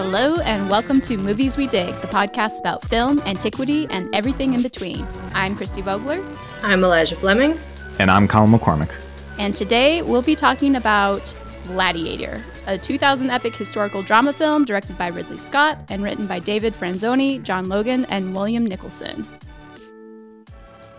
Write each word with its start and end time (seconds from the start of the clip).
Hello, 0.00 0.36
and 0.42 0.70
welcome 0.70 1.00
to 1.00 1.16
Movies 1.16 1.56
We 1.56 1.66
Dig, 1.66 1.92
the 1.96 2.06
podcast 2.06 2.60
about 2.60 2.84
film, 2.84 3.18
antiquity, 3.26 3.88
and 3.90 4.08
everything 4.14 4.54
in 4.54 4.62
between. 4.62 5.04
I'm 5.34 5.56
Christy 5.56 5.82
Vogler. 5.82 6.24
I'm 6.62 6.84
Elijah 6.84 7.16
Fleming. 7.16 7.58
And 7.98 8.08
I'm 8.08 8.28
Colin 8.28 8.52
McCormick. 8.52 8.94
And 9.40 9.56
today 9.56 10.02
we'll 10.02 10.22
be 10.22 10.36
talking 10.36 10.76
about 10.76 11.34
Gladiator, 11.64 12.44
a 12.68 12.78
2000 12.78 13.28
epic 13.28 13.56
historical 13.56 14.02
drama 14.02 14.32
film 14.32 14.64
directed 14.64 14.96
by 14.96 15.08
Ridley 15.08 15.36
Scott 15.36 15.80
and 15.90 16.00
written 16.04 16.28
by 16.28 16.38
David 16.38 16.74
Franzoni, 16.74 17.42
John 17.42 17.68
Logan, 17.68 18.04
and 18.04 18.36
William 18.36 18.64
Nicholson. 18.64 19.26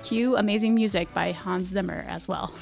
Cue 0.04 0.36
amazing 0.36 0.76
music 0.76 1.08
by 1.14 1.32
Hans 1.32 1.70
Zimmer 1.70 2.04
as 2.10 2.28
well. 2.28 2.54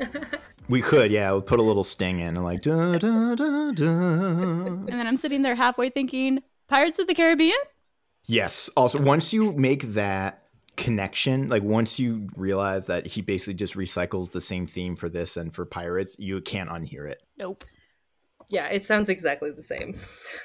We 0.68 0.82
could, 0.82 1.10
yeah. 1.10 1.30
We'll 1.30 1.42
put 1.42 1.60
a 1.60 1.62
little 1.62 1.84
sting 1.84 2.20
in 2.20 2.36
and 2.36 2.44
like 2.44 2.62
da 2.62 2.98
da 2.98 3.34
da 3.34 3.72
da. 3.72 3.84
And 3.84 4.88
then 4.88 5.06
I'm 5.06 5.16
sitting 5.16 5.42
there 5.42 5.54
halfway 5.54 5.90
thinking, 5.90 6.42
Pirates 6.68 6.98
of 6.98 7.06
the 7.06 7.14
Caribbean? 7.14 7.58
Yes. 8.24 8.68
Also, 8.76 9.00
once 9.00 9.32
you 9.32 9.52
make 9.52 9.82
that 9.94 10.42
connection, 10.76 11.48
like 11.48 11.62
once 11.62 11.98
you 11.98 12.26
realize 12.36 12.86
that 12.86 13.06
he 13.06 13.22
basically 13.22 13.54
just 13.54 13.74
recycles 13.74 14.32
the 14.32 14.40
same 14.40 14.66
theme 14.66 14.96
for 14.96 15.08
this 15.08 15.36
and 15.36 15.54
for 15.54 15.64
pirates, 15.64 16.18
you 16.18 16.40
can't 16.40 16.68
unhear 16.68 17.08
it. 17.08 17.22
Nope. 17.38 17.64
Yeah, 18.48 18.66
it 18.66 18.86
sounds 18.86 19.08
exactly 19.08 19.50
the 19.50 19.62
same. 19.62 19.98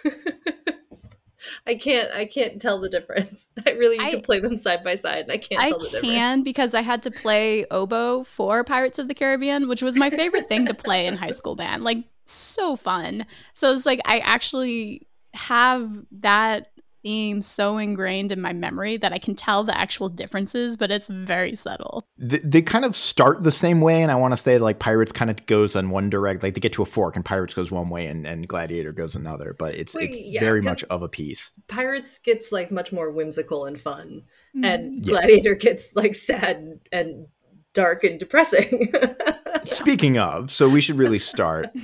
I 1.67 1.75
can't 1.75 2.11
I 2.11 2.25
can't 2.25 2.61
tell 2.61 2.79
the 2.79 2.89
difference. 2.89 3.47
I 3.65 3.71
really 3.71 3.97
need 3.97 4.05
I- 4.05 4.11
to 4.11 4.21
play 4.21 4.39
them 4.39 4.55
side 4.55 4.83
by 4.83 4.95
side 4.95 5.23
and 5.23 5.31
I 5.31 5.37
can't 5.37 5.61
I 5.61 5.69
tell 5.69 5.79
the 5.79 5.85
difference. 5.85 6.07
I 6.07 6.15
can 6.15 6.43
because 6.43 6.73
I 6.73 6.81
had 6.81 7.03
to 7.03 7.11
play 7.11 7.65
oboe 7.71 8.23
for 8.23 8.63
Pirates 8.63 8.99
of 8.99 9.07
the 9.07 9.13
Caribbean, 9.13 9.67
which 9.67 9.81
was 9.81 9.95
my 9.95 10.09
favorite 10.09 10.47
thing 10.47 10.65
to 10.65 10.73
play 10.73 11.05
in 11.05 11.17
high 11.17 11.31
school 11.31 11.55
band. 11.55 11.83
Like 11.83 12.03
so 12.25 12.75
fun. 12.75 13.25
So 13.53 13.73
it's 13.73 13.85
like 13.85 14.01
I 14.05 14.19
actually 14.19 15.07
have 15.33 15.89
that 16.19 16.67
theme 17.03 17.41
so 17.41 17.77
ingrained 17.77 18.31
in 18.31 18.41
my 18.41 18.53
memory 18.53 18.97
that 18.97 19.13
I 19.13 19.17
can 19.19 19.35
tell 19.35 19.63
the 19.63 19.77
actual 19.77 20.09
differences, 20.09 20.77
but 20.77 20.91
it's 20.91 21.07
very 21.07 21.55
subtle. 21.55 22.05
They, 22.17 22.39
they 22.39 22.61
kind 22.61 22.85
of 22.85 22.95
start 22.95 23.43
the 23.43 23.51
same 23.51 23.81
way, 23.81 24.01
and 24.01 24.11
I 24.11 24.15
want 24.15 24.33
to 24.33 24.37
say 24.37 24.57
like 24.57 24.79
pirates 24.79 25.11
kind 25.11 25.29
of 25.31 25.45
goes 25.45 25.75
on 25.75 25.89
one 25.89 26.09
direct, 26.09 26.43
like 26.43 26.53
they 26.53 26.59
get 26.61 26.73
to 26.73 26.81
a 26.81 26.85
fork, 26.85 27.15
and 27.15 27.25
pirates 27.25 27.53
goes 27.53 27.71
one 27.71 27.89
way, 27.89 28.05
and, 28.07 28.25
and 28.27 28.47
gladiator 28.47 28.91
goes 28.91 29.15
another. 29.15 29.55
But 29.57 29.75
it's 29.75 29.93
Well, 29.93 30.03
it's 30.03 30.21
yeah, 30.21 30.39
very 30.39 30.61
'cause- 30.61 30.65
much 30.65 30.83
of 30.85 31.01
a 31.01 31.09
piece. 31.09 31.51
Pirates 31.67 32.19
gets 32.23 32.51
like 32.51 32.71
much 32.71 32.91
more 32.91 33.09
whimsical 33.11 33.65
and 33.65 33.79
fun. 33.79 34.23
And 34.53 35.01
mm. 35.01 35.05
Yes. 35.07 35.25
Gladiator 35.25 35.55
gets 35.55 35.85
like 35.95 36.13
sad 36.13 36.57
and, 36.57 36.79
and 36.91 37.27
dark 37.73 38.03
and 38.03 38.19
depressing. 38.19 38.93
Speaking 39.65 40.17
of, 40.17 40.51
so 40.51 40.69
we 40.69 40.81
should 40.81 40.97
really 40.97 41.19
start. 41.19 41.69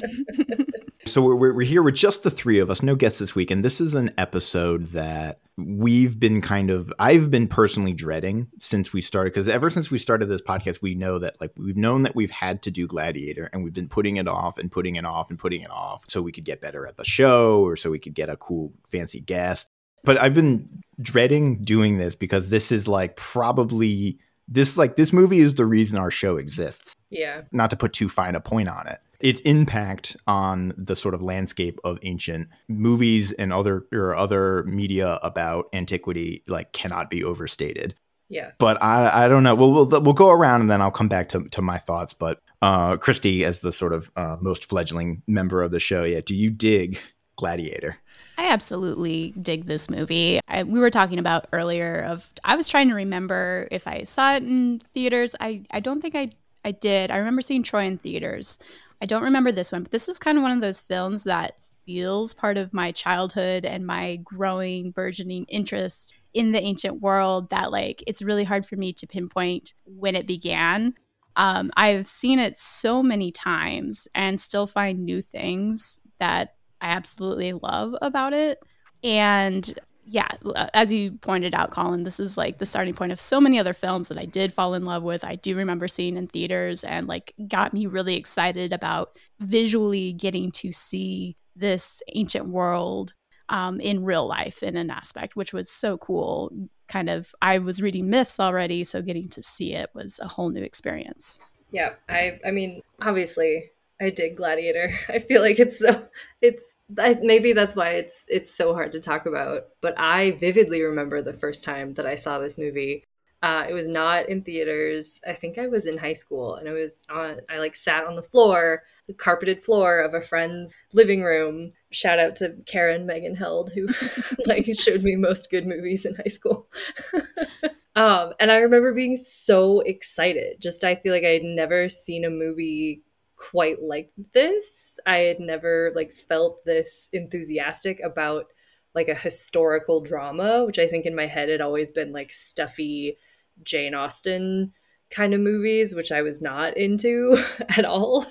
So 1.08 1.22
we're, 1.22 1.36
we're, 1.36 1.54
we're 1.54 1.66
here 1.66 1.82
with 1.82 1.96
just 1.96 2.24
the 2.24 2.32
three 2.32 2.60
of 2.60 2.70
us, 2.70 2.84
no 2.84 2.96
guests 2.96 3.20
this 3.20 3.34
week, 3.34 3.50
and 3.50 3.64
this 3.64 3.80
is 3.80 3.96
an 3.96 4.12
episode 4.18 4.88
that 4.88 5.40
we've 5.58 6.20
been 6.20 6.42
kind 6.42 6.70
of 6.70 6.94
I've 7.00 7.32
been 7.32 7.48
personally 7.48 7.94
dreading 7.94 8.48
since 8.60 8.94
we 8.94 9.02
started 9.02 9.32
because 9.32 9.48
ever 9.48 9.70
since 9.70 9.90
we 9.90 9.98
started 9.98 10.28
this 10.28 10.42
podcast, 10.42 10.82
we 10.82 10.96
know 10.96 11.18
that 11.20 11.40
like 11.40 11.52
we've 11.58 11.78
known 11.78 12.04
that 12.04 12.16
we've 12.16 12.32
had 12.32 12.62
to 12.64 12.72
do 12.72 12.88
Gladiator, 12.88 13.50
and 13.54 13.64
we've 13.64 13.74
been 13.74 13.90
putting 13.90 14.18
it 14.18 14.28
off 14.28 14.58
and 14.58 14.72
putting 14.72 14.98
it 14.98 15.06
off 15.06 15.30
and 15.30 15.40
putting 15.40 15.62
it 15.62 15.72
off 15.72 16.04
so 16.08 16.22
we 16.22 16.32
could 16.32 16.46
get 16.46 16.62
better 16.62 16.86
at 16.86 16.98
the 16.98 17.06
show 17.06 17.62
or 17.62 17.76
so 17.76 17.90
we 17.90 18.00
could 18.00 18.14
get 18.14 18.30
a 18.30 18.36
cool 18.36 18.74
fancy 18.88 19.22
guest. 19.22 19.70
But 20.04 20.20
I've 20.20 20.34
been 20.34 20.84
dreading 21.02 21.64
doing 21.64 21.98
this 21.98 22.16
because 22.16 22.50
this 22.50 22.72
is 22.72 22.88
like 22.88 23.16
probably 23.16 24.20
this 24.48 24.78
like 24.78 24.96
this 24.96 25.12
movie 25.14 25.40
is 25.40 25.56
the 25.56 25.66
reason 25.66 25.98
our 25.98 26.12
show 26.12 26.38
exists. 26.38 26.96
Yeah. 27.10 27.44
not 27.52 27.70
to 27.70 27.78
put 27.78 27.94
too 27.94 28.10
fine 28.10 28.36
a 28.36 28.42
point 28.42 28.68
on 28.70 28.88
it. 28.88 29.00
Its 29.20 29.40
impact 29.42 30.16
on 30.28 30.74
the 30.78 30.96
sort 30.96 31.14
of 31.14 31.22
landscape 31.22 31.80
of 31.84 31.98
ancient 32.04 32.50
movies 32.68 33.32
and 33.32 33.52
other 33.52 33.86
or 33.94 34.14
other 34.16 34.64
media 34.64 35.20
about 35.24 35.68
antiquity 35.74 36.44
like 36.48 36.72
cannot 36.74 37.10
be 37.10 37.24
overstated. 37.24 37.96
Yeah. 38.30 38.52
but 38.60 38.82
i 38.84 39.26
i 39.26 39.28
don't 39.30 39.44
know. 39.44 39.56
We'll 39.56 39.72
we'll, 39.72 40.02
we'll 40.02 40.14
go 40.14 40.30
around 40.30 40.60
and 40.62 40.70
then 40.70 40.82
i'll 40.82 40.92
come 40.92 41.08
back 41.08 41.30
to, 41.30 41.48
to 41.50 41.62
my 41.62 41.78
thoughts. 41.78 42.14
But 42.14 42.40
uh 42.62 42.98
christy 42.98 43.46
as 43.46 43.62
the 43.62 43.72
sort 43.72 43.94
of 43.94 44.12
uh, 44.16 44.36
most 44.42 44.66
fledgling 44.66 45.22
member 45.28 45.62
of 45.62 45.72
the 45.72 45.80
show 45.80 46.04
yeah 46.04 46.22
do 46.26 46.36
you 46.36 46.50
dig 46.50 47.00
gladiator 47.38 47.98
I 48.38 48.48
absolutely 48.50 49.34
dig 49.42 49.66
this 49.66 49.90
movie. 49.90 50.40
I, 50.48 50.64
we 50.64 50.80
were 50.80 50.92
talking 50.92 51.18
about 51.18 51.48
earlier 51.52 52.04
of 52.08 52.30
I 52.44 52.56
was 52.56 52.68
trying 52.68 52.88
to 52.90 52.96
remember 52.96 53.68
if 53.72 53.88
I 53.88 54.04
saw 54.04 54.36
it 54.36 54.44
in 54.44 54.80
theaters. 54.94 55.36
I, 55.40 55.64
I 55.72 55.80
don't 55.80 56.02
think 56.02 56.16
I 56.16 56.30
I 56.64 56.72
did. 56.72 57.12
I 57.12 57.18
remember 57.18 57.42
seeing 57.42 57.64
Troy 57.64 57.86
in 57.86 57.98
theaters. 57.98 58.60
I 59.02 59.06
don't 59.06 59.24
remember 59.24 59.52
this 59.52 59.72
one, 59.72 59.84
but 59.84 59.92
this 59.92 60.10
is 60.10 60.20
kind 60.20 60.38
of 60.38 60.42
one 60.42 60.52
of 60.52 60.62
those 60.62 60.82
films 60.82 61.24
that 61.24 61.54
feels 61.86 62.34
part 62.34 62.58
of 62.58 62.74
my 62.74 62.92
childhood 62.92 63.66
and 63.66 63.88
my 63.88 64.18
growing 64.18 64.92
burgeoning 64.92 65.46
interest 65.48 66.14
in 66.34 66.52
the 66.52 66.62
ancient 66.62 67.02
world 67.02 67.50
that 67.50 67.72
like 67.72 68.04
it's 68.06 68.22
really 68.22 68.44
hard 68.44 68.66
for 68.66 68.76
me 68.76 68.92
to 68.94 69.08
pinpoint 69.08 69.74
when 69.86 70.16
it 70.16 70.28
began. 70.28 70.94
Um, 71.38 71.72
I've 71.78 72.08
seen 72.08 72.38
it 72.38 72.58
so 72.58 73.02
many 73.02 73.32
times 73.32 74.08
and 74.14 74.42
still 74.42 74.68
find 74.68 75.06
new 75.06 75.22
things 75.22 76.02
that 76.20 76.57
I 76.82 76.90
absolutely 76.90 77.54
love 77.54 77.96
about 78.02 78.34
it. 78.34 78.60
And 79.04 79.78
yeah, 80.10 80.30
as 80.74 80.92
you 80.92 81.12
pointed 81.12 81.54
out, 81.54 81.72
Colin, 81.72 82.04
this 82.04 82.20
is 82.20 82.38
like 82.38 82.60
the 82.60 82.66
starting 82.66 82.94
point 82.94 83.12
of 83.12 83.20
so 83.20 83.42
many 83.42 83.60
other 83.60 83.74
films 83.74 84.08
that 84.08 84.18
I 84.18 84.24
did 84.26 84.54
fall 84.54 84.74
in 84.74 84.86
love 84.86 85.04
with. 85.04 85.26
I 85.26 85.36
do 85.36 85.56
remember 85.56 85.90
seeing 85.90 86.16
in 86.16 86.28
theaters 86.28 86.84
and 86.86 87.08
like 87.08 87.34
got 87.48 87.74
me 87.74 87.88
really 87.88 88.16
excited 88.16 88.72
about 88.72 89.18
visually 89.40 90.14
getting 90.14 90.50
to 90.52 90.72
see 90.72 91.36
this 91.58 92.02
ancient 92.16 92.48
world 92.48 93.14
um, 93.50 93.82
in 93.82 94.06
real 94.06 94.26
life 94.28 94.64
in 94.64 94.78
an 94.78 94.90
aspect, 94.90 95.36
which 95.36 95.52
was 95.52 95.70
so 95.70 95.98
cool. 95.98 96.52
Kind 96.88 97.10
of, 97.10 97.36
I 97.42 97.58
was 97.58 97.82
reading 97.82 98.10
myths 98.10 98.40
already, 98.40 98.86
so 98.86 99.02
getting 99.02 99.28
to 99.30 99.44
see 99.44 99.74
it 99.74 99.90
was 99.94 100.20
a 100.20 100.28
whole 100.28 100.50
new 100.50 100.64
experience. 100.64 101.38
Yeah. 101.72 101.94
I 102.08 102.40
I 102.46 102.52
mean, 102.52 102.82
obviously 103.02 103.72
I 104.02 104.10
dig 104.10 104.38
Gladiator. 104.38 104.98
I 105.10 105.20
feel 105.20 105.42
like 105.42 105.60
it's 105.60 105.80
so 105.80 106.08
it's 106.42 106.64
I, 106.98 107.18
maybe 107.22 107.52
that's 107.52 107.76
why 107.76 107.92
it's 107.92 108.24
it's 108.28 108.56
so 108.56 108.74
hard 108.74 108.92
to 108.94 109.00
talk 109.00 109.26
about. 109.26 109.68
But 109.82 110.00
I 110.00 110.32
vividly 110.32 110.82
remember 110.82 111.22
the 111.22 111.34
first 111.34 111.64
time 111.64 111.94
that 111.96 112.06
I 112.06 112.16
saw 112.16 112.40
this 112.40 112.58
movie. 112.58 113.04
Uh, 113.44 113.66
it 113.70 113.74
was 113.74 113.88
not 113.88 114.30
in 114.30 114.42
theaters. 114.42 115.20
I 115.28 115.34
think 115.34 115.60
I 115.60 115.68
was 115.68 115.86
in 115.86 115.98
high 115.98 116.14
school, 116.14 116.56
and 116.56 116.68
I 116.68 116.74
was 116.74 117.04
on. 117.10 117.40
I 117.50 117.60
like 117.60 117.76
sat 117.76 118.06
on 118.06 118.16
the 118.16 118.24
floor, 118.24 118.84
the 119.08 119.14
carpeted 119.14 119.64
floor 119.64 120.00
of 120.00 120.14
a 120.14 120.22
friend's 120.22 120.74
living 120.94 121.22
room. 121.22 121.72
Shout 121.92 122.20
out 122.20 122.36
to 122.38 122.56
Karen 122.66 123.06
Megan 123.06 123.36
Held, 123.36 123.72
who 123.74 123.90
like 124.46 124.66
showed 124.74 125.04
me 125.04 125.16
most 125.16 125.52
good 125.52 125.68
movies 125.68 126.06
in 126.06 126.16
high 126.16 126.30
school. 126.30 126.68
um, 127.96 128.34
and 128.40 128.52
I 128.52 128.58
remember 128.58 128.94
being 128.94 129.16
so 129.16 129.82
excited. 129.82 130.60
Just 130.60 130.84
I 130.84 130.96
feel 130.96 131.14
like 131.14 131.26
I 131.26 131.34
had 131.34 131.44
never 131.44 131.90
seen 131.90 132.26
a 132.26 132.30
movie 132.32 133.04
quite 133.38 133.82
like 133.82 134.12
this. 134.34 135.00
I 135.06 135.20
had 135.20 135.40
never 135.40 135.92
like 135.96 136.14
felt 136.14 136.66
this 136.66 137.08
enthusiastic 137.14 138.00
about 138.04 138.48
like 138.94 139.08
a 139.08 139.16
historical 139.16 140.02
drama, 140.02 140.66
which 140.66 140.80
I 140.80 140.88
think 140.88 141.06
in 141.06 141.16
my 141.16 141.28
head 141.28 141.50
had 141.50 141.62
always 141.62 141.92
been 141.92 142.12
like 142.12 142.32
stuffy 142.32 143.18
Jane 143.64 143.94
Austen 143.94 144.74
kind 145.10 145.34
of 145.34 145.40
movies, 145.40 145.96
which 145.96 146.12
I 146.12 146.22
was 146.22 146.42
not 146.42 146.76
into 146.78 147.44
at 147.78 147.86
all. 147.86 148.26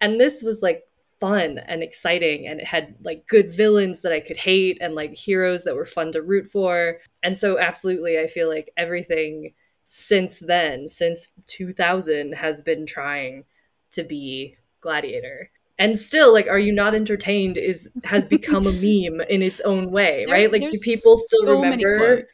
and 0.00 0.18
this 0.18 0.42
was 0.42 0.62
like 0.62 0.84
fun 1.20 1.58
and 1.66 1.82
exciting 1.82 2.46
and 2.46 2.60
it 2.60 2.66
had 2.66 2.94
like 3.02 3.26
good 3.26 3.50
villains 3.50 4.02
that 4.02 4.12
I 4.12 4.20
could 4.20 4.36
hate 4.36 4.78
and 4.80 4.94
like 4.94 5.14
heroes 5.14 5.64
that 5.64 5.74
were 5.74 5.86
fun 5.86 6.12
to 6.12 6.22
root 6.22 6.50
for. 6.50 6.98
And 7.22 7.38
so 7.38 7.58
absolutely 7.58 8.18
I 8.18 8.26
feel 8.26 8.48
like 8.48 8.70
everything 8.76 9.52
since 9.86 10.38
then, 10.40 10.88
since 10.88 11.32
2000 11.46 12.32
has 12.32 12.62
been 12.62 12.86
trying 12.86 13.44
to 13.92 14.02
be 14.04 14.56
Gladiator. 14.80 15.50
And 15.78 15.98
still 15.98 16.32
like 16.32 16.46
are 16.48 16.58
you 16.58 16.72
not 16.72 16.94
entertained 16.94 17.56
is 17.58 17.88
has 18.04 18.24
become 18.24 18.66
a 18.66 18.72
meme 19.10 19.20
in 19.28 19.42
its 19.42 19.60
own 19.60 19.90
way, 19.90 20.24
There- 20.26 20.34
right? 20.34 20.52
Like 20.52 20.68
do 20.68 20.78
people 20.78 21.18
still 21.18 21.44
so 21.44 21.60
remember 21.60 22.26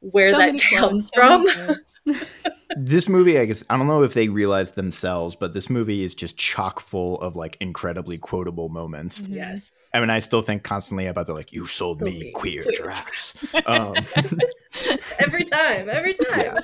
where 0.00 0.30
So 0.32 0.38
that 0.38 0.60
comes 0.60 1.10
quotes, 1.10 1.14
from? 1.14 1.46
quotes. 2.06 2.22
this 2.76 3.08
movie 3.08 3.38
i 3.38 3.44
guess 3.44 3.64
i 3.70 3.76
don't 3.76 3.86
know 3.86 4.02
if 4.02 4.14
they 4.14 4.28
realized 4.28 4.74
themselves 4.76 5.34
but 5.34 5.52
this 5.54 5.68
movie 5.68 6.02
is 6.04 6.14
just 6.14 6.36
chock 6.36 6.78
full 6.80 7.18
of 7.20 7.34
like 7.36 7.56
incredibly 7.60 8.16
quotable 8.18 8.68
moments 8.68 9.22
Mhm. 9.22 9.34
yes. 9.34 9.72
I 9.92 9.98
mean, 9.98 10.08
I 10.08 10.20
still 10.20 10.40
think 10.40 10.62
constantly 10.62 11.06
about 11.06 11.26
the 11.26 11.32
like, 11.32 11.52
you 11.52 11.66
sold 11.66 11.98
Sold 11.98 12.12
me 12.12 12.20
me 12.20 12.30
queer 12.30 12.62
queer 12.62 12.72
drafts. 12.72 13.44
um, 13.66 13.96
Every 15.18 15.42
time, 15.42 15.88
every 15.90 16.14
time. 16.14 16.38
Yeah. 16.38 16.58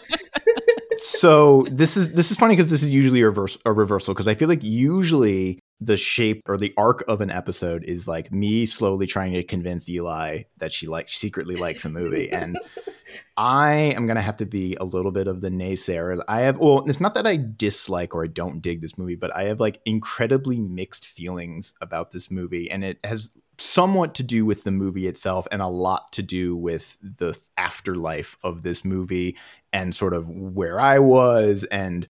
so 0.96 1.66
this 1.70 1.96
is 1.96 2.12
this 2.12 2.30
is 2.30 2.36
funny 2.36 2.54
because 2.54 2.70
this 2.70 2.84
is 2.84 2.90
usually 2.90 3.20
a, 3.22 3.26
reverse, 3.26 3.58
a 3.66 3.72
reversal 3.72 4.14
because 4.14 4.28
I 4.28 4.34
feel 4.34 4.48
like 4.48 4.62
usually 4.62 5.58
the 5.80 5.96
shape 5.96 6.42
or 6.46 6.56
the 6.56 6.72
arc 6.76 7.02
of 7.08 7.20
an 7.20 7.32
episode 7.32 7.82
is 7.82 8.06
like 8.06 8.30
me 8.30 8.64
slowly 8.64 9.06
trying 9.08 9.32
to 9.34 9.42
convince 9.42 9.88
Eli 9.88 10.42
that 10.58 10.72
she 10.72 10.86
like 10.86 11.08
secretly 11.08 11.56
likes 11.56 11.84
a 11.84 11.90
movie 11.90 12.30
and 12.30 12.56
I 13.36 13.72
am 13.72 14.06
gonna 14.06 14.22
have 14.22 14.38
to 14.38 14.46
be 14.46 14.76
a 14.76 14.84
little 14.84 15.12
bit 15.12 15.26
of 15.26 15.42
the 15.42 15.50
naysayer. 15.50 16.20
I 16.26 16.40
have 16.40 16.58
well, 16.58 16.88
it's 16.88 17.00
not 17.00 17.14
that 17.14 17.26
I 17.26 17.36
dislike 17.36 18.14
or 18.14 18.24
I 18.24 18.28
don't 18.28 18.62
dig 18.62 18.80
this 18.80 18.96
movie, 18.96 19.16
but 19.16 19.34
I 19.36 19.44
have 19.44 19.60
like 19.60 19.80
incredibly 19.84 20.58
mixed 20.58 21.06
feelings 21.06 21.74
about 21.80 22.12
this 22.12 22.30
movie, 22.30 22.70
and 22.70 22.82
it 22.82 22.98
has 23.04 23.30
somewhat 23.58 24.14
to 24.14 24.22
do 24.22 24.44
with 24.44 24.64
the 24.64 24.70
movie 24.70 25.06
itself 25.06 25.46
and 25.50 25.62
a 25.62 25.66
lot 25.66 26.12
to 26.12 26.22
do 26.22 26.56
with 26.56 26.98
the 27.00 27.38
afterlife 27.56 28.36
of 28.42 28.62
this 28.62 28.84
movie 28.84 29.36
and 29.72 29.94
sort 29.94 30.12
of 30.12 30.28
where 30.28 30.78
I 30.78 30.98
was 30.98 31.64
and 31.64 32.06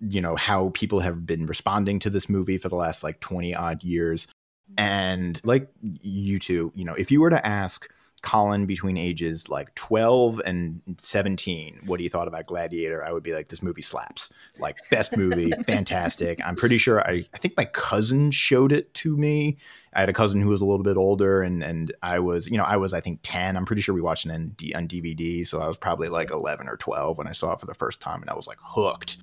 you 0.00 0.20
know 0.20 0.36
how 0.36 0.70
people 0.70 1.00
have 1.00 1.26
been 1.26 1.46
responding 1.46 1.98
to 2.00 2.10
this 2.10 2.28
movie 2.28 2.58
for 2.58 2.68
the 2.68 2.76
last 2.76 3.02
like 3.02 3.20
20 3.20 3.54
odd 3.54 3.82
years 3.82 4.26
mm-hmm. 4.26 4.74
and 4.78 5.40
like 5.44 5.68
you 5.82 6.38
two 6.38 6.72
you 6.74 6.84
know 6.84 6.94
if 6.94 7.10
you 7.10 7.20
were 7.20 7.30
to 7.30 7.46
ask 7.46 7.88
Colin 8.26 8.66
between 8.66 8.96
ages 8.96 9.48
like 9.48 9.72
12 9.76 10.42
and 10.44 10.82
17 10.98 11.82
what 11.86 12.00
he 12.00 12.08
thought 12.08 12.26
about 12.26 12.46
Gladiator, 12.46 13.04
I 13.04 13.12
would 13.12 13.22
be 13.22 13.32
like, 13.32 13.46
this 13.46 13.62
movie 13.62 13.82
slaps. 13.82 14.30
Like, 14.58 14.78
best 14.90 15.16
movie, 15.16 15.52
fantastic. 15.66 16.40
I'm 16.44 16.56
pretty 16.56 16.76
sure 16.76 17.00
I, 17.00 17.24
I 17.32 17.38
think 17.38 17.56
my 17.56 17.66
cousin 17.66 18.32
showed 18.32 18.72
it 18.72 18.92
to 18.94 19.16
me. 19.16 19.58
I 19.92 20.00
had 20.00 20.08
a 20.08 20.12
cousin 20.12 20.40
who 20.40 20.48
was 20.48 20.60
a 20.60 20.64
little 20.64 20.82
bit 20.82 20.96
older, 20.96 21.40
and 21.40 21.62
and 21.62 21.94
I 22.02 22.18
was, 22.18 22.48
you 22.48 22.58
know, 22.58 22.64
I 22.64 22.78
was, 22.78 22.92
I 22.92 23.00
think, 23.00 23.20
10. 23.22 23.56
I'm 23.56 23.64
pretty 23.64 23.80
sure 23.80 23.94
we 23.94 24.00
watched 24.00 24.26
it 24.26 24.32
on, 24.32 24.48
D- 24.56 24.74
on 24.74 24.88
DVD. 24.88 25.46
So 25.46 25.60
I 25.60 25.68
was 25.68 25.78
probably 25.78 26.08
like 26.08 26.32
11 26.32 26.68
or 26.68 26.76
12 26.76 27.18
when 27.18 27.28
I 27.28 27.32
saw 27.32 27.52
it 27.52 27.60
for 27.60 27.66
the 27.66 27.74
first 27.74 28.00
time, 28.00 28.22
and 28.22 28.28
I 28.28 28.34
was 28.34 28.48
like 28.48 28.58
hooked. 28.60 29.18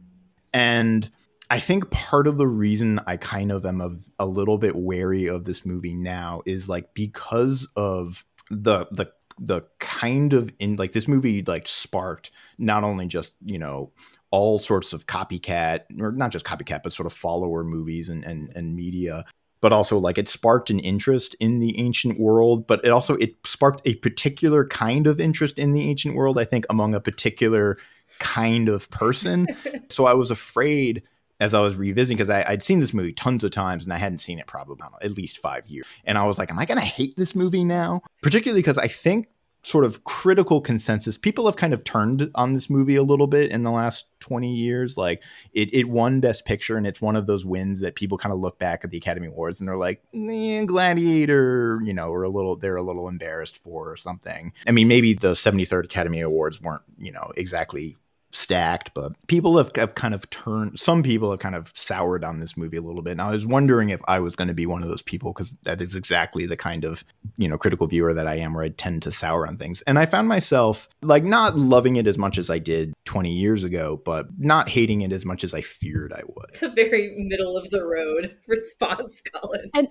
And 0.54 1.12
I 1.50 1.60
think 1.60 1.92
part 1.92 2.26
of 2.26 2.38
the 2.38 2.48
reason 2.48 3.02
I 3.06 3.18
kind 3.18 3.52
of 3.52 3.66
am 3.66 3.82
a, 3.82 3.98
a 4.18 4.26
little 4.26 4.58
bit 4.58 4.78
wary 4.78 5.28
of 5.28 5.44
this 5.44 5.66
movie 5.66 5.94
now 5.94 6.42
is 6.46 6.70
like 6.70 6.94
because 6.94 7.68
of 7.76 8.24
the 8.54 8.88
the 8.92 9.12
the 9.40 9.62
kind 9.80 10.34
of 10.34 10.52
in 10.60 10.76
like 10.76 10.92
this 10.92 11.08
movie 11.08 11.44
like 11.44 11.68
sparked 11.68 12.32
not 12.58 12.84
only 12.84 13.08
just 13.08 13.36
you 13.44 13.58
know 13.58 13.92
all 14.32 14.60
sorts 14.60 14.94
of 14.94 15.08
copycat 15.08 15.82
or 16.00 16.12
not 16.12 16.32
just 16.32 16.46
copycat 16.46 16.82
but 16.84 16.94
sort 16.94 17.08
of 17.08 17.14
follower 17.14 17.64
movies 17.64 18.10
and 18.10 18.24
and, 18.24 18.52
and 18.56 18.76
media 18.76 19.26
but 19.62 19.74
also 19.74 19.98
like 19.98 20.18
it 20.18 20.28
sparked 20.28 20.70
an 20.70 20.80
interest 20.80 21.36
in 21.40 21.60
the 21.60 21.80
ancient 21.80 22.20
world 22.20 22.68
but 22.68 22.84
it 22.84 22.90
also 22.90 23.16
it 23.16 23.36
sparked 23.46 23.82
a 23.86 23.96
particular 23.96 24.66
kind 24.66 25.08
of 25.08 25.20
interest 25.20 25.58
in 25.58 25.74
the 25.74 25.90
ancient 25.90 26.16
world 26.16 26.38
i 26.38 26.46
think 26.46 26.66
among 26.70 26.94
a 26.94 27.02
particular 27.02 27.78
kind 28.20 28.70
of 28.70 28.90
person. 28.90 29.48
So 29.90 30.06
i 30.06 30.14
was 30.14 30.32
afraid 30.32 31.04
as 31.44 31.54
I 31.54 31.60
was 31.60 31.76
revisiting 31.76 32.16
because 32.16 32.30
I'd 32.30 32.64
seen 32.64 32.80
this 32.80 32.94
movie 32.94 33.12
tons 33.12 33.44
of 33.44 33.52
times 33.52 33.84
and 33.84 33.92
I 33.92 33.98
hadn't 33.98 34.20
seen 34.20 34.40
it 34.40 34.48
probably 34.48 34.78
at 35.02 35.12
least 35.12 35.40
five 35.40 35.68
years. 35.68 35.86
And 36.06 36.18
I 36.18 36.26
was 36.26 36.38
like, 36.38 36.50
am 36.50 36.58
I 36.58 36.66
going 36.66 36.80
to 36.80 36.86
hate 36.86 37.18
this 37.18 37.36
movie 37.36 37.66
now? 37.66 38.02
Particularly 38.22 38.62
because 38.62 38.78
I 38.78 38.88
think 38.88 39.28
sort 39.62 39.84
of 39.84 40.06
critical 40.06 40.62
consensus 40.62 41.18
people 41.18 41.46
have 41.46 41.56
kind 41.58 41.74
of 41.74 41.84
turned 41.84 42.30
on 42.36 42.54
this 42.54 42.70
movie 42.70 42.96
a 42.96 43.04
little 43.04 43.28
bit 43.28 43.50
in 43.50 43.64
the 43.64 43.72
last 43.72 44.06
20 44.20 44.54
years 44.54 44.98
like 44.98 45.24
it, 45.54 45.74
it 45.74 45.88
won 45.88 46.20
best 46.20 46.46
picture 46.46 46.76
and 46.76 46.86
it's 46.86 47.02
one 47.02 47.16
of 47.16 47.28
those 47.28 47.46
wins 47.46 47.80
that 47.80 47.96
people 47.96 48.18
kind 48.18 48.34
of 48.34 48.40
look 48.40 48.60
back 48.60 48.84
at 48.84 48.92
the 48.92 48.98
academy 48.98 49.28
awards 49.28 49.62
and 49.62 49.68
they're 49.68 49.78
like 49.78 50.02
eh, 50.14 50.66
gladiator 50.66 51.80
you 51.82 51.94
know 51.94 52.10
or 52.10 52.24
a 52.24 52.30
little 52.30 52.58
they're 52.58 52.76
a 52.76 52.84
little 52.84 53.08
embarrassed 53.08 53.58
for 53.58 53.90
or 53.90 53.96
something 53.96 54.52
i 54.68 54.72
mean 54.72 54.90
maybe 54.90 55.14
the 55.14 55.32
73rd 55.32 55.86
academy 55.86 56.20
awards 56.20 56.62
weren't 56.62 56.84
you 56.98 57.12
know 57.12 57.32
exactly 57.38 57.96
stacked, 58.34 58.94
but 58.94 59.14
people 59.28 59.58
have, 59.58 59.72
have 59.76 59.96
kind 59.96 60.14
of 60.14 60.30
turned, 60.30 60.80
some 60.80 61.04
people 61.04 61.32
have 61.32 61.40
kind 61.40 61.56
of 61.56 61.72
soured 61.76 62.24
on 62.24 62.40
this 62.40 62.58
movie 62.58 62.78
a 62.78 62.82
little 62.82 63.02
bit. 63.02 63.12
And 63.12 63.22
I 63.22 63.32
was 63.32 63.46
wondering 63.46 63.90
if 63.90 64.02
I 64.08 64.20
was 64.20 64.36
going 64.36 64.48
to 64.48 64.54
be 64.54 64.66
one 64.66 64.82
of 64.82 64.90
those 64.90 65.02
people 65.02 65.32
because 65.32 65.56
that 65.64 65.82
is 65.82 65.96
exactly 65.96 66.46
the 66.46 66.58
kind 66.58 66.84
of, 66.84 67.04
you 67.38 67.48
know, 67.48 67.58
critical 67.58 67.88
viewer 67.88 68.14
that 68.14 68.28
I 68.28 68.36
am 68.36 68.54
where 68.54 68.64
I 68.64 68.70
tend 68.70 69.04
to 69.04 69.12
sour 69.12 69.48
on 69.48 69.58
things. 69.58 69.82
And 69.84 70.00
I 70.00 70.06
found 70.06 70.28
myself 70.28 70.90
like 71.02 71.24
not 71.24 71.58
loving 71.58 71.96
it 71.96 72.08
as 72.08 72.18
much 72.18 72.38
as 72.38 72.50
I 72.50 72.60
did 72.60 72.94
20 73.06 73.32
years 73.32 73.64
ago, 73.64 74.02
but 74.04 74.28
not 74.38 74.70
hating 74.70 75.02
it 75.02 75.12
as 75.12 75.26
much 75.26 75.44
as 75.44 75.54
I 75.54 75.62
feared 75.62 76.12
I 76.14 76.22
would. 76.26 76.50
It's 76.50 76.64
a 76.64 76.70
very 76.70 77.16
middle 77.18 77.56
of 77.56 77.70
the 77.70 77.84
road 77.84 78.36
response, 78.48 79.22
Colin. 79.32 79.70
and 79.74 79.90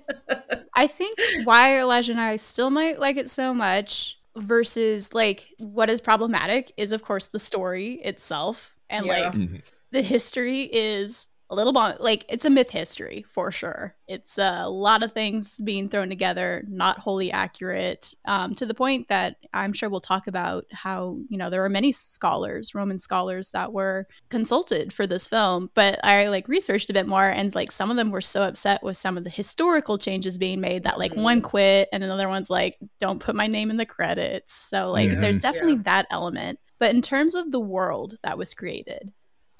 I 0.75 0.87
think 0.87 1.19
why 1.45 1.79
Elijah 1.79 2.13
and 2.13 2.21
I 2.21 2.37
still 2.37 2.71
might 2.71 2.99
like 2.99 3.17
it 3.17 3.31
so 3.31 3.55
much 3.55 4.19
versus 4.37 5.13
like 5.13 5.49
what 5.59 5.91
is 5.91 6.01
problematic 6.01 6.73
is 6.77 6.93
of 6.93 7.03
course 7.03 7.27
the 7.27 7.39
story 7.39 7.95
itself 8.03 8.77
and 8.89 9.07
yeah. 9.07 9.13
like 9.13 9.35
mm-hmm. 9.35 9.57
the 9.91 10.03
history 10.03 10.63
is 10.63 11.29
a 11.53 11.55
little 11.55 11.75
bon- 11.75 11.97
like 12.01 12.25
it's 12.31 12.47
a 12.47 12.51
myth 12.51 12.71
history 12.71 13.27
for 13.29 13.51
sure. 13.51 13.95
It's 14.09 14.39
a 14.39 14.67
lot 14.69 15.03
of 15.03 15.13
things 15.13 15.61
being 15.63 15.91
thrown 15.91 16.09
together, 16.09 16.65
not 16.67 16.99
wholly 16.99 17.31
accurate, 17.31 18.15
um, 18.25 18.55
to 18.55 18.65
the 18.65 18.73
point 18.73 19.09
that 19.09 19.37
I'm 19.53 19.75
sure 19.75 19.91
we'll 19.91 20.01
talk 20.01 20.27
about 20.27 20.65
how 20.73 21.19
you 21.29 21.37
know 21.37 21.51
there 21.51 21.63
are 21.63 21.69
many 21.69 21.93
scholars, 21.93 22.75
Roman 22.75 22.99
scholars, 22.99 23.51
that 23.51 23.75
were 23.75 24.09
consulted 24.31 24.95
for 24.95 25.07
this 25.07 25.27
film. 25.27 25.71
But 25.75 26.03
I 26.03 26.29
like 26.29 26.49
researched 26.49 26.89
a 26.89 26.95
bit 26.95 27.07
more, 27.07 27.29
and 27.29 27.55
like 27.55 27.71
some 27.71 27.91
of 27.91 27.99
them 27.99 28.11
were 28.11 28.23
so 28.23 28.43
upset 28.43 28.83
with 28.83 28.97
some 28.97 29.19
of 29.19 29.25
the 29.25 29.31
historical 29.31 29.99
changes 29.99 30.39
being 30.39 30.61
made 30.61 30.85
that 30.85 30.99
like 30.99 31.15
one 31.15 31.43
mm. 31.43 31.45
quit, 31.45 31.91
and 31.93 32.03
another 32.03 32.31
one's 32.31 32.49
like, 32.49 32.79
"Don't 32.99 33.21
put 33.21 33.37
my 33.37 33.47
name 33.47 33.71
in 33.71 33.77
the 33.77 33.85
credits." 33.85 34.55
So 34.55 34.91
like, 34.91 35.11
mm-hmm. 35.11 35.21
there's 35.21 35.41
definitely 35.41 35.75
yeah. 35.75 35.83
that 35.85 36.07
element. 36.11 36.59
But 36.79 36.95
in 36.95 37.03
terms 37.03 37.35
of 37.35 37.53
the 37.53 37.61
world 37.61 38.17
that 38.25 38.39
was 38.39 38.55
created, 38.55 39.13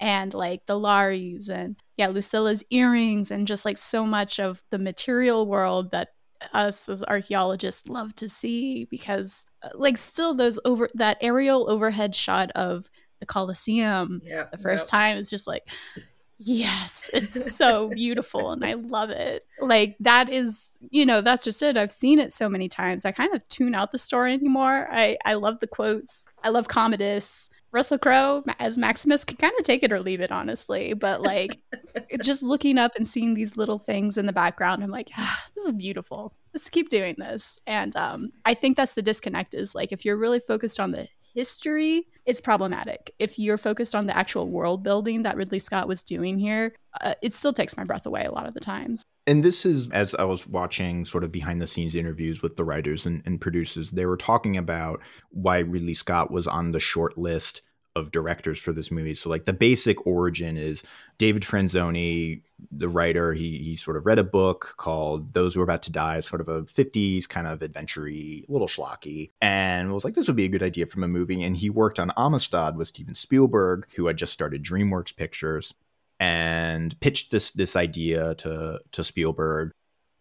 and 0.03 0.33
like 0.33 0.65
the 0.65 0.77
Lares 0.77 1.49
and 1.49 1.77
yeah, 1.95 2.09
Lucilla's 2.09 2.61
earrings 2.69 3.31
and 3.31 3.47
just 3.47 3.63
like 3.63 3.77
so 3.77 4.05
much 4.05 4.37
of 4.37 4.61
the 4.69 4.77
material 4.77 5.47
world 5.47 5.91
that 5.91 6.09
us 6.51 6.89
as 6.89 7.05
archaeologists 7.05 7.87
love 7.87 8.13
to 8.15 8.27
see 8.27 8.83
because 8.91 9.45
uh, 9.63 9.69
like 9.75 9.97
still 9.97 10.33
those 10.33 10.59
over 10.65 10.89
that 10.93 11.17
aerial 11.21 11.71
overhead 11.71 12.13
shot 12.13 12.51
of 12.51 12.89
the 13.21 13.25
Colosseum 13.25 14.21
yeah, 14.25 14.47
the 14.51 14.57
first 14.57 14.89
time 14.89 15.15
it's 15.15 15.29
just 15.29 15.47
like 15.47 15.63
yes 16.37 17.09
it's 17.13 17.55
so 17.55 17.87
beautiful 17.87 18.51
and 18.51 18.65
i 18.65 18.73
love 18.73 19.09
it. 19.09 19.45
Like 19.61 19.95
that 20.01 20.27
is 20.27 20.71
you 20.89 21.05
know 21.05 21.21
that's 21.21 21.45
just 21.45 21.63
it. 21.63 21.77
I've 21.77 21.91
seen 21.91 22.19
it 22.19 22.33
so 22.33 22.49
many 22.49 22.67
times. 22.67 23.05
I 23.05 23.13
kind 23.13 23.33
of 23.33 23.47
tune 23.47 23.73
out 23.73 23.93
the 23.93 23.97
story 23.97 24.33
anymore. 24.33 24.89
I 24.91 25.17
i 25.23 25.35
love 25.35 25.61
the 25.61 25.67
quotes. 25.67 26.25
I 26.43 26.49
love 26.49 26.67
commodus 26.67 27.49
Russell 27.73 27.97
Crowe 27.97 28.43
as 28.59 28.77
Maximus 28.77 29.25
can 29.25 29.37
kind 29.37 29.53
of 29.59 29.65
take 29.65 29.81
it 29.83 29.91
or 29.91 29.99
leave 29.99 30.21
it, 30.21 30.31
honestly. 30.31 30.93
But 30.93 31.21
like, 31.21 31.59
just 32.23 32.43
looking 32.43 32.77
up 32.77 32.93
and 32.95 33.07
seeing 33.07 33.33
these 33.33 33.57
little 33.57 33.79
things 33.79 34.15
in 34.17 34.27
the 34.27 34.31
background, 34.31 34.83
I'm 34.83 34.91
like, 34.91 35.09
ah, 35.17 35.45
this 35.55 35.65
is 35.65 35.73
beautiful. 35.73 36.35
Let's 36.53 36.69
keep 36.69 36.89
doing 36.89 37.15
this. 37.17 37.59
And 37.65 37.95
um, 37.95 38.31
I 38.45 38.53
think 38.53 38.77
that's 38.77 38.93
the 38.93 39.01
disconnect. 39.01 39.55
Is 39.55 39.73
like 39.73 39.91
if 39.91 40.05
you're 40.05 40.17
really 40.17 40.39
focused 40.39 40.79
on 40.79 40.91
the 40.91 41.07
history, 41.33 42.07
it's 42.25 42.39
problematic. 42.39 43.13
If 43.19 43.39
you're 43.39 43.57
focused 43.57 43.95
on 43.95 44.05
the 44.05 44.15
actual 44.15 44.49
world 44.49 44.83
building 44.83 45.23
that 45.23 45.35
Ridley 45.35 45.59
Scott 45.59 45.87
was 45.87 46.03
doing 46.03 46.37
here, 46.37 46.75
uh, 47.01 47.15
it 47.21 47.33
still 47.33 47.53
takes 47.53 47.75
my 47.75 47.83
breath 47.83 48.05
away 48.05 48.23
a 48.25 48.31
lot 48.31 48.45
of 48.45 48.53
the 48.53 48.59
times. 48.59 49.03
And 49.25 49.43
this 49.43 49.65
is, 49.65 49.89
as 49.89 50.13
I 50.15 50.25
was 50.25 50.45
watching 50.45 51.05
sort 51.05 51.23
of 51.23 51.31
behind 51.31 51.61
the 51.61 51.67
scenes 51.67 51.95
interviews 51.95 52.41
with 52.41 52.55
the 52.55 52.65
writers 52.65 53.05
and, 53.05 53.23
and 53.25 53.39
producers, 53.39 53.91
they 53.91 54.05
were 54.05 54.17
talking 54.17 54.57
about 54.57 54.99
why 55.29 55.59
Ridley 55.59 55.93
Scott 55.93 56.29
was 56.29 56.45
on 56.45 56.71
the 56.71 56.79
short 56.79 57.17
list 57.17 57.61
of 57.95 58.11
directors 58.11 58.59
for 58.59 58.73
this 58.73 58.91
movie. 58.91 59.13
So 59.13 59.29
like 59.29 59.45
the 59.45 59.53
basic 59.53 60.07
origin 60.07 60.57
is 60.57 60.83
David 61.17 61.43
Franzoni, 61.43 62.41
the 62.71 62.89
writer, 62.89 63.33
he 63.33 63.57
he 63.59 63.75
sort 63.75 63.97
of 63.97 64.05
read 64.05 64.19
a 64.19 64.23
book 64.23 64.73
called 64.77 65.33
Those 65.33 65.53
Who 65.53 65.61
Are 65.61 65.63
About 65.63 65.83
to 65.83 65.91
Die, 65.91 66.19
sort 66.21 66.41
of 66.41 66.47
a 66.47 66.63
50s 66.63 67.29
kind 67.29 67.47
of 67.47 67.61
adventure 67.61 68.09
little 68.47 68.67
schlocky, 68.67 69.31
and 69.41 69.93
was 69.93 70.03
like, 70.03 70.15
this 70.15 70.27
would 70.27 70.35
be 70.35 70.45
a 70.45 70.49
good 70.49 70.63
idea 70.63 70.85
from 70.85 71.03
a 71.03 71.07
movie. 71.07 71.43
And 71.43 71.55
he 71.55 71.69
worked 71.69 71.99
on 71.99 72.11
Amistad 72.17 72.77
with 72.77 72.87
Steven 72.87 73.13
Spielberg, 73.13 73.87
who 73.95 74.07
had 74.07 74.17
just 74.17 74.33
started 74.33 74.63
DreamWorks 74.63 75.15
Pictures, 75.15 75.73
and 76.19 76.99
pitched 76.99 77.31
this 77.31 77.51
this 77.51 77.75
idea 77.75 78.33
to 78.35 78.79
to 78.91 79.03
Spielberg. 79.03 79.71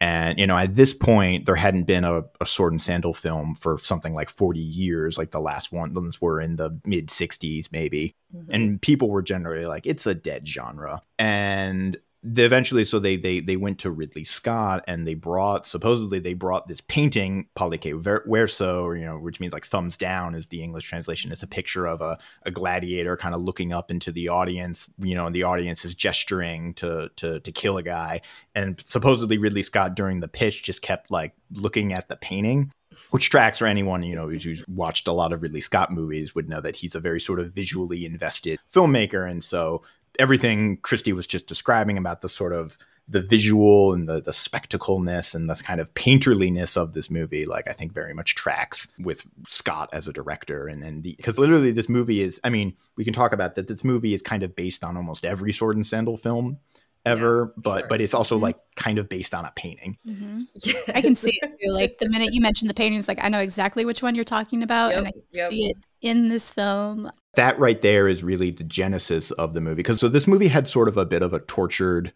And, 0.02 0.36
you 0.36 0.48
know, 0.48 0.58
at 0.58 0.74
this 0.74 0.92
point, 0.92 1.46
there 1.46 1.54
hadn't 1.54 1.84
been 1.84 2.04
a, 2.04 2.24
a, 2.40 2.44
sword 2.44 2.72
and 2.72 2.82
sandal 2.82 3.14
film 3.14 3.54
for 3.54 3.78
something 3.78 4.14
like 4.14 4.30
40 4.30 4.58
years, 4.58 5.16
like 5.16 5.30
the 5.30 5.38
last 5.38 5.72
ones 5.72 6.20
were 6.20 6.40
in 6.40 6.56
the 6.56 6.76
mid 6.84 7.06
60s, 7.06 7.70
maybe. 7.70 8.12
Mm-hmm. 8.34 8.52
And 8.52 8.82
people 8.82 9.10
were 9.10 9.22
generally 9.22 9.64
like, 9.64 9.86
it's 9.86 10.04
a 10.04 10.14
dead 10.16 10.48
genre. 10.48 11.02
And 11.20 11.98
they 12.24 12.44
eventually 12.44 12.84
so 12.84 13.00
they 13.00 13.16
they 13.16 13.40
they 13.40 13.56
went 13.56 13.80
to 13.80 13.90
Ridley 13.90 14.22
Scott 14.22 14.84
and 14.86 15.06
they 15.06 15.14
brought 15.14 15.66
supposedly 15.66 16.20
they 16.20 16.34
brought 16.34 16.68
this 16.68 16.80
painting 16.80 17.48
Pollice 17.56 18.00
Verso 18.00 18.92
you 18.92 19.04
know 19.04 19.18
which 19.18 19.40
means 19.40 19.52
like 19.52 19.66
thumbs 19.66 19.96
down 19.96 20.34
is 20.34 20.46
the 20.46 20.62
English 20.62 20.84
translation. 20.84 21.32
It's 21.32 21.42
a 21.42 21.48
picture 21.48 21.86
of 21.86 22.00
a, 22.00 22.18
a 22.44 22.50
gladiator 22.50 23.16
kind 23.16 23.34
of 23.34 23.42
looking 23.42 23.72
up 23.72 23.90
into 23.90 24.12
the 24.12 24.28
audience 24.28 24.88
you 24.98 25.14
know 25.14 25.26
and 25.26 25.34
the 25.34 25.42
audience 25.42 25.84
is 25.84 25.94
gesturing 25.94 26.74
to 26.74 27.10
to 27.16 27.40
to 27.40 27.52
kill 27.52 27.76
a 27.76 27.82
guy. 27.82 28.20
And 28.54 28.80
supposedly 28.84 29.38
Ridley 29.38 29.62
Scott 29.62 29.96
during 29.96 30.20
the 30.20 30.28
pitch 30.28 30.62
just 30.62 30.80
kept 30.80 31.10
like 31.10 31.34
looking 31.50 31.92
at 31.92 32.08
the 32.08 32.16
painting 32.16 32.72
which 33.10 33.30
tracks 33.30 33.58
for 33.58 33.66
anyone 33.66 34.02
you 34.04 34.14
know 34.14 34.28
who's, 34.28 34.44
who's 34.44 34.64
watched 34.68 35.08
a 35.08 35.12
lot 35.12 35.32
of 35.32 35.42
Ridley 35.42 35.60
Scott 35.60 35.90
movies 35.90 36.36
would 36.36 36.48
know 36.48 36.60
that 36.60 36.76
he's 36.76 36.94
a 36.94 37.00
very 37.00 37.20
sort 37.20 37.40
of 37.40 37.52
visually 37.52 38.06
invested 38.06 38.60
filmmaker. 38.72 39.28
And 39.28 39.42
so 39.42 39.82
everything 40.18 40.76
Christy 40.78 41.12
was 41.12 41.26
just 41.26 41.46
describing 41.46 41.98
about 41.98 42.20
the 42.20 42.28
sort 42.28 42.52
of 42.52 42.78
the 43.08 43.20
visual 43.20 43.92
and 43.92 44.08
the 44.08 44.20
the 44.20 44.30
spectacleness 44.30 45.34
and 45.34 45.50
the 45.50 45.54
kind 45.56 45.80
of 45.80 45.92
painterliness 45.94 46.76
of 46.76 46.92
this 46.94 47.10
movie, 47.10 47.44
like 47.44 47.66
I 47.68 47.72
think 47.72 47.92
very 47.92 48.14
much 48.14 48.36
tracks 48.36 48.86
with 48.98 49.26
Scott 49.46 49.90
as 49.92 50.06
a 50.06 50.12
director. 50.12 50.66
And 50.68 50.82
and 50.84 51.02
because 51.02 51.38
literally 51.38 51.72
this 51.72 51.88
movie 51.88 52.20
is, 52.20 52.40
I 52.44 52.48
mean, 52.48 52.74
we 52.96 53.04
can 53.04 53.12
talk 53.12 53.32
about 53.32 53.56
that. 53.56 53.66
This 53.66 53.82
movie 53.84 54.14
is 54.14 54.22
kind 54.22 54.42
of 54.42 54.54
based 54.54 54.84
on 54.84 54.96
almost 54.96 55.24
every 55.24 55.52
sword 55.52 55.76
and 55.76 55.84
sandal 55.86 56.16
film 56.16 56.58
ever, 57.04 57.52
but 57.56 57.80
sure. 57.80 57.88
but 57.88 58.00
it's 58.00 58.14
also 58.14 58.38
Mhm. 58.38 58.42
like 58.42 58.58
kind 58.76 58.98
of 58.98 59.08
based 59.08 59.34
on 59.34 59.44
a 59.44 59.52
painting. 59.56 59.98
Mhm. 60.06 60.46
Yes. 60.62 60.76
I 60.94 61.02
can 61.02 61.16
see 61.16 61.32
it 61.42 61.58
too. 61.60 61.72
Like 61.72 61.98
the 61.98 62.08
minute 62.08 62.32
you 62.32 62.40
mentioned 62.40 62.70
the 62.70 62.74
paintings, 62.74 63.08
like 63.08 63.18
I 63.20 63.28
know 63.28 63.40
exactly 63.40 63.84
which 63.84 64.02
one 64.02 64.14
you're 64.14 64.24
talking 64.24 64.62
about, 64.62 64.94
and 64.94 65.08
I 65.08 65.10
can 65.10 65.22
yep. 65.32 65.50
see 65.50 65.66
it 65.66 65.76
in 66.00 66.28
this 66.28 66.50
film. 66.50 67.10
That 67.34 67.58
right 67.58 67.80
there 67.80 68.08
is 68.08 68.22
really 68.22 68.50
the 68.50 68.64
genesis 68.64 69.30
of 69.32 69.54
the 69.54 69.60
movie. 69.60 69.76
Because 69.76 70.00
so 70.00 70.08
this 70.08 70.26
movie 70.26 70.48
had 70.48 70.68
sort 70.68 70.88
of 70.88 70.96
a 70.96 71.06
bit 71.06 71.22
of 71.22 71.32
a 71.32 71.40
tortured 71.40 72.12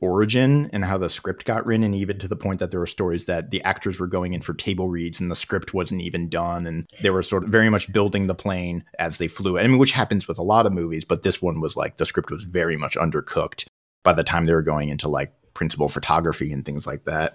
origin 0.00 0.68
and 0.72 0.84
how 0.84 0.98
the 0.98 1.08
script 1.08 1.44
got 1.44 1.64
written 1.64 1.84
and 1.84 1.94
even 1.94 2.18
to 2.18 2.28
the 2.28 2.36
point 2.36 2.60
that 2.60 2.70
there 2.70 2.80
were 2.80 2.86
stories 2.86 3.26
that 3.26 3.50
the 3.50 3.62
actors 3.62 3.98
were 3.98 4.06
going 4.06 4.34
in 4.34 4.42
for 4.42 4.52
table 4.52 4.88
reads 4.88 5.20
and 5.20 5.30
the 5.30 5.36
script 5.36 5.72
wasn't 5.72 6.00
even 6.00 6.28
done 6.28 6.66
and 6.66 6.86
they 7.00 7.10
were 7.10 7.22
sort 7.22 7.44
of 7.44 7.48
very 7.48 7.70
much 7.70 7.90
building 7.90 8.26
the 8.26 8.34
plane 8.34 8.84
as 8.98 9.16
they 9.18 9.28
flew. 9.28 9.58
I 9.58 9.66
mean 9.66 9.78
which 9.78 9.92
happens 9.92 10.28
with 10.28 10.36
a 10.36 10.42
lot 10.42 10.66
of 10.66 10.72
movies 10.72 11.04
but 11.04 11.22
this 11.22 11.40
one 11.40 11.60
was 11.60 11.76
like 11.76 11.96
the 11.96 12.04
script 12.04 12.30
was 12.30 12.44
very 12.44 12.76
much 12.76 12.96
undercooked 12.96 13.66
by 14.02 14.12
the 14.12 14.24
time 14.24 14.44
they 14.44 14.52
were 14.52 14.62
going 14.62 14.90
into 14.90 15.08
like 15.08 15.32
principal 15.54 15.88
photography 15.88 16.52
and 16.52 16.66
things 16.66 16.86
like 16.86 17.04
that 17.04 17.34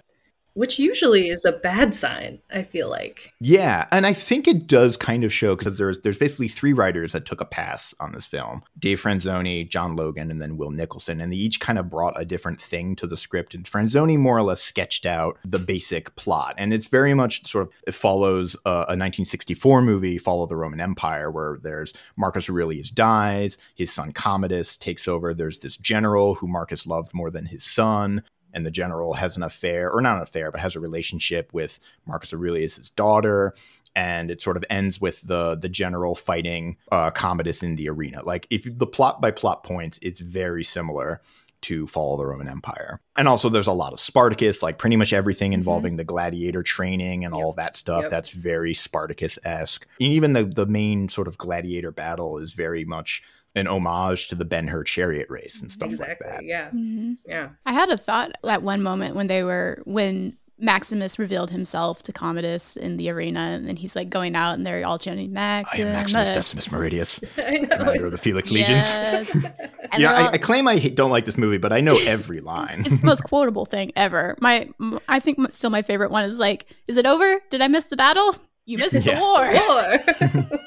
Which 0.60 0.78
usually 0.78 1.30
is 1.30 1.46
a 1.46 1.52
bad 1.52 1.94
sign, 1.94 2.38
I 2.52 2.64
feel 2.64 2.90
like. 2.90 3.32
Yeah, 3.40 3.86
and 3.90 4.04
I 4.04 4.12
think 4.12 4.46
it 4.46 4.66
does 4.66 4.98
kind 4.98 5.24
of 5.24 5.32
show 5.32 5.56
because 5.56 5.78
there's 5.78 6.00
there's 6.00 6.18
basically 6.18 6.48
three 6.48 6.74
writers 6.74 7.12
that 7.12 7.24
took 7.24 7.40
a 7.40 7.46
pass 7.46 7.94
on 7.98 8.12
this 8.12 8.26
film: 8.26 8.62
Dave 8.78 9.00
Franzoni, 9.00 9.66
John 9.66 9.96
Logan, 9.96 10.30
and 10.30 10.38
then 10.38 10.58
Will 10.58 10.70
Nicholson, 10.70 11.18
and 11.18 11.32
they 11.32 11.36
each 11.38 11.60
kind 11.60 11.78
of 11.78 11.88
brought 11.88 12.20
a 12.20 12.26
different 12.26 12.60
thing 12.60 12.94
to 12.96 13.06
the 13.06 13.16
script. 13.16 13.54
And 13.54 13.64
Franzoni 13.64 14.18
more 14.18 14.36
or 14.36 14.42
less 14.42 14.60
sketched 14.60 15.06
out 15.06 15.38
the 15.46 15.58
basic 15.58 16.14
plot, 16.14 16.56
and 16.58 16.74
it's 16.74 16.88
very 16.88 17.14
much 17.14 17.46
sort 17.46 17.68
of 17.68 17.72
it 17.86 17.94
follows 17.94 18.54
a, 18.66 18.70
a 18.70 19.00
1964 19.00 19.80
movie, 19.80 20.18
Fall 20.18 20.42
of 20.42 20.50
the 20.50 20.56
Roman 20.56 20.82
Empire, 20.82 21.30
where 21.30 21.58
there's 21.62 21.94
Marcus 22.18 22.50
Aurelius 22.50 22.90
dies, 22.90 23.56
his 23.74 23.90
son 23.90 24.12
Commodus 24.12 24.76
takes 24.76 25.08
over. 25.08 25.32
There's 25.32 25.60
this 25.60 25.78
general 25.78 26.34
who 26.34 26.46
Marcus 26.46 26.86
loved 26.86 27.14
more 27.14 27.30
than 27.30 27.46
his 27.46 27.64
son 27.64 28.24
and 28.52 28.64
the 28.66 28.70
general 28.70 29.14
has 29.14 29.36
an 29.36 29.42
affair, 29.42 29.90
or 29.90 30.00
not 30.00 30.16
an 30.16 30.22
affair, 30.22 30.50
but 30.50 30.60
has 30.60 30.76
a 30.76 30.80
relationship 30.80 31.52
with 31.52 31.80
Marcus 32.06 32.32
Aurelius's 32.32 32.90
daughter. 32.90 33.54
And 33.96 34.30
it 34.30 34.40
sort 34.40 34.56
of 34.56 34.64
ends 34.70 35.00
with 35.00 35.22
the 35.22 35.56
the 35.56 35.68
general 35.68 36.14
fighting 36.14 36.76
uh, 36.92 37.10
Commodus 37.10 37.62
in 37.62 37.74
the 37.74 37.88
arena. 37.88 38.22
Like 38.24 38.46
if 38.48 38.62
the 38.78 38.86
plot 38.86 39.20
by 39.20 39.32
plot 39.32 39.64
points, 39.64 39.98
it's 40.00 40.20
very 40.20 40.62
similar 40.62 41.20
to 41.62 41.86
Fall 41.88 42.14
of 42.14 42.20
the 42.20 42.26
Roman 42.26 42.48
Empire. 42.48 43.00
And 43.16 43.26
also 43.28 43.48
there's 43.48 43.66
a 43.66 43.72
lot 43.72 43.92
of 43.92 44.00
Spartacus, 44.00 44.62
like 44.62 44.78
pretty 44.78 44.96
much 44.96 45.12
everything 45.12 45.52
involving 45.52 45.96
the 45.96 46.04
gladiator 46.04 46.62
training 46.62 47.24
and 47.24 47.34
Yep. 47.34 47.44
all 47.44 47.52
that 47.54 47.76
stuff. 47.76 48.02
Yep. 48.02 48.10
That's 48.10 48.30
very 48.30 48.72
Spartacus-esque. 48.74 49.86
And 50.00 50.12
even 50.12 50.32
the 50.34 50.44
the 50.44 50.66
main 50.66 51.08
sort 51.08 51.26
of 51.28 51.36
gladiator 51.36 51.90
battle 51.90 52.38
is 52.38 52.54
very 52.54 52.84
much 52.84 53.22
an 53.54 53.66
homage 53.66 54.28
to 54.28 54.34
the 54.34 54.44
Ben 54.44 54.68
Hur 54.68 54.84
chariot 54.84 55.28
race 55.30 55.60
and 55.60 55.70
stuff 55.70 55.90
exactly. 55.90 56.26
like 56.28 56.36
that. 56.38 56.44
Yeah. 56.44 56.70
Mhm. 56.70 57.16
Yeah. 57.26 57.48
I 57.66 57.72
had 57.72 57.88
a 57.90 57.96
thought 57.96 58.32
at 58.48 58.62
one 58.62 58.82
moment 58.82 59.16
when 59.16 59.26
they 59.26 59.42
were 59.42 59.82
when 59.84 60.36
Maximus 60.62 61.18
revealed 61.18 61.50
himself 61.50 62.02
to 62.02 62.12
Commodus 62.12 62.76
in 62.76 62.98
the 62.98 63.08
arena, 63.08 63.40
and 63.40 63.66
then 63.66 63.76
he's 63.76 63.96
like 63.96 64.10
going 64.10 64.36
out, 64.36 64.52
and 64.58 64.66
they're 64.66 64.84
all 64.86 64.98
chanting 64.98 65.32
Max. 65.32 65.70
I 65.72 65.78
am 65.78 65.92
Maximus 65.94 66.28
Decimus 66.30 66.68
Meridius, 66.68 67.20
commander 67.34 68.04
of 68.06 68.12
the 68.12 68.18
Felix 68.18 68.50
Legions. 68.50 68.84
Yes. 68.84 69.46
And 69.92 70.00
yeah, 70.00 70.12
they're 70.12 70.20
I, 70.20 70.26
all- 70.26 70.34
I 70.34 70.38
claim 70.38 70.68
I 70.68 70.78
don't 70.78 71.10
like 71.10 71.24
this 71.24 71.36
movie, 71.36 71.58
but 71.58 71.72
I 71.72 71.80
know 71.80 71.98
every 72.06 72.40
line. 72.40 72.84
it's 72.86 73.00
the 73.00 73.04
most 73.06 73.24
quotable 73.24 73.64
thing 73.64 73.90
ever. 73.96 74.36
My, 74.40 74.68
I 75.08 75.18
think 75.18 75.50
still 75.52 75.70
my 75.70 75.82
favorite 75.82 76.12
one 76.12 76.24
is 76.24 76.38
like, 76.38 76.66
"Is 76.86 76.96
it 76.96 77.06
over? 77.06 77.40
Did 77.50 77.60
I 77.60 77.66
miss 77.66 77.86
the 77.86 77.96
battle? 77.96 78.36
You 78.70 78.78
missed 78.82 78.94
Yeah. 78.94 79.14
the 79.16 79.20
war." 79.20 79.50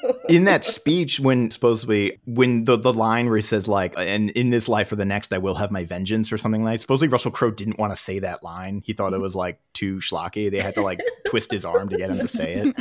War. 0.04 0.14
in 0.28 0.44
that 0.44 0.62
speech, 0.64 1.20
when 1.20 1.50
supposedly 1.50 2.18
when 2.26 2.64
the, 2.64 2.76
the 2.76 2.92
line 2.92 3.26
where 3.26 3.36
he 3.36 3.42
says 3.42 3.66
like, 3.66 3.94
"and 3.96 4.30
in 4.30 4.50
this 4.50 4.68
life 4.68 4.92
or 4.92 4.96
the 4.96 5.04
next, 5.04 5.32
I 5.32 5.38
will 5.38 5.54
have 5.54 5.70
my 5.70 5.84
vengeance" 5.84 6.32
or 6.32 6.38
something 6.38 6.62
like. 6.62 6.74
That. 6.74 6.80
Supposedly 6.82 7.08
Russell 7.08 7.30
Crowe 7.30 7.50
didn't 7.50 7.78
want 7.78 7.92
to 7.92 8.00
say 8.00 8.18
that 8.18 8.42
line. 8.42 8.82
He 8.84 8.92
thought 8.92 9.12
it 9.14 9.20
was 9.20 9.34
like 9.34 9.58
too 9.72 9.96
schlocky. 9.96 10.50
They 10.50 10.60
had 10.60 10.74
to 10.74 10.82
like 10.82 11.00
twist 11.26 11.50
his 11.50 11.64
arm 11.64 11.88
to 11.88 11.96
get 11.96 12.10
him 12.10 12.18
to 12.18 12.28
say 12.28 12.54
it. 12.54 12.74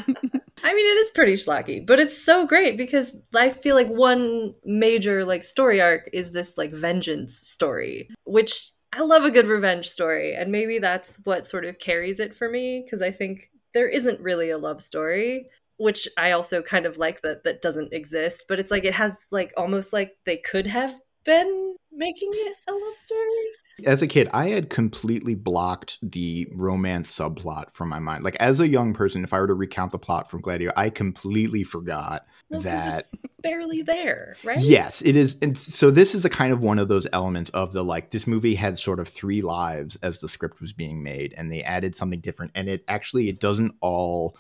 I 0.65 0.74
mean, 0.74 0.86
it 0.86 0.98
is 1.00 1.10
pretty 1.12 1.34
schlocky, 1.34 1.86
but 1.86 2.00
it's 2.00 2.18
so 2.18 2.46
great 2.48 2.77
because 2.77 3.12
I 3.36 3.50
feel 3.51 3.75
like 3.75 3.88
one 3.89 4.53
major 4.63 5.25
like 5.25 5.44
story 5.44 5.82
arc 5.82 6.10
is 6.13 6.32
this 6.32 6.53
like 6.58 6.72
vengeance 6.72 7.38
story, 7.48 8.10
which 8.25 8.72
I 8.94 9.01
love 9.01 9.25
a 9.25 9.32
good 9.32 9.48
revenge 9.48 9.89
story, 9.89 10.36
and 10.36 10.51
maybe 10.51 10.80
that's 10.80 11.18
what 11.24 11.48
sort 11.48 11.65
of 11.65 11.80
carries 11.80 12.20
it 12.20 12.34
for 12.36 12.48
me 12.50 12.82
because 12.86 13.01
I 13.01 13.12
think 13.12 13.50
there 13.74 13.88
isn't 13.88 14.20
really 14.20 14.50
a 14.50 14.58
love 14.58 14.82
story, 14.82 15.50
which 15.77 16.08
I 16.18 16.32
also 16.32 16.62
kind 16.62 16.86
of 16.86 16.98
like 16.98 17.22
that 17.22 17.44
that 17.44 17.62
doesn't 17.62 17.94
exist, 17.94 18.44
but 18.48 18.60
it's 18.60 18.72
like 18.72 18.86
it 18.86 18.94
has 18.94 19.15
like 19.32 19.53
almost 19.58 19.94
like 19.94 20.15
they 20.25 20.38
could 20.38 20.68
have 20.68 20.94
been 21.25 21.75
making 21.92 22.30
it 22.34 22.56
a 22.68 22.72
love 22.72 22.98
story. 22.98 23.86
As 23.86 24.01
a 24.01 24.08
kid, 24.08 24.30
I 24.34 24.50
had 24.50 24.70
completely 24.70 25.34
blocked 25.34 25.98
the 26.03 26.48
romance 26.53 27.12
subplot 27.12 27.72
from 27.72 27.89
my 27.89 28.00
mind. 28.00 28.24
Like 28.24 28.36
as 28.36 28.60
a 28.60 28.68
young 28.68 28.94
person, 28.94 29.24
if 29.24 29.34
I 29.34 29.39
were 29.39 29.48
to 29.48 29.56
recount 29.56 29.92
the 29.92 30.00
plot 30.00 30.30
from 30.30 30.42
Gladiator, 30.42 30.74
I 30.77 30.89
completely 30.89 31.63
forgot 31.63 32.25
Well, 32.53 32.62
that 32.62 33.07
Barely 33.43 33.81
there, 33.81 34.38
right? 34.45 34.62
Yes, 34.62 35.01
it 35.01 35.17
is. 35.17 35.36
And 35.41 35.57
so 35.57 35.91
this 35.91 36.15
is 36.15 36.24
a 36.24 36.29
kind 36.29 36.53
of 36.53 36.62
one 36.62 36.79
of 36.79 36.88
those 36.88 37.05
elements 37.12 37.50
of 37.50 37.74
the 37.74 37.83
like 37.83 38.10
this 38.12 38.25
movie 38.25 38.55
had 38.55 38.77
sort 38.77 39.01
of 39.01 39.07
three 39.10 39.41
lives 39.41 39.98
as 39.98 40.22
the 40.22 40.29
script 40.29 40.62
was 40.62 40.72
being 40.72 41.03
made 41.03 41.33
and 41.36 41.51
they 41.51 41.62
added 41.62 41.93
something 41.93 42.22
different 42.22 42.53
and 42.55 42.69
it 42.69 42.86
actually 42.88 43.27
it 43.27 43.41
doesn't 43.41 43.75
all 43.81 44.38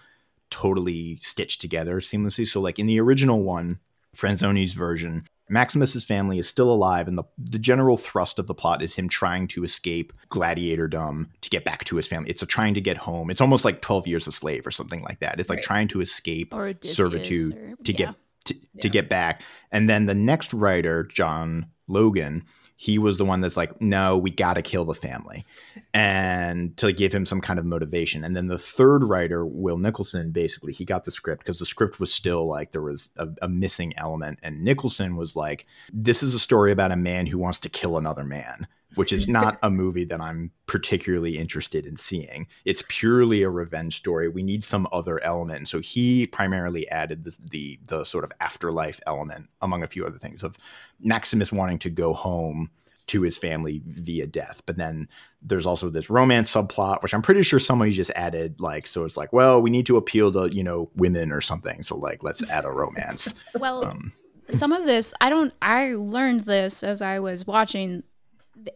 totally 0.49 1.19
stitch 1.21 1.57
together 1.59 1.99
seamlessly. 1.99 2.47
So 2.47 2.61
like 2.61 2.79
in 2.79 2.87
the 2.87 3.01
original 3.01 3.43
one, 3.43 3.79
Franzoni's 4.15 4.73
version, 4.73 5.25
Maximus's 5.49 6.05
family 6.05 6.39
is 6.39 6.47
still 6.47 6.71
alive 6.71 7.07
and 7.07 7.17
the 7.17 7.23
the 7.37 7.59
general 7.59 7.97
thrust 7.97 8.39
of 8.39 8.47
the 8.47 8.55
plot 8.55 8.81
is 8.81 8.95
him 8.95 9.09
trying 9.09 9.47
to 9.49 9.63
escape 9.63 10.13
gladiatordom 10.29 11.27
to 11.41 11.49
get 11.49 11.63
back 11.65 11.83
to 11.85 11.95
his 11.97 12.07
family. 12.07 12.29
It's 12.29 12.41
a 12.41 12.45
trying 12.45 12.73
to 12.75 12.81
get 12.81 12.97
home. 12.97 13.29
It's 13.29 13.41
almost 13.41 13.65
like 13.65 13.81
12 13.81 14.07
years 14.07 14.27
a 14.27 14.31
slave 14.31 14.65
or 14.65 14.71
something 14.71 15.01
like 15.01 15.19
that. 15.19 15.39
It's 15.39 15.49
like 15.49 15.57
Right. 15.57 15.65
trying 15.65 15.87
to 15.89 16.01
escape 16.01 16.53
servitude 16.83 17.53
or- 17.55 17.75
to 17.83 17.91
yeah. 17.91 17.97
get 17.97 18.15
to, 18.45 18.55
to 18.81 18.89
get 18.89 19.07
back. 19.09 19.41
And 19.71 19.89
then 19.89 20.05
the 20.05 20.13
next 20.15 20.53
writer, 20.53 21.03
John 21.05 21.67
Logan, 21.87 22.43
he 22.75 22.97
was 22.97 23.17
the 23.17 23.25
one 23.25 23.41
that's 23.41 23.55
like, 23.55 23.79
no, 23.81 24.17
we 24.17 24.29
got 24.31 24.55
to 24.55 24.61
kill 24.61 24.83
the 24.83 24.93
family, 24.93 25.45
and 25.93 26.75
to 26.77 26.91
give 26.91 27.13
him 27.13 27.25
some 27.25 27.39
kind 27.39 27.59
of 27.59 27.65
motivation. 27.65 28.23
And 28.23 28.35
then 28.35 28.47
the 28.47 28.57
third 28.57 29.03
writer, 29.03 29.45
Will 29.45 29.77
Nicholson, 29.77 30.31
basically 30.31 30.73
he 30.73 30.83
got 30.83 31.05
the 31.05 31.11
script 31.11 31.43
because 31.43 31.59
the 31.59 31.65
script 31.65 31.99
was 31.99 32.13
still 32.13 32.45
like 32.47 32.71
there 32.71 32.81
was 32.81 33.11
a, 33.17 33.27
a 33.41 33.47
missing 33.47 33.93
element, 33.97 34.39
and 34.43 34.63
Nicholson 34.63 35.15
was 35.15 35.35
like, 35.35 35.65
this 35.93 36.23
is 36.23 36.33
a 36.33 36.39
story 36.39 36.71
about 36.71 36.91
a 36.91 36.97
man 36.97 37.27
who 37.27 37.37
wants 37.37 37.59
to 37.59 37.69
kill 37.69 37.97
another 37.97 38.23
man. 38.23 38.67
Which 38.95 39.13
is 39.13 39.27
not 39.27 39.57
a 39.63 39.69
movie 39.69 40.05
that 40.05 40.21
I'm 40.21 40.51
particularly 40.65 41.37
interested 41.37 41.85
in 41.85 41.97
seeing. 41.97 42.47
It's 42.65 42.83
purely 42.87 43.43
a 43.43 43.49
revenge 43.49 43.97
story. 43.97 44.29
We 44.29 44.43
need 44.43 44.63
some 44.63 44.87
other 44.91 45.23
element. 45.23 45.57
And 45.57 45.67
so 45.67 45.79
he 45.79 46.27
primarily 46.27 46.87
added 46.89 47.23
the, 47.23 47.37
the 47.49 47.79
the 47.87 48.03
sort 48.03 48.23
of 48.23 48.31
afterlife 48.39 48.99
element, 49.07 49.49
among 49.61 49.83
a 49.83 49.87
few 49.87 50.05
other 50.05 50.17
things, 50.17 50.43
of 50.43 50.57
Maximus 50.99 51.51
wanting 51.51 51.79
to 51.79 51.89
go 51.89 52.13
home 52.13 52.69
to 53.07 53.21
his 53.21 53.37
family 53.37 53.81
via 53.85 54.25
death. 54.25 54.61
But 54.65 54.77
then 54.77 55.09
there's 55.41 55.65
also 55.65 55.89
this 55.89 56.09
romance 56.09 56.53
subplot, 56.53 57.01
which 57.03 57.13
I'm 57.13 57.21
pretty 57.21 57.43
sure 57.43 57.59
somebody 57.59 57.91
just 57.91 58.11
added, 58.15 58.61
like, 58.61 58.87
so 58.87 59.03
it's 59.03 59.17
like, 59.17 59.33
well, 59.33 59.61
we 59.61 59.69
need 59.69 59.85
to 59.87 59.97
appeal 59.97 60.31
to, 60.31 60.47
you 60.55 60.63
know, 60.63 60.89
women 60.95 61.31
or 61.31 61.41
something. 61.41 61.83
So 61.83 61.97
like 61.97 62.23
let's 62.23 62.47
add 62.49 62.65
a 62.65 62.71
romance. 62.71 63.35
Well, 63.59 63.85
Um, 63.85 64.13
some 64.51 64.71
of 64.71 64.85
this 64.85 65.13
I 65.21 65.29
don't 65.29 65.53
I 65.61 65.93
learned 65.95 66.41
this 66.41 66.83
as 66.83 67.01
I 67.01 67.19
was 67.19 67.45
watching 67.47 68.03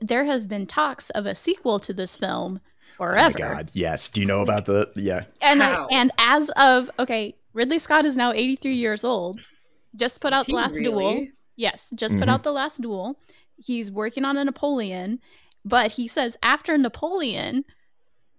there 0.01 0.25
have 0.25 0.47
been 0.47 0.65
talks 0.67 1.09
of 1.11 1.25
a 1.25 1.35
sequel 1.35 1.79
to 1.79 1.93
this 1.93 2.15
film 2.17 2.59
oh 2.99 3.05
my 3.13 3.31
god, 3.31 3.69
yes. 3.73 4.09
Do 4.09 4.21
you 4.21 4.25
know 4.25 4.41
about 4.41 4.65
the 4.65 4.89
yeah. 4.95 5.25
And 5.41 5.61
I- 5.61 5.71
How? 5.73 5.87
and 5.91 6.11
as 6.17 6.49
of 6.51 6.89
okay, 6.97 7.35
Ridley 7.53 7.77
Scott 7.79 8.05
is 8.05 8.15
now 8.17 8.31
83 8.33 8.73
years 8.73 9.03
old. 9.03 9.39
Just 9.95 10.19
put 10.19 10.33
Is 10.33 10.39
out 10.39 10.45
the 10.47 10.51
he 10.53 10.55
last 10.55 10.77
duel. 10.77 11.27
Yes, 11.55 11.89
just 11.95 12.15
put 12.17 12.27
Mhm. 12.27 12.31
out 12.31 12.43
the 12.43 12.51
last 12.51 12.81
duel. 12.81 13.19
He's 13.57 13.91
working 13.91 14.25
on 14.25 14.35
a 14.37 14.43
Napoleon, 14.45 15.19
but 15.65 15.91
he 15.91 16.07
says 16.07 16.37
after 16.43 16.77
Napoleon, 16.77 17.65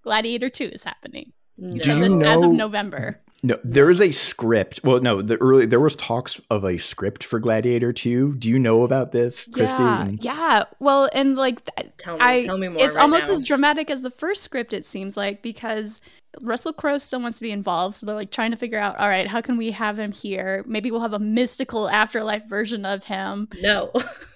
Gladiator 0.02 0.48
2 0.48 0.64
is 0.64 0.84
happening. 0.84 1.32
No. 1.56 1.78
So 1.78 1.94
Do 1.94 2.00
this 2.00 2.10
you 2.12 2.22
as 2.24 2.42
of 2.42 2.52
November. 2.52 3.20
No, 3.44 3.56
there 3.62 3.88
is 3.88 4.00
a 4.00 4.10
script. 4.10 4.80
Well, 4.82 5.00
no, 5.00 5.22
the 5.22 5.36
early 5.36 5.64
there 5.64 5.78
was 5.78 5.94
talks 5.94 6.40
of 6.50 6.64
a 6.64 6.76
script 6.76 7.22
for 7.22 7.38
Gladiator 7.38 7.92
2. 7.92 8.34
Do 8.34 8.48
you 8.48 8.58
know 8.58 8.82
about 8.82 9.12
this, 9.12 9.46
Christy? 9.52 9.80
Yeah, 9.82 10.08
yeah. 10.20 10.64
Well, 10.80 11.08
and 11.12 11.36
like 11.36 11.64
th- 11.76 11.90
Tell 11.98 12.16
me, 12.16 12.20
I- 12.24 12.44
tell 12.46 12.58
me 12.58 12.68
more. 12.68 12.82
it's 12.84 12.96
right 12.96 13.02
almost 13.02 13.28
now. 13.28 13.34
as 13.34 13.42
dramatic 13.44 13.90
as 13.90 14.02
the 14.02 14.10
first 14.10 14.42
script 14.42 14.72
it 14.72 14.84
seems 14.86 15.16
like 15.16 15.42
because 15.42 16.00
russell 16.42 16.72
crowe 16.74 16.98
still 16.98 17.20
wants 17.20 17.38
to 17.38 17.42
be 17.42 17.50
involved 17.50 17.96
so 17.96 18.06
they're 18.06 18.14
like 18.14 18.30
trying 18.30 18.50
to 18.50 18.56
figure 18.56 18.78
out 18.78 18.96
all 18.98 19.08
right 19.08 19.26
how 19.26 19.40
can 19.40 19.56
we 19.56 19.70
have 19.72 19.98
him 19.98 20.12
here 20.12 20.62
maybe 20.68 20.90
we'll 20.90 21.00
have 21.00 21.14
a 21.14 21.18
mystical 21.18 21.88
afterlife 21.88 22.44
version 22.48 22.84
of 22.84 23.02
him 23.04 23.48
no. 23.60 23.90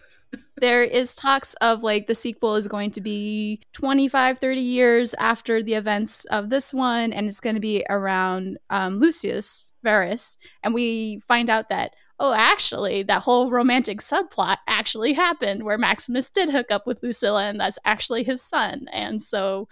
there 0.62 0.82
is 0.82 1.14
talks 1.14 1.52
of 1.60 1.82
like 1.82 2.06
the 2.06 2.14
sequel 2.14 2.54
is 2.54 2.68
going 2.68 2.90
to 2.90 3.00
be 3.00 3.60
25 3.74 4.38
30 4.38 4.60
years 4.60 5.14
after 5.18 5.62
the 5.62 5.74
events 5.74 6.24
of 6.26 6.48
this 6.48 6.72
one 6.72 7.12
and 7.12 7.28
it's 7.28 7.40
going 7.40 7.56
to 7.56 7.60
be 7.60 7.84
around 7.90 8.56
um, 8.70 8.98
lucius 8.98 9.72
verus 9.82 10.38
and 10.62 10.72
we 10.72 11.20
find 11.26 11.50
out 11.50 11.68
that 11.68 11.92
oh, 12.22 12.32
actually, 12.32 13.02
that 13.02 13.22
whole 13.22 13.50
romantic 13.50 13.98
subplot 13.98 14.58
actually 14.68 15.12
happened 15.12 15.64
where 15.64 15.76
Maximus 15.76 16.30
did 16.30 16.48
hook 16.48 16.68
up 16.70 16.86
with 16.86 17.02
Lucilla 17.02 17.48
and 17.48 17.58
that's 17.58 17.80
actually 17.84 18.22
his 18.22 18.40
son. 18.40 18.86
And 18.92 19.20
so, 19.20 19.68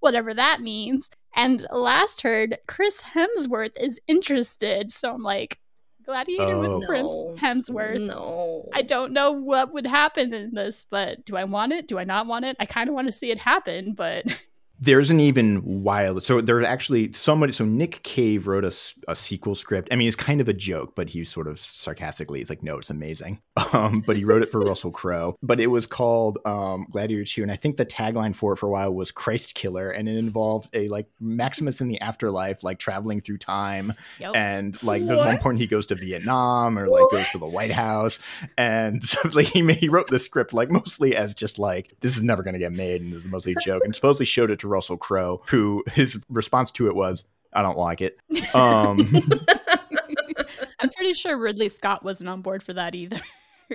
whatever 0.00 0.34
that 0.34 0.60
means. 0.60 1.08
And 1.34 1.66
last 1.72 2.20
heard, 2.20 2.58
Chris 2.68 3.02
Hemsworth 3.14 3.80
is 3.80 3.98
interested. 4.06 4.92
So 4.92 5.14
I'm 5.14 5.22
like, 5.22 5.58
Gladiator 6.04 6.54
Oh. 6.54 6.78
with 6.78 6.86
Chris 6.88 7.02
No. 7.04 7.36
Hemsworth. 7.40 8.00
No. 8.00 8.68
I 8.72 8.82
don't 8.82 9.12
know 9.12 9.30
what 9.32 9.72
would 9.72 9.86
happen 9.86 10.32
in 10.34 10.54
this, 10.54 10.84
but 10.88 11.24
do 11.24 11.36
I 11.36 11.44
want 11.44 11.72
it? 11.72 11.88
Do 11.88 11.98
I 11.98 12.04
not 12.04 12.26
want 12.26 12.44
it? 12.44 12.56
I 12.60 12.66
kind 12.66 12.88
of 12.88 12.94
want 12.94 13.08
to 13.08 13.12
see 13.12 13.30
it 13.30 13.38
happen, 13.38 13.94
but 13.94 14.24
There's 14.84 15.10
an 15.10 15.20
even 15.20 15.82
wild. 15.82 16.22
So 16.22 16.40
there's 16.40 16.66
actually 16.66 17.12
somebody. 17.12 17.52
So 17.52 17.64
Nick 17.64 18.02
Cave 18.02 18.46
wrote 18.46 18.64
a, 18.64 18.74
a 19.08 19.16
sequel 19.16 19.54
script. 19.54 19.88
I 19.90 19.96
mean, 19.96 20.06
it's 20.06 20.16
kind 20.16 20.40
of 20.40 20.48
a 20.48 20.52
joke, 20.52 20.94
but 20.94 21.08
he 21.10 21.24
sort 21.24 21.46
of 21.46 21.58
sarcastically, 21.58 22.40
he's 22.40 22.50
like, 22.50 22.62
"No, 22.62 22.78
it's 22.78 22.90
amazing." 22.90 23.40
Um, 23.72 24.04
but 24.06 24.16
he 24.16 24.24
wrote 24.24 24.42
it 24.42 24.52
for 24.52 24.60
Russell 24.60 24.92
Crowe. 24.92 25.36
But 25.42 25.58
it 25.58 25.66
was 25.66 25.84
called 25.84 26.38
um, 26.44 26.86
Gladiator 26.90 27.24
Two, 27.24 27.42
and 27.42 27.50
I 27.50 27.56
think 27.56 27.76
the 27.76 27.86
tagline 27.86 28.34
for 28.34 28.52
it 28.52 28.58
for 28.58 28.66
a 28.66 28.70
while 28.70 28.94
was 28.94 29.10
"Christ 29.10 29.54
Killer," 29.54 29.90
and 29.90 30.08
it 30.08 30.16
involved 30.16 30.70
a 30.74 30.86
like 30.88 31.06
Maximus 31.18 31.80
in 31.80 31.88
the 31.88 32.00
afterlife, 32.00 32.62
like 32.62 32.78
traveling 32.78 33.20
through 33.20 33.38
time, 33.38 33.94
yep. 34.20 34.32
and 34.36 34.80
like 34.82 35.04
there's 35.04 35.18
one 35.18 35.38
point 35.38 35.58
he 35.58 35.66
goes 35.66 35.86
to 35.86 35.96
Vietnam 35.96 36.78
or 36.78 36.88
like 36.88 37.10
goes 37.10 37.28
to 37.30 37.38
the 37.38 37.46
White 37.46 37.72
House, 37.72 38.20
and 38.56 39.02
so, 39.04 39.18
like 39.32 39.48
he 39.48 39.66
he 39.74 39.88
wrote 39.88 40.08
the 40.08 40.20
script 40.20 40.52
like 40.52 40.70
mostly 40.70 41.16
as 41.16 41.34
just 41.34 41.58
like 41.58 41.94
this 42.00 42.16
is 42.16 42.22
never 42.22 42.42
going 42.42 42.54
to 42.54 42.60
get 42.60 42.72
made, 42.72 43.02
and 43.02 43.12
this 43.12 43.20
is 43.20 43.26
mostly 43.26 43.52
a 43.52 43.60
joke, 43.64 43.82
and 43.84 43.94
supposedly 43.94 44.26
showed 44.26 44.50
it 44.50 44.60
to 44.60 44.68
Russell 44.74 44.96
Crowe, 44.98 45.40
who 45.48 45.84
his 45.92 46.20
response 46.28 46.70
to 46.72 46.88
it 46.88 46.94
was, 46.94 47.24
"I 47.52 47.62
don't 47.62 47.78
like 47.78 48.00
it." 48.00 48.18
Um, 48.54 48.98
I'm 50.80 50.90
pretty 50.90 51.14
sure 51.14 51.36
Ridley 51.38 51.68
Scott 51.68 52.04
wasn't 52.04 52.28
on 52.28 52.42
board 52.42 52.62
for 52.62 52.72
that 52.74 52.94
either. 52.94 53.20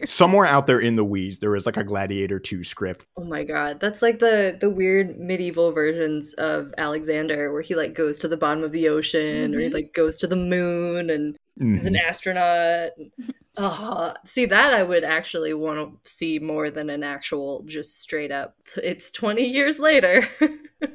somewhere 0.06 0.46
out 0.46 0.68
there 0.68 0.79
in 0.79 0.96
the 0.96 1.03
weeds, 1.03 1.39
there 1.39 1.50
was 1.51 1.65
like 1.65 1.75
a 1.77 1.84
Gladiator 1.84 2.39
two 2.39 2.63
script. 2.63 3.06
Oh 3.18 3.24
my 3.24 3.44
god, 3.44 3.79
that's 3.82 4.01
like 4.01 4.20
the 4.20 4.58
the 4.60 4.70
weird 4.70 5.20
medieval 5.20 5.72
versions 5.72 6.34
of 6.36 6.74
Alexander, 6.77 7.51
where 7.51 7.62
he 7.63 7.75
like 7.75 7.94
goes 7.96 8.18
to 8.20 8.27
the 8.27 8.38
bottom 8.38 8.63
of 8.63 8.72
the 8.72 8.88
ocean, 8.89 9.56
or 9.56 9.60
he 9.60 9.68
Mhm. 9.70 9.74
like 9.74 9.94
goes 9.94 10.15
to 10.18 10.27
the 10.27 10.36
moon 10.36 11.10
and 11.10 11.36
is 11.60 11.86
an 11.86 11.96
astronaut. 11.96 12.92
Oh, 13.58 14.13
see 14.25 14.46
that 14.46 14.74
I 14.74 14.84
would 14.84 15.04
actually 15.04 15.54
want 15.54 16.04
to 16.04 16.10
see 16.10 16.39
more 16.39 16.70
than 16.72 16.89
an 16.89 17.04
actual 17.04 17.63
just 17.66 18.00
straight 18.00 18.32
up. 18.32 18.56
It's 18.82 19.12
twenty 19.12 19.44
years 19.46 19.80
later. 19.80 20.28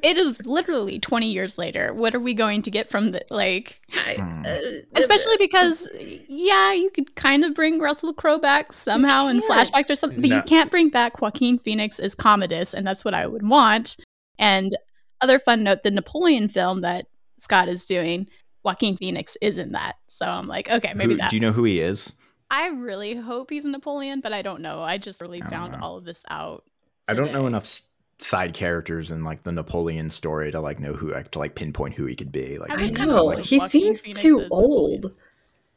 it 0.01 0.17
is 0.17 0.43
literally 0.47 0.97
20 0.99 1.31
years 1.31 1.59
later. 1.59 1.93
What 1.93 2.15
are 2.15 2.19
we 2.19 2.33
going 2.33 2.63
to 2.63 2.71
get 2.71 2.89
from 2.89 3.11
the 3.11 3.23
like? 3.29 3.81
I- 3.93 4.15
Hmm. 4.15 4.45
uh, 4.45 4.57
Especially 4.95 5.37
because, 5.37 5.87
yeah, 6.27 6.73
you 6.73 6.89
could 6.89 7.15
kind 7.15 7.45
of 7.45 7.53
bring 7.53 7.79
Russell 7.79 8.11
Crowe 8.13 8.39
back 8.39 8.73
somehow 8.73 9.27
in 9.27 9.41
flashbacks 9.41 9.89
or 9.91 9.95
something, 9.95 10.21
but 10.21 10.29
No. 10.31 10.37
you 10.37 10.41
can't 10.43 10.71
bring 10.71 10.89
back 10.89 11.21
Joaquin 11.21 11.59
Phoenix 11.59 11.99
as 11.99 12.15
Commodus, 12.15 12.73
and 12.73 12.87
that's 12.87 13.05
what 13.05 13.13
I 13.13 13.27
would 13.27 13.47
want. 13.47 13.97
And 14.39 14.75
other 15.21 15.37
fun 15.37 15.63
note: 15.63 15.83
the 15.83 15.91
Napoleon 15.91 16.47
film 16.49 16.81
that 16.81 17.05
Scott 17.37 17.67
is 17.67 17.85
doing, 17.85 18.27
Joaquin 18.65 18.97
Phoenix 18.97 19.37
is 19.41 19.57
in 19.57 19.71
that. 19.73 19.95
So 20.07 20.25
I'm 20.25 20.47
like, 20.47 20.69
okay, 20.69 20.93
maybe 20.95 21.13
Who- 21.13 21.17
that. 21.19 21.29
Do 21.29 21.35
you 21.37 21.39
know 21.41 21.51
who 21.53 21.63
he 21.63 21.79
is? 21.79 22.13
I 22.51 22.67
really 22.67 23.15
hope 23.15 23.49
he's 23.49 23.65
Napoleon, 23.65 24.21
but 24.21 24.31
I 24.33 24.41
don't 24.41 24.61
know. 24.61 24.81
I 24.83 24.97
just 24.97 25.19
really 25.21 25.41
I 25.41 25.49
found 25.49 25.71
know. 25.73 25.79
all 25.81 25.97
of 25.97 26.03
this 26.05 26.23
out. 26.29 26.63
I 27.07 27.13
don't 27.13 27.31
know 27.31 27.47
enough 27.47 27.79
side 28.19 28.53
characters 28.53 29.11
in 29.11 29.23
like 29.23 29.43
the 29.43 29.51
Napoleon 29.51 30.09
story 30.09 30.51
to 30.51 30.59
like 30.59 30.79
know 30.79 30.93
who 30.93 31.11
to 31.11 31.39
like 31.39 31.55
pinpoint 31.55 31.95
who 31.95 32.05
he 32.05 32.15
could 32.15 32.31
be. 32.31 32.57
Like 32.57 32.69
I 32.71 32.73
I 32.73 32.81
would 32.83 32.97
you 32.99 33.05
know 33.05 33.23
like 33.25 33.37
like- 33.37 33.45
he 33.45 33.57
Joaquin 33.57 33.69
seems 33.93 34.01
Phoenix 34.01 34.19
too 34.21 34.47
old, 34.51 35.03
Napoleon. 35.03 35.15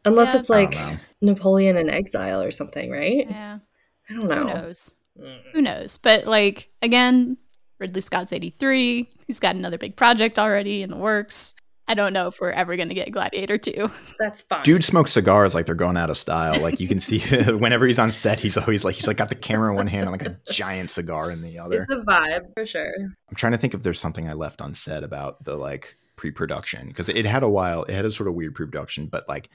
unless 0.05 0.35
Yeah, 0.35 0.41
it's 0.41 0.51
like. 0.51 0.77
Napoleon 1.21 1.77
in 1.77 1.89
exile 1.91 2.41
or 2.43 2.51
something, 2.53 2.91
right? 2.91 3.27
Yeah, 3.29 3.59
I 4.09 4.13
don't 4.13 4.29
know. 4.29 4.37
who 4.37 4.45
knows? 4.55 4.93
Mm. 5.21 5.41
Who 5.53 5.63
knows? 5.63 5.99
But 5.99 6.27
like 6.27 6.69
again, 6.83 7.39
Ridley 7.79 8.03
Scott's 8.03 8.33
83. 8.33 9.09
He's 9.27 9.41
got 9.41 9.57
another 9.57 9.79
big 9.79 9.97
project 9.97 10.39
already 10.39 10.83
in 10.83 10.91
the 10.91 10.97
works. 10.97 11.55
I 11.89 11.95
don't 11.95 12.13
know 12.13 12.29
if 12.29 12.41
we're 12.41 12.51
ever 12.51 12.77
going 12.77 12.89
to 12.91 12.95
get 12.95 13.11
Gladiator 13.11 13.57
2. 13.57 13.91
That's 14.19 14.43
fine. 14.43 14.63
Dude 14.63 14.85
smokes 14.85 15.13
cigars 15.13 15.55
like 15.55 15.67
they're 15.67 15.75
going 15.75 15.97
out 15.97 16.11
of 16.11 16.17
style. 16.19 16.61
Like 16.61 16.81
you 16.81 16.87
can 16.87 17.01
see 17.01 17.21
whenever 17.49 17.87
he's 17.87 17.99
on 17.99 18.13
set, 18.13 18.41
he's 18.41 18.57
always 18.57 18.85
like 18.85 18.95
he's 18.95 19.07
like 19.07 19.17
got 19.17 19.31
the 19.31 19.35
camera 19.35 19.71
in 19.71 19.77
one 19.77 19.87
hand 19.87 20.09
and 20.09 20.13
like 20.13 20.27
a 20.27 20.39
giant 20.53 20.91
cigar 20.91 21.31
in 21.31 21.41
the 21.41 21.59
other. 21.59 21.83
it's 21.83 21.93
a 21.93 22.05
vibe 22.05 22.53
for 22.55 22.67
sure. 22.67 22.93
I'm 23.31 23.37
trying 23.37 23.53
to 23.53 23.59
think 23.59 23.75
if 23.75 23.83
there's 23.83 23.99
something 23.99 24.29
I 24.29 24.35
left 24.35 24.61
unsaid 24.61 25.03
about 25.03 25.45
the 25.45 25.57
like 25.57 25.97
pre-production 26.17 26.89
because 26.89 27.09
it 27.09 27.25
had 27.25 27.43
a 27.43 27.49
while. 27.49 27.85
It 27.85 27.95
had 27.95 28.05
a 28.05 28.11
sort 28.11 28.29
of 28.29 28.35
weird 28.35 28.55
pre-production, 28.55 29.07
but 29.07 29.27
like 29.27 29.49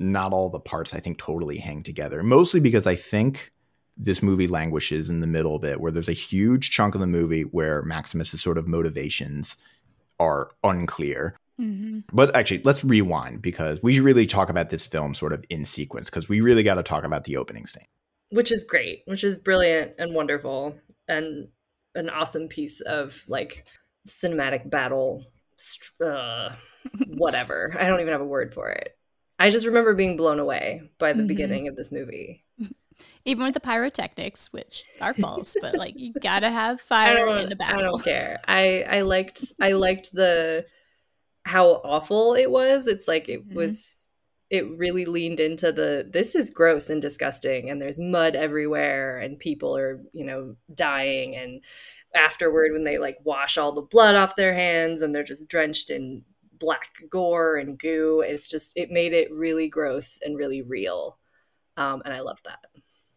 not 0.00 0.32
all 0.32 0.50
the 0.50 0.58
parts 0.58 0.94
I 0.94 0.98
think 0.98 1.18
totally 1.18 1.58
hang 1.58 1.84
together. 1.84 2.22
Mostly 2.24 2.58
because 2.58 2.86
I 2.86 2.96
think 2.96 3.52
this 3.96 4.22
movie 4.22 4.46
languishes 4.46 5.08
in 5.08 5.20
the 5.20 5.26
middle 5.26 5.56
a 5.56 5.60
bit, 5.60 5.80
where 5.80 5.92
there's 5.92 6.08
a 6.08 6.12
huge 6.12 6.70
chunk 6.70 6.94
of 6.94 7.00
the 7.00 7.06
movie 7.06 7.42
where 7.42 7.82
Maximus's 7.82 8.40
sort 8.40 8.58
of 8.58 8.66
motivations 8.66 9.56
are 10.18 10.50
unclear. 10.64 11.36
Mm-hmm. 11.60 11.98
But 12.16 12.34
actually, 12.34 12.62
let's 12.64 12.82
rewind 12.84 13.42
because 13.42 13.82
we 13.82 14.00
really 14.00 14.26
talk 14.26 14.48
about 14.48 14.70
this 14.70 14.86
film 14.86 15.14
sort 15.14 15.32
of 15.32 15.44
in 15.50 15.64
sequence 15.64 16.08
because 16.08 16.28
we 16.28 16.40
really 16.40 16.62
got 16.62 16.74
to 16.76 16.82
talk 16.82 17.04
about 17.04 17.24
the 17.24 17.36
opening 17.36 17.66
scene. 17.66 17.84
which 18.30 18.50
is 18.52 18.64
great, 18.64 19.02
which 19.06 19.24
is 19.24 19.36
brilliant 19.36 19.92
and 19.98 20.14
wonderful 20.14 20.74
and 21.08 21.48
an 21.94 22.08
awesome 22.08 22.46
piece 22.48 22.80
of 22.82 23.22
like 23.28 23.64
cinematic 24.08 24.70
battle. 24.70 25.24
Uh, 26.04 26.50
whatever. 27.08 27.76
I 27.78 27.86
don't 27.86 28.00
even 28.00 28.12
have 28.12 28.22
a 28.22 28.24
word 28.24 28.54
for 28.54 28.70
it. 28.70 28.96
I 29.38 29.50
just 29.50 29.66
remember 29.66 29.94
being 29.94 30.16
blown 30.16 30.38
away 30.38 30.90
by 30.98 31.12
the 31.12 31.22
Mhm. 31.22 31.26
beginning 31.28 31.68
of 31.68 31.76
this 31.76 31.92
movie. 31.92 32.44
Even 33.24 33.44
with 33.44 33.54
the 33.54 33.60
pyrotechnics, 33.60 34.52
which 34.52 34.84
are 35.00 35.14
false, 35.14 35.56
but 35.60 35.74
like 35.76 35.94
you 35.98 36.12
got 36.12 36.40
to 36.40 36.50
have 36.50 36.80
fire 36.92 37.26
in 37.38 37.48
the 37.48 37.56
battle. 37.56 37.78
I 37.78 37.82
don't 37.82 38.04
care. 38.04 38.38
I 38.46 38.82
I 38.82 39.00
liked 39.02 39.44
I 39.60 39.72
liked 39.72 40.12
the 40.12 40.66
how 41.50 41.66
awful 41.84 42.34
it 42.34 42.50
was. 42.50 42.86
It's 42.86 43.08
like 43.08 43.28
it 43.28 43.48
Mhm. 43.48 43.54
was 43.54 43.96
it 44.50 44.66
really 44.76 45.04
leaned 45.04 45.38
into 45.40 45.70
the 45.72 46.08
this 46.12 46.34
is 46.34 46.50
gross 46.50 46.90
and 46.90 47.00
disgusting 47.00 47.70
and 47.70 47.80
there's 47.80 47.98
mud 48.00 48.34
everywhere 48.34 49.18
and 49.18 49.38
people 49.38 49.76
are, 49.76 50.02
you 50.12 50.24
know, 50.24 50.56
dying 50.74 51.36
and 51.36 51.60
afterward 52.14 52.72
when 52.72 52.82
they 52.84 52.98
like 52.98 53.18
wash 53.24 53.56
all 53.56 53.70
the 53.72 53.80
blood 53.82 54.16
off 54.16 54.34
their 54.34 54.52
hands 54.54 55.02
and 55.02 55.14
they're 55.14 55.22
just 55.22 55.48
drenched 55.48 55.90
in 55.90 56.24
black 56.58 56.88
gore 57.08 57.56
and 57.56 57.78
goo, 57.78 58.22
it's 58.26 58.48
just 58.48 58.72
it 58.76 58.90
made 58.90 59.12
it 59.12 59.30
really 59.32 59.68
gross 59.68 60.18
and 60.24 60.36
really 60.36 60.62
real. 60.62 61.16
Um 61.76 62.02
and 62.04 62.12
I 62.12 62.20
love 62.20 62.38
that. 62.44 62.58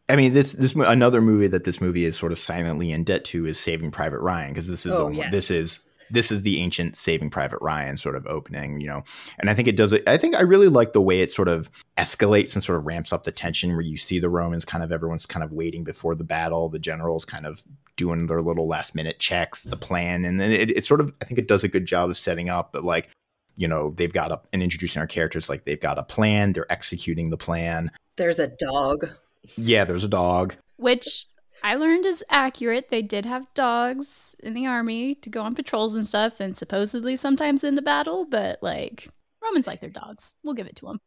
I 0.09 0.15
mean, 0.15 0.33
this 0.33 0.51
this 0.53 0.75
another 0.75 1.21
movie 1.21 1.47
that 1.47 1.63
this 1.63 1.81
movie 1.81 2.05
is 2.05 2.15
sort 2.17 2.31
of 2.31 2.37
silently 2.37 2.91
in 2.91 3.03
debt 3.03 3.25
to 3.25 3.47
is 3.47 3.59
Saving 3.59 3.89
Private 3.89 4.19
Ryan 4.19 4.49
because 4.53 4.67
this 4.67 4.85
is 4.85 4.93
Oh, 4.93 5.05
almo- 5.05 5.17
yes. 5.17 5.31
this 5.31 5.49
is 5.49 5.79
this 6.13 6.31
is 6.31 6.43
the 6.43 6.59
ancient 6.59 6.95
Saving 6.95 7.29
Private 7.29 7.59
Ryan 7.59 7.97
sort 7.97 8.15
of 8.15 8.25
opening, 8.27 8.79
you 8.79 8.87
know. 8.87 9.03
And 9.39 9.49
I 9.49 9.53
think 9.53 9.67
it 9.67 9.75
does. 9.75 9.93
I 10.05 10.17
think 10.17 10.35
I 10.35 10.41
really 10.41 10.67
like 10.67 10.93
the 10.93 11.01
way 11.01 11.21
it 11.21 11.31
sort 11.31 11.47
of 11.47 11.71
escalates 11.97 12.53
and 12.53 12.63
sort 12.63 12.77
of 12.77 12.85
ramps 12.85 13.11
up 13.11 13.23
the 13.23 13.31
tension 13.31 13.71
where 13.71 13.81
you 13.81 13.97
see 13.97 14.19
the 14.19 14.29
Romans 14.29 14.63
kind 14.63 14.83
of 14.83 14.91
everyone's 14.91 15.25
kind 15.25 15.43
of 15.43 15.51
waiting 15.51 15.83
before 15.83 16.15
the 16.15 16.23
battle, 16.23 16.69
the 16.69 16.79
generals 16.79 17.25
kind 17.25 17.45
of 17.45 17.63
doing 17.97 18.27
their 18.27 18.41
little 18.41 18.67
last 18.67 18.93
minute 18.93 19.19
checks, 19.19 19.63
the 19.63 19.75
plan, 19.75 20.23
and 20.23 20.39
then 20.39 20.51
it, 20.51 20.69
it 20.69 20.85
sort 20.85 21.01
of 21.01 21.13
I 21.21 21.25
think 21.25 21.39
it 21.39 21.47
does 21.47 21.63
a 21.63 21.67
good 21.67 21.85
job 21.85 22.09
of 22.09 22.17
setting 22.17 22.47
up 22.47 22.73
that 22.73 22.83
like 22.83 23.09
you 23.55 23.67
know 23.67 23.93
they've 23.97 24.13
got 24.13 24.31
a, 24.31 24.39
and 24.53 24.61
introducing 24.61 24.99
our 24.99 25.07
characters 25.07 25.49
like 25.49 25.65
they've 25.65 25.81
got 25.81 25.97
a 25.97 26.03
plan, 26.03 26.53
they're 26.53 26.71
executing 26.71 27.31
the 27.31 27.37
plan. 27.37 27.91
There's 28.17 28.39
a 28.39 28.47
dog. 28.47 29.09
Yeah, 29.57 29.83
there's 29.83 30.03
a 30.03 30.09
dog. 30.09 30.55
Which 30.77 31.25
I 31.63 31.75
learned 31.75 32.05
is 32.05 32.23
accurate. 32.29 32.89
They 32.89 33.01
did 33.01 33.25
have 33.25 33.51
dogs 33.53 34.35
in 34.43 34.53
the 34.53 34.67
army 34.67 35.15
to 35.15 35.29
go 35.29 35.41
on 35.41 35.55
patrols 35.55 35.95
and 35.95 36.05
stuff, 36.05 36.39
and 36.39 36.55
supposedly 36.57 37.15
sometimes 37.15 37.63
in 37.63 37.75
the 37.75 37.81
battle, 37.81 38.25
but 38.25 38.59
like 38.61 39.07
Romans 39.41 39.67
like 39.67 39.81
their 39.81 39.89
dogs. 39.89 40.35
We'll 40.43 40.53
give 40.53 40.67
it 40.67 40.75
to 40.77 40.87
them. 40.87 40.99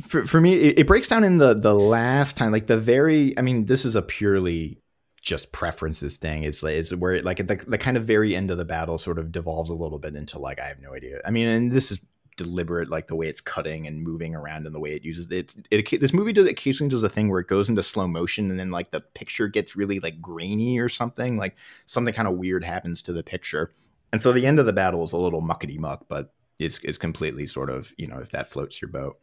for, 0.00 0.24
for 0.26 0.40
me 0.40 0.54
it, 0.54 0.78
it 0.80 0.86
breaks 0.86 1.08
down 1.08 1.24
in 1.24 1.38
the 1.38 1.54
the 1.54 1.74
last 1.74 2.36
time 2.36 2.50
like 2.50 2.66
the 2.66 2.78
very 2.78 3.36
i 3.38 3.42
mean 3.42 3.66
this 3.66 3.84
is 3.84 3.94
a 3.94 4.02
purely 4.02 4.78
just 5.20 5.52
preferences 5.52 6.16
thing 6.16 6.42
is 6.44 6.62
is 6.64 6.94
where 6.94 7.12
it, 7.12 7.24
like 7.24 7.46
the, 7.46 7.62
the 7.68 7.78
kind 7.78 7.96
of 7.96 8.04
very 8.04 8.34
end 8.34 8.50
of 8.50 8.58
the 8.58 8.64
battle 8.64 8.98
sort 8.98 9.18
of 9.18 9.30
devolves 9.30 9.70
a 9.70 9.74
little 9.74 9.98
bit 9.98 10.16
into 10.16 10.38
like 10.38 10.58
i 10.58 10.66
have 10.66 10.80
no 10.80 10.94
idea 10.94 11.20
i 11.26 11.30
mean 11.30 11.46
and 11.46 11.72
this 11.72 11.92
is 11.92 11.98
deliberate 12.42 12.88
like 12.88 13.06
the 13.06 13.16
way 13.16 13.28
it's 13.28 13.40
cutting 13.40 13.86
and 13.86 14.02
moving 14.02 14.34
around 14.34 14.66
and 14.66 14.74
the 14.74 14.80
way 14.80 14.92
it 14.94 15.04
uses 15.04 15.30
it, 15.30 15.54
it 15.70 16.00
this 16.00 16.12
movie 16.12 16.32
does 16.32 16.46
occasionally 16.46 16.90
does 16.90 17.02
a 17.02 17.08
thing 17.08 17.28
where 17.28 17.40
it 17.40 17.48
goes 17.48 17.68
into 17.68 17.82
slow 17.82 18.06
motion 18.06 18.50
and 18.50 18.58
then 18.58 18.70
like 18.70 18.90
the 18.90 19.00
picture 19.00 19.48
gets 19.48 19.76
really 19.76 20.00
like 20.00 20.20
grainy 20.20 20.78
or 20.78 20.88
something 20.88 21.36
like 21.36 21.56
something 21.86 22.14
kind 22.14 22.28
of 22.28 22.34
weird 22.34 22.64
happens 22.64 23.02
to 23.02 23.12
the 23.12 23.22
picture. 23.22 23.72
And 24.12 24.20
so 24.20 24.32
the 24.32 24.46
end 24.46 24.58
of 24.58 24.66
the 24.66 24.72
battle 24.72 25.04
is 25.04 25.12
a 25.12 25.16
little 25.16 25.42
muckety 25.42 25.78
muck 25.78 26.06
but 26.08 26.32
it's 26.58 26.78
is 26.80 26.98
completely 26.98 27.46
sort 27.46 27.70
of 27.70 27.94
you 27.96 28.06
know 28.06 28.18
if 28.18 28.30
that 28.30 28.50
floats 28.50 28.80
your 28.80 28.90
boat. 28.90 29.18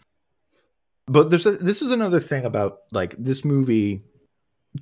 But 1.08 1.32
there's 1.32 1.46
a, 1.46 1.52
this 1.52 1.82
is 1.82 1.90
another 1.90 2.20
thing 2.20 2.46
about 2.46 2.80
like 2.92 3.16
this 3.18 3.44
movie 3.44 4.04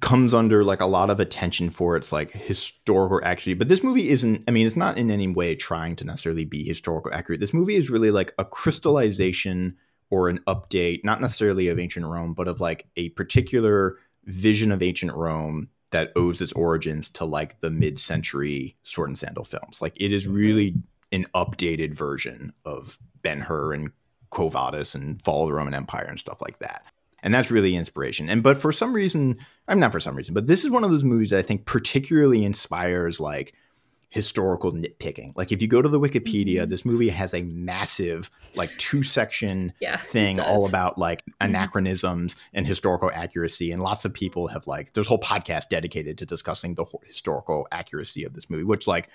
comes 0.01 0.33
under 0.33 0.63
like 0.63 0.81
a 0.81 0.85
lot 0.85 1.09
of 1.09 1.19
attention 1.19 1.69
for 1.69 1.95
its 1.95 2.11
like 2.11 2.31
historical 2.31 3.21
actually 3.23 3.53
but 3.53 3.69
this 3.69 3.83
movie 3.83 4.09
isn't 4.09 4.43
i 4.45 4.51
mean 4.51 4.67
it's 4.67 4.75
not 4.75 4.97
in 4.97 5.09
any 5.09 5.29
way 5.29 5.55
trying 5.55 5.95
to 5.95 6.03
necessarily 6.03 6.43
be 6.43 6.61
historical 6.61 7.11
accurate 7.13 7.39
this 7.39 7.53
movie 7.53 7.75
is 7.75 7.89
really 7.89 8.11
like 8.11 8.33
a 8.37 8.43
crystallization 8.43 9.77
or 10.09 10.29
an 10.29 10.39
update, 10.47 11.03
not 11.03 11.21
necessarily 11.21 11.67
of 11.67 11.79
ancient 11.79 12.05
Rome, 12.05 12.33
but 12.33 12.47
of 12.47 12.59
like 12.59 12.87
a 12.95 13.09
particular 13.09 13.97
vision 14.25 14.71
of 14.71 14.81
ancient 14.81 15.13
Rome 15.13 15.69
that 15.91 16.11
owes 16.15 16.41
its 16.41 16.51
origins 16.53 17.09
to 17.09 17.25
like 17.25 17.59
the 17.61 17.69
mid-century 17.69 18.75
sword 18.83 19.09
and 19.09 19.17
sandal 19.17 19.45
films. 19.45 19.81
Like 19.81 19.93
it 19.95 20.11
is 20.11 20.25
mm-hmm. 20.25 20.35
really 20.35 20.75
an 21.11 21.25
updated 21.33 21.93
version 21.93 22.53
of 22.65 22.97
Ben 23.21 23.41
Hur 23.41 23.73
and 23.73 23.91
Quo 24.29 24.49
Vadis 24.49 24.95
and 24.95 25.23
Fall 25.23 25.43
of 25.43 25.49
the 25.49 25.55
Roman 25.55 25.73
Empire 25.73 26.05
and 26.05 26.19
stuff 26.19 26.41
like 26.41 26.59
that. 26.59 26.85
And 27.27 27.33
that's 27.33 27.51
really 27.51 27.75
inspiration. 27.75 28.29
And 28.29 28.41
but 28.41 28.57
for 28.57 28.71
some 28.71 28.93
reason, 28.93 29.37
I'm 29.67 29.81
not 29.81 29.91
for 29.91 29.99
some 29.99 30.15
reason, 30.15 30.33
but 30.33 30.47
this 30.47 30.63
is 30.63 30.71
one 30.71 30.85
of 30.85 30.91
those 30.91 31.03
movies 31.03 31.31
that 31.31 31.39
I 31.39 31.41
think 31.41 31.65
particularly 31.65 32.45
inspires 32.45 33.19
like 33.19 33.53
historical 34.07 34.71
nitpicking. 34.71 35.33
Like 35.35 35.51
if 35.51 35.61
you 35.61 35.67
go 35.67 35.81
to 35.81 35.89
the 35.89 35.99
Wikipedia, 35.99 36.61
mm-hmm. 36.61 36.69
this 36.69 36.85
movie 36.85 37.09
has 37.09 37.33
a 37.33 37.41
massive 37.41 38.31
like 38.55 38.71
two 38.77 39.03
section 39.03 39.73
yeah, 39.81 39.97
thing 39.97 40.39
all 40.39 40.65
about 40.65 40.97
like 40.97 41.19
mm-hmm. 41.23 41.49
anachronisms 41.49 42.37
and 42.53 42.65
historical 42.65 43.11
accuracy 43.13 43.73
and 43.73 43.83
lots 43.83 44.05
of 44.05 44.13
people 44.13 44.47
have 44.47 44.65
like 44.65 44.93
there's 44.93 45.07
a 45.07 45.09
whole 45.09 45.19
podcast 45.19 45.67
dedicated 45.67 46.17
to 46.19 46.25
discussing 46.25 46.75
the 46.75 46.85
historical 47.05 47.67
accuracy 47.73 48.23
of 48.23 48.35
this 48.35 48.49
movie, 48.49 48.63
which 48.63 48.87
like 48.87 49.09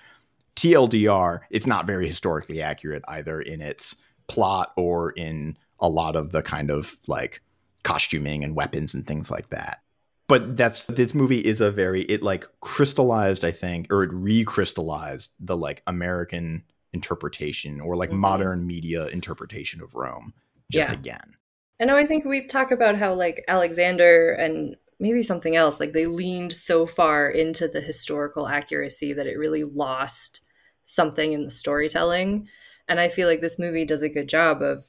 TLDR, 0.57 1.41
it's 1.49 1.67
not 1.67 1.87
very 1.87 2.07
historically 2.07 2.61
accurate 2.61 3.05
either 3.09 3.41
in 3.41 3.63
its 3.63 3.97
plot 4.27 4.75
or 4.77 5.13
in 5.13 5.57
a 5.81 5.89
lot 5.89 6.15
of 6.15 6.31
the 6.31 6.43
kind 6.43 6.71
of 6.71 6.99
like 7.07 7.41
costuming 7.83 8.45
and 8.45 8.55
weapons 8.55 8.95
and 8.95 9.07
things 9.07 9.31
like 9.31 9.51
that 9.51 9.83
but 10.29 10.57
that's 10.57 10.85
this 10.87 11.15
movie 11.15 11.41
is 11.41 11.61
a 11.61 11.71
very 11.71 12.03
it 12.03 12.23
like 12.23 12.47
crystallized 12.61 13.45
i 13.45 13.51
think 13.51 13.87
or 13.93 14.03
it 14.03 14.11
recrystallized 14.11 15.29
the 15.41 15.57
like 15.57 15.83
american 15.87 16.65
interpretation 16.93 17.81
or 17.81 17.97
like 17.97 18.11
mm-hmm. 18.11 18.21
modern 18.21 18.67
media 18.67 19.07
interpretation 19.09 19.81
of 19.81 19.95
rome 19.95 20.33
just 20.71 20.89
yeah. 20.89 20.95
again 20.95 21.35
i 21.81 21.85
know 21.85 21.97
i 21.97 22.07
think 22.07 22.25
we 22.25 22.47
talk 22.47 22.71
about 22.71 22.97
how 22.97 23.13
like 23.13 23.45
alexander 23.49 24.33
and 24.33 24.77
maybe 25.01 25.23
something 25.23 25.57
else 25.57 25.81
like 25.81 25.93
they 25.93 26.07
leaned 26.07 26.53
so 26.53 26.87
far 26.87 27.29
into 27.29 27.67
the 27.67 27.81
historical 27.81 28.49
accuracy 28.49 29.13
that 29.13 29.27
it 29.27 29.37
really 29.39 29.65
lost 29.65 30.41
something 30.85 31.33
in 31.33 31.45
the 31.45 31.51
storytelling 31.51 32.47
and 32.89 33.01
i 33.01 33.09
feel 33.09 33.29
like 33.29 33.41
this 33.41 33.59
movie 33.59 33.85
does 33.85 34.03
a 34.03 34.09
good 34.09 34.29
job 34.29 34.63
of 34.63 34.85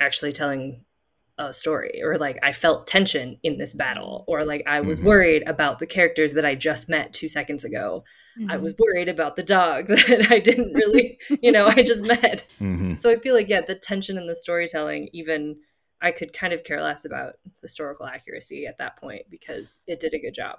actually 0.00 0.32
telling 0.32 0.84
a 1.38 1.52
story 1.52 2.00
or 2.02 2.16
like 2.16 2.38
I 2.42 2.52
felt 2.52 2.86
tension 2.86 3.38
in 3.42 3.58
this 3.58 3.72
battle 3.72 4.24
or 4.28 4.44
like 4.44 4.62
I 4.66 4.80
was 4.80 4.98
mm-hmm. 4.98 5.08
worried 5.08 5.42
about 5.46 5.78
the 5.80 5.86
characters 5.86 6.32
that 6.34 6.44
I 6.44 6.54
just 6.54 6.88
met 6.88 7.12
2 7.12 7.28
seconds 7.28 7.64
ago. 7.64 8.04
Mm-hmm. 8.38 8.50
I 8.50 8.56
was 8.56 8.74
worried 8.78 9.08
about 9.08 9.34
the 9.36 9.42
dog 9.42 9.88
that 9.88 10.28
I 10.30 10.38
didn't 10.38 10.74
really, 10.74 11.18
you 11.42 11.50
know, 11.50 11.66
I 11.66 11.82
just 11.82 12.02
met. 12.02 12.46
Mm-hmm. 12.60 12.94
So 12.94 13.10
I 13.10 13.16
feel 13.16 13.34
like 13.34 13.48
yeah, 13.48 13.60
the 13.66 13.74
tension 13.74 14.16
in 14.16 14.26
the 14.26 14.34
storytelling 14.34 15.08
even 15.12 15.56
I 16.00 16.12
could 16.12 16.32
kind 16.32 16.52
of 16.52 16.64
care 16.64 16.82
less 16.82 17.04
about 17.04 17.34
historical 17.62 18.06
accuracy 18.06 18.66
at 18.66 18.78
that 18.78 18.96
point 18.98 19.22
because 19.30 19.80
it 19.86 20.00
did 20.00 20.14
a 20.14 20.18
good 20.18 20.34
job. 20.34 20.58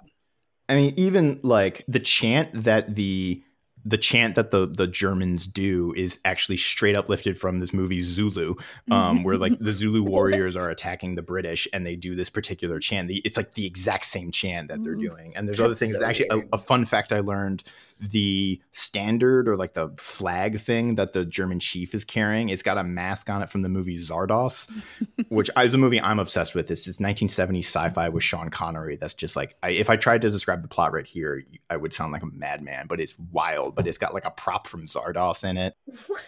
I 0.68 0.74
mean, 0.74 0.94
even 0.96 1.40
like 1.42 1.84
the 1.88 2.00
chant 2.00 2.64
that 2.64 2.94
the 2.96 3.42
the 3.86 3.96
chant 3.96 4.34
that 4.34 4.50
the 4.50 4.66
the 4.66 4.88
Germans 4.88 5.46
do 5.46 5.94
is 5.96 6.18
actually 6.24 6.56
straight 6.56 6.96
up 6.96 7.08
lifted 7.08 7.38
from 7.38 7.60
this 7.60 7.72
movie 7.72 8.02
Zulu, 8.02 8.56
um, 8.90 9.22
where 9.22 9.38
like 9.38 9.58
the 9.60 9.72
Zulu 9.72 10.02
warriors 10.10 10.56
are 10.56 10.68
attacking 10.68 11.14
the 11.14 11.22
British 11.22 11.68
and 11.72 11.86
they 11.86 11.94
do 11.94 12.16
this 12.16 12.28
particular 12.28 12.80
chant. 12.80 13.10
It's 13.10 13.36
like 13.36 13.54
the 13.54 13.64
exact 13.64 14.06
same 14.06 14.32
chant 14.32 14.68
that 14.68 14.82
they're 14.82 14.96
doing. 14.96 15.34
And 15.36 15.46
there's 15.46 15.58
That's 15.58 15.66
other 15.66 15.74
things. 15.76 15.94
So 15.94 16.02
actually, 16.02 16.28
a, 16.30 16.42
a, 16.54 16.58
fun 16.58 16.84
fact 16.84 17.12
I 17.12 17.20
learned 17.20 17.62
the 18.00 18.60
standard 18.72 19.48
or 19.48 19.56
like 19.56 19.74
the 19.74 19.92
flag 19.98 20.60
thing 20.60 20.96
that 20.96 21.12
the 21.12 21.24
German 21.24 21.60
chief 21.60 21.94
is 21.94 22.04
carrying. 22.04 22.48
It's 22.48 22.62
got 22.62 22.78
a 22.78 22.84
mask 22.84 23.30
on 23.30 23.42
it 23.42 23.50
from 23.50 23.62
the 23.62 23.68
movie 23.68 23.96
Zardoz, 23.96 24.68
which 25.28 25.50
is 25.56 25.74
a 25.74 25.78
movie 25.78 26.00
I'm 26.00 26.18
obsessed 26.18 26.54
with. 26.54 26.68
This 26.68 26.82
is 26.82 27.00
1970 27.00 27.60
sci-fi 27.60 28.08
with 28.08 28.22
Sean 28.22 28.50
Connery. 28.50 28.96
That's 28.96 29.14
just 29.14 29.36
like 29.36 29.56
I, 29.62 29.70
if 29.70 29.88
I 29.90 29.96
tried 29.96 30.22
to 30.22 30.30
describe 30.30 30.62
the 30.62 30.68
plot 30.68 30.92
right 30.92 31.06
here, 31.06 31.44
I 31.70 31.76
would 31.76 31.94
sound 31.94 32.12
like 32.12 32.22
a 32.22 32.26
madman. 32.26 32.86
But 32.86 33.00
it's 33.00 33.18
wild. 33.32 33.74
But 33.74 33.86
it's 33.86 33.98
got 33.98 34.14
like 34.14 34.24
a 34.24 34.30
prop 34.30 34.66
from 34.66 34.86
Zardoz 34.86 35.48
in 35.48 35.56
it. 35.56 35.74
What? 36.06 36.20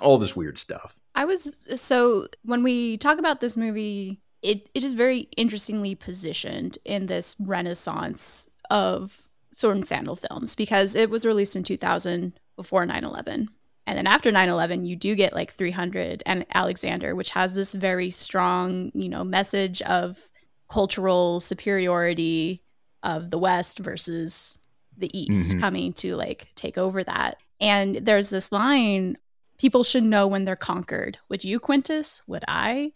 All 0.00 0.18
this 0.18 0.36
weird 0.36 0.58
stuff. 0.58 1.00
I 1.14 1.24
was 1.24 1.56
so 1.74 2.26
when 2.42 2.62
we 2.62 2.98
talk 2.98 3.18
about 3.18 3.40
this 3.40 3.56
movie, 3.56 4.20
it, 4.42 4.68
it 4.74 4.84
is 4.84 4.92
very 4.92 5.28
interestingly 5.36 5.94
positioned 5.94 6.78
in 6.84 7.06
this 7.06 7.34
renaissance 7.38 8.46
of 8.70 9.25
sword 9.56 9.76
and 9.76 9.88
sandal 9.88 10.16
films 10.16 10.54
because 10.54 10.94
it 10.94 11.10
was 11.10 11.26
released 11.26 11.56
in 11.56 11.64
2000 11.64 12.38
before 12.54 12.86
9-11 12.86 13.48
and 13.86 13.98
then 13.98 14.06
after 14.06 14.30
9-11 14.30 14.86
you 14.86 14.94
do 14.96 15.14
get 15.14 15.34
like 15.34 15.52
300 15.52 16.22
and 16.24 16.46
alexander 16.54 17.14
which 17.14 17.30
has 17.30 17.54
this 17.54 17.72
very 17.72 18.10
strong 18.10 18.92
you 18.94 19.08
know 19.08 19.24
message 19.24 19.82
of 19.82 20.18
cultural 20.68 21.40
superiority 21.40 22.62
of 23.02 23.30
the 23.30 23.38
west 23.38 23.78
versus 23.78 24.58
the 24.96 25.16
east 25.18 25.50
mm-hmm. 25.50 25.60
coming 25.60 25.92
to 25.94 26.16
like 26.16 26.48
take 26.54 26.78
over 26.78 27.04
that. 27.04 27.36
And 27.60 27.96
there's 27.96 28.30
this 28.30 28.52
line 28.52 29.16
people 29.58 29.84
should 29.84 30.04
know 30.04 30.26
when 30.26 30.44
they're 30.44 30.56
conquered. 30.56 31.18
Would 31.30 31.44
you 31.44 31.58
quintus? 31.58 32.22
Would 32.26 32.44
i? 32.48 32.92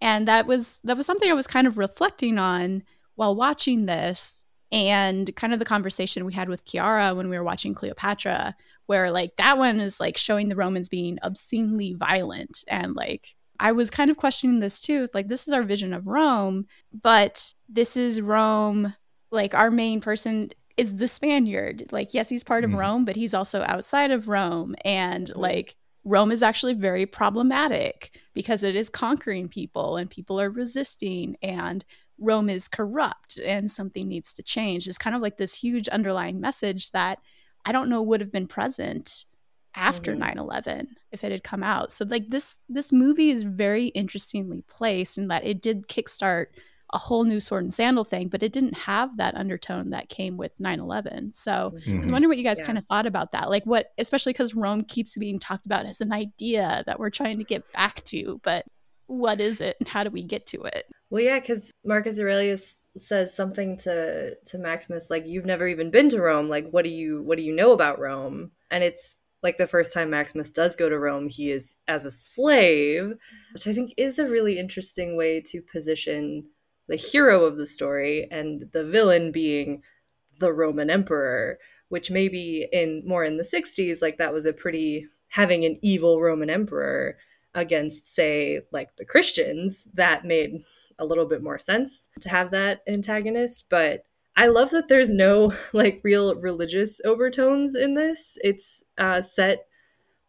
And 0.00 0.28
that 0.28 0.46
was 0.46 0.80
that 0.84 0.96
was 0.96 1.06
something 1.06 1.30
i 1.30 1.34
was 1.34 1.46
kind 1.46 1.66
of 1.66 1.78
reflecting 1.78 2.38
on 2.38 2.82
while 3.14 3.34
watching 3.34 3.86
this 3.86 4.44
and 4.72 5.34
kind 5.36 5.52
of 5.52 5.58
the 5.58 5.64
conversation 5.64 6.24
we 6.24 6.32
had 6.32 6.48
with 6.48 6.64
Kiara 6.64 7.14
when 7.14 7.28
we 7.28 7.36
were 7.36 7.44
watching 7.44 7.74
Cleopatra, 7.74 8.56
where 8.86 9.10
like 9.10 9.36
that 9.36 9.58
one 9.58 9.80
is 9.80 10.00
like 10.00 10.16
showing 10.16 10.48
the 10.48 10.56
Romans 10.56 10.88
being 10.88 11.18
obscenely 11.22 11.92
violent. 11.94 12.64
And 12.66 12.96
like 12.96 13.36
I 13.62 13.70
was 13.70 13.90
kind 13.90 14.10
of 14.10 14.16
questioning 14.16 14.58
this 14.58 14.80
too. 14.80 15.08
Like, 15.14 15.28
this 15.28 15.46
is 15.46 15.54
our 15.54 15.62
vision 15.62 15.92
of 15.92 16.08
Rome, 16.08 16.66
but 16.92 17.54
this 17.68 17.96
is 17.96 18.20
Rome, 18.20 18.94
like, 19.30 19.54
our 19.54 19.70
main 19.70 20.00
person 20.00 20.50
is 20.76 20.96
the 20.96 21.06
Spaniard. 21.06 21.84
Like, 21.92 22.12
yes, 22.12 22.28
he's 22.28 22.42
part 22.42 22.64
of 22.64 22.70
mm. 22.70 22.78
Rome, 22.78 23.04
but 23.04 23.14
he's 23.14 23.34
also 23.34 23.62
outside 23.62 24.10
of 24.10 24.26
Rome. 24.26 24.74
And 24.84 25.30
like, 25.36 25.76
Rome 26.04 26.32
is 26.32 26.42
actually 26.42 26.74
very 26.74 27.06
problematic 27.06 28.18
because 28.34 28.64
it 28.64 28.74
is 28.74 28.88
conquering 28.88 29.48
people 29.48 29.96
and 29.96 30.10
people 30.10 30.40
are 30.40 30.50
resisting 30.50 31.36
and 31.40 31.84
Rome 32.22 32.48
is 32.48 32.68
corrupt 32.68 33.38
and 33.38 33.70
something 33.70 34.08
needs 34.08 34.32
to 34.34 34.42
change 34.42 34.88
is 34.88 34.98
kind 34.98 35.16
of 35.16 35.22
like 35.22 35.36
this 35.36 35.54
huge 35.54 35.88
underlying 35.88 36.40
message 36.40 36.90
that 36.92 37.18
I 37.64 37.72
don't 37.72 37.88
know 37.88 38.02
would 38.02 38.20
have 38.20 38.32
been 38.32 38.46
present 38.46 39.26
after 39.74 40.14
mm-hmm. 40.14 40.38
9/11 40.38 40.86
if 41.12 41.24
it 41.24 41.32
had 41.32 41.44
come 41.44 41.62
out. 41.62 41.92
So 41.92 42.04
like 42.08 42.28
this 42.28 42.58
this 42.68 42.92
movie 42.92 43.30
is 43.30 43.42
very 43.42 43.86
interestingly 43.88 44.62
placed 44.68 45.18
in 45.18 45.28
that 45.28 45.44
it 45.44 45.60
did 45.62 45.88
kickstart 45.88 46.46
a 46.94 46.98
whole 46.98 47.24
new 47.24 47.40
sword 47.40 47.62
and 47.62 47.72
sandal 47.72 48.04
thing, 48.04 48.28
but 48.28 48.42
it 48.42 48.52
didn't 48.52 48.74
have 48.74 49.16
that 49.16 49.34
undertone 49.34 49.90
that 49.90 50.10
came 50.10 50.36
with 50.36 50.52
9/11. 50.58 51.34
So 51.34 51.50
mm-hmm. 51.50 51.64
I 51.64 51.76
was 51.76 51.84
mm-hmm. 51.84 52.12
wondering 52.12 52.28
what 52.28 52.38
you 52.38 52.44
guys 52.44 52.58
yeah. 52.58 52.66
kind 52.66 52.78
of 52.78 52.84
thought 52.86 53.06
about 53.06 53.32
that. 53.32 53.48
Like 53.48 53.64
what 53.64 53.92
especially 53.98 54.34
cuz 54.34 54.54
Rome 54.54 54.84
keeps 54.84 55.16
being 55.16 55.38
talked 55.38 55.66
about 55.66 55.86
as 55.86 56.00
an 56.00 56.12
idea 56.12 56.82
that 56.86 56.98
we're 57.00 57.10
trying 57.10 57.38
to 57.38 57.44
get 57.44 57.70
back 57.72 58.04
to, 58.04 58.40
but 58.44 58.66
what 59.06 59.40
is 59.40 59.60
it 59.60 59.76
and 59.78 59.88
how 59.88 60.04
do 60.04 60.10
we 60.10 60.22
get 60.22 60.46
to 60.48 60.62
it? 60.62 60.86
Well, 61.10 61.22
yeah, 61.22 61.40
because 61.40 61.70
Marcus 61.84 62.18
Aurelius 62.18 62.76
says 62.98 63.34
something 63.34 63.76
to 63.78 64.34
to 64.34 64.58
Maximus 64.58 65.10
like, 65.10 65.26
"You've 65.26 65.46
never 65.46 65.66
even 65.66 65.90
been 65.90 66.08
to 66.10 66.20
Rome. 66.20 66.48
Like, 66.48 66.70
what 66.70 66.84
do 66.84 66.90
you 66.90 67.22
what 67.22 67.38
do 67.38 67.44
you 67.44 67.54
know 67.54 67.72
about 67.72 67.98
Rome?" 67.98 68.50
And 68.70 68.84
it's 68.84 69.16
like 69.42 69.58
the 69.58 69.66
first 69.66 69.92
time 69.92 70.10
Maximus 70.10 70.50
does 70.50 70.76
go 70.76 70.88
to 70.88 70.98
Rome, 70.98 71.28
he 71.28 71.50
is 71.50 71.74
as 71.88 72.06
a 72.06 72.10
slave, 72.10 73.14
which 73.52 73.66
I 73.66 73.74
think 73.74 73.92
is 73.96 74.18
a 74.18 74.28
really 74.28 74.58
interesting 74.58 75.16
way 75.16 75.40
to 75.40 75.60
position 75.60 76.44
the 76.88 76.96
hero 76.96 77.44
of 77.44 77.56
the 77.56 77.66
story 77.66 78.28
and 78.30 78.68
the 78.72 78.84
villain 78.84 79.32
being 79.32 79.82
the 80.38 80.52
Roman 80.52 80.90
emperor, 80.90 81.58
which 81.88 82.10
maybe 82.10 82.68
in 82.72 83.02
more 83.06 83.24
in 83.24 83.36
the 83.36 83.44
60s, 83.44 84.00
like 84.00 84.18
that 84.18 84.32
was 84.32 84.46
a 84.46 84.52
pretty 84.52 85.06
having 85.28 85.64
an 85.64 85.78
evil 85.82 86.20
Roman 86.20 86.50
emperor 86.50 87.16
against, 87.54 88.06
say, 88.06 88.60
like 88.72 88.96
the 88.96 89.04
Christians, 89.04 89.86
that 89.94 90.24
made 90.24 90.64
a 90.98 91.04
little 91.04 91.26
bit 91.26 91.42
more 91.42 91.58
sense 91.58 92.08
to 92.20 92.28
have 92.28 92.50
that 92.52 92.80
antagonist. 92.86 93.64
But 93.68 94.04
I 94.36 94.46
love 94.46 94.70
that 94.70 94.88
there's 94.88 95.10
no 95.10 95.54
like 95.72 96.00
real 96.02 96.34
religious 96.40 97.00
overtones 97.04 97.74
in 97.74 97.94
this. 97.94 98.38
It's 98.42 98.82
uh, 98.98 99.20
set. 99.20 99.66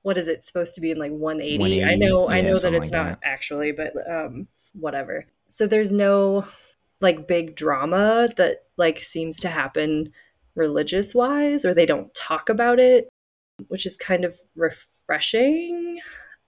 What 0.02 0.18
is 0.18 0.28
it 0.28 0.46
supposed 0.46 0.76
to 0.76 0.82
be 0.82 0.92
in 0.92 0.98
like 0.98 1.12
180? 1.12 1.60
180 1.60 1.84
I 1.84 1.96
know, 1.96 2.30
yeah, 2.30 2.36
I 2.36 2.42
know 2.42 2.58
that 2.58 2.74
it's 2.74 2.82
like 2.82 2.92
not 2.92 3.06
that. 3.06 3.20
actually, 3.24 3.72
but 3.72 3.94
um, 4.10 4.48
whatever. 4.74 5.26
So 5.48 5.66
there's 5.66 5.94
no 5.94 6.46
like 7.00 7.28
big 7.28 7.56
drama 7.56 8.28
that 8.38 8.64
like 8.78 9.00
seems 9.00 9.40
to 9.42 9.50
happen 9.50 10.12
religious 10.56 11.16
wise, 11.16 11.64
or 11.64 11.74
they 11.74 11.86
don't 11.86 12.14
talk 12.14 12.50
about 12.50 12.80
it, 12.80 13.08
which 13.68 13.86
is 13.86 13.96
kind 13.98 14.26
of 14.26 14.38
refreshing. 14.56 16.00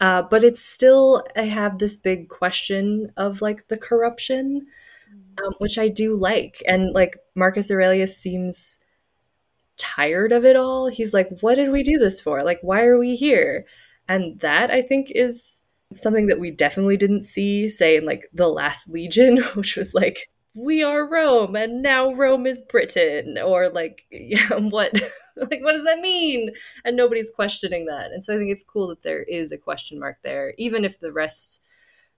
Uh, 0.01 0.21
but 0.23 0.43
it's 0.43 0.61
still, 0.61 1.23
I 1.35 1.43
have 1.43 1.79
this 1.79 1.95
big 1.95 2.29
question 2.29 3.11
of 3.17 3.41
like 3.41 3.67
the 3.67 3.77
corruption, 3.77 4.67
mm. 5.09 5.45
um, 5.45 5.53
which 5.59 5.77
I 5.77 5.87
do 5.87 6.15
like. 6.15 6.61
And 6.67 6.93
like 6.93 7.17
Marcus 7.35 7.71
Aurelius 7.71 8.17
seems 8.17 8.77
tired 9.77 10.31
of 10.31 10.45
it 10.45 10.55
all. 10.55 10.87
He's 10.87 11.13
like, 11.13 11.29
what 11.41 11.55
did 11.55 11.71
we 11.71 11.83
do 11.83 11.97
this 11.97 12.19
for? 12.19 12.41
Like, 12.43 12.59
why 12.61 12.83
are 12.83 12.97
we 12.97 13.15
here? 13.15 13.65
And 14.07 14.39
that 14.41 14.69
I 14.69 14.81
think 14.81 15.11
is 15.11 15.59
something 15.93 16.27
that 16.27 16.39
we 16.39 16.51
definitely 16.51 16.97
didn't 16.97 17.23
see, 17.23 17.69
say, 17.69 17.97
in 17.97 18.05
like 18.05 18.29
The 18.33 18.47
Last 18.47 18.87
Legion, 18.89 19.37
which 19.55 19.75
was 19.75 19.93
like, 19.93 20.29
we 20.55 20.81
are 20.81 21.07
Rome 21.07 21.55
and 21.55 21.81
now 21.81 22.13
Rome 22.13 22.47
is 22.47 22.63
Britain, 22.63 23.37
or 23.37 23.69
like, 23.69 24.05
yeah, 24.11 24.55
what? 24.55 24.93
like 25.37 25.61
what 25.63 25.73
does 25.73 25.83
that 25.83 25.99
mean 25.99 26.51
and 26.85 26.95
nobody's 26.95 27.29
questioning 27.29 27.85
that 27.85 28.11
and 28.11 28.23
so 28.23 28.33
i 28.33 28.37
think 28.37 28.51
it's 28.51 28.63
cool 28.63 28.87
that 28.87 29.03
there 29.03 29.23
is 29.23 29.51
a 29.51 29.57
question 29.57 29.99
mark 29.99 30.17
there 30.23 30.53
even 30.57 30.85
if 30.85 30.99
the 30.99 31.11
rest 31.11 31.61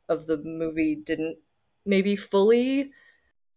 of 0.09 0.27
the 0.27 0.37
movie 0.37 0.95
didn't 0.95 1.37
maybe 1.85 2.15
fully 2.15 2.91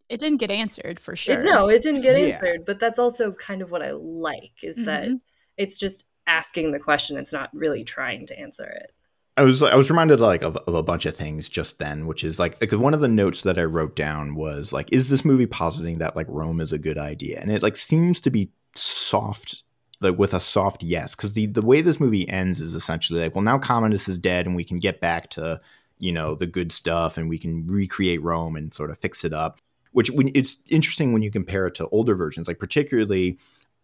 it 0.09 0.19
didn't 0.19 0.39
get 0.39 0.51
answered 0.51 0.99
for 0.99 1.15
sure 1.15 1.41
it, 1.41 1.45
no 1.45 1.69
it 1.69 1.83
didn't 1.83 2.01
get 2.01 2.19
yeah. 2.19 2.35
answered 2.35 2.65
but 2.65 2.81
that's 2.81 2.99
also 2.99 3.33
kind 3.33 3.63
of 3.63 3.71
what 3.71 3.83
i 3.83 3.91
like 3.93 4.53
is 4.63 4.77
mm-hmm. 4.77 4.87
that 4.87 5.09
it's 5.57 5.77
just 5.77 6.05
asking 6.27 6.73
the 6.73 6.79
question 6.79 7.17
it's 7.17 7.33
not 7.33 7.51
really 7.53 7.85
trying 7.85 8.27
to 8.27 8.39
answer 8.39 8.65
it 8.65 8.95
I 9.41 9.43
was 9.43 9.63
I 9.63 9.75
was 9.75 9.89
reminded 9.89 10.21
like 10.21 10.43
of, 10.43 10.59
of 10.59 10.75
a 10.75 10.83
bunch 10.83 11.07
of 11.07 11.17
things 11.17 11.49
just 11.49 11.79
then, 11.79 12.07
which 12.07 12.25
is 12.25 12.39
like 12.39 12.59
because 12.59 12.79
one 12.79 12.93
of 12.93 13.01
the 13.01 13.09
notes 13.09 13.41
that 13.43 13.59
I 13.59 13.65
wrote 13.65 13.97
down 13.97 14.35
was 14.35 14.71
like, 14.71 14.93
is 14.93 15.09
this 15.09 15.25
movie 15.25 15.47
positing 15.47 15.97
that 15.97 16.15
like 16.15 16.27
Rome 16.29 16.61
is 16.61 16.75
a 16.75 16.79
good 16.79 16.99
idea? 16.99 17.41
And 17.41 17.51
it 17.51 17.63
like 17.63 17.79
seems 17.79 18.21
to 18.21 18.31
be 18.31 18.51
soft 18.75 19.63
like 20.03 20.19
with 20.19 20.35
a 20.35 20.41
soft 20.41 20.83
yes 20.83 21.15
because 21.15 21.33
the 21.33 21.47
the 21.47 21.63
way 21.63 21.81
this 21.81 21.99
movie 21.99 22.29
ends 22.29 22.61
is 22.61 22.75
essentially 22.75 23.23
like 23.23 23.35
well 23.35 23.43
now 23.43 23.59
commodus 23.59 24.09
is 24.09 24.19
dead 24.19 24.47
and 24.47 24.55
we 24.55 24.65
can 24.65 24.79
get 24.79 25.01
back 25.01 25.31
to 25.31 25.61
you 25.99 26.13
know 26.13 26.35
the 26.35 26.47
good 26.47 26.71
stuff 26.71 27.17
and 27.17 27.29
we 27.29 27.37
can 27.37 27.67
recreate 27.67 28.23
rome 28.23 28.57
and 28.57 28.73
sort 28.73 28.91
of 28.91 28.99
fix 28.99 29.25
it 29.25 29.33
up 29.33 29.59
which 29.93 30.11
when 30.11 30.31
it's 30.35 30.59
interesting 30.69 31.13
when 31.13 31.21
you 31.21 31.31
compare 31.31 31.67
it 31.67 31.75
to 31.75 31.89
older 31.89 32.15
versions 32.15 32.47
like 32.47 32.61
particularly 32.61 33.39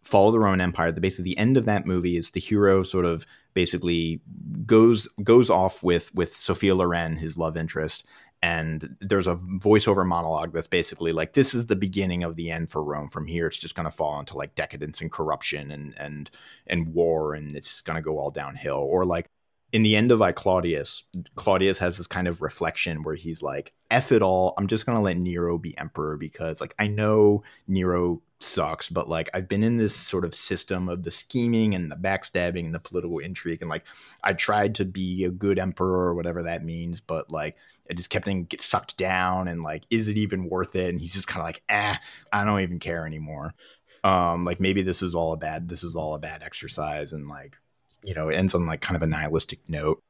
fall 0.07 0.29
of 0.29 0.33
the 0.33 0.39
roman 0.39 0.61
empire 0.61 0.93
the 0.93 1.01
basically 1.01 1.25
the 1.25 1.39
end 1.39 1.57
of 1.57 1.65
that 1.65 1.87
movie 1.87 2.17
is 2.17 2.31
the 2.31 2.41
hero 2.41 2.83
sort 2.83 3.05
of 3.05 3.27
basically 3.55 4.21
goes 4.65 5.09
goes 5.23 5.51
off 5.51 5.83
with 5.83 6.15
with 6.15 6.35
sophia 6.35 6.75
loren 6.75 7.17
his 7.17 7.37
love 7.37 7.57
interest 7.57 8.05
and 8.43 8.97
there's 9.01 9.27
a 9.27 9.37
voiceover 9.37 10.07
monologue 10.07 10.53
that's 10.53 10.67
basically 10.67 11.13
like 11.13 11.33
this 11.33 11.55
is 11.55 11.67
the 11.67 11.77
beginning 11.77 12.23
of 12.23 12.37
the 12.37 12.51
end 12.51 12.71
for 12.71 12.83
Rome. 12.83 13.09
From 13.09 13.27
here, 13.27 13.47
it's 13.47 13.57
just 13.57 13.75
going 13.75 13.87
to 13.87 13.91
fall 13.91 14.21
into 14.21 14.37
like 14.37 14.55
decadence 14.55 15.01
and 15.01 15.11
corruption 15.11 15.71
and 15.71 15.95
and 15.97 16.31
and 16.67 16.95
war, 16.95 17.35
and 17.35 17.57
it's 17.57 17.81
going 17.81 17.97
to 17.97 18.03
go 18.03 18.19
all 18.19 18.31
downhill. 18.31 18.77
Or 18.77 19.05
like 19.05 19.31
in 19.77 19.83
the 19.83 19.95
end 19.95 20.11
of 20.11 20.23
I 20.23 20.33
Claudius, 20.33 21.05
Claudius 21.35 21.79
has 21.81 21.99
this 21.99 22.07
kind 22.07 22.27
of 22.27 22.41
reflection 22.41 23.03
where 23.03 23.15
he's 23.15 23.43
like, 23.43 23.75
"F 23.91 24.11
it 24.11 24.23
all, 24.23 24.55
I'm 24.57 24.69
just 24.69 24.87
going 24.87 24.97
to 24.97 25.03
let 25.03 25.19
Nero 25.19 25.59
be 25.59 25.77
emperor 25.77 26.17
because 26.17 26.63
like 26.63 26.75
I 26.79 26.87
know 26.87 27.43
Nero 27.69 28.23
sucks, 28.41 28.89
but 28.89 29.07
like 29.07 29.29
I've 29.35 29.51
been 29.51 29.63
in 29.63 29.77
this 29.77 29.95
sort 29.95 30.25
of 30.25 30.33
system 30.35 30.89
of 30.89 31.03
the 31.03 31.11
scheming 31.11 31.75
and 31.75 31.93
the 31.93 31.97
backstabbing 31.97 32.65
and 32.65 32.75
the 32.75 32.81
political 32.81 33.19
intrigue, 33.19 33.61
and 33.61 33.69
like 33.69 33.85
I 34.25 34.33
tried 34.33 34.77
to 34.77 34.87
be 34.87 35.25
a 35.25 35.31
good 35.31 35.59
emperor 35.59 36.09
or 36.09 36.15
whatever 36.15 36.43
that 36.45 36.65
means, 36.65 37.03
but 37.03 37.31
like." 37.31 37.57
it 37.89 37.97
just 37.97 38.11
kept 38.11 38.25
getting 38.25 38.43
get 38.47 38.61
sucked 38.61 38.97
down 38.97 39.47
and 39.47 39.63
like 39.63 39.85
is 39.91 40.09
it 40.09 40.17
even 40.17 40.49
worth 40.49 40.75
it 40.75 40.89
and 40.89 41.01
he's 41.01 41.15
just 41.15 41.29
kind 41.29 41.41
of 41.41 41.47
like 41.47 41.63
eh 41.69 41.95
i 42.33 42.45
don't 42.45 42.59
even 42.59 42.81
care 42.81 43.07
anymore 43.07 43.55
um 44.03 44.45
like 44.45 44.59
maybe 44.59 44.83
this 44.83 45.03
is 45.03 45.15
all 45.15 45.33
a 45.33 45.37
bad 45.37 45.69
this 45.69 45.85
is 45.85 45.95
all 45.95 46.17
a 46.17 46.19
bad 46.19 46.43
exercise 46.43 47.13
and 47.13 47.29
like 47.29 47.57
you 48.03 48.15
know 48.15 48.29
it 48.29 48.37
ends 48.37 48.55
on 48.55 48.67
like 48.67 48.81
kind 48.81 48.97
of 48.97 49.03
a 49.03 49.07
nihilistic 49.07 49.61
note 49.69 50.03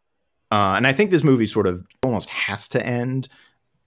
uh 0.50 0.74
and 0.76 0.86
i 0.86 0.92
think 0.92 1.10
this 1.10 1.24
movie 1.24 1.46
sort 1.46 1.66
of 1.66 1.86
almost 2.02 2.28
has 2.28 2.68
to 2.68 2.84
end 2.84 3.28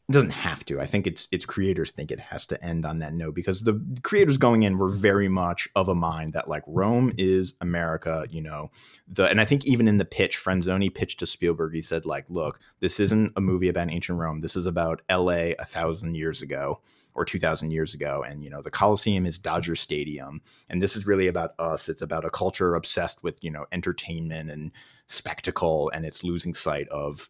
it 0.10 0.14
doesn't 0.14 0.32
have 0.32 0.66
to. 0.66 0.82
I 0.82 0.88
think 0.88 1.06
its 1.06 1.28
its 1.32 1.46
creators 1.46 1.92
think 1.92 2.10
it 2.10 2.20
has 2.20 2.48
to 2.48 2.64
end 2.66 2.84
on 2.84 2.98
that 2.98 3.14
note 3.14 3.36
because 3.36 3.62
the 3.62 3.80
creators 4.02 4.40
going 4.40 4.64
in 4.64 4.80
were 4.80 4.90
very 4.90 5.30
much 5.30 5.70
of 5.76 5.88
a 5.88 5.94
mind 5.94 6.34
that 6.34 6.48
like 6.48 6.64
Rome 6.66 7.14
is 7.20 7.54
America, 7.62 8.26
you 8.32 8.42
know. 8.42 8.72
The 9.08 9.26
and 9.26 9.40
I 9.40 9.46
think 9.46 9.66
even 9.66 9.88
in 9.88 10.00
the 10.00 10.06
pitch, 10.06 10.36
Franzoni 10.36 10.92
pitched 10.92 11.20
to 11.20 11.28
Spielberg, 11.28 11.76
he 11.76 11.82
said 11.82 12.08
like, 12.08 12.26
look, 12.28 12.60
this 12.80 13.00
isn't 13.00 13.34
a 13.36 13.42
movie 13.42 13.70
about 13.70 13.92
ancient 13.92 14.18
Rome. 14.18 14.40
This 14.40 14.56
is 14.56 14.66
about 14.66 15.04
L.A. 15.10 15.56
a 15.60 15.66
thousand 15.66 16.16
years 16.16 16.42
ago 16.42 16.82
or 17.20 17.26
2000 17.26 17.70
years 17.70 17.94
ago 17.94 18.24
and 18.26 18.46
you 18.46 18.50
know 18.50 18.62
the 18.62 18.72
coliseum 18.72 19.26
is 19.26 19.38
dodger 19.38 19.76
stadium 19.76 20.42
and 20.70 20.82
this 20.82 20.96
is 20.96 21.06
really 21.06 21.28
about 21.28 21.54
us. 21.60 21.90
It's 21.90 22.02
about 22.02 22.24
a 22.24 22.30
culture 22.30 22.76
obsessed 22.76 23.22
with 23.24 23.44
you 23.44 23.52
know 23.52 23.66
entertainment 23.74 24.50
and 24.50 24.72
spectacle 25.08 25.92
and 25.94 26.06
it's 26.06 26.24
losing 26.24 26.54
sight 26.54 26.88
of 26.88 27.30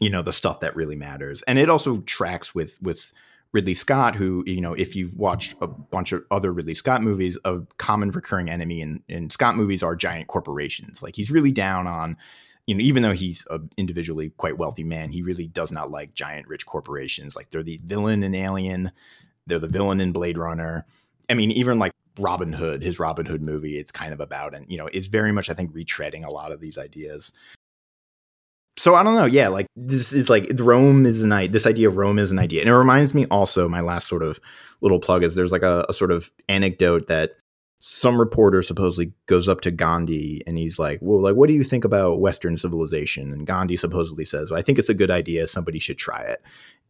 you 0.00 0.08
know 0.08 0.22
the 0.22 0.32
stuff 0.32 0.60
that 0.60 0.74
really 0.74 0.96
matters. 0.96 1.42
And 1.42 1.58
it 1.58 1.68
also 1.68 1.98
tracks 1.98 2.54
with 2.54 2.80
with 2.80 3.12
ridley 3.52 3.74
scott 3.74 4.16
who 4.16 4.42
you 4.46 4.60
know 4.60 4.72
if 4.72 4.96
you've 4.96 5.16
watched 5.16 5.54
a 5.60 5.68
bunch 5.68 6.10
of 6.10 6.24
other 6.30 6.52
ridley 6.52 6.74
scott 6.74 7.02
movies 7.02 7.38
a 7.44 7.60
common 7.76 8.10
recurring 8.10 8.48
enemy 8.48 8.80
in, 8.80 9.00
in 9.06 9.30
scott 9.30 9.54
movies 9.54 9.82
are 9.82 9.94
giant 9.94 10.28
corporations. 10.28 11.02
Like 11.02 11.14
he's 11.14 11.30
really 11.30 11.52
down 11.52 11.86
on 11.86 12.16
you 12.66 12.74
know 12.74 12.80
even 12.80 13.02
though 13.02 13.12
he's 13.12 13.46
an 13.50 13.68
individually 13.76 14.30
quite 14.36 14.58
wealthy 14.58 14.84
man 14.84 15.10
he 15.10 15.22
really 15.22 15.46
does 15.46 15.72
not 15.72 15.90
like 15.90 16.14
giant 16.14 16.46
rich 16.48 16.66
corporations 16.66 17.36
like 17.36 17.50
they're 17.50 17.62
the 17.62 17.80
villain 17.84 18.22
in 18.22 18.34
alien 18.34 18.90
they're 19.46 19.58
the 19.58 19.68
villain 19.68 20.00
in 20.00 20.12
blade 20.12 20.38
runner 20.38 20.86
i 21.28 21.34
mean 21.34 21.50
even 21.50 21.78
like 21.78 21.92
robin 22.18 22.52
hood 22.52 22.82
his 22.82 22.98
robin 22.98 23.26
hood 23.26 23.42
movie 23.42 23.78
it's 23.78 23.90
kind 23.90 24.12
of 24.12 24.20
about 24.20 24.54
and 24.54 24.70
you 24.70 24.78
know 24.78 24.88
is 24.92 25.06
very 25.08 25.32
much 25.32 25.50
i 25.50 25.54
think 25.54 25.72
retreading 25.74 26.24
a 26.24 26.30
lot 26.30 26.52
of 26.52 26.60
these 26.60 26.78
ideas 26.78 27.32
so 28.76 28.94
I 28.96 29.02
don't 29.02 29.14
know. 29.14 29.24
Yeah, 29.24 29.48
like 29.48 29.66
this 29.76 30.12
is 30.12 30.28
like 30.28 30.50
Rome 30.58 31.06
is 31.06 31.22
an 31.22 31.32
idea. 31.32 31.52
This 31.52 31.66
idea 31.66 31.88
of 31.88 31.96
Rome 31.96 32.18
is 32.18 32.30
an 32.30 32.38
idea, 32.38 32.60
and 32.60 32.68
it 32.68 32.76
reminds 32.76 33.14
me 33.14 33.24
also. 33.26 33.68
My 33.68 33.80
last 33.80 34.08
sort 34.08 34.22
of 34.22 34.40
little 34.80 34.98
plug 34.98 35.22
is 35.22 35.34
there's 35.34 35.52
like 35.52 35.62
a, 35.62 35.86
a 35.88 35.94
sort 35.94 36.10
of 36.10 36.30
anecdote 36.48 37.06
that 37.06 37.36
some 37.80 38.18
reporter 38.18 38.62
supposedly 38.62 39.12
goes 39.26 39.48
up 39.48 39.60
to 39.62 39.70
Gandhi 39.70 40.42
and 40.46 40.56
he's 40.56 40.78
like, 40.78 40.98
"Well, 41.02 41.20
like, 41.20 41.36
what 41.36 41.48
do 41.48 41.54
you 41.54 41.64
think 41.64 41.84
about 41.84 42.20
Western 42.20 42.56
civilization?" 42.56 43.32
And 43.32 43.46
Gandhi 43.46 43.76
supposedly 43.76 44.24
says, 44.24 44.50
well, 44.50 44.58
"I 44.58 44.62
think 44.62 44.78
it's 44.78 44.88
a 44.88 44.94
good 44.94 45.10
idea. 45.10 45.46
Somebody 45.46 45.78
should 45.78 45.98
try 45.98 46.20
it." 46.20 46.42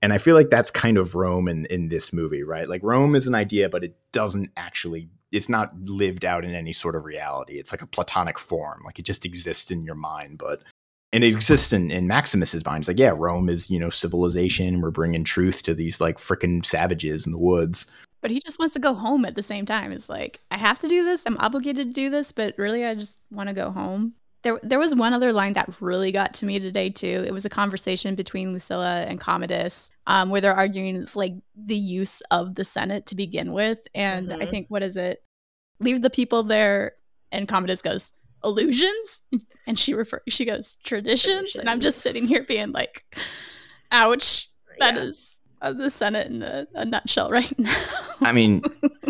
And 0.03 0.13
I 0.13 0.19
feel 0.19 0.35
like 0.35 0.51
that's 0.51 0.71
kind 0.71 0.99
of 0.99 1.15
Rome 1.15 1.49
in 1.49 1.67
in 1.67 1.89
this 1.89 2.13
movie, 2.13 2.43
right? 2.43 2.69
Like 2.69 2.83
Rome 2.83 3.15
is 3.15 3.27
an 3.27 3.35
idea, 3.35 3.69
but 3.69 3.85
it 3.85 3.97
doesn't 4.13 4.51
actually. 4.57 5.09
It's 5.33 5.49
not 5.49 5.73
lived 5.83 6.25
out 6.25 6.45
in 6.45 6.55
any 6.55 6.73
sort 6.73 6.95
of 6.95 7.05
reality. 7.05 7.59
It's 7.59 7.73
like 7.73 7.83
a 7.83 7.87
platonic 7.87 8.39
form. 8.39 8.83
Like 8.85 9.01
it 9.01 9.05
just 9.05 9.25
exists 9.25 9.73
in 9.73 9.83
your 9.83 9.97
mind, 9.97 10.39
but 10.39 10.63
and 11.15 11.23
it 11.23 11.33
exists 11.33 11.73
in, 11.73 11.93
in 11.93 12.09
Maximus's 12.09 12.65
mind. 12.65 12.83
It's 12.83 12.89
like, 12.89 12.99
yeah, 12.99 13.15
Rome 13.17 13.49
is, 13.49 13.71
you 13.71 13.79
know, 13.79 13.89
civilization. 13.89 14.81
We're 14.81 14.91
bringing 14.91 15.23
truth 15.23 15.63
to 15.63 15.73
these 15.73 16.01
like 16.01 16.19
freaking 16.19 16.65
savages 16.65 17.25
in 17.25 17.31
the 17.31 17.39
woods. 17.39 17.87
But 18.25 18.31
he 18.31 18.41
just 18.41 18.59
wants 18.59 18.73
to 18.73 18.81
go 18.81 18.95
home 18.95 19.27
at 19.27 19.35
the 19.35 19.43
same 19.43 19.67
time. 19.67 19.93
It's 19.93 20.09
like, 20.09 20.41
I 20.51 20.57
have 20.57 20.79
to 20.79 20.89
do 20.89 21.05
this. 21.05 21.25
I'm 21.27 21.37
obligated 21.41 21.89
to 21.89 21.93
do 21.93 22.09
this, 22.09 22.33
but 22.33 22.55
really, 22.57 22.83
I 22.83 22.95
just 22.95 23.19
want 23.31 23.51
to 23.51 23.55
go 23.55 23.71
home. 23.71 24.15
There, 24.43 24.59
there 24.63 24.79
was 24.79 24.95
one 24.95 25.13
other 25.13 25.31
line 25.31 25.53
that 25.53 25.75
really 25.79 26.11
got 26.11 26.33
to 26.35 26.47
me 26.47 26.59
today 26.59 26.89
too. 26.89 27.23
It 27.27 27.35
was 27.35 27.45
a 27.45 27.51
conversation 27.51 28.15
between 28.15 28.55
Lucilla 28.55 29.03
and 29.03 29.21
Commodus, 29.21 29.91
um, 30.07 30.31
where 30.31 30.41
they're 30.41 30.55
arguing 30.55 31.07
like 31.15 31.35
the 31.55 31.77
use 31.77 32.23
of 32.31 32.55
the 32.55 32.65
Senate 32.65 33.05
to 33.09 33.15
begin 33.15 33.53
with, 33.53 33.81
and 33.95 34.29
mm-hmm. 34.29 34.41
I 34.41 34.47
think 34.47 34.69
what 34.71 34.83
is 34.83 34.97
it? 34.97 35.23
Leave 35.81 36.01
the 36.01 36.09
people 36.09 36.45
there, 36.45 36.93
and 37.31 37.47
Commodus 37.47 37.83
goes, 37.83 38.11
illusions 38.43 39.21
and 39.67 39.79
she 39.79 39.93
refers, 39.93 40.23
she 40.29 40.45
goes 40.45 40.77
traditions 40.85 41.57
and 41.57 41.71
i'm 41.71 41.81
just 41.81 42.01
sitting 42.01 42.27
here 42.27 42.45
being 42.45 42.73
like 42.73 43.07
ouch 43.91 44.51
That 44.79 44.97
yeah. 44.97 45.03
is 45.03 45.34
uh, 45.65 45.73
the 45.73 45.91
senate 45.91 46.29
in 46.29 46.43
a, 46.43 46.67
a 46.75 46.85
nutshell 46.85 47.31
right 47.31 47.59
now 47.59 47.75
i 48.21 48.33
mean 48.33 48.63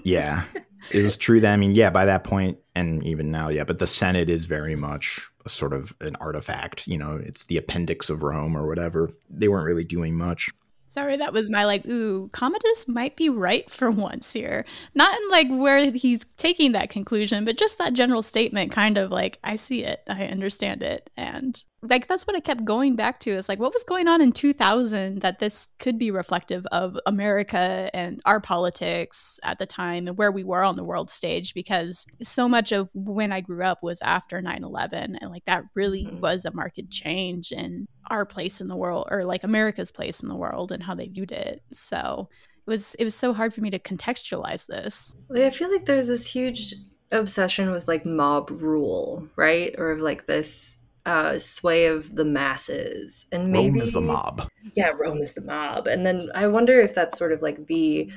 yeah 0.05 0.45
it 0.91 1.03
was 1.03 1.17
true 1.17 1.41
that 1.41 1.53
i 1.53 1.57
mean 1.57 1.73
yeah 1.73 1.91
by 1.91 2.05
that 2.05 2.25
point 2.25 2.59
and 2.75 3.03
even 3.05 3.31
now 3.31 3.49
yeah 3.49 3.65
but 3.65 3.79
the 3.79 3.87
senate 3.87 4.31
is 4.31 4.47
very 4.47 4.77
much 4.77 5.29
a 5.45 5.49
sort 5.49 5.73
of 5.73 5.95
an 6.01 6.17
artifact 6.17 6.87
you 6.87 6.97
know 6.97 7.17
it's 7.17 7.45
the 7.47 7.57
appendix 7.57 8.09
of 8.09 8.23
rome 8.23 8.57
or 8.57 8.67
whatever 8.67 9.11
they 9.29 9.49
weren't 9.49 9.67
really 9.67 9.85
doing 9.85 10.15
much 10.15 10.51
Sorry, 10.95 11.17
that 11.17 11.33
was 11.33 11.51
my 11.51 11.65
like, 11.65 11.85
ooh, 11.87 12.29
Commodus 12.29 12.87
might 12.87 13.17
be 13.17 13.29
right 13.29 13.69
for 13.69 13.91
once 13.91 14.33
here. 14.33 14.65
Not 14.95 15.21
in 15.21 15.29
like 15.29 15.49
where 15.51 15.91
he's 15.91 16.21
taking 16.37 16.71
that 16.71 16.89
conclusion, 16.89 17.45
but 17.45 17.59
just 17.59 17.79
that 17.79 17.95
general 17.95 18.23
statement 18.23 18.71
kind 18.71 18.97
of 18.97 19.11
like, 19.11 19.41
I 19.43 19.57
see 19.57 19.83
it, 19.83 20.05
I 20.07 20.27
understand 20.27 20.85
it. 20.85 21.11
And 21.17 21.61
like 21.89 22.09
that's 22.09 22.27
what 22.27 22.37
I 22.37 22.41
kept 22.41 22.65
going 22.65 22.97
back 22.97 23.21
to. 23.21 23.31
Is 23.31 23.49
like 23.49 23.59
what 23.59 23.73
was 23.73 23.85
going 23.85 24.09
on 24.09 24.21
in 24.21 24.33
2000 24.33 25.21
that 25.21 25.39
this 25.39 25.67
could 25.79 25.99
be 25.99 26.11
reflective 26.11 26.67
of 26.73 26.99
America 27.07 27.91
and 27.93 28.21
our 28.25 28.41
politics 28.41 29.39
at 29.43 29.59
the 29.59 29.67
time 29.67 30.09
and 30.09 30.17
where 30.17 30.33
we 30.33 30.45
were 30.45 30.65
on 30.65 30.77
the 30.77 30.85
world 30.85 31.11
stage 31.11 31.55
because 31.55 32.07
so 32.23 32.49
much 32.49 32.73
of 32.73 32.89
when 32.95 33.33
I 33.33 33.41
grew 33.41 33.65
up 33.65 33.83
was 33.83 34.01
after 34.03 34.41
9/11 34.41 35.17
and 35.21 35.31
like 35.31 35.45
that 35.47 35.65
really 35.75 36.05
mm-hmm. 36.05 36.21
was 36.21 36.45
a 36.45 36.53
market 36.53 36.91
change 36.91 37.53
in 37.53 37.87
our 38.11 38.25
place 38.25 38.61
in 38.61 38.69
the 38.69 38.77
world 38.77 39.09
or 39.11 39.25
like 39.25 39.45
America's 39.45 39.93
place 39.93 40.21
in 40.21 40.29
the 40.29 40.37
world 40.37 40.73
and 40.73 40.83
how 40.83 40.95
they 40.95 41.09
viewed 41.09 41.33
it. 41.33 41.63
So 41.73 42.29
it 42.67 42.71
was 42.71 42.95
it 42.99 43.05
was 43.05 43.15
so 43.15 43.33
hard 43.33 43.53
for 43.53 43.61
me 43.61 43.71
to 43.71 43.79
contextualize 43.79 44.67
this. 44.67 45.15
I 45.35 45.51
feel 45.51 45.71
like 45.71 45.87
there's 45.87 46.07
this 46.07 46.27
huge 46.27 46.75
obsession 47.13 47.71
with 47.71 47.87
like 47.87 48.07
mob 48.07 48.51
rule, 48.51 49.29
right? 49.37 49.75
Or 49.79 49.93
of 49.93 50.01
like 50.01 50.27
this 50.27 50.77
uh, 51.07 51.39
sway 51.39 51.87
of 51.87 52.15
the 52.15 52.25
masses, 52.25 53.27
and 53.31 53.53
maybe 53.53 53.71
Rome 53.71 53.81
is 53.81 53.93
the 53.93 54.01
mob. 54.01 54.49
Yeah, 54.75 54.89
Rome 54.89 55.19
is 55.19 55.33
the 55.33 55.43
mob, 55.43 55.87
and 55.87 56.05
then 56.07 56.31
I 56.35 56.47
wonder 56.47 56.81
if 56.81 56.95
that's 56.95 57.19
sort 57.19 57.33
of 57.33 57.43
like 57.43 57.67
the 57.67 58.11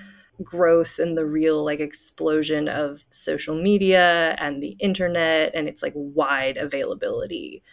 growth 0.43 1.00
and 1.00 1.17
the 1.17 1.26
real 1.26 1.63
like 1.65 1.80
explosion 1.80 2.67
of 2.67 3.04
social 3.10 3.60
media 3.60 4.36
and 4.39 4.62
the 4.62 4.76
internet 4.80 5.52
and 5.56 5.67
its 5.67 5.82
like 5.82 5.93
wide 5.95 6.58
availability 6.58 7.63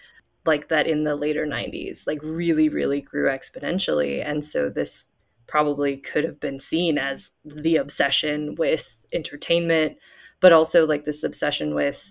like 0.46 0.68
that 0.68 0.87
in 0.87 1.05
the 1.05 1.14
later 1.14 1.46
90s 1.46 2.07
like 2.07 2.20
really 2.22 2.68
really 2.68 3.00
grew 3.00 3.29
exponentially. 3.29 4.27
And 4.27 4.44
so 4.44 4.70
this 4.70 5.05
probably 5.46 5.98
could 5.98 6.24
have 6.24 6.40
been 6.40 6.59
seen 6.59 6.96
as 6.96 7.31
the 7.44 7.77
obsession 7.77 8.55
with 8.57 8.96
entertainment 9.12 9.96
but 10.40 10.53
also 10.53 10.87
like 10.87 11.05
this 11.05 11.22
obsession 11.22 11.74
with 11.74 12.03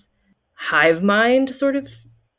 hive 0.53 1.03
mind 1.03 1.53
sort 1.53 1.75
of 1.75 1.89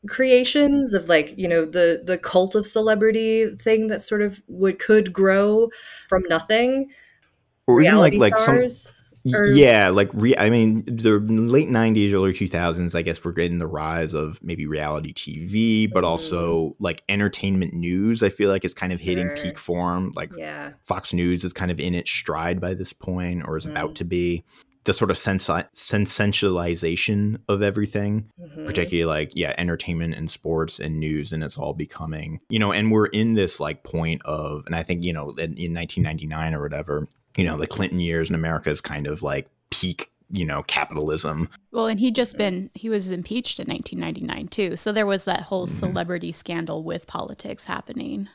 creations 0.09 0.95
of 0.95 1.09
like 1.09 1.35
you 1.37 1.49
know 1.49 1.65
the 1.65 2.03
the 2.05 2.19
cult 2.19 2.55
of 2.55 2.67
celebrity 2.67 3.55
thing 3.63 3.89
that 3.89 4.05
sort 4.05 4.23
of 4.23 4.41
would 4.49 4.79
could 4.79 5.13
grow 5.13 5.69
from 6.09 6.23
nothing 6.29 6.89
or 7.67 7.81
even 7.81 7.97
like 7.97 8.13
Reality 8.13 8.19
like 8.19 8.39
some 8.39 8.69
stars, 8.69 8.93
or- 9.35 9.47
yeah 9.47 9.89
like 9.89 10.11
re- 10.13 10.37
i 10.37 10.51
mean 10.51 10.85
the 10.85 11.13
late 11.19 11.69
90s 11.71 12.13
early 12.13 12.35
2000s 12.35 12.95
i 12.95 13.01
guess 13.01 13.25
we're 13.25 13.33
getting 13.33 13.57
the 13.59 13.67
rise 13.67 14.13
of 14.13 14.39
maybe 14.43 14.67
reality 14.67 15.15
tv 15.15 15.91
but 15.91 16.05
Mhm. 16.05 16.09
also 16.09 16.77
like 16.79 17.03
entertainment 17.09 17.73
news 17.73 18.23
i 18.23 18.29
feel 18.29 18.51
like 18.51 18.67
is 18.67 18.75
kind 18.75 18.93
of 18.93 19.01
hitting 19.01 19.29
Sure. 19.29 19.37
peak 19.37 19.59
form 19.59 20.13
like 20.15 20.31
yeah 20.37 20.73
fox 20.85 21.15
news 21.15 21.43
is 21.43 21.55
kind 21.55 21.71
of 21.71 21.81
in 21.81 21.95
its 21.95 22.11
stride 22.11 22.61
by 22.61 22.75
this 22.75 22.93
point 22.93 23.43
or 23.49 23.57
is 23.57 23.65
Mhm. 23.65 23.71
about 23.71 23.95
to 23.95 24.05
be 24.05 24.45
the 24.85 24.95
sort 24.95 25.11
of 25.11 25.19
sensi- 25.19 25.65
sensationalization 25.75 27.39
of 27.49 27.63
everything 27.63 28.31
mhm. 28.41 28.67
particularly 28.67 29.05
like 29.07 29.33
yeah 29.35 29.55
entertainment 29.59 30.15
and 30.15 30.31
sports 30.31 30.79
and 30.79 30.99
news 30.99 31.33
and 31.33 31.43
it's 31.43 31.59
all 31.59 31.75
becoming 31.75 32.41
you 32.49 32.59
know 32.59 32.73
and 32.73 32.91
we're 32.91 33.07
in 33.07 33.35
this 33.35 33.61
like 33.61 33.83
point 33.83 34.21
of 34.25 34.63
and 34.67 34.75
i 34.77 34.83
think 34.83 35.03
you 35.03 35.13
know 35.13 35.31
in, 35.31 35.57
in 35.57 35.75
1999 35.75 36.55
or 36.55 36.63
whatever 36.63 37.07
you 37.37 37.45
know 37.45 37.57
the 37.57 37.67
clinton 37.67 38.01
years 38.01 38.29
in 38.29 38.35
america 38.35 38.71
is 38.71 38.81
kind 38.81 39.07
of 39.07 39.23
like 39.23 39.49
peak 39.71 40.11
you 40.31 40.45
know 40.45 40.63
capitalism 40.65 41.49
Well, 41.71 41.87
and 41.87 42.01
he 42.01 42.11
just 42.11 42.37
been 42.39 42.71
he 42.75 42.89
was 42.89 43.11
impeached 43.11 43.61
in 43.61 43.67
1999 43.69 44.49
too. 44.49 44.77
So 44.77 44.91
there 44.91 45.07
was 45.07 45.27
that 45.27 45.43
whole 45.43 45.67
Mhm. 45.67 45.71
celebrity 45.79 46.33
scandal 46.33 46.83
with 46.83 47.07
politics 47.07 47.67
happening. 47.67 48.29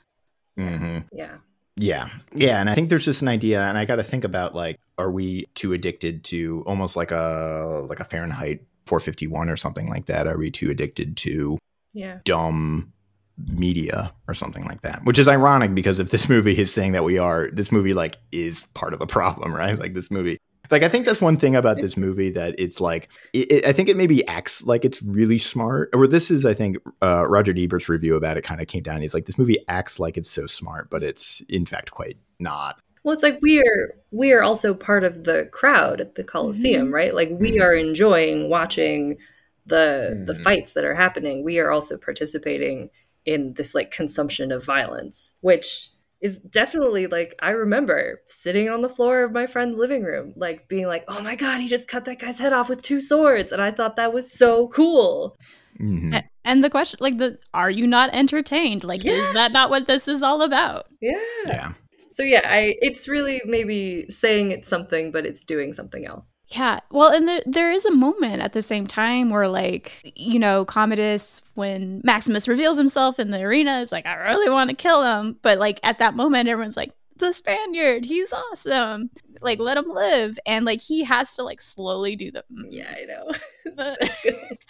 hmm 0.55 0.99
yeah 1.11 1.37
yeah. 1.79 2.09
Yeah 2.33 2.59
and 2.59 2.69
i 2.69 2.75
think 2.75 2.89
there's 2.89 3.05
just 3.05 3.21
an 3.21 3.27
idea 3.27 3.61
and 3.61 3.77
i 3.77 3.85
got 3.85 3.95
to 3.95 4.03
think 4.03 4.23
about 4.23 4.53
like 4.53 4.77
are 4.97 5.11
we 5.11 5.45
too 5.55 5.73
addicted 5.73 6.23
to 6.25 6.63
almost 6.67 6.95
like 6.95 7.11
a 7.11 7.85
like 7.87 7.99
a 7.99 8.03
fahrenheit 8.03 8.61
451 8.89 9.49
or 9.49 9.55
something 9.55 9.87
like 9.87 10.07
that? 10.07 10.27
Are 10.27 10.37
we 10.37 10.49
too 10.49 10.71
addicted 10.71 11.15
to 11.17 11.57
yeah. 11.93 12.19
dumb 12.25 12.91
media 13.37 14.11
or 14.27 14.33
something 14.33 14.65
like 14.65 14.81
that? 14.81 15.05
Which 15.05 15.19
is 15.19 15.27
ironic 15.27 15.73
because 15.73 15.99
if 15.99 16.09
this 16.09 16.27
movie 16.33 16.57
is 16.57 16.73
saying 16.73 16.91
that 16.93 17.03
we 17.03 17.17
are 17.17 17.49
this 17.53 17.71
movie 17.71 17.93
like 17.93 18.17
is 18.31 18.63
part 18.73 18.93
of 18.93 18.99
the 18.99 19.07
problem 19.07 19.55
right? 19.55 19.77
Like 19.77 19.93
this 19.93 20.11
movie 20.11 20.39
like 20.71 20.83
i 20.83 20.87
think 20.89 21.05
that's 21.05 21.21
one 21.21 21.37
thing 21.37 21.55
about 21.55 21.77
this 21.81 21.95
movie 21.97 22.29
that 22.29 22.55
it's 22.57 22.79
like 22.79 23.09
it, 23.33 23.51
it- 23.51 23.65
i 23.65 23.73
think 23.73 23.89
it 23.89 23.97
maybe 23.97 24.25
acts 24.27 24.63
like 24.63 24.85
it's 24.85 25.01
really 25.03 25.37
smart 25.37 25.89
or 25.93 26.07
this 26.07 26.29
is 26.31 26.45
i 26.45 26.53
think 26.53 26.77
uh, 27.01 27.25
roger 27.27 27.53
ebert's 27.57 27.89
review 27.89 28.15
about 28.15 28.37
it 28.37 28.43
kind 28.43 28.61
of 28.61 28.67
came 28.67 28.83
down 28.83 29.01
he's 29.01 29.13
like 29.13 29.25
this 29.25 29.37
movie 29.37 29.57
acts 29.67 29.99
like 29.99 30.17
it's 30.17 30.29
so 30.29 30.45
smart 30.47 30.89
but 30.89 31.03
it's 31.03 31.41
in 31.49 31.65
fact 31.65 31.91
quite 31.91 32.17
not 32.39 32.79
Well, 33.03 33.13
it's 33.13 33.23
like 33.23 33.39
we 33.41 33.59
are 33.59 33.95
we 34.11 34.31
are 34.33 34.43
also 34.43 34.73
part 34.73 35.03
of 35.03 35.23
the 35.23 35.47
crowd 35.51 36.01
at 36.01 36.15
the 36.15 36.23
Coliseum, 36.23 36.87
Mhm. 36.89 36.93
right? 36.93 37.13
Like 37.15 37.29
we 37.31 37.59
are 37.59 37.73
enjoying 37.73 38.49
watching 38.49 39.17
the 39.65 40.21
the 40.25 40.33
Mhm. 40.33 40.43
fights 40.43 40.71
that 40.73 40.83
are 40.83 40.95
happening. 40.95 41.43
We 41.43 41.59
are 41.59 41.71
also 41.71 41.97
participating 41.97 42.89
in 43.25 43.53
this 43.53 43.73
like 43.73 43.91
consumption 43.91 44.51
of 44.51 44.65
violence, 44.65 45.35
which 45.41 45.89
is 46.21 46.37
definitely 46.49 47.07
like 47.07 47.35
I 47.41 47.51
remember 47.51 48.21
sitting 48.27 48.69
on 48.69 48.81
the 48.81 48.89
floor 48.89 49.23
of 49.23 49.31
my 49.31 49.47
friend's 49.47 49.77
living 49.77 50.03
room, 50.03 50.33
like 50.35 50.67
being 50.67 50.87
like, 50.87 51.05
"Oh 51.07 51.21
my 51.21 51.35
god, 51.35 51.61
he 51.61 51.67
just 51.67 51.87
cut 51.87 52.05
that 52.05 52.19
guy's 52.19 52.39
head 52.39 52.53
off 52.53 52.69
with 52.69 52.81
two 52.81 52.99
swords," 53.01 53.51
and 53.51 53.61
I 53.61 53.71
thought 53.71 53.95
that 53.95 54.13
was 54.13 54.31
so 54.31 54.67
cool. 54.67 55.37
Mhm. 55.79 56.23
And 56.43 56.63
the 56.63 56.69
question, 56.69 56.97
like 57.01 57.19
the, 57.19 57.37
are 57.53 57.69
you 57.69 57.85
not 57.85 58.09
entertained? 58.13 58.83
Like, 58.83 59.05
is 59.05 59.33
that 59.33 59.51
not 59.51 59.69
what 59.69 59.87
this 59.87 60.07
is 60.07 60.23
all 60.23 60.41
about? 60.41 60.87
Yeah. 60.99 61.19
yeah 61.45 61.73
So 62.19 62.23
yeah, 62.25 62.41
I 62.43 62.75
it's 62.81 63.07
really 63.07 63.41
maybe 63.45 64.05
saying 64.09 64.51
it's 64.51 64.67
something, 64.67 65.09
but 65.09 65.25
it's 65.25 65.41
doing 65.45 65.73
something 65.73 66.05
else. 66.05 66.35
Yeah. 66.49 66.81
Well, 66.91 67.13
and 67.13 67.29
there, 67.29 67.41
there 67.45 67.71
is 67.71 67.85
a 67.85 67.91
moment 67.93 68.41
at 68.41 68.51
the 68.51 68.61
same 68.61 68.87
time 68.87 69.29
where, 69.29 69.47
like, 69.47 69.93
you 70.17 70.37
know, 70.37 70.65
Commodus, 70.65 71.41
when 71.53 72.01
Maximus 72.03 72.45
reveals 72.49 72.77
himself 72.77 73.19
in 73.19 73.31
the 73.31 73.39
arena, 73.41 73.79
is 73.79 73.93
like, 73.93 74.05
I 74.05 74.15
really 74.15 74.49
want 74.49 74.69
to 74.69 74.75
kill 74.75 75.01
him. 75.03 75.37
But, 75.43 75.59
like, 75.59 75.79
at 75.83 75.99
that 75.99 76.15
moment, 76.15 76.49
everyone's 76.49 76.75
like, 76.75 76.91
the 77.17 77.31
Spaniard, 77.33 78.03
he's 78.03 78.33
awesome. 78.33 79.11
Like, 79.41 79.59
let 79.59 79.77
him 79.77 79.89
live. 79.93 80.37
And, 80.45 80.65
like, 80.65 80.81
he 80.81 81.03
has 81.05 81.35
to, 81.35 81.43
like, 81.43 81.61
slowly 81.61 82.15
do 82.17 82.31
the. 82.31 82.43
mm, 82.51 82.65
Yeah, 82.69 82.95
I 82.99 83.05
know. 83.05 83.31
So 83.77 83.95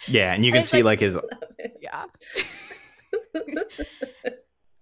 yeah 0.08 0.34
and 0.34 0.44
you 0.44 0.52
can 0.52 0.60
It's 0.60 0.68
see 0.68 0.82
like- 0.84 1.00
like 1.00 1.00
his 1.00 1.18
yeah. 1.80 2.04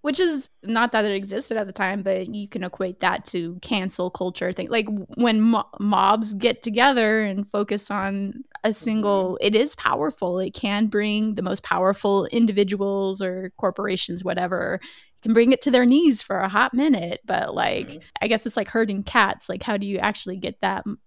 Which 0.03 0.21
is 0.21 0.49
not 0.63 0.93
that 0.93 1.05
it 1.05 1.13
existed 1.13 1.57
at 1.57 1.67
the 1.67 1.73
time, 1.73 2.03
but 2.03 2.33
you 2.33 2.49
can 2.49 2.63
equate 2.63 3.01
that 3.01 3.25
to 3.27 3.59
cancel 3.63 4.11
culture 4.11 4.53
thing. 4.53 4.69
Like 4.71 4.87
when 5.17 5.41
mo- 5.41 5.69
mobs 5.81 6.35
get 6.35 6.63
together 6.63 7.23
and 7.23 7.51
focus 7.51 7.91
on 7.91 8.45
a 8.63 8.73
single, 8.73 9.39
it 9.41 9.57
is 9.57 9.75
powerful. 9.75 10.39
It 10.39 10.55
can 10.55 10.87
bring 10.87 11.35
the 11.35 11.43
most 11.43 11.65
powerful 11.65 12.27
individuals 12.27 13.21
or 13.21 13.53
corporations, 13.59 14.23
whatever, 14.23 14.81
can 15.23 15.35
bring 15.35 15.53
it 15.53 15.61
to 15.63 15.71
their 15.73 15.85
knees 15.85 16.23
for 16.23 16.39
a 16.39 16.49
hot 16.49 16.73
minute. 16.75 17.21
But 17.25 17.55
like, 17.55 17.89
Mhm. 17.89 18.03
I 18.23 18.29
guess 18.29 18.47
it's 18.47 18.57
like 18.57 18.69
herding 18.69 19.03
cats. 19.03 19.49
Like, 19.49 19.65
how 19.65 19.77
do 19.77 19.87
you 19.87 19.99
actually 19.99 20.37
get 20.37 20.61
that 20.61 20.85
m- 20.87 20.99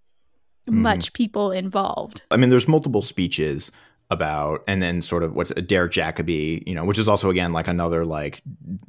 Mhm. 0.67 0.73
much 0.73 1.13
people 1.13 1.51
involved? 1.51 2.23
I 2.30 2.36
mean, 2.36 2.49
there's 2.49 2.67
multiple 2.67 3.01
speeches 3.01 3.71
about, 4.12 4.63
and 4.67 4.84
then 4.84 5.02
sort 5.02 5.24
of 5.24 5.34
what's 5.34 5.52
Derek 5.54 5.93
Jacobi, 5.93 6.62
you 6.67 6.76
know, 6.76 6.84
which 6.84 7.00
is 7.00 7.08
also 7.08 7.30
again 7.30 7.54
like 7.54 7.67
another 7.67 8.06
like 8.06 8.43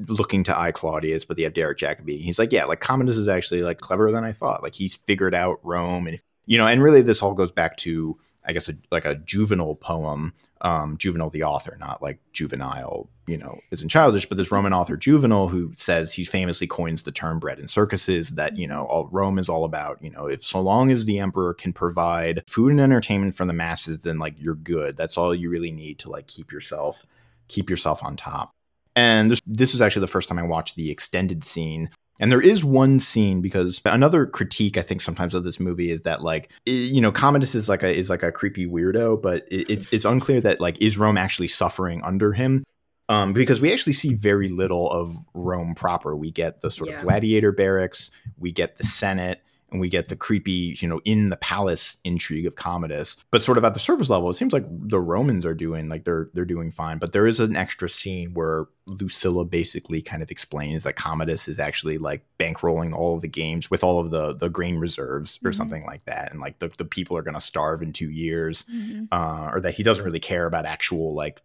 looking 0.09 0.43
to 0.45 0.59
I 0.59 0.73
Claudius, 0.73 1.25
but 1.25 1.37
they 1.37 1.45
have 1.45 1.55
Derek 1.55 1.79
Jacobi. 1.79 2.21
He's 2.21 2.41
like, 2.41 2.53
yeah, 2.53 2.65
like 2.65 2.81
Commodus 2.81 3.17
is 3.17 3.29
actually 3.29 3.63
like 3.63 3.79
cleverer 3.79 4.11
than 4.11 4.25
I 4.25 4.33
thought. 4.33 4.63
Like 4.63 4.75
he's 4.75 4.97
figured 4.97 5.35
out 5.35 5.61
Rome, 5.63 6.09
and 6.09 6.21
you 6.45 6.59
know, 6.59 6.67
and 6.67 6.83
really 6.83 7.03
this 7.03 7.23
all 7.23 7.35
goes 7.35 7.53
back 7.53 7.77
to 7.79 8.19
I 8.45 8.53
guess 8.53 8.69
a, 8.69 8.75
like 8.91 9.05
a 9.05 9.17
juvenile 9.17 9.77
poem, 9.77 10.35
um, 10.63 10.97
Juvenal 10.97 11.31
the 11.31 11.43
author, 11.43 11.77
not 11.79 12.03
like 12.03 12.19
juvenile, 12.33 13.09
you 13.27 13.37
know, 13.37 13.59
isn't 13.71 13.89
childish, 13.89 14.27
but 14.27 14.39
this 14.39 14.53
Roman 14.53 14.73
author 14.73 14.97
Juvenal 14.97 15.49
who 15.49 15.73
says 15.77 16.13
he 16.13 16.25
famously 16.25 16.67
coins 16.67 17.03
the 17.03 17.13
term 17.13 17.39
bread 17.39 17.59
and 17.59 17.69
circuses 17.69 18.31
that, 18.37 18.57
you 18.57 18.67
know, 18.67 18.85
all 18.87 19.09
Rome 19.13 19.39
is 19.39 19.49
all 19.49 19.65
about, 19.65 20.03
you 20.03 20.11
know, 20.11 20.27
if 20.27 20.45
so 20.45 20.61
long 20.61 20.91
as 20.91 21.05
the 21.05 21.19
emperor 21.19 21.55
can 21.55 21.73
provide 21.73 22.43
food 22.47 22.71
and 22.71 22.81
entertainment 22.81 23.35
for 23.35 23.45
the 23.45 23.53
masses, 23.53 24.03
then 24.03 24.19
like 24.19 24.35
you're 24.39 24.55
good. 24.55 24.97
That's 24.97 25.19
all 25.19 25.35
you 25.35 25.51
really 25.51 25.73
need 25.73 25.99
to 26.01 26.11
like 26.11 26.27
keep 26.27 26.53
yourself 26.53 27.05
keep 27.49 27.69
yourself 27.69 28.03
on 28.03 28.17
top. 28.17 28.51
And 28.95 29.31
this 29.31 29.41
this 29.47 29.75
is 29.75 29.83
actually 29.83 30.01
the 30.01 30.09
first 30.09 30.29
time 30.29 30.39
I 30.39 30.47
watched 30.47 30.77
the 30.77 30.91
extended 30.91 31.45
scene 31.45 31.91
and 32.21 32.31
there 32.31 32.41
is 32.41 32.65
one 32.65 33.01
scene 33.01 33.41
because 33.41 33.81
another 33.85 34.27
critique 34.27 34.77
I 34.77 34.83
think 34.83 35.01
sometimes 35.01 35.35
of 35.35 35.45
this 35.45 35.59
movie 35.59 35.91
is 35.91 36.03
that 36.03 36.23
like 36.23 36.51
you 36.67 37.01
know 37.01 37.13
Commodus 37.13 37.55
is 37.55 37.69
like 37.69 37.83
a 37.83 37.93
is 37.97 38.11
like 38.11 38.23
a 38.23 38.33
creepy 38.33 38.67
weirdo, 38.67 39.21
but 39.21 39.47
it's 39.51 39.93
it's 39.93 40.05
unclear 40.05 40.41
that 40.43 40.61
like 40.61 40.81
is 40.81 40.99
Rome 40.99 41.17
actually 41.19 41.49
suffering 41.49 42.03
under 42.03 42.33
him. 42.33 42.65
Um, 43.09 43.33
because 43.35 43.61
we 43.61 43.73
actually 43.73 43.93
see 43.95 44.15
very 44.15 44.49
little 44.49 44.89
of 44.91 45.15
Rome 45.35 45.75
proper. 45.75 46.17
We 46.17 46.31
get 46.31 46.61
the 46.63 46.71
sort 46.71 46.89
Yeah. 46.89 46.97
of 46.97 47.03
gladiator 47.03 47.53
barracks, 47.53 48.11
we 48.39 48.53
get 48.53 48.77
the 48.79 48.85
Senate, 48.85 49.43
and 49.73 49.81
we 49.81 49.89
get 49.89 50.09
the 50.09 50.17
creepy, 50.17 50.77
you 50.81 50.87
know, 50.89 51.01
in 51.05 51.29
the 51.31 51.37
palace 51.37 51.97
intrigue 52.05 52.47
of 52.47 52.57
Commodus. 52.57 53.17
But 53.31 53.43
sort 53.43 53.59
of 53.59 53.65
at 53.65 53.75
the 53.75 53.81
surface 53.81 54.11
level, 54.11 54.31
it 54.31 54.35
seems 54.35 54.53
like 54.53 54.65
the 54.69 55.01
Romans 55.01 55.45
are 55.47 55.55
doing 55.55 55.89
like 55.89 56.05
they're 56.05 56.29
they're 56.35 56.45
doing 56.45 56.71
fine. 56.71 56.99
But 56.99 57.13
there 57.13 57.27
is 57.27 57.41
an 57.41 57.57
extra 57.57 57.89
scene 57.89 58.35
where 58.35 58.67
Lucilla 58.87 59.45
basically 59.45 60.03
kind 60.03 60.23
of 60.23 60.31
explains 60.31 60.85
that 60.85 60.97
Commodus 60.97 61.49
is 61.49 61.59
actually 61.61 61.99
like 61.99 62.25
bankrolling 62.39 62.93
all 62.95 63.17
of 63.17 63.23
the 63.23 63.29
games 63.29 63.71
with 63.71 63.83
all 63.83 63.99
of 63.99 64.11
the 64.11 64.35
the 64.35 64.49
grain 64.49 64.77
reserves 64.79 65.39
or 65.45 65.51
Mhm. 65.51 65.55
something 65.57 65.85
like 65.85 66.05
that, 66.05 66.31
and 66.33 66.41
like 66.41 66.59
the, 66.59 66.71
the 66.79 66.85
people 66.85 67.17
are 67.17 67.23
gonna 67.23 67.41
starve 67.41 67.83
in 67.83 67.93
two 67.93 68.11
years, 68.11 68.65
Mhm. 68.73 69.09
uh, 69.13 69.51
or 69.53 69.61
that 69.61 69.75
he 69.75 69.83
doesn't 69.83 70.05
really 70.05 70.21
care 70.21 70.47
about 70.47 70.67
actual 70.67 71.15
like 71.15 71.41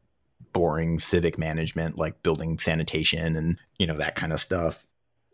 boring 0.53 0.99
civic 0.99 1.37
management 1.37 1.97
like 1.97 2.23
building 2.23 2.57
sanitation 2.57 3.35
and 3.35 3.57
you 3.77 3.85
know 3.85 3.97
that 3.97 4.15
kind 4.15 4.31
of 4.33 4.39
stuff 4.39 4.85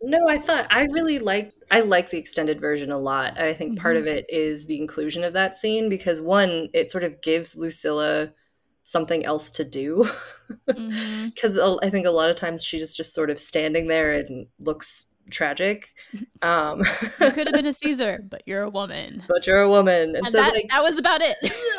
No, 0.05 0.27
I 0.27 0.37
thought 0.37 0.67
I 0.69 0.83
really 0.91 1.17
like 1.19 1.53
I 1.71 1.79
like 1.79 2.09
the 2.09 2.17
extended 2.17 2.59
version 2.59 2.91
a 2.91 2.97
lot. 2.97 3.39
I 3.39 3.53
think 3.53 3.79
part 3.79 3.95
of 3.95 4.05
it 4.05 4.25
is 4.29 4.65
the 4.65 4.77
inclusion 4.79 5.23
of 5.23 5.33
that 5.33 5.55
scene 5.55 5.87
because 5.89 6.19
one, 6.19 6.67
it 6.73 6.91
sort 6.91 7.05
of 7.05 7.21
gives 7.21 7.55
Lucilla 7.55 8.33
something 8.83 9.25
else 9.25 9.49
to 9.51 9.63
do. 9.63 10.09
Because 10.67 11.57
I 11.57 11.89
think 11.89 12.05
a 12.05 12.11
lot 12.11 12.29
of 12.29 12.35
times 12.35 12.63
she's 12.63 12.95
just 12.95 13.13
sort 13.13 13.31
of 13.31 13.39
standing 13.39 13.87
there 13.87 14.13
and 14.13 14.45
looks 14.59 15.05
tragic. 15.31 15.93
Um, 16.43 16.83
You 17.21 17.31
could 17.31 17.47
have 17.47 17.53
been 17.53 17.65
a 17.65 17.73
Caesar, 17.81 18.23
but 18.29 18.43
you're 18.45 18.63
a 18.63 18.69
woman. 18.69 19.23
but 19.27 19.47
you're 19.47 19.61
a 19.61 19.69
woman, 19.69 20.09
and, 20.15 20.17
And 20.17 20.25
so 20.27 20.31
that, 20.33 20.53
like 20.53 20.67
that 20.69 20.83
was 20.83 20.97
about 20.97 21.21
it. 21.21 21.37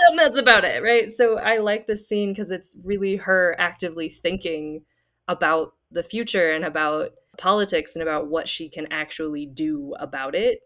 and 0.09 0.18
that's 0.18 0.39
about 0.39 0.64
it, 0.64 0.83
right? 0.83 1.12
So 1.12 1.39
I 1.39 1.59
like 1.59 1.87
this 1.87 2.09
scene 2.09 2.31
because 2.33 2.51
it's 2.51 2.75
really 2.85 3.16
her 3.16 3.55
actively 3.61 4.09
thinking 4.09 4.83
about 5.29 5.75
the 5.93 6.03
future 6.03 6.53
and 6.53 6.64
about 6.64 7.12
politics 7.39 7.95
and 7.95 8.03
about 8.03 8.28
what 8.28 8.49
she 8.49 8.68
can 8.68 8.87
actually 8.91 9.47
do 9.47 9.95
about 10.01 10.35
it. 10.35 10.61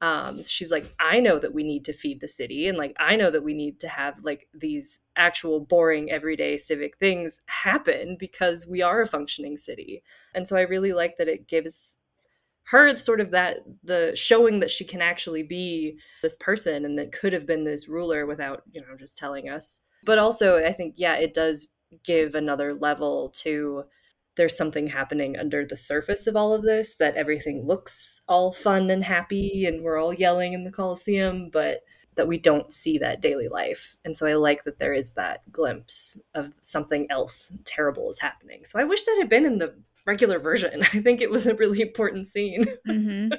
um, 0.00 0.42
she's 0.42 0.70
like 0.70 0.92
i 1.00 1.20
know 1.20 1.38
that 1.38 1.54
we 1.54 1.62
need 1.62 1.84
to 1.84 1.92
feed 1.92 2.20
the 2.20 2.28
city 2.28 2.68
and 2.68 2.76
like 2.76 2.94
i 2.98 3.16
know 3.16 3.30
that 3.30 3.44
we 3.44 3.54
need 3.54 3.78
to 3.80 3.88
have 3.88 4.14
like 4.22 4.48
these 4.52 5.00
actual 5.16 5.60
boring 5.60 6.10
everyday 6.10 6.58
civic 6.58 6.96
things 6.98 7.40
happen 7.46 8.16
because 8.18 8.66
we 8.66 8.82
are 8.82 9.02
a 9.02 9.06
functioning 9.06 9.56
city 9.56 10.02
and 10.34 10.46
so 10.46 10.56
i 10.56 10.62
really 10.62 10.92
like 10.92 11.16
that 11.16 11.28
it 11.28 11.46
gives 11.48 11.96
her 12.64 12.96
sort 12.96 13.20
of 13.20 13.30
that 13.30 13.58
the 13.84 14.12
showing 14.14 14.58
that 14.60 14.70
she 14.70 14.84
can 14.84 15.02
actually 15.02 15.42
be 15.42 15.96
this 16.22 16.36
person 16.38 16.84
and 16.84 16.98
that 16.98 17.12
could 17.12 17.32
have 17.32 17.46
been 17.46 17.64
this 17.64 17.88
ruler 17.88 18.26
without 18.26 18.62
you 18.72 18.80
know 18.80 18.96
just 18.98 19.16
telling 19.16 19.48
us 19.48 19.80
but 20.04 20.18
also 20.18 20.58
i 20.64 20.72
think 20.72 20.94
yeah 20.96 21.14
it 21.16 21.34
does 21.34 21.68
give 22.04 22.34
another 22.34 22.74
level 22.74 23.28
to 23.30 23.84
there's 24.36 24.56
something 24.56 24.86
happening 24.86 25.36
under 25.36 25.64
the 25.64 25.76
surface 25.76 26.26
of 26.26 26.36
all 26.36 26.52
of 26.52 26.62
this 26.62 26.96
that 26.96 27.16
everything 27.16 27.66
looks 27.66 28.22
all 28.28 28.52
fun 28.52 28.90
and 28.90 29.04
happy 29.04 29.66
and 29.66 29.82
we're 29.82 29.98
all 29.98 30.12
yelling 30.12 30.52
in 30.52 30.64
the 30.64 30.70
coliseum 30.70 31.50
but 31.52 31.82
that 32.16 32.28
we 32.28 32.38
don't 32.38 32.72
see 32.72 32.98
that 32.98 33.20
daily 33.20 33.48
life. 33.48 33.96
And 34.04 34.16
so 34.16 34.26
i 34.26 34.34
like 34.34 34.64
that 34.64 34.78
there 34.78 34.94
is 34.94 35.10
that 35.10 35.40
glimpse 35.50 36.18
of 36.34 36.52
something 36.60 37.06
else 37.10 37.52
terrible 37.64 38.08
is 38.10 38.18
happening. 38.18 38.64
So 38.64 38.78
i 38.78 38.84
wish 38.84 39.04
that 39.04 39.16
had 39.18 39.28
been 39.28 39.46
in 39.46 39.58
the 39.58 39.74
regular 40.06 40.38
version. 40.38 40.82
I 40.92 41.00
think 41.00 41.20
it 41.20 41.30
was 41.30 41.46
a 41.46 41.54
really 41.54 41.80
important 41.80 42.28
scene. 42.28 42.64
Mm-hmm. 42.86 43.32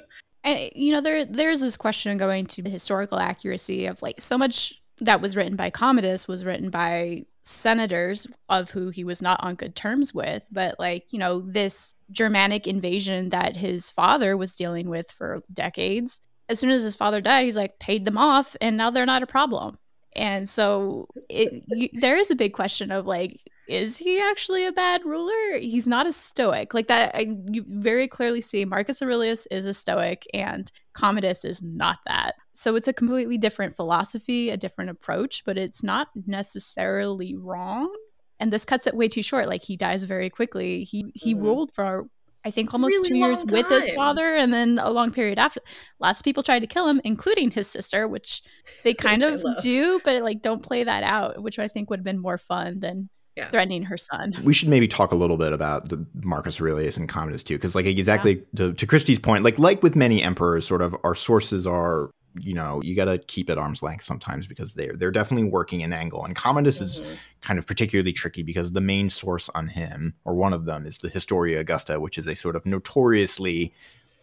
and 0.44 0.72
you 0.76 0.92
know 0.92 1.02
there 1.02 1.24
there's 1.24 1.62
this 1.62 1.78
question 1.78 2.18
going 2.18 2.48
to 2.48 2.62
the 2.64 2.70
historical 2.70 3.20
accuracy 3.20 3.86
of 3.86 4.02
like 4.02 4.20
so 4.20 4.38
much 4.38 4.74
that 5.02 5.22
was 5.22 5.36
written 5.36 5.56
by 5.56 5.70
commodus 5.70 6.28
was 6.28 6.44
written 6.44 6.70
by 6.70 7.26
senators 7.46 8.26
of 8.50 8.72
who 8.72 8.90
he 8.90 9.04
was 9.04 9.22
not 9.22 9.42
on 9.44 9.56
good 9.56 9.76
terms 9.76 10.14
with 10.14 10.44
but 10.52 10.76
like 10.80 11.06
you 11.12 11.20
know 11.20 11.42
this 11.42 11.96
germanic 12.12 12.66
invasion 12.66 13.30
that 13.30 13.56
his 13.56 13.92
father 13.92 14.36
was 14.36 14.56
dealing 14.56 14.90
with 14.90 15.12
for 15.12 15.42
decades 15.54 16.20
as 16.50 16.60
soon 16.60 16.72
as 16.72 16.82
his 16.82 16.96
father 16.96 17.22
died 17.22 17.46
he's 17.46 17.56
like 17.56 17.78
paid 17.80 18.04
them 18.04 18.18
off 18.18 18.56
and 18.62 18.76
now 18.76 18.90
they're 18.90 19.06
not 19.06 19.24
a 19.24 19.28
problem 19.28 19.78
and 20.16 20.50
so 20.50 21.08
it, 21.30 21.64
you, 21.68 21.90
there 21.94 22.18
is 22.18 22.32
a 22.32 22.36
big 22.36 22.54
question 22.54 22.92
of 22.92 23.06
like 23.06 23.40
is 23.68 23.98
he 23.98 24.22
actually 24.22 24.66
a 24.66 24.72
bad 24.72 25.04
ruler? 25.06 25.58
He's 25.58 25.88
not 25.88 26.08
a 26.08 26.12
stoic. 26.12 26.74
Like 26.74 26.88
that, 26.88 27.16
I, 27.16 27.26
you 27.50 27.66
very 27.68 28.08
clearly 28.08 28.42
see 28.42 28.64
Marcus 28.66 29.02
Aurelius 29.02 29.48
is 29.50 29.66
a 29.66 29.74
stoic 29.74 30.28
and 30.34 30.72
Commodus 30.94 31.44
is 31.44 31.62
not 31.62 32.00
that. 32.06 32.36
So 32.56 32.76
it's 32.76 32.88
a 32.88 32.94
completely 32.94 33.38
different 33.38 33.76
philosophy, 33.76 34.50
a 34.50 34.58
different 34.58 34.90
approach, 34.90 35.44
but 35.46 35.58
it's 35.58 35.84
not 35.84 36.08
necessarily 36.26 37.36
wrong. 37.36 37.94
And 38.40 38.52
this 38.52 38.66
cuts 38.66 38.88
it 38.88 38.96
way 38.96 39.08
too 39.08 39.24
short. 39.24 39.48
Like 39.48 39.64
he 39.64 39.78
dies 39.78 40.04
very 40.04 40.30
quickly. 40.30 40.84
He 40.84 41.12
he 41.14 41.34
mm-hmm. 41.34 41.44
ruled 41.44 41.74
for 41.74 42.08
I 42.46 42.52
think 42.52 42.74
almost 42.74 42.92
really 42.92 43.10
two 43.10 43.18
years 43.18 43.42
time. 43.42 43.52
with 43.52 43.70
his 43.70 43.90
father, 43.92 44.36
and 44.36 44.54
then 44.54 44.78
a 44.78 44.92
long 44.92 45.12
period 45.12 45.40
after. 45.40 45.62
Lots 46.00 46.20
of 46.20 46.24
people 46.24 46.44
tried 46.44 46.60
to 46.60 46.68
kill 46.68 46.88
him, 46.88 47.02
including 47.04 47.50
his 47.50 47.68
sister, 47.68 48.08
which 48.08 48.42
they 48.84 48.94
kind 48.96 49.24
which 49.24 49.42
of 49.44 49.64
do, 49.64 50.00
but 50.06 50.22
like 50.22 50.42
don't 50.42 50.62
play 50.62 50.84
that 50.84 51.04
out, 51.04 51.42
which 51.42 51.58
I 51.58 51.68
think 51.68 51.90
would 51.90 52.00
have 52.00 52.06
been 52.06 52.20
more 52.20 52.38
fun 52.38 52.80
than 52.80 53.10
yeah. 53.36 53.50
threatening 53.50 53.84
her 53.84 53.98
son. 53.98 54.36
We 54.44 54.54
should 54.54 54.70
maybe 54.70 54.88
talk 54.88 55.12
a 55.12 55.16
little 55.16 55.38
bit 55.38 55.54
about 55.54 55.90
the 55.90 56.06
Marcus 56.14 56.62
Aurelius 56.62 56.98
and 56.98 57.10
Commodus 57.10 57.44
too, 57.44 57.56
because 57.56 57.74
like 57.74 57.88
exactly 57.88 58.36
yeah. 58.36 58.44
to, 58.58 58.74
to 58.74 58.88
Christy's 58.88 59.20
point, 59.20 59.44
like 59.44 59.58
like 59.58 59.82
with 59.82 59.96
many 59.96 60.22
emperors, 60.22 60.68
sort 60.68 60.84
of 60.84 60.96
our 61.04 61.16
sources 61.16 61.66
are 61.66 62.12
you 62.40 62.54
know 62.54 62.82
you 62.84 62.96
got 62.96 63.06
to 63.06 63.18
keep 63.18 63.50
at 63.50 63.58
arm's 63.58 63.82
length 63.82 64.04
sometimes 64.04 64.48
because 64.48 64.74
they're 64.74 64.96
they're 64.96 65.12
definitely 65.12 65.48
working 65.50 65.84
an 65.84 65.94
angle 65.94 66.24
and 66.24 66.36
commodus 66.36 66.76
mm-hmm. 66.78 66.86
is 66.86 67.18
kind 67.42 67.58
of 67.58 67.66
particularly 67.66 68.14
tricky 68.14 68.44
because 68.44 68.72
the 68.72 68.82
main 68.82 69.10
source 69.10 69.50
on 69.56 69.68
him 69.68 70.14
or 70.26 70.36
one 70.36 70.54
of 70.54 70.66
them 70.66 70.86
is 70.86 71.00
the 71.00 71.10
historia 71.10 71.60
augusta 71.60 72.00
which 72.00 72.18
is 72.18 72.28
a 72.28 72.36
sort 72.36 72.56
of 72.56 72.66
notoriously 72.66 73.74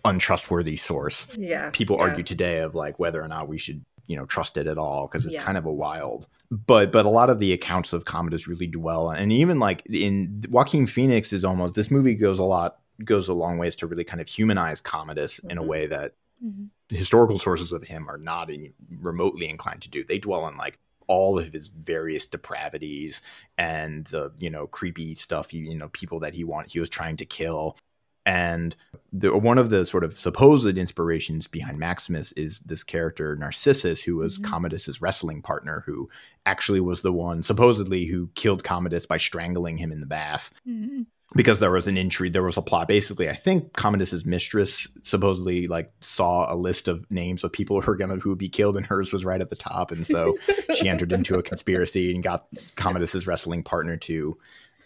untrustworthy 0.04 0.76
source 0.76 1.26
yeah 1.36 1.70
people 1.72 1.96
yeah. 1.96 2.02
argue 2.02 2.24
today 2.24 2.58
of 2.58 2.74
like 2.74 2.98
whether 2.98 3.22
or 3.22 3.28
not 3.28 3.48
we 3.48 3.58
should 3.58 3.84
you 4.06 4.16
know 4.16 4.26
trust 4.26 4.56
it 4.56 4.66
at 4.66 4.78
all 4.78 5.06
because 5.06 5.24
it's 5.24 5.34
yeah. 5.34 5.42
kind 5.42 5.56
of 5.56 5.64
a 5.64 5.72
wild 5.72 6.26
but 6.50 6.92
but 6.92 7.06
a 7.06 7.10
lot 7.10 7.30
of 7.30 7.38
the 7.38 7.52
accounts 7.52 7.92
of 7.92 8.04
commodus 8.04 8.48
really 8.48 8.66
dwell 8.66 9.10
and 9.10 9.32
even 9.32 9.58
like 9.58 9.84
in 9.86 10.42
joaquin 10.48 10.86
phoenix 10.86 11.32
is 11.32 11.44
almost 11.44 11.74
this 11.74 11.90
movie 11.90 12.14
goes 12.14 12.38
a 12.38 12.44
lot 12.44 12.78
goes 13.04 13.28
a 13.28 13.34
long 13.34 13.58
ways 13.58 13.76
to 13.76 13.86
really 13.86 14.04
kind 14.04 14.20
of 14.20 14.28
humanize 14.28 14.80
commodus 14.80 15.38
mm-hmm. 15.38 15.50
in 15.50 15.58
a 15.58 15.60
mm-hmm. 15.60 15.70
way 15.70 15.86
that 15.86 16.14
mm-hmm. 16.44 16.64
historical 16.94 17.38
sources 17.38 17.72
of 17.72 17.84
him 17.84 18.08
are 18.08 18.18
not 18.18 18.50
in, 18.50 18.72
remotely 19.00 19.48
inclined 19.48 19.82
to 19.82 19.90
do 19.90 20.04
they 20.04 20.18
dwell 20.18 20.42
on 20.42 20.56
like 20.56 20.78
all 21.08 21.38
of 21.38 21.52
his 21.52 21.68
various 21.68 22.26
depravities 22.26 23.22
and 23.58 24.06
the 24.06 24.32
you 24.38 24.50
know 24.50 24.66
creepy 24.66 25.14
stuff 25.14 25.52
you, 25.52 25.64
you 25.64 25.76
know 25.76 25.88
people 25.88 26.20
that 26.20 26.34
he 26.34 26.44
want 26.44 26.70
he 26.70 26.80
was 26.80 26.88
trying 26.88 27.16
to 27.16 27.24
kill 27.24 27.76
and 28.24 28.76
the, 29.12 29.36
one 29.36 29.58
of 29.58 29.70
the 29.70 29.84
sort 29.84 30.04
of 30.04 30.18
supposed 30.18 30.78
inspirations 30.78 31.48
behind 31.48 31.78
Maximus 31.78 32.32
is 32.32 32.60
this 32.60 32.84
character 32.84 33.34
Narcissus, 33.36 34.00
who 34.00 34.16
was 34.16 34.38
mm-hmm. 34.38 34.50
Commodus's 34.50 35.00
wrestling 35.00 35.42
partner, 35.42 35.82
who 35.86 36.08
actually 36.46 36.80
was 36.80 37.02
the 37.02 37.12
one 37.12 37.42
supposedly 37.42 38.06
who 38.06 38.28
killed 38.34 38.62
Commodus 38.62 39.06
by 39.06 39.16
strangling 39.16 39.76
him 39.76 39.90
in 39.90 40.00
the 40.00 40.06
bath. 40.06 40.52
Mm-hmm. 40.68 41.02
Because 41.34 41.60
there 41.60 41.70
was 41.70 41.86
an 41.86 41.96
intrigue, 41.96 42.32
there 42.32 42.42
was 42.42 42.56
a 42.56 42.62
plot. 42.62 42.88
Basically, 42.88 43.28
I 43.28 43.34
think 43.34 43.72
Commodus's 43.72 44.26
mistress 44.26 44.86
supposedly 45.02 45.66
like 45.66 45.90
saw 46.00 46.52
a 46.52 46.56
list 46.56 46.88
of 46.88 47.10
names 47.10 47.42
of 47.42 47.52
people 47.52 47.80
who 47.80 47.90
were 47.90 47.96
gonna 47.96 48.16
who 48.16 48.30
would 48.30 48.38
be 48.38 48.48
killed, 48.48 48.76
and 48.76 48.86
hers 48.86 49.12
was 49.12 49.24
right 49.24 49.40
at 49.40 49.50
the 49.50 49.56
top, 49.56 49.90
and 49.90 50.06
so 50.06 50.36
she 50.74 50.88
entered 50.88 51.12
into 51.12 51.36
a 51.36 51.42
conspiracy 51.42 52.14
and 52.14 52.22
got 52.22 52.46
Commodus's 52.76 53.26
wrestling 53.26 53.62
partner 53.62 53.96
to 53.98 54.36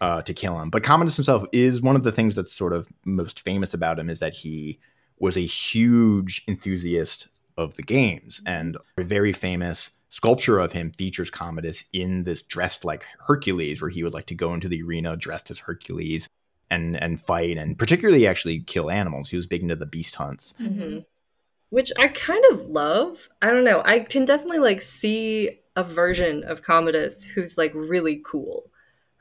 uh, 0.00 0.22
to 0.22 0.34
kill 0.34 0.58
him. 0.60 0.70
But 0.70 0.82
Commodus 0.82 1.16
himself 1.16 1.44
is 1.52 1.82
one 1.82 1.96
of 1.96 2.04
the 2.04 2.12
things 2.12 2.34
that's 2.34 2.52
sort 2.52 2.72
of 2.72 2.88
most 3.04 3.40
famous 3.40 3.74
about 3.74 3.98
him 3.98 4.10
is 4.10 4.20
that 4.20 4.34
he 4.34 4.78
was 5.18 5.36
a 5.36 5.40
huge 5.40 6.44
enthusiast 6.46 7.28
of 7.56 7.76
the 7.76 7.82
games, 7.82 8.40
and 8.46 8.76
a 8.98 9.02
very 9.02 9.32
famous 9.32 9.90
sculpture 10.08 10.58
of 10.58 10.72
him 10.72 10.90
features 10.92 11.30
Commodus 11.30 11.84
in 11.92 12.24
this 12.24 12.42
dressed 12.42 12.84
like 12.84 13.06
Hercules, 13.26 13.80
where 13.80 13.90
he 13.90 14.02
would 14.02 14.14
like 14.14 14.26
to 14.26 14.34
go 14.34 14.54
into 14.54 14.68
the 14.68 14.82
arena 14.82 15.16
dressed 15.16 15.50
as 15.50 15.58
Hercules 15.58 16.28
and 16.70 17.00
and 17.00 17.20
fight, 17.20 17.56
and 17.56 17.78
particularly 17.78 18.26
actually 18.26 18.60
kill 18.60 18.90
animals. 18.90 19.30
He 19.30 19.36
was 19.36 19.46
big 19.46 19.62
into 19.62 19.76
the 19.76 19.86
beast 19.86 20.14
hunts. 20.16 20.54
Mm-hmm. 20.60 21.00
Which 21.70 21.92
I 21.98 22.08
kind 22.08 22.44
of 22.52 22.68
love. 22.68 23.28
I 23.42 23.48
don't 23.48 23.64
know. 23.64 23.82
I 23.84 24.00
can 24.00 24.24
definitely 24.24 24.60
like 24.60 24.80
see 24.80 25.60
a 25.74 25.84
version 25.84 26.44
of 26.44 26.62
Commodus 26.62 27.24
who's 27.24 27.58
like 27.58 27.72
really 27.74 28.22
cool 28.24 28.70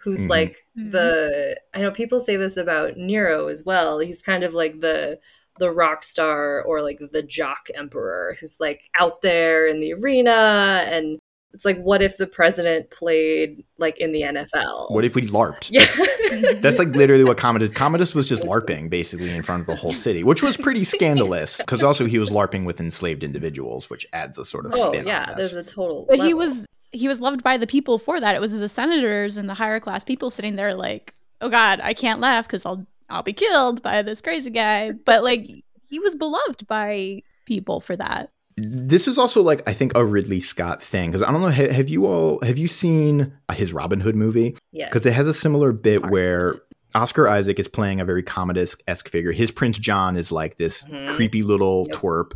who's 0.05 0.19
mm-hmm. 0.19 0.29
like 0.29 0.65
mm-hmm. 0.77 0.91
the 0.91 1.59
I 1.73 1.81
know 1.81 1.89
people 1.89 2.19
say 2.19 2.35
this 2.37 2.57
about 2.57 2.95
Nero 2.95 3.47
as 3.47 3.63
well. 3.63 3.97
He's 3.97 4.21
kind 4.21 4.43
of 4.43 4.53
like 4.53 4.79
the 4.79 5.19
the 5.57 5.71
rock 5.71 6.03
star 6.03 6.61
or 6.63 6.81
like 6.81 6.99
the 7.11 7.23
jock 7.23 7.67
emperor 7.75 8.35
who's 8.39 8.59
like 8.59 8.89
out 8.99 9.21
there 9.21 9.67
in 9.67 9.79
the 9.79 9.93
arena 9.93 10.85
and 10.87 11.19
it's 11.55 11.63
like 11.63 11.81
what 11.81 12.01
if 12.01 12.17
the 12.17 12.27
president 12.27 12.89
played 12.91 13.63
like 13.77 13.97
in 13.97 14.11
the 14.11 14.21
NFL? 14.21 14.91
What 14.91 15.05
if 15.05 15.15
we 15.15 15.21
LARPed? 15.21 15.69
Yeah. 15.71 16.55
That's 16.59 16.77
like 16.77 16.89
literally 16.89 17.23
what 17.23 17.37
Commodus 17.37 17.71
Commodus 17.71 18.13
was 18.13 18.27
just 18.27 18.43
LARPing 18.43 18.89
basically 18.89 19.29
in 19.29 19.41
front 19.41 19.61
of 19.61 19.67
the 19.67 19.75
whole 19.75 19.93
city, 19.93 20.23
which 20.23 20.43
was 20.43 20.57
pretty 20.57 20.83
scandalous 20.83 21.57
because 21.57 21.81
also 21.81 22.05
he 22.05 22.19
was 22.19 22.29
LARPing 22.29 22.65
with 22.65 22.81
enslaved 22.81 23.23
individuals, 23.23 23.89
which 23.89 24.05
adds 24.11 24.37
a 24.37 24.43
sort 24.43 24.65
of 24.65 24.73
oh, 24.75 24.91
spin. 24.91 25.07
Yeah, 25.07 25.33
there's 25.33 25.55
a 25.55 25.63
total. 25.63 26.05
But 26.09 26.19
level. 26.19 26.27
he 26.27 26.33
was 26.33 26.65
he 26.91 27.07
was 27.07 27.21
loved 27.21 27.41
by 27.41 27.55
the 27.55 27.67
people 27.67 27.99
for 27.99 28.19
that. 28.19 28.35
It 28.35 28.41
was 28.41 28.51
the 28.51 28.67
senators 28.67 29.37
and 29.37 29.49
the 29.49 29.53
higher 29.53 29.79
class 29.79 30.03
people 30.03 30.31
sitting 30.31 30.57
there 30.57 30.75
like, 30.75 31.15
"Oh 31.39 31.49
God, 31.49 31.79
I 31.81 31.93
can't 31.93 32.19
laugh 32.19 32.47
because 32.47 32.65
I'll 32.65 32.85
I'll 33.09 33.23
be 33.23 33.33
killed 33.33 33.81
by 33.81 34.01
this 34.01 34.21
crazy 34.21 34.49
guy." 34.49 34.91
But 34.91 35.23
like, 35.23 35.49
he 35.89 35.99
was 35.99 36.15
beloved 36.15 36.67
by 36.67 37.21
people 37.45 37.79
for 37.79 37.95
that. 37.95 38.31
This 38.57 39.07
is 39.07 39.17
also 39.17 39.41
like 39.41 39.67
I 39.67 39.73
think 39.73 39.93
a 39.95 40.05
Ridley 40.05 40.39
Scott 40.39 40.81
thing 40.81 41.11
because 41.11 41.21
I 41.21 41.31
don't 41.31 41.41
know. 41.41 41.49
Have 41.49 41.89
you 41.89 42.05
all 42.05 42.39
have 42.41 42.57
you 42.57 42.67
seen 42.67 43.33
his 43.53 43.73
Robin 43.73 43.99
Hood 43.99 44.15
movie? 44.15 44.55
Yeah, 44.71 44.87
because 44.87 45.05
it 45.05 45.13
has 45.13 45.27
a 45.27 45.33
similar 45.33 45.73
bit 45.73 46.09
where 46.09 46.61
Oscar 46.95 47.27
Isaac 47.27 47.59
is 47.59 47.67
playing 47.67 47.99
a 47.99 48.05
very 48.05 48.23
Commodus 48.23 48.77
esque 48.87 49.09
figure. 49.09 49.33
His 49.33 49.51
Prince 49.51 49.77
John 49.77 50.15
is 50.15 50.31
like 50.31 50.55
this 50.55 50.85
mm-hmm. 50.85 51.13
creepy 51.13 51.43
little 51.43 51.85
yep. 51.89 51.97
twerp, 51.97 52.31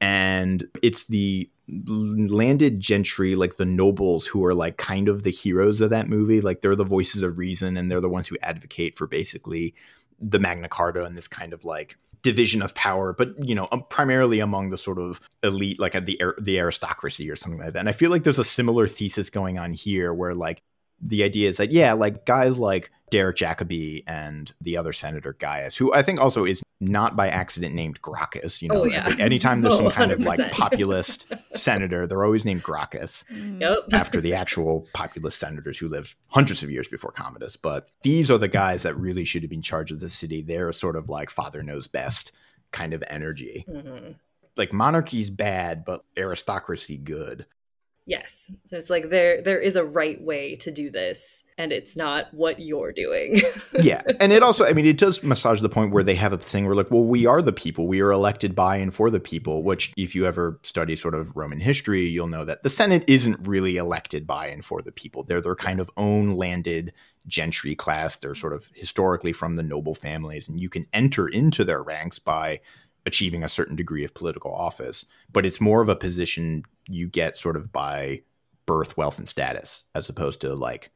and 0.00 0.66
it's 0.82 1.04
the 1.04 1.48
landed 1.68 2.80
gentry 2.80 3.36
like 3.36 3.56
the 3.56 3.64
nobles 3.64 4.26
who 4.26 4.44
are 4.44 4.54
like 4.54 4.76
kind 4.76 5.08
of 5.08 5.22
the 5.22 5.30
heroes 5.30 5.80
of 5.80 5.90
that 5.90 6.08
movie 6.08 6.40
like 6.40 6.60
they're 6.60 6.76
the 6.76 6.84
voices 6.84 7.22
of 7.22 7.38
reason 7.38 7.76
and 7.76 7.90
they're 7.90 8.00
the 8.00 8.08
ones 8.08 8.26
who 8.26 8.36
advocate 8.42 8.98
for 8.98 9.06
basically 9.06 9.72
the 10.22 10.38
magna 10.38 10.68
carta 10.68 11.04
and 11.04 11.16
this 11.16 11.28
kind 11.28 11.52
of 11.52 11.64
like 11.64 11.98
division 12.22 12.62
of 12.62 12.74
power 12.76 13.12
but 13.12 13.34
you 13.46 13.54
know 13.54 13.66
um, 13.72 13.84
primarily 13.90 14.38
among 14.38 14.70
the 14.70 14.78
sort 14.78 14.98
of 14.98 15.20
elite 15.42 15.80
like 15.80 15.92
the 16.04 16.20
the 16.40 16.58
aristocracy 16.58 17.28
or 17.28 17.34
something 17.36 17.60
like 17.60 17.72
that. 17.72 17.80
And 17.80 17.88
i 17.88 17.92
feel 17.92 18.10
like 18.10 18.22
there's 18.22 18.38
a 18.38 18.44
similar 18.44 18.86
thesis 18.86 19.28
going 19.28 19.58
on 19.58 19.72
here 19.72 20.14
where 20.14 20.34
like 20.34 20.62
the 21.00 21.24
idea 21.24 21.48
is 21.48 21.56
that 21.56 21.72
yeah 21.72 21.92
like 21.94 22.24
guys 22.24 22.58
like 22.58 22.90
Derek 23.12 23.36
Jacobi 23.36 24.02
and 24.06 24.54
the 24.62 24.78
other 24.78 24.94
senator 24.94 25.34
Gaius, 25.34 25.76
who 25.76 25.92
I 25.92 26.02
think 26.02 26.18
also 26.18 26.46
is 26.46 26.62
not 26.80 27.14
by 27.14 27.28
accident 27.28 27.74
named 27.74 28.00
Gracchus. 28.00 28.62
You 28.62 28.68
know, 28.68 28.80
oh, 28.80 28.84
yeah. 28.84 29.14
anytime 29.18 29.60
there's 29.60 29.76
some 29.76 29.90
kind 29.90 30.10
of 30.10 30.20
like 30.20 30.50
populist 30.50 31.30
senator, 31.52 32.06
they're 32.06 32.24
always 32.24 32.46
named 32.46 32.62
Gracchus 32.62 33.26
mm. 33.30 33.60
yep. 33.60 33.80
after 33.92 34.22
the 34.22 34.32
actual 34.32 34.88
populist 34.94 35.38
senators 35.38 35.76
who 35.76 35.90
lived 35.90 36.14
hundreds 36.28 36.62
of 36.62 36.70
years 36.70 36.88
before 36.88 37.12
Commodus. 37.12 37.54
But 37.54 37.90
these 38.02 38.30
are 38.30 38.38
the 38.38 38.48
guys 38.48 38.82
that 38.84 38.96
really 38.96 39.26
should 39.26 39.42
have 39.42 39.50
been 39.50 39.60
charged 39.60 39.92
of 39.92 40.00
the 40.00 40.08
city. 40.08 40.40
They're 40.40 40.72
sort 40.72 40.96
of 40.96 41.10
like 41.10 41.28
father 41.28 41.62
knows 41.62 41.86
best 41.86 42.32
kind 42.70 42.94
of 42.94 43.04
energy. 43.08 43.66
Mm-hmm. 43.68 44.12
like 44.56 44.72
monarchy's 44.72 45.28
bad, 45.28 45.84
but 45.84 46.02
aristocracy 46.16 46.96
good. 46.96 47.44
Yes. 48.06 48.50
There's 48.70 48.88
like 48.88 49.10
there 49.10 49.42
there 49.42 49.60
is 49.60 49.76
a 49.76 49.84
right 49.84 50.20
way 50.20 50.56
to 50.56 50.70
do 50.70 50.90
this 50.90 51.42
and 51.62 51.72
it's 51.72 51.94
not 51.94 52.26
what 52.34 52.58
you're 52.58 52.92
doing. 52.92 53.40
yeah. 53.80 54.02
And 54.20 54.32
it 54.32 54.42
also 54.42 54.64
I 54.64 54.72
mean 54.72 54.86
it 54.86 54.98
does 54.98 55.22
massage 55.22 55.60
the 55.60 55.68
point 55.68 55.92
where 55.92 56.02
they 56.02 56.16
have 56.16 56.32
a 56.32 56.38
thing 56.38 56.66
where 56.66 56.74
like, 56.74 56.90
well, 56.90 57.04
we 57.04 57.24
are 57.24 57.40
the 57.40 57.52
people. 57.52 57.86
We 57.86 58.00
are 58.00 58.10
elected 58.10 58.54
by 58.54 58.76
and 58.76 58.92
for 58.92 59.10
the 59.10 59.20
people, 59.20 59.62
which 59.62 59.92
if 59.96 60.14
you 60.14 60.26
ever 60.26 60.58
study 60.62 60.96
sort 60.96 61.14
of 61.14 61.36
Roman 61.36 61.60
history, 61.60 62.06
you'll 62.06 62.26
know 62.26 62.44
that 62.44 62.64
the 62.64 62.70
Senate 62.70 63.04
isn't 63.06 63.46
really 63.46 63.76
elected 63.76 64.26
by 64.26 64.48
and 64.48 64.64
for 64.64 64.82
the 64.82 64.92
people. 64.92 65.22
They're 65.22 65.40
their 65.40 65.54
kind 65.54 65.78
of 65.78 65.90
own 65.96 66.32
landed 66.36 66.92
gentry 67.26 67.76
class. 67.76 68.16
They're 68.16 68.34
sort 68.34 68.52
of 68.52 68.68
historically 68.74 69.32
from 69.32 69.56
the 69.56 69.62
noble 69.62 69.94
families, 69.94 70.48
and 70.48 70.60
you 70.60 70.68
can 70.68 70.86
enter 70.92 71.28
into 71.28 71.64
their 71.64 71.82
ranks 71.82 72.18
by 72.18 72.60
achieving 73.06 73.42
a 73.42 73.48
certain 73.48 73.76
degree 73.76 74.04
of 74.04 74.14
political 74.14 74.52
office. 74.52 75.06
But 75.32 75.46
it's 75.46 75.60
more 75.60 75.82
of 75.82 75.88
a 75.88 75.96
position 75.96 76.64
you 76.88 77.08
get 77.08 77.36
sort 77.36 77.56
of 77.56 77.72
by 77.72 78.22
birth, 78.66 78.96
wealth, 78.96 79.18
and 79.18 79.28
status, 79.28 79.84
as 79.94 80.08
opposed 80.08 80.40
to 80.40 80.54
like, 80.54 80.90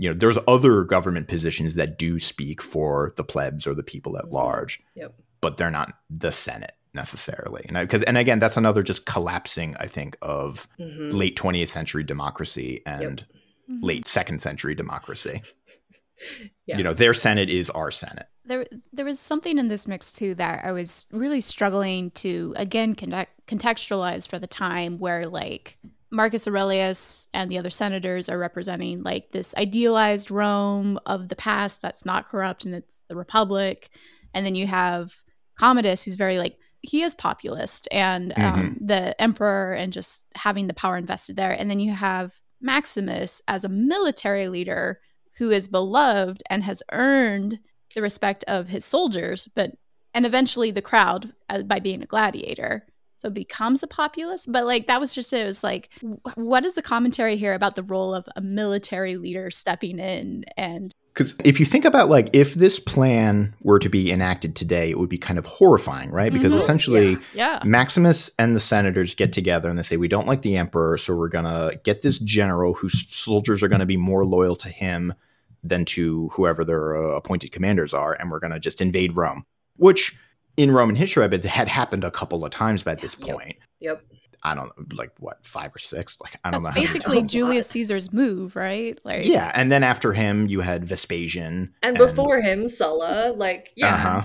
you 0.00 0.08
know, 0.08 0.14
there's 0.14 0.38
other 0.46 0.84
government 0.84 1.26
positions 1.28 1.74
that 1.74 1.98
do 1.98 2.18
speak 2.20 2.62
for 2.62 3.12
the 3.16 3.24
plebs 3.24 3.66
or 3.66 3.74
the 3.74 3.82
people 3.82 4.16
at 4.16 4.30
large, 4.30 4.80
yep. 4.94 5.12
but 5.40 5.56
they're 5.56 5.70
not 5.72 5.92
the 6.08 6.30
Senate 6.30 6.72
necessarily. 6.94 7.62
And 7.68 7.76
because 7.76 8.02
and 8.04 8.16
again, 8.16 8.38
that's 8.38 8.56
another 8.56 8.82
just 8.82 9.06
collapsing, 9.06 9.76
I 9.78 9.86
think, 9.86 10.16
of 10.22 10.68
Mhm. 10.80 11.12
late 11.12 11.36
20th 11.36 11.68
century 11.68 12.04
democracy 12.04 12.80
and 12.86 13.26
Mhm. 13.70 13.82
late 13.82 14.06
second 14.06 14.40
century 14.40 14.74
democracy. 14.74 15.42
Yeah. 16.66 16.78
You 16.78 16.82
know, 16.82 16.94
their 16.94 17.14
Senate 17.14 17.48
is 17.48 17.70
our 17.70 17.92
Senate. 17.92 18.26
There, 18.44 18.66
there 18.92 19.04
was 19.04 19.20
something 19.20 19.56
in 19.56 19.68
this 19.68 19.86
mix 19.86 20.10
too 20.10 20.34
that 20.34 20.64
I 20.64 20.72
was 20.72 21.04
really 21.12 21.40
struggling 21.40 22.10
to 22.12 22.54
again 22.56 22.96
connect, 22.96 23.46
contextualize 23.46 24.26
for 24.26 24.36
the 24.38 24.48
time, 24.48 24.98
where 24.98 25.26
like 25.28 25.78
Marcus 26.10 26.48
Aurelius 26.48 27.28
and 27.34 27.50
the 27.50 27.58
other 27.58 27.70
senators 27.70 28.28
are 28.28 28.38
representing 28.38 29.02
like 29.02 29.30
this 29.32 29.54
idealized 29.56 30.30
Rome 30.30 30.98
of 31.06 31.28
the 31.28 31.36
past 31.36 31.82
that's 31.82 32.04
not 32.04 32.28
corrupt 32.28 32.64
and 32.64 32.74
it's 32.74 33.02
the 33.08 33.16
Republic, 33.16 33.90
and 34.34 34.44
then 34.44 34.54
you 34.54 34.66
have 34.66 35.12
Commodus, 35.58 36.04
who's 36.04 36.14
very 36.14 36.38
like 36.38 36.56
he 36.80 37.02
is 37.02 37.14
populist 37.14 37.88
and 37.90 38.32
um, 38.38 38.78
the 38.80 39.20
emperor 39.20 39.72
and 39.72 39.92
just 39.92 40.24
having 40.34 40.66
the 40.66 40.74
power 40.74 40.96
invested 40.96 41.36
there, 41.36 41.52
and 41.52 41.70
then 41.70 41.80
you 41.80 41.92
have 41.92 42.32
Maximus 42.60 43.42
as 43.48 43.64
a 43.64 43.68
military 43.68 44.48
leader 44.48 45.00
who 45.36 45.50
is 45.50 45.68
beloved 45.68 46.42
and 46.50 46.64
has 46.64 46.82
earned 46.92 47.58
the 47.94 48.02
respect 48.02 48.44
of 48.48 48.68
his 48.68 48.84
soldiers, 48.84 49.48
but 49.54 49.72
and 50.14 50.26
eventually 50.26 50.70
the 50.70 50.82
crowd 50.82 51.32
uh, 51.50 51.62
by 51.62 51.78
being 51.80 52.02
a 52.02 52.06
gladiator. 52.06 52.86
So 53.18 53.28
becomes 53.30 53.82
a 53.82 53.88
populist, 53.88 54.50
but 54.50 54.64
like 54.64 54.86
that 54.86 55.00
was 55.00 55.12
just 55.12 55.32
it. 55.32 55.40
It 55.40 55.44
was 55.44 55.64
like, 55.64 55.90
what 56.36 56.64
is 56.64 56.74
the 56.74 56.82
commentary 56.82 57.36
here 57.36 57.52
about 57.52 57.74
the 57.74 57.82
role 57.82 58.14
of 58.14 58.28
a 58.36 58.40
military 58.40 59.16
leader 59.16 59.50
stepping 59.50 59.98
in 59.98 60.44
and 60.56 60.94
Because 61.14 61.36
if 61.44 61.58
you 61.58 61.66
think 61.66 61.84
about 61.84 62.08
like 62.08 62.30
if 62.32 62.54
this 62.54 62.78
plan 62.78 63.56
were 63.60 63.80
to 63.80 63.88
be 63.88 64.12
enacted 64.12 64.54
today, 64.54 64.90
it 64.90 65.00
would 65.00 65.08
be 65.08 65.18
kind 65.18 65.36
of 65.36 65.46
horrifying, 65.46 66.12
right? 66.12 66.32
Because 66.32 66.54
Mhm. 66.54 66.58
essentially, 66.58 67.18
yeah, 67.34 67.60
Maximus 67.64 68.30
and 68.38 68.54
the 68.54 68.60
senators 68.60 69.16
get 69.16 69.32
together 69.32 69.68
and 69.68 69.76
they 69.76 69.82
say, 69.82 69.96
We 69.96 70.06
don't 70.06 70.28
like 70.28 70.42
the 70.42 70.56
emperor, 70.56 70.96
so 70.96 71.16
we're 71.16 71.28
going 71.28 71.44
to 71.44 71.80
get 71.82 72.02
this 72.02 72.20
general 72.20 72.74
whose 72.74 73.12
soldiers 73.12 73.64
are 73.64 73.68
going 73.68 73.80
to 73.80 73.86
be 73.86 73.96
more 73.96 74.24
loyal 74.24 74.54
to 74.54 74.68
him 74.68 75.12
than 75.64 75.84
to 75.86 76.28
whoever 76.34 76.64
their 76.64 76.96
uh, 76.96 77.16
appointed 77.16 77.50
commanders 77.50 77.92
are, 77.92 78.12
and 78.14 78.30
we're 78.30 78.38
going 78.38 78.52
to 78.52 78.60
just 78.60 78.80
invade 78.80 79.16
Rome, 79.16 79.42
which 79.74 80.16
in 80.58 80.70
Roman 80.70 80.96
history, 80.96 81.24
I 81.24 81.28
bet 81.28 81.44
had 81.44 81.68
happened 81.68 82.04
a 82.04 82.10
couple 82.10 82.44
of 82.44 82.50
times 82.50 82.82
by 82.82 82.94
this 82.96 83.16
Yep. 83.18 83.36
point. 83.36 83.56
Yep. 83.80 84.02
I 84.42 84.54
don't 84.54 84.66
know, 84.66 84.84
like 84.96 85.10
what, 85.18 85.44
five 85.44 85.74
or 85.74 85.78
six? 85.78 86.16
Like, 86.22 86.38
I 86.44 86.50
don't 86.50 86.62
that's 86.62 86.76
know. 86.76 86.80
how 86.80 86.86
basically 86.86 87.18
times. 87.20 87.32
Julius 87.32 87.66
Caesar's 87.68 88.12
move, 88.12 88.54
right? 88.54 88.98
Like, 89.04 89.24
Yeah. 89.26 89.50
And 89.54 89.72
then 89.72 89.82
after 89.82 90.12
him, 90.12 90.46
you 90.48 90.60
had 90.60 90.84
Vespasian. 90.84 91.74
And 91.82 91.96
before 91.96 92.40
him, 92.40 92.68
Sulla, 92.68 93.32
like 93.36 93.70
yeah. 93.76 93.94
Uh-huh. 93.94 94.22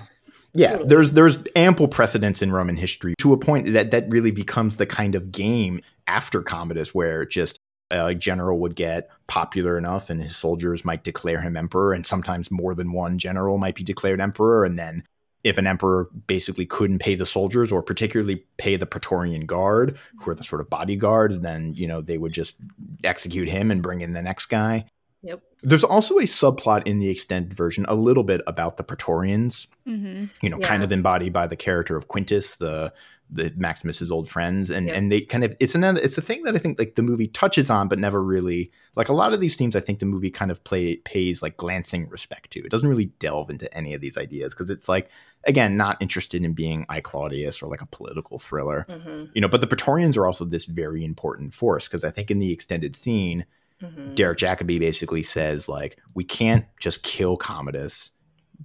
Yeah, 0.56 0.72
Totally. 0.74 0.90
there's 0.90 1.12
there's 1.14 1.44
ample 1.56 1.88
precedence 1.88 2.44
in 2.44 2.52
Roman 2.52 2.76
history 2.76 3.16
to 3.20 3.34
a 3.34 3.38
point 3.38 3.74
that 3.74 3.90
that 3.90 4.06
really 4.10 4.30
becomes 4.32 4.78
the 4.78 4.86
kind 4.86 5.16
of 5.16 5.32
game 5.32 5.82
after 6.06 6.44
Commodus 6.44 6.94
where 6.94 7.26
just 7.26 7.58
a 7.90 8.14
general 8.14 8.60
would 8.60 8.76
get 8.76 9.10
popular 9.28 9.78
enough 9.80 10.10
and 10.12 10.22
his 10.22 10.36
soldiers 10.36 10.86
might 10.86 11.04
declare 11.04 11.42
him 11.42 11.58
emperor 11.58 11.94
and 11.94 12.06
sometimes 12.06 12.52
more 12.52 12.76
than 12.76 12.92
one 12.92 13.18
general 13.18 13.58
might 13.58 13.76
be 13.76 13.84
declared 13.84 14.22
emperor 14.22 14.64
and 14.64 14.78
then 14.78 15.04
if 15.44 15.58
an 15.58 15.68
emperor 15.68 16.10
basically 16.28 16.66
couldn't 16.66 17.00
pay 17.00 17.16
the 17.16 17.26
soldiers 17.26 17.72
or 17.72 17.82
particularly 17.82 18.44
pay 18.58 18.76
the 18.76 18.86
praetorian 18.86 19.46
guard 19.46 19.98
who 20.20 20.32
are 20.32 20.36
the 20.36 20.44
sort 20.44 20.62
of 20.62 20.70
bodyguards 20.70 21.42
then 21.42 21.74
you 21.74 21.88
know 21.88 22.02
they 22.02 22.18
would 22.18 22.34
just 22.34 22.56
execute 23.04 23.50
him 23.50 23.72
and 23.72 23.82
bring 23.82 24.02
in 24.02 24.14
the 24.14 24.22
next 24.22 24.48
guy. 24.48 24.86
Yep. 25.26 25.42
there's 25.62 25.86
also 25.86 26.18
a 26.18 26.24
subplot 26.24 26.86
in 26.86 27.00
the 27.00 27.08
extended 27.10 27.54
version 27.54 27.86
a 27.88 27.96
little 27.96 28.26
bit 28.26 28.42
about 28.46 28.76
the 28.76 28.84
praetorians 28.84 29.68
hmm 29.86 30.26
you 30.42 30.50
know, 30.50 30.60
kind 30.60 30.84
of 30.84 30.92
embodied 30.92 31.34
by 31.34 31.48
the 31.48 31.56
character 31.56 31.96
of 31.96 32.08
Quintus, 32.08 32.58
the 32.58 32.94
the 33.34 33.52
Maximus's 33.58 34.12
old 34.12 34.30
friends, 34.30 34.70
and 34.70 34.88
Yep. 34.88 34.96
and 34.96 35.12
they 35.12 35.22
kind 35.22 35.44
of 35.44 35.56
it's 35.60 35.74
another 35.74 36.00
it's 36.00 36.18
a 36.18 36.22
thing 36.22 36.44
that 36.44 36.56
I 36.56 36.60
think 36.60 36.78
like 36.78 36.96
the 36.96 37.02
movie 37.02 37.28
touches 37.28 37.70
on, 37.70 37.88
but 37.88 37.98
never 37.98 38.24
really 38.24 38.72
like 38.96 39.10
a 39.10 39.14
lot 39.14 39.34
of 39.34 39.40
these 39.42 39.56
themes. 39.56 39.76
I 39.76 39.80
think 39.80 40.00
the 40.00 40.06
movie 40.06 40.30
kind 40.30 40.52
of 40.52 40.64
play 40.64 40.98
pays 40.98 41.42
like 41.42 41.58
glancing 41.58 42.08
respect 42.10 42.52
to. 42.52 42.60
It 42.60 42.70
doesn't 42.70 42.88
really 42.88 43.08
delve 43.18 43.50
into 43.50 43.74
any 43.76 43.94
of 43.96 44.02
these 44.02 44.18
ideas 44.18 44.54
because 44.54 44.70
it's 44.70 44.88
like 44.88 45.10
again 45.46 45.76
not 45.76 46.00
interested 46.00 46.46
in 46.46 46.54
being 46.54 46.86
I 46.90 47.02
Claudius 47.02 47.62
or 47.64 47.68
like 47.68 47.82
a 47.82 47.88
political 47.88 48.38
thriller, 48.38 48.86
hmm 48.90 49.26
you 49.34 49.42
know. 49.42 49.48
But 49.48 49.62
the 49.62 49.68
Praetorians 49.68 50.16
are 50.16 50.28
also 50.28 50.46
this 50.46 50.66
very 50.66 51.04
important 51.04 51.54
force 51.56 51.88
because 51.88 52.04
I 52.04 52.12
think 52.12 52.30
in 52.30 52.40
the 52.40 52.54
extended 52.54 52.96
scene, 52.96 53.46
hmm 53.82 54.14
Derek 54.14 54.38
Jacobi 54.38 54.80
basically 54.80 55.24
says 55.24 55.68
like 55.68 55.98
we 56.14 56.24
can't 56.24 56.66
just 56.80 57.02
kill 57.02 57.36
Commodus 57.36 58.12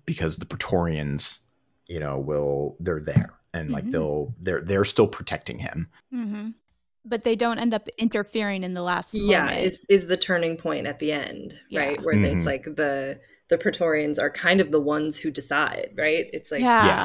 because 0.04 0.36
the 0.36 0.46
Praetorians, 0.46 1.40
you 1.86 1.98
know, 1.98 2.18
will 2.18 2.76
they're 2.80 3.00
there 3.00 3.37
and 3.58 3.70
like 3.70 3.84
Mhm. 3.84 3.92
they'll 3.92 4.34
they're 4.40 4.60
they're 4.62 4.84
still 4.84 5.08
protecting 5.08 5.58
him. 5.58 5.88
hmm 6.10 6.48
But 7.04 7.24
they 7.24 7.36
don't 7.36 7.58
end 7.58 7.72
up 7.74 7.88
interfering 7.98 8.62
in 8.64 8.74
the 8.74 8.82
last 8.82 9.14
Yeah, 9.14 9.42
moment. 9.44 9.60
is 9.66 9.84
is 9.88 10.06
the 10.06 10.16
turning 10.16 10.56
point 10.56 10.86
at 10.86 10.98
the 10.98 11.12
end, 11.12 11.58
Yeah. 11.70 11.80
right? 11.80 12.02
Where 12.04 12.14
Mhm. 12.14 12.36
it's 12.36 12.46
like 12.46 12.64
the 12.64 13.20
the 13.48 13.56
Praetorians 13.58 14.18
are 14.18 14.28
kind 14.30 14.60
of 14.60 14.70
the 14.72 14.80
ones 14.80 15.16
who 15.18 15.30
decide, 15.30 15.90
right? 15.96 16.26
It's 16.32 16.50
like 16.50 16.60
yeah. 16.60 16.86
Yeah. 16.86 17.04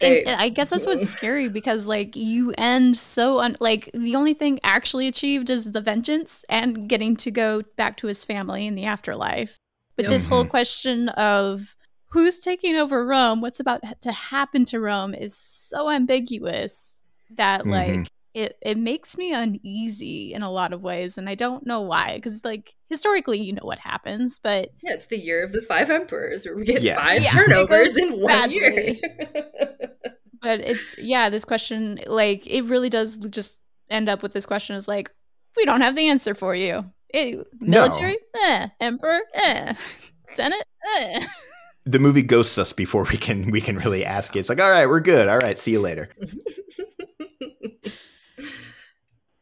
And- 0.00 0.12
They- 0.16 0.24
and 0.24 0.40
I 0.40 0.48
guess 0.50 0.70
that's 0.70 0.86
what's 0.86 1.08
scary 1.18 1.48
because 1.48 1.86
like 1.86 2.14
you 2.16 2.52
end 2.58 2.96
so 2.96 3.40
un- 3.40 3.56
like 3.60 3.90
the 3.94 4.14
only 4.16 4.34
thing 4.34 4.60
actually 4.62 5.08
achieved 5.08 5.50
is 5.50 5.72
the 5.72 5.80
vengeance 5.80 6.44
and 6.48 6.88
getting 6.88 7.16
to 7.16 7.30
go 7.30 7.62
back 7.76 7.96
to 7.98 8.06
his 8.08 8.24
family 8.24 8.66
in 8.66 8.74
the 8.74 8.84
afterlife. 8.84 9.58
But 9.96 10.04
Yep. 10.04 10.10
this 10.12 10.26
whole 10.26 10.44
Mhm. 10.44 10.50
question 10.50 11.08
of 11.10 11.76
who's 12.14 12.38
taking 12.38 12.76
over 12.76 13.04
Rome, 13.06 13.40
what's 13.42 13.60
about 13.60 13.82
to 14.02 14.12
happen 14.12 14.64
to 14.66 14.80
Rome 14.80 15.14
is 15.14 15.36
so 15.36 15.90
ambiguous 15.90 16.94
that 17.36 17.66
like 17.66 17.90
Mhm. 17.94 18.06
it 18.34 18.56
it 18.62 18.78
makes 18.78 19.16
me 19.16 19.32
uneasy 19.32 20.32
in 20.32 20.42
a 20.42 20.50
lot 20.50 20.72
of 20.72 20.80
ways 20.82 21.18
and 21.18 21.28
I 21.28 21.34
don't 21.34 21.66
know 21.66 21.80
why 21.82 22.20
cuz 22.22 22.44
like 22.44 22.74
historically 22.88 23.40
you 23.40 23.52
know 23.52 23.64
what 23.64 23.78
happens, 23.80 24.38
but 24.42 24.70
yeah, 24.82 24.94
it's 24.94 25.06
the 25.06 25.18
year 25.18 25.42
of 25.44 25.52
the 25.52 25.62
five 25.62 25.90
emperors 25.90 26.44
where 26.46 26.56
we 26.56 26.64
get 26.64 26.82
Yeah. 26.82 27.00
five 27.00 27.22
Yeah, 27.22 27.32
turnovers 27.32 27.96
in 27.96 28.20
one 28.20 28.50
year. 28.50 28.94
but 30.40 30.60
it's 30.60 30.94
yeah 30.98 31.28
this 31.30 31.44
question 31.44 31.98
like 32.06 32.46
it 32.46 32.62
really 32.64 32.90
does 32.90 33.16
just 33.30 33.58
end 33.90 34.08
up 34.08 34.22
with 34.22 34.32
this 34.32 34.46
question 34.46 34.76
is 34.76 34.86
like 34.88 35.10
we 35.56 35.64
don't 35.64 35.80
have 35.80 35.96
the 35.96 36.08
answer 36.08 36.34
for 36.34 36.54
you 36.54 36.84
Eh, 37.12 37.36
military 37.60 38.18
eh. 38.42 38.66
emperor 38.80 39.20
eh. 39.34 39.74
senate 40.34 40.64
eh. 40.98 41.24
The 41.86 41.98
movie 41.98 42.22
ghosts 42.22 42.56
us 42.58 42.72
before 42.72 43.02
we 43.10 43.16
can 43.18 43.50
we 43.50 43.60
can 43.60 43.76
really 43.76 44.04
ask 44.04 44.34
it. 44.34 44.38
It's 44.40 44.48
like, 44.48 44.60
all 44.60 44.70
right, 44.70 44.86
we're 44.86 45.00
good. 45.00 45.28
All 45.28 45.38
right, 45.38 45.58
see 45.58 45.72
you 45.72 45.80
later. 45.80 46.08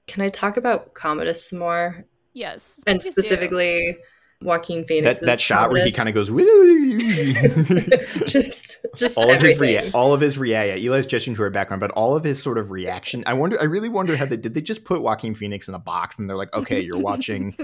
Can 0.09 0.22
I 0.22 0.28
talk 0.28 0.57
about 0.59 0.93
Commodus 0.95 1.49
some 1.49 1.59
more? 1.59 2.05
yes 2.34 2.80
And 2.86 3.01
please 3.01 3.14
do. 3.14 3.20
specifically 3.22 3.97
Joaquin 4.43 4.84
Phoenix. 4.86 5.20
That 5.20 5.24
that 5.26 5.40
shot 5.40 5.70
where 5.70 5.84
he 5.84 5.93
kind 5.93 6.09
of 6.09 6.14
goes 6.14 6.28
just 8.26 8.84
just 8.97 9.16
all 9.16 9.30
of 9.30 9.40
his 9.40 9.59
rea- 9.59 9.76
everything. 9.76 9.93
all 9.95 10.12
of 10.12 10.20
his 10.20 10.36
rea- 10.36 10.51
yeah, 10.51 10.74
Eli's 10.74 11.07
gesturing 11.07 11.36
to 11.36 11.43
her 11.43 11.51
background, 11.51 11.80
but 11.80 11.90
all 11.93 12.16
of 12.16 12.24
his 12.24 12.43
sort 12.43 12.59
of 12.59 12.70
reaction. 12.70 13.22
I 13.26 13.34
wonder. 13.34 13.59
I 13.61 13.64
really 13.64 13.88
wonder 13.88 14.16
how 14.16 14.26
they 14.26 14.36
did. 14.36 14.55
They 14.55 14.61
just 14.61 14.84
put 14.84 15.01
Joaquin 15.03 15.34
Phoenix 15.34 15.68
in 15.68 15.74
a 15.74 15.78
box, 15.78 16.18
and 16.18 16.28
they're 16.28 16.36
like, 16.36 16.53
okay, 16.55 16.80
you're 16.80 16.99
watching 16.99 17.57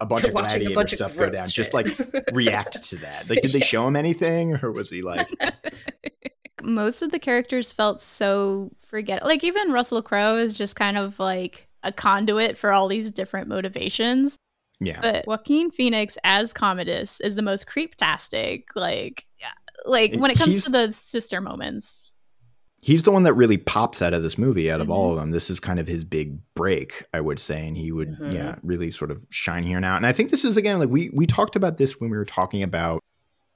a 0.00 0.06
bunch 0.06 0.26
of 0.26 0.32
gladiator 0.34 0.74
bunch 0.74 0.92
of 0.92 0.98
stuff 0.98 1.14
go 1.14 1.28
gross 1.28 1.36
down. 1.36 1.48
Just 1.48 1.74
like 1.74 1.86
react 2.32 2.82
to 2.90 2.96
that. 2.96 3.28
Like, 3.28 3.42
did 3.42 3.52
they 3.52 3.60
show 3.60 3.86
him 3.86 3.96
anything, 3.96 4.58
or 4.62 4.72
was 4.72 4.90
he 4.90 5.02
like, 5.02 5.28
most 6.62 7.02
of 7.02 7.10
the 7.10 7.18
characters 7.18 7.72
felt 7.72 8.02
so 8.02 8.70
forget 8.86 9.24
like 9.24 9.44
even 9.44 9.70
russell 9.70 10.02
crowe 10.02 10.36
is 10.36 10.54
just 10.54 10.74
kind 10.76 10.98
of 10.98 11.18
like 11.18 11.68
a 11.82 11.92
conduit 11.92 12.58
for 12.58 12.72
all 12.72 12.88
these 12.88 13.10
different 13.10 13.48
motivations 13.48 14.36
yeah, 14.80 15.00
But 15.00 15.26
Joaquin 15.26 15.70
Phoenix 15.72 16.16
as 16.22 16.52
Commodus 16.52 17.20
is 17.20 17.34
the 17.34 17.42
most 17.42 17.66
creeptastic. 17.66 18.64
Like, 18.76 19.26
yeah, 19.40 19.48
like 19.84 20.14
when 20.14 20.30
it 20.30 20.38
comes 20.38 20.52
He's- 20.52 20.64
to 20.64 20.70
the 20.70 20.92
sister 20.92 21.40
moments. 21.40 22.07
He's 22.80 23.02
the 23.02 23.10
one 23.10 23.24
that 23.24 23.32
really 23.34 23.56
pops 23.58 24.00
out 24.00 24.14
of 24.14 24.22
this 24.22 24.38
movie 24.38 24.70
out 24.70 24.80
of 24.80 24.86
Mhm. 24.86 24.92
all 24.92 25.10
of 25.12 25.18
them 25.18 25.30
this 25.32 25.50
is 25.50 25.58
kind 25.60 25.78
of 25.80 25.86
his 25.88 26.04
big 26.04 26.38
break 26.54 27.02
i 27.12 27.20
would 27.20 27.40
say 27.40 27.66
and 27.66 27.76
he 27.76 27.90
would 27.90 28.16
Mhm. 28.18 28.32
yeah 28.32 28.58
really 28.62 28.90
sort 28.92 29.10
of 29.10 29.26
shine 29.30 29.64
here 29.64 29.80
now 29.80 29.96
and 29.96 30.06
i 30.06 30.12
think 30.12 30.30
this 30.30 30.44
is 30.44 30.56
again 30.56 30.78
like 30.78 30.88
we 30.88 31.10
we 31.12 31.26
talked 31.26 31.56
about 31.56 31.76
this 31.76 32.00
when 32.00 32.08
we 32.10 32.16
were 32.16 32.24
talking 32.24 32.62
about 32.62 33.00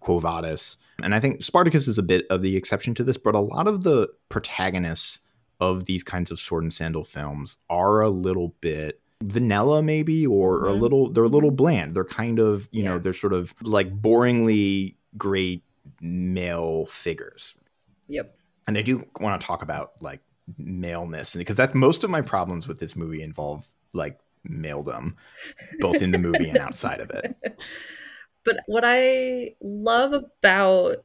quo 0.01 0.19
vadis 0.19 0.77
and 1.03 1.15
i 1.15 1.21
think 1.21 1.43
spartacus 1.43 1.87
is 1.87 1.99
a 1.99 2.03
bit 2.03 2.27
of 2.31 2.43
the 2.43 2.57
exception 2.57 2.95
to 2.95 3.05
this 3.05 3.17
but 3.17 3.35
a 3.35 3.41
lot 3.41 3.69
of 3.69 3.85
the 3.85 4.09
protagonists 4.29 5.21
of 5.61 5.85
these 5.85 6.03
kinds 6.03 6.31
of 6.33 6.41
sword 6.41 6.65
and 6.65 6.73
sandal 6.75 7.05
films 7.05 7.59
are 7.71 8.01
a 8.01 8.11
little 8.11 8.57
bit 8.61 9.01
vanilla 9.23 9.81
maybe 9.85 10.27
or 10.27 10.67
a 10.67 10.73
Mhm. 10.73 10.81
little 10.81 11.11
they're 11.13 11.23
a 11.23 11.29
little 11.29 11.53
bland 11.53 11.95
they're 11.95 12.05
kind 12.05 12.41
of 12.41 12.69
you 12.73 12.83
know 12.83 12.99
they're 12.99 13.13
sort 13.13 13.33
of 13.33 13.55
like 13.63 14.01
boringly 14.03 14.97
great 15.17 15.63
male 16.01 16.87
figures 16.87 17.55
Yep. 18.09 18.37
And 18.67 18.77
I 18.79 18.83
do 18.83 19.07
want 19.21 19.41
to 19.41 19.47
talk 19.47 19.63
about 19.63 19.93
like 20.01 20.21
maleness 20.59 21.35
because 21.35 21.57
that's 21.57 21.75
most 21.75 22.05
of 22.05 22.11
my 22.11 22.21
problems 22.21 22.69
with 22.69 22.79
this 22.79 22.97
movie 22.97 23.23
involve 23.23 23.67
like 23.93 24.19
maledom, 24.49 25.15
both 25.81 26.03
in 26.03 26.11
the 26.11 26.19
movie 26.19 26.49
and 26.49 26.59
outside 26.59 27.01
of 27.01 27.11
it. 27.11 27.37
But 28.45 28.57
what 28.67 28.83
I 28.85 29.55
love 29.61 30.13
about 30.13 30.97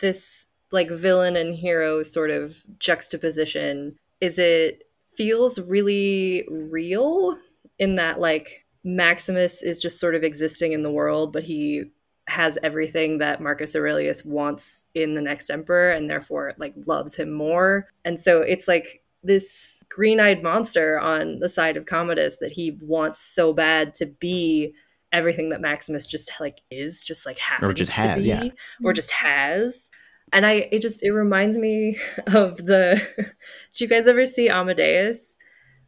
this 0.00 0.46
like 0.72 0.90
villain 0.90 1.36
and 1.36 1.54
hero 1.54 2.02
sort 2.02 2.30
of 2.30 2.56
juxtaposition 2.80 3.96
is 4.20 4.38
it 4.38 4.82
feels 5.16 5.58
really 5.60 6.44
real 6.50 7.36
in 7.78 7.96
that 7.96 8.20
like 8.20 8.64
Maximus 8.82 9.62
is 9.62 9.80
just 9.80 9.98
sort 9.98 10.14
of 10.14 10.24
existing 10.24 10.72
in 10.72 10.82
the 10.82 10.90
world, 10.90 11.32
but 11.32 11.42
he 11.42 11.84
has 12.28 12.58
everything 12.62 13.18
that 13.18 13.40
Marcus 13.40 13.76
Aurelius 13.76 14.24
wants 14.24 14.88
in 14.94 15.14
the 15.14 15.20
next 15.20 15.48
emperor 15.50 15.90
and 15.90 16.10
therefore 16.10 16.52
like 16.58 16.74
loves 16.86 17.14
him 17.14 17.32
more. 17.32 17.88
And 18.04 18.20
so 18.20 18.40
it's 18.40 18.66
like 18.66 19.02
this 19.22 19.82
green-eyed 19.88 20.42
monster 20.42 20.98
on 20.98 21.38
the 21.38 21.48
side 21.48 21.76
of 21.76 21.86
Commodus 21.86 22.36
that 22.40 22.52
he 22.52 22.78
wants 22.80 23.20
so 23.20 23.52
bad 23.52 23.94
to 23.94 24.06
be 24.06 24.74
everything 25.12 25.50
that 25.50 25.60
Maximus 25.60 26.06
just 26.06 26.30
like 26.40 26.60
is, 26.70 27.02
just 27.02 27.26
like 27.26 27.38
happens 27.38 27.74
just 27.74 27.92
to 27.92 28.00
has, 28.00 28.22
be, 28.22 28.28
yeah. 28.28 28.48
or 28.82 28.92
just 28.92 29.10
has. 29.12 29.88
And 30.32 30.44
I, 30.44 30.68
it 30.72 30.82
just, 30.82 31.02
it 31.04 31.12
reminds 31.12 31.56
me 31.56 31.98
of 32.26 32.56
the. 32.56 33.00
Did 33.16 33.80
you 33.80 33.86
guys 33.86 34.08
ever 34.08 34.26
see 34.26 34.48
Amadeus, 34.48 35.36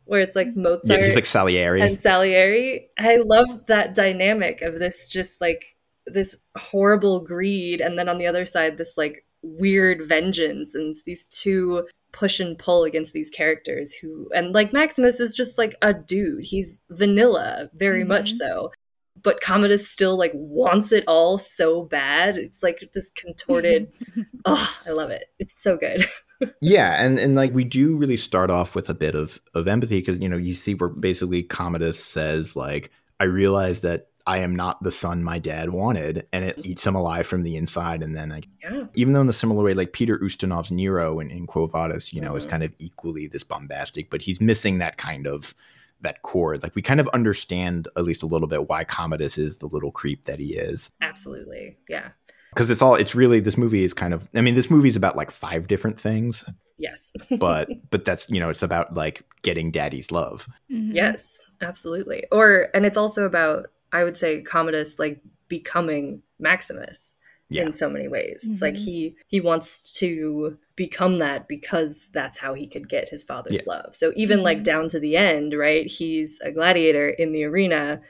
where 0.04 0.20
it's 0.20 0.36
like 0.36 0.54
Mozart 0.54 0.82
Yeah, 0.84 1.04
he's 1.04 1.16
like 1.16 1.26
Salieri. 1.26 1.82
and 1.82 2.00
Salieri? 2.00 2.90
I 2.96 3.16
love 3.16 3.66
that 3.66 3.94
dynamic 3.94 4.62
of 4.62 4.78
this, 4.78 5.08
just 5.08 5.40
like 5.40 5.74
this 6.12 6.36
horrible 6.56 7.24
greed, 7.24 7.80
and 7.80 7.98
then 7.98 8.08
on 8.08 8.18
the 8.18 8.26
other 8.26 8.44
side, 8.46 8.76
this 8.78 8.92
like 8.96 9.24
weird 9.42 10.06
vengeance, 10.08 10.74
and 10.74 10.96
these 11.06 11.26
two 11.26 11.86
push 12.10 12.40
and 12.40 12.58
pull 12.58 12.84
against 12.84 13.12
these 13.12 13.28
characters 13.30 13.92
who 13.92 14.28
and 14.34 14.54
like 14.54 14.72
Maximus 14.72 15.20
is 15.20 15.34
just 15.34 15.58
like 15.58 15.74
a 15.82 15.92
dude. 15.92 16.42
He's 16.42 16.80
vanilla, 16.90 17.70
very 17.74 18.04
much 18.04 18.32
Mhm. 18.32 18.38
so. 18.38 18.72
But 19.20 19.40
Commodus 19.40 19.88
still 19.88 20.16
like 20.16 20.30
wants 20.34 20.92
it 20.92 21.04
all 21.06 21.38
so 21.38 21.82
bad. 21.82 22.38
It's 22.38 22.62
like 22.62 22.88
this 22.94 23.10
contorted 23.10 23.90
oh, 24.44 24.74
I 24.86 24.90
love 24.90 25.10
it. 25.10 25.24
It's 25.38 25.60
so 25.60 25.76
good. 25.76 26.08
yeah, 26.60 27.04
and 27.04 27.18
and 27.18 27.34
like 27.34 27.52
we 27.52 27.64
do 27.64 27.96
really 27.96 28.16
start 28.16 28.48
off 28.50 28.74
with 28.74 28.88
a 28.88 28.94
bit 28.94 29.14
of 29.14 29.38
of 29.54 29.66
empathy 29.68 29.98
because 29.98 30.18
you 30.18 30.28
know 30.28 30.36
you 30.36 30.54
see 30.54 30.74
where 30.74 30.88
basically 30.88 31.42
Commodus 31.42 32.02
says 32.02 32.54
like 32.56 32.90
I 33.20 33.24
realize 33.24 33.80
that 33.82 34.07
I 34.28 34.38
am 34.38 34.54
not 34.54 34.82
the 34.82 34.92
son 34.92 35.24
my 35.24 35.38
dad 35.38 35.70
wanted, 35.70 36.26
and 36.32 36.44
it 36.44 36.64
eats 36.66 36.86
him 36.86 36.94
alive 36.94 37.26
from 37.26 37.42
the 37.42 37.56
inside, 37.56 38.02
and 38.02 38.14
then 38.14 38.28
like 38.28 38.46
Yeah. 38.62 38.84
even 38.94 39.12
though 39.14 39.20
in 39.22 39.26
the 39.26 39.32
similar 39.32 39.64
way, 39.64 39.74
like 39.74 39.92
Peter 39.92 40.18
Ustinov's 40.18 40.70
Nero 40.70 41.18
in, 41.20 41.30
in 41.30 41.46
Quo 41.46 41.66
Vadis, 41.66 42.12
you 42.12 42.20
know, 42.20 42.36
is 42.36 42.46
Mhm. 42.46 42.50
kind 42.50 42.62
of 42.62 42.72
equally 42.78 43.26
this 43.26 43.42
bombastic, 43.42 44.10
but 44.10 44.22
he's 44.22 44.40
missing 44.40 44.78
that 44.78 44.98
kind 44.98 45.26
of 45.26 45.54
that 46.02 46.22
chord. 46.22 46.62
Like 46.62 46.74
we 46.76 46.82
kind 46.82 47.00
of 47.00 47.08
understand 47.08 47.88
at 47.96 48.04
least 48.04 48.22
a 48.22 48.26
little 48.26 48.46
bit 48.46 48.68
why 48.68 48.84
Commodus 48.84 49.36
is 49.38 49.58
the 49.58 49.66
little 49.66 49.90
creep 49.90 50.26
that 50.26 50.38
he 50.38 50.54
is. 50.54 50.90
Absolutely. 51.00 51.76
Yeah. 51.88 52.10
Because 52.54 52.70
it's 52.70 52.82
all 52.82 52.94
it's 52.94 53.14
really 53.14 53.40
this 53.40 53.56
movie 53.58 53.82
is 53.82 53.94
kind 53.94 54.14
of 54.14 54.28
I 54.34 54.40
mean, 54.42 54.54
this 54.54 54.70
movie 54.70 54.88
is 54.88 54.96
about 54.96 55.16
like 55.16 55.30
five 55.32 55.66
different 55.68 55.98
things, 55.98 56.44
Yes. 56.76 57.12
but 57.38 57.68
but 57.90 58.04
that's 58.04 58.28
you 58.30 58.38
know, 58.40 58.48
it's 58.50 58.62
about 58.62 58.94
like 58.94 59.24
getting 59.42 59.70
daddy's 59.72 60.12
love. 60.12 60.46
Mhm. 60.70 60.90
yes. 60.94 61.38
Absolutely. 61.60 62.24
Or 62.30 62.68
and 62.74 62.86
it's 62.86 62.96
also 62.96 63.24
about 63.24 63.66
I 63.92 64.04
would 64.04 64.16
say 64.16 64.42
Commodus 64.42 64.98
like 64.98 65.20
becoming 65.48 66.22
Maximus 66.38 67.14
Yeah. 67.50 67.64
in 67.64 67.72
so 67.72 67.88
many 67.88 68.08
ways. 68.08 68.48
It's 68.52 68.62
like 68.62 68.76
Mhm. 68.76 68.84
he 68.84 69.16
he 69.28 69.40
wants 69.40 69.92
to 69.94 70.58
become 70.76 71.18
that 71.18 71.48
because 71.48 72.08
that's 72.12 72.38
how 72.38 72.54
he 72.54 72.66
could 72.66 72.88
get 72.88 73.08
his 73.08 73.24
father's 73.24 73.66
Yeah. 73.66 73.66
love. 73.66 73.94
So 73.94 74.12
even 74.16 74.42
like 74.42 74.58
Mhm. 74.58 74.64
down 74.64 74.88
to 74.90 75.00
the 75.00 75.16
end, 75.16 75.54
right? 75.54 75.86
He's 75.86 76.38
a 76.42 76.52
gladiator 76.52 77.08
in 77.10 77.32
the 77.32 77.44
arena 77.44 78.00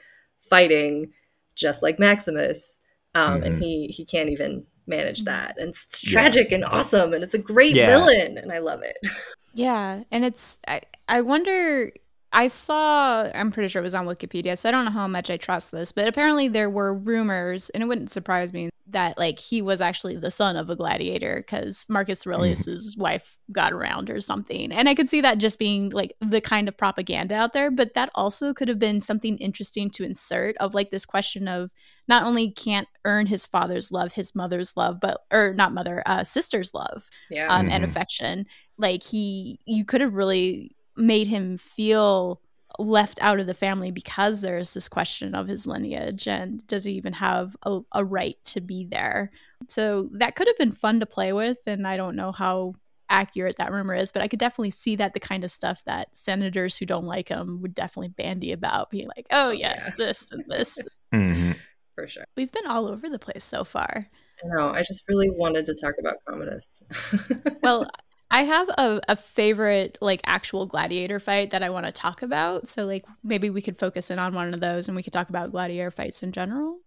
fighting 0.49 1.13
just 1.55 1.81
like 1.81 1.99
Maximus. 1.99 2.77
Um, 3.15 3.41
Mhm. 3.41 3.43
and 3.43 3.55
he 3.57 3.87
he 3.87 4.05
can't 4.05 4.29
even 4.29 4.65
manage 4.87 5.21
Mhm. 5.21 5.25
that. 5.25 5.57
And 5.59 5.69
it's 5.69 6.01
Yeah. 6.01 6.11
tragic 6.11 6.51
and 6.51 6.65
awesome 6.65 7.13
and 7.13 7.23
it's 7.23 7.33
a 7.35 7.39
great 7.39 7.77
Yeah. 7.77 7.85
villain 7.85 8.37
and 8.37 8.51
I 8.51 8.59
love 8.59 8.81
it. 8.83 8.97
Yeah, 9.53 10.03
and 10.11 10.23
it's 10.25 10.59
I, 10.67 10.81
I 11.07 11.21
wonder 11.21 11.91
I 12.31 12.47
saw 12.47 13.23
I'm 13.33 13.51
pretty 13.51 13.69
sure 13.69 13.79
it 13.81 13.83
was 13.83 13.95
on 13.95 14.05
Wikipedia, 14.05 14.57
so 14.57 14.69
I 14.69 14.71
don't 14.71 14.85
know 14.85 14.91
how 14.91 15.07
much 15.07 15.29
I 15.29 15.37
trust 15.37 15.71
this, 15.71 15.91
but 15.91 16.07
apparently 16.07 16.47
there 16.47 16.69
were 16.69 16.93
rumors, 16.93 17.69
and 17.71 17.81
it 17.81 17.87
wouldn't 17.87 18.11
surprise 18.11 18.53
me 18.53 18.69
that 18.91 19.17
like 19.19 19.37
he 19.39 19.61
was 19.61 19.81
actually 19.81 20.15
the 20.15 20.31
son 20.31 20.55
of 20.55 20.69
a 20.69 20.75
gladiator 20.75 21.37
because 21.45 21.85
Marcus 21.89 22.25
Aurelius's 22.25 22.95
wife 22.97 23.37
got 23.51 23.71
around 23.71 24.09
or 24.09 24.19
something. 24.19 24.71
And 24.71 24.89
I 24.89 24.95
could 24.95 25.09
see 25.09 25.21
that 25.21 25.37
just 25.37 25.59
being 25.59 25.89
like 25.91 26.13
the 26.21 26.41
kind 26.41 26.67
of 26.67 26.75
propaganda 26.77 27.35
out 27.35 27.53
there, 27.53 27.69
but 27.69 27.93
that 27.93 28.09
also 28.15 28.51
could 28.53 28.67
have 28.67 28.79
been 28.79 28.99
something 28.99 29.37
interesting 29.37 29.91
to 29.91 30.03
insert 30.03 30.57
of 30.57 30.73
like 30.73 30.89
this 30.89 31.05
question 31.05 31.47
of 31.47 31.69
not 32.07 32.23
only 32.23 32.49
can't 32.51 32.87
earn 33.05 33.27
his 33.27 33.45
father's 33.45 33.91
love, 33.91 34.13
his 34.13 34.33
mother's 34.35 34.75
love, 34.75 34.99
but 34.99 35.21
or 35.31 35.53
not 35.53 35.71
mother, 35.73 36.01
uh 36.07 36.23
sister's 36.23 36.73
love 36.73 37.03
Yeah. 37.29 37.47
um, 37.49 37.67
and 37.69 37.83
Mhm. 37.83 37.89
affection. 37.89 38.45
Like 38.77 39.03
he, 39.03 39.59
you 39.65 39.85
could 39.85 40.01
have 40.01 40.13
really 40.15 40.75
made 40.99 41.27
him 41.27 41.57
feel 41.57 42.41
left 42.77 43.19
out 43.21 43.39
of 43.39 43.47
the 43.47 43.53
family 43.53 43.91
because 43.91 44.41
there's 44.41 44.73
this 44.73 44.87
question 44.87 45.35
of 45.35 45.47
his 45.47 45.67
lineage 45.67 46.27
and 46.27 46.65
does 46.67 46.83
he 46.83 46.91
even 46.93 47.13
have 47.13 47.55
a, 47.63 47.79
a 47.93 48.05
right 48.05 48.37
to 48.45 48.61
be 48.61 48.85
there? 48.85 49.31
So 49.67 50.09
that 50.13 50.35
could 50.35 50.47
have 50.47 50.57
been 50.57 50.71
fun 50.71 50.99
to 50.99 51.05
play 51.05 51.33
with, 51.33 51.57
and 51.65 51.85
I 51.87 51.97
don't 51.97 52.15
know 52.15 52.31
how 52.31 52.75
accurate 53.09 53.57
that 53.57 53.71
rumor 53.71 53.93
is, 53.95 54.11
but 54.11 54.21
I 54.21 54.27
could 54.27 54.39
definitely 54.39 54.71
see 54.71 54.95
that 54.97 55.13
the 55.13 55.19
kind 55.19 55.43
of 55.43 55.51
stuff 55.51 55.81
that 55.85 56.09
senators 56.13 56.77
who 56.77 56.85
don't 56.85 57.05
like 57.05 57.27
him 57.29 57.61
would 57.61 57.75
definitely 57.75 58.09
bandy 58.09 58.51
about, 58.51 58.89
being 58.91 59.07
like, 59.15 59.25
"Oh 59.31 59.49
yes, 59.49 59.83
yeah. 59.87 59.93
this 59.97 60.31
and 60.31 60.43
this." 60.47 60.77
Mhm. 61.13 61.55
for 61.95 62.07
sure. 62.07 62.23
We've 62.37 62.51
been 62.51 62.67
all 62.67 62.87
over 62.87 63.09
the 63.09 63.17
place 63.17 63.43
so 63.43 63.63
far. 63.63 64.07
I 64.43 64.47
know. 64.47 64.69
I 64.69 64.83
just 64.83 65.03
really 65.09 65.31
wanted 65.31 65.65
to 65.65 65.73
talk 65.73 65.95
about 65.99 66.17
Commodus. 66.27 66.83
well 67.63 67.89
i 68.31 68.43
have 68.43 68.67
a, 68.69 69.01
a 69.07 69.15
favorite 69.15 69.97
like 70.01 70.21
actual 70.25 70.65
gladiator 70.65 71.19
fight 71.19 71.51
that 71.51 71.63
i 71.63 71.69
want 71.69 71.85
to 71.85 71.91
talk 71.91 72.21
about 72.21 72.67
so 72.67 72.85
like 72.85 73.05
maybe 73.23 73.49
we 73.49 73.61
could 73.61 73.77
focus 73.77 74.09
in 74.11 74.19
on 74.19 74.33
one 74.33 74.53
of 74.53 74.59
those 74.59 74.87
and 74.87 74.95
we 74.95 75.03
could 75.03 75.13
talk 75.13 75.29
about 75.29 75.51
gladiator 75.51 75.91
fights 75.91 76.23
in 76.23 76.31
general 76.31 76.77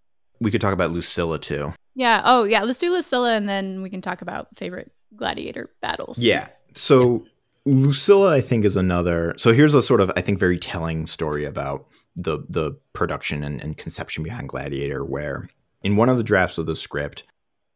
We 0.41 0.51
could 0.51 0.61
talk 0.61 0.73
about 0.75 0.91
Lucilla 0.91 1.39
too. 1.39 1.73
yeah 1.95 2.23
oh 2.25 2.45
yeah 2.45 2.63
let's 2.63 2.79
do 2.79 2.91
lucilla 2.93 3.35
and 3.35 3.49
then 3.49 3.83
we 3.83 3.91
can 3.91 4.01
talk 4.01 4.23
about 4.23 4.49
favorite 4.57 4.93
gladiator 5.17 5.71
battles 5.81 6.19
Yeah. 6.19 6.49
So 6.75 7.27
Lucilla, 7.65 8.35
I 8.35 8.41
think, 8.41 8.65
is 8.65 8.77
another. 8.77 9.35
So 9.37 9.53
here's 9.53 9.75
a 9.77 9.83
sort 9.83 10.01
of, 10.01 10.11
I 10.17 10.21
think, 10.21 10.39
very 10.41 10.59
telling 10.59 11.07
story 11.07 11.45
about 11.45 11.87
the 12.17 12.45
the 12.49 12.73
production 12.93 13.45
and, 13.45 13.63
and 13.63 13.77
conception 13.77 14.25
behind 14.25 14.49
Gladiator, 14.49 15.05
where 15.05 15.49
in 15.83 15.95
one 15.95 16.09
of 16.09 16.17
the 16.17 16.25
drafts 16.25 16.59
of 16.59 16.67
the 16.67 16.75
script, 16.75 17.23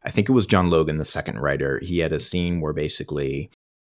I 0.07 0.11
think 0.11 0.29
it 0.29 0.31
was 0.33 0.47
John 0.47 0.69
Logan, 0.69 0.97
the 0.97 1.05
second 1.05 1.39
writer, 1.39 1.79
he 1.83 1.99
had 1.99 2.13
a 2.13 2.19
scene 2.19 2.61
where 2.61 2.73
basically 2.73 3.51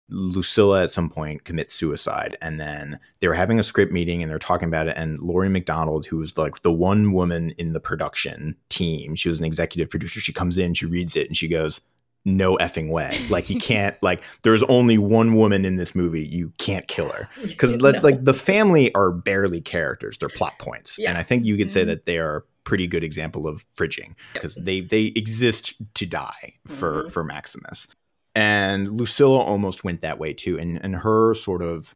Lucilla 0.08 0.82
at 0.82 0.90
some 0.90 1.08
point 1.08 1.44
commits 1.44 1.72
suicide, 1.72 2.36
and 2.42 2.60
then 2.60 2.98
they 3.20 3.28
were 3.28 3.34
having 3.34 3.60
a 3.60 3.62
script 3.62 3.92
meeting 3.92 4.22
and 4.22 4.30
they're 4.30 4.40
talking 4.40 4.66
about 4.68 4.88
it. 4.88 4.96
And 4.96 5.20
Laurie 5.20 5.48
MacDonald, 5.48 6.06
who 6.06 6.16
was 6.18 6.36
like 6.36 6.62
the 6.62 6.72
one 6.72 7.12
woman 7.12 7.50
in 7.58 7.74
the 7.74 7.80
production 7.80 8.56
team, 8.70 9.14
she 9.14 9.28
was 9.28 9.38
an 9.38 9.44
executive 9.46 9.88
producer. 9.88 10.18
She 10.20 10.32
comes 10.32 10.58
in, 10.58 10.74
she 10.74 10.86
reads 10.86 11.14
it, 11.14 11.28
and 11.28 11.36
she 11.36 11.46
goes, 11.46 11.80
"No 12.24 12.56
effing 12.56 12.90
way! 12.90 13.24
Like 13.30 13.48
you 13.50 13.60
can't. 13.60 13.96
Like 14.02 14.24
there's 14.42 14.64
only 14.64 14.98
one 14.98 15.36
woman 15.36 15.64
in 15.64 15.76
this 15.76 15.94
movie. 15.94 16.24
You 16.26 16.52
can't 16.58 16.88
kill 16.88 17.10
her." 17.10 17.28
because 17.46 17.76
No. 17.76 17.90
like 18.02 18.24
the 18.24 18.34
family 18.34 18.92
are 18.96 19.12
barely 19.12 19.60
characters 19.60 20.18
they're 20.18 20.28
plot 20.28 20.58
points 20.58 20.98
Yeah. 20.98 21.10
and 21.10 21.18
i 21.18 21.22
think 21.22 21.44
you 21.44 21.56
could 21.56 21.70
say 21.70 21.84
Mhm. 21.84 21.86
that 21.86 22.06
they 22.06 22.18
are 22.18 22.44
pretty 22.70 22.86
good 22.86 23.02
example 23.02 23.48
of 23.48 23.66
fridging 23.76 24.14
because 24.32 24.54
they 24.54 24.80
they 24.80 25.06
exist 25.22 25.74
to 25.94 26.06
die 26.06 26.54
for 26.66 27.04
Mhm. 27.04 27.10
for 27.10 27.24
maximus 27.24 27.88
and 28.34 28.88
lucilla 28.88 29.40
almost 29.40 29.82
went 29.82 30.02
that 30.02 30.18
way 30.20 30.32
too 30.32 30.56
and 30.56 30.78
and 30.84 30.94
her 30.96 31.34
sort 31.34 31.62
of 31.62 31.94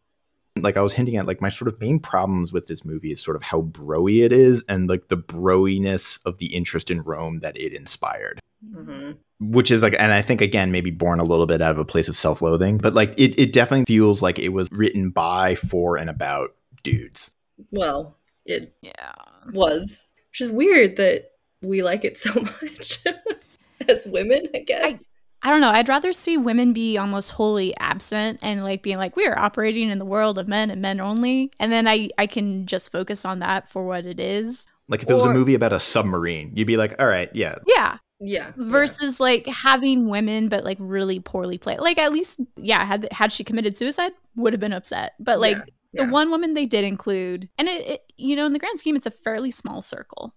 like 0.61 0.77
I 0.77 0.83
was 0.83 0.93
hinting 0.93 1.17
at, 1.17 1.27
like 1.27 1.41
my 1.41 1.49
sort 1.49 1.67
of 1.67 1.81
main 1.81 1.99
problems 1.99 2.53
with 2.53 2.69
this 2.69 2.85
movie 2.85 3.11
is 3.11 3.21
sort 3.21 3.37
of 3.37 3.43
how 3.43 3.63
broy 3.63 4.25
it 4.25 4.33
is 4.33 4.65
and 4.69 4.89
like 4.89 5.09
the 5.09 5.17
broiness 5.17 6.21
of 6.25 6.39
the 6.39 6.55
interest 6.55 6.93
in 6.93 7.03
Rome 7.03 7.41
that 7.41 7.57
it 7.57 7.73
inspired. 7.73 8.39
Mm-hmm. 8.65 9.13
Which 9.51 9.73
is 9.73 9.83
like, 9.83 9.97
and 9.99 10.13
I 10.13 10.23
think 10.23 10.41
again, 10.41 10.71
maybe 10.71 10.93
born 10.93 11.19
a 11.19 11.25
little 11.25 11.47
bit 11.47 11.61
out 11.61 11.73
of 11.73 11.79
a 11.79 11.85
place 11.85 12.07
of 12.07 12.15
self 12.15 12.41
loathing, 12.41 12.79
but 12.79 12.95
like 12.95 13.13
it, 13.19 13.37
it 13.37 13.53
definitely 13.53 13.85
feels 13.87 14.23
like 14.23 14.39
it 14.39 14.51
was 14.51 14.69
written 14.71 15.11
by, 15.11 15.57
for, 15.57 15.97
and 15.97 16.09
about 16.09 16.55
dudes. 16.85 17.35
Well, 17.73 18.17
it 18.47 18.77
yeah. 18.81 19.13
was, 19.53 19.93
which 20.35 20.41
is 20.41 20.51
weird 20.51 20.97
that 20.97 21.31
we 21.63 21.83
like 21.85 22.05
it 22.05 22.19
so 22.19 22.33
much 22.63 22.99
as 23.89 24.07
women, 24.07 24.49
I 24.55 24.59
guess. 24.61 24.85
I- 24.85 25.05
I 25.47 25.51
don't 25.51 25.61
know. 25.61 25.69
I'd 25.69 25.91
rather 25.91 26.15
see 26.15 26.39
women 26.39 26.73
be 26.73 26.97
almost 26.97 27.33
wholly 27.33 27.77
absent 27.77 28.41
and 28.43 28.65
like 28.65 28.83
being 28.83 28.97
like, 28.97 29.15
we 29.15 29.27
are 29.27 29.39
operating 29.39 29.91
in 29.91 29.99
the 29.99 30.05
world 30.07 30.39
of 30.39 30.49
men 30.49 30.71
and 30.71 30.81
men 30.81 31.01
only. 31.01 31.51
And 31.61 31.71
then 31.71 31.87
I, 31.87 32.09
I 32.17 32.27
can 32.27 32.65
just 32.65 32.91
focus 32.91 33.27
on 33.27 33.41
that 33.41 33.69
for 33.69 33.85
what 33.85 34.07
it 34.07 34.19
is. 34.19 34.65
Like 34.89 35.03
if 35.03 35.11
it 35.11 35.13
was 35.13 35.25
a 35.25 35.35
movie 35.35 35.55
about 35.55 35.75
a 35.75 35.81
submarine, 35.81 36.53
you'd 36.57 36.67
be 36.67 36.79
like, 36.79 36.99
all 36.99 37.07
right, 37.07 37.29
yeah. 37.35 37.57
Yeah. 37.67 37.99
Yeah. 38.21 38.53
Versus 38.57 39.21
yeah. 39.21 39.23
like 39.23 39.47
having 39.47 40.09
women, 40.09 40.49
but 40.49 40.65
like 40.65 40.79
really 40.81 41.21
poorly 41.21 41.59
played. 41.59 41.81
Like 41.81 41.99
at 41.99 42.11
least, 42.11 42.41
yeah, 42.57 42.83
had 42.87 43.07
had 43.13 43.31
she 43.31 43.45
committed 43.45 43.77
suicide, 43.77 44.13
would 44.37 44.55
have 44.55 44.61
been 44.61 44.73
upset. 44.73 45.13
But 45.21 45.41
like 45.41 45.59
yeah. 45.59 45.65
The 45.95 46.07
one 46.07 46.31
woman 46.31 46.55
they 46.55 46.67
did 46.67 46.85
include, 46.85 47.49
and 47.59 47.69
it, 47.69 47.87
it, 47.87 48.01
you 48.17 48.37
know, 48.37 48.47
in 48.47 48.53
the 48.53 48.59
grand 48.59 48.79
scheme, 48.79 48.97
it's 48.97 49.07
a 49.07 49.11
fairly 49.11 49.51
small 49.51 49.83
circle 49.83 50.35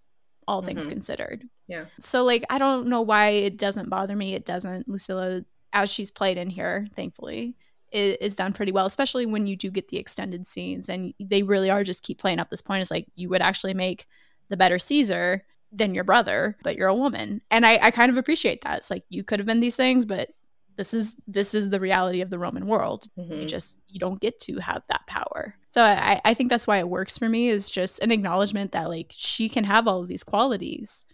all 0.48 0.62
things 0.62 0.84
mm-hmm. 0.84 0.92
considered. 0.92 1.44
Yeah. 1.68 1.86
So 2.00 2.24
like 2.24 2.46
I 2.50 2.58
don't 2.58 2.88
know 2.88 3.02
why 3.02 3.30
it 3.30 3.58
doesn't 3.58 3.90
bother 3.90 4.16
me. 4.16 4.34
It 4.34 4.46
doesn't. 4.46 4.88
Lucilla, 4.88 5.42
as 5.74 5.92
she's 5.92 6.10
played 6.10 6.38
in 6.38 6.50
here, 6.50 6.88
thankfully, 6.96 7.56
is, 7.92 8.18
is 8.22 8.36
done 8.36 8.54
pretty 8.54 8.72
well, 8.72 8.86
especially 8.86 9.26
when 9.26 9.46
you 9.48 9.56
do 9.56 9.70
get 9.70 9.90
the 9.90 9.98
extended 9.98 10.48
scenes 10.48 10.90
and 10.90 11.14
they 11.20 11.44
really 11.44 11.70
are 11.70 11.84
just 11.84 12.04
keep 12.04 12.20
playing 12.20 12.40
up 12.40 12.50
this 12.50 12.62
point. 12.62 12.82
It's 12.82 12.92
like 12.92 13.08
you 13.16 13.30
would 13.30 13.42
actually 13.42 13.74
make 13.74 14.08
the 14.50 14.58
better 14.58 14.80
Caesar 14.80 15.44
than 15.74 15.94
your 15.94 16.06
brother, 16.06 16.58
but 16.64 16.78
you're 16.78 16.88
a 16.88 16.96
woman. 16.96 17.42
And 17.52 17.66
I, 17.66 17.80
I 17.82 17.92
kind 17.92 18.10
of 18.10 18.18
appreciate 18.18 18.62
that. 18.62 18.78
It's 18.78 18.90
like 18.90 19.04
you 19.10 19.24
could 19.24 19.40
have 19.40 19.46
been 19.46 19.60
these 19.60 19.76
things, 19.76 20.06
but 20.06 20.30
this 20.78 20.94
is 20.94 21.16
this 21.28 21.54
is 21.54 21.70
the 21.70 21.80
reality 21.80 22.22
of 22.22 22.30
the 22.30 22.40
roman 22.40 22.68
world. 22.68 23.08
Mm-hmm. 23.18 23.34
you 23.34 23.46
just 23.46 23.80
you 23.88 24.00
don't 24.00 24.22
get 24.22 24.40
to 24.42 24.60
have 24.60 24.84
that 24.90 25.06
power. 25.08 25.56
So 25.70 25.82
I, 25.82 26.22
I 26.24 26.34
think 26.34 26.50
that's 26.50 26.68
why 26.68 26.78
it 26.78 26.90
works 26.90 27.18
for 27.18 27.28
me 27.28 27.50
is 27.50 27.70
just 27.70 28.00
an 28.00 28.12
acknowledgement 28.12 28.72
that 28.72 28.90
like 28.90 29.08
she 29.10 29.50
can 29.50 29.64
have 29.64 29.88
all 29.88 30.02
of 30.02 30.08
these 30.08 30.24
qualities 30.24 31.06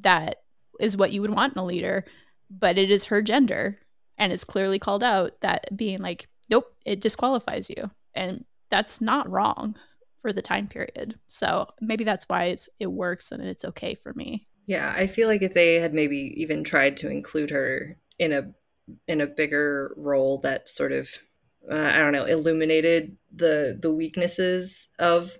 that 0.00 0.36
is 0.80 0.96
what 0.96 1.12
you 1.12 1.20
would 1.20 1.34
want 1.34 1.54
in 1.54 1.58
a 1.58 1.64
leader 1.64 2.04
but 2.50 2.78
it 2.78 2.90
is 2.90 3.06
her 3.06 3.20
gender. 3.20 3.78
And 4.16 4.32
it's 4.32 4.44
clearly 4.44 4.78
called 4.78 5.02
out 5.02 5.32
that 5.42 5.76
being 5.76 5.98
like 5.98 6.28
nope 6.48 6.66
it 6.86 7.00
disqualifies 7.00 7.68
you. 7.68 7.90
And 8.14 8.44
that's 8.70 9.00
not 9.00 9.28
wrong 9.28 9.76
for 10.20 10.32
the 10.32 10.42
time 10.42 10.68
period. 10.68 11.18
So 11.28 11.68
maybe 11.80 12.04
that's 12.04 12.24
why 12.28 12.44
it's 12.44 12.68
it 12.78 12.86
works 12.86 13.32
and 13.32 13.42
it's 13.42 13.64
okay 13.64 13.94
for 13.94 14.14
me. 14.14 14.46
Yeah 14.66 14.92
i 14.96 15.06
feel 15.06 15.28
like 15.28 15.42
if 15.42 15.54
they 15.54 15.76
had 15.76 15.94
maybe 15.94 16.34
even 16.36 16.62
tried 16.62 16.96
to 16.98 17.10
include 17.10 17.50
her 17.50 17.96
in 18.18 18.32
a 18.32 18.50
in 19.06 19.20
a 19.20 19.26
bigger 19.26 19.94
role 19.96 20.38
that 20.38 20.68
sort 20.68 20.92
of 20.92 21.08
uh, 21.70 21.74
I 21.74 21.98
don't 21.98 22.12
know 22.12 22.24
illuminated 22.24 23.16
the 23.34 23.78
the 23.80 23.92
weaknesses 23.92 24.88
of 24.98 25.36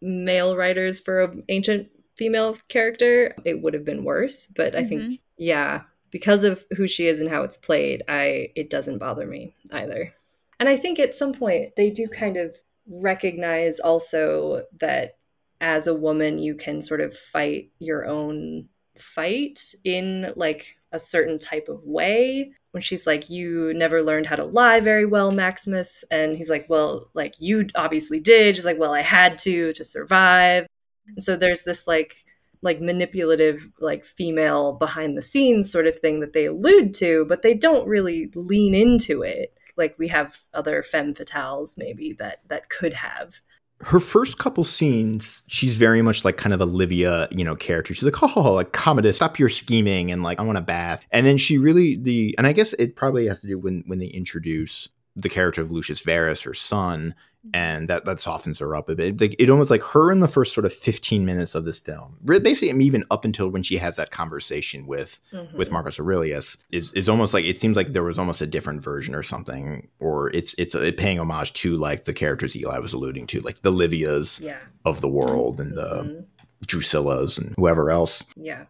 male 0.00 0.56
writers 0.56 1.00
for 1.00 1.22
an 1.22 1.44
ancient 1.48 1.88
female 2.16 2.56
character, 2.68 3.34
it 3.44 3.60
would 3.60 3.74
have 3.74 3.84
been 3.84 4.04
worse. 4.04 4.48
But 4.54 4.74
I 4.74 4.80
mm-hmm. 4.80 4.88
think 4.88 5.20
yeah, 5.36 5.82
because 6.10 6.44
of 6.44 6.64
who 6.76 6.86
she 6.86 7.08
is 7.08 7.20
and 7.20 7.28
how 7.28 7.42
it's 7.42 7.56
played, 7.56 8.02
I 8.08 8.50
it 8.54 8.70
doesn't 8.70 8.98
bother 8.98 9.26
me 9.26 9.54
either. 9.72 10.12
And 10.60 10.68
I 10.68 10.76
think 10.76 10.98
at 10.98 11.16
some 11.16 11.32
point 11.32 11.74
they 11.76 11.90
do 11.90 12.08
kind 12.08 12.36
of 12.36 12.56
recognize 12.86 13.80
also 13.80 14.64
that 14.80 15.16
as 15.60 15.86
a 15.86 15.94
woman 15.94 16.38
you 16.38 16.54
can 16.54 16.82
sort 16.82 17.00
of 17.00 17.16
fight 17.16 17.70
your 17.78 18.06
own 18.06 18.68
fight 18.98 19.74
in 19.84 20.32
like 20.36 20.76
a 20.94 20.98
certain 20.98 21.38
type 21.38 21.68
of 21.68 21.82
way 21.84 22.52
when 22.70 22.82
she's 22.82 23.06
like 23.06 23.28
you 23.28 23.74
never 23.74 24.00
learned 24.00 24.26
how 24.26 24.36
to 24.36 24.44
lie 24.44 24.80
very 24.80 25.04
well 25.04 25.30
maximus. 25.32 26.04
And 26.10 26.36
he's 26.36 26.48
like 26.48 26.66
well 26.70 27.10
like 27.14 27.34
you 27.38 27.66
obviously 27.74 28.20
did. 28.20 28.54
She's 28.54 28.64
like 28.64 28.78
well 28.78 28.94
i 28.94 29.02
had 29.02 29.36
to 29.38 29.72
to 29.74 29.84
survive. 29.84 30.66
And 31.08 31.22
so 31.22 31.36
there's 31.36 31.62
this 31.62 31.86
like 31.86 32.14
like 32.62 32.80
manipulative 32.80 33.68
like 33.80 34.04
female 34.04 34.72
behind 34.72 35.18
the 35.18 35.22
scenes 35.22 35.70
sort 35.70 35.86
of 35.86 35.98
thing 35.98 36.20
that 36.20 36.32
they 36.32 36.46
allude 36.46 36.94
to 36.94 37.26
but 37.28 37.42
they 37.42 37.52
don't 37.52 37.86
really 37.86 38.30
lean 38.34 38.74
into 38.74 39.22
it. 39.22 39.52
Like 39.76 39.98
we 39.98 40.08
have 40.08 40.44
other 40.54 40.82
femme 40.84 41.12
fatales 41.12 41.76
maybe 41.76 42.14
that 42.20 42.40
that 42.48 42.70
could 42.70 42.94
have 42.94 43.34
her 43.86 44.00
first 44.00 44.38
couple 44.38 44.64
scenes, 44.64 45.42
she's 45.46 45.76
very 45.76 46.00
much 46.00 46.24
like 46.24 46.36
kind 46.36 46.54
of 46.54 46.60
Olivia, 46.62 47.28
you 47.30 47.44
know, 47.44 47.54
character. 47.54 47.94
She's 47.94 48.02
like, 48.02 48.22
oh, 48.22 48.52
like 48.52 48.72
Commodus, 48.72 49.16
stop 49.16 49.38
your 49.38 49.48
scheming, 49.48 50.10
and 50.10 50.22
like 50.22 50.40
I 50.40 50.42
want 50.42 50.58
a 50.58 50.62
bath. 50.62 51.04
And 51.10 51.26
then 51.26 51.36
she 51.36 51.58
really 51.58 51.96
the, 51.96 52.34
and 52.38 52.46
I 52.46 52.52
guess 52.52 52.72
it 52.74 52.96
probably 52.96 53.28
has 53.28 53.40
to 53.40 53.46
do 53.46 53.58
when 53.58 53.84
when 53.86 53.98
they 53.98 54.06
introduce 54.06 54.88
the 55.16 55.28
character 55.28 55.60
of 55.60 55.70
Lucius 55.70 56.00
Verus, 56.00 56.42
her 56.42 56.54
son, 56.54 57.14
and 57.52 57.88
that 57.88 58.04
that 58.04 58.20
softens 58.20 58.58
her 58.60 58.74
up 58.74 58.88
a 58.88 58.94
bit. 58.94 59.20
Like 59.20 59.36
it 59.38 59.50
almost 59.50 59.70
like 59.70 59.82
her 59.82 60.10
in 60.10 60.20
the 60.20 60.28
first 60.28 60.54
sort 60.54 60.64
of 60.64 60.72
15 60.72 61.24
minutes 61.24 61.54
of 61.54 61.64
this 61.64 61.78
film, 61.78 62.16
basically 62.24 62.70
even 62.84 63.04
up 63.10 63.24
until 63.24 63.48
when 63.48 63.62
she 63.62 63.76
has 63.76 63.96
that 63.96 64.10
conversation 64.10 64.86
with 64.86 65.20
mm-hmm. 65.32 65.56
with 65.56 65.70
Marcus 65.70 66.00
Aurelius, 66.00 66.56
is 66.70 66.92
is 66.92 67.08
almost 67.08 67.34
like 67.34 67.44
it 67.44 67.56
seems 67.56 67.76
like 67.76 67.88
there 67.88 68.02
was 68.02 68.18
almost 68.18 68.40
a 68.40 68.46
different 68.46 68.82
version 68.82 69.14
or 69.14 69.22
something, 69.22 69.88
or 70.00 70.30
it's 70.30 70.54
it's 70.54 70.74
a, 70.74 70.92
paying 70.92 71.18
homage 71.18 71.52
to 71.54 71.76
like 71.76 72.04
the 72.04 72.14
characters 72.14 72.56
Eli 72.56 72.78
was 72.78 72.92
alluding 72.92 73.26
to, 73.28 73.40
like 73.40 73.62
the 73.62 73.72
Livias 73.72 74.40
yeah. 74.40 74.58
of 74.84 75.00
the 75.00 75.08
world 75.08 75.60
and 75.60 75.76
the 75.76 75.82
mm-hmm. 75.82 76.20
Drusillas 76.64 77.38
and 77.38 77.54
whoever 77.56 77.90
else. 77.90 78.24
Yeah. 78.36 78.64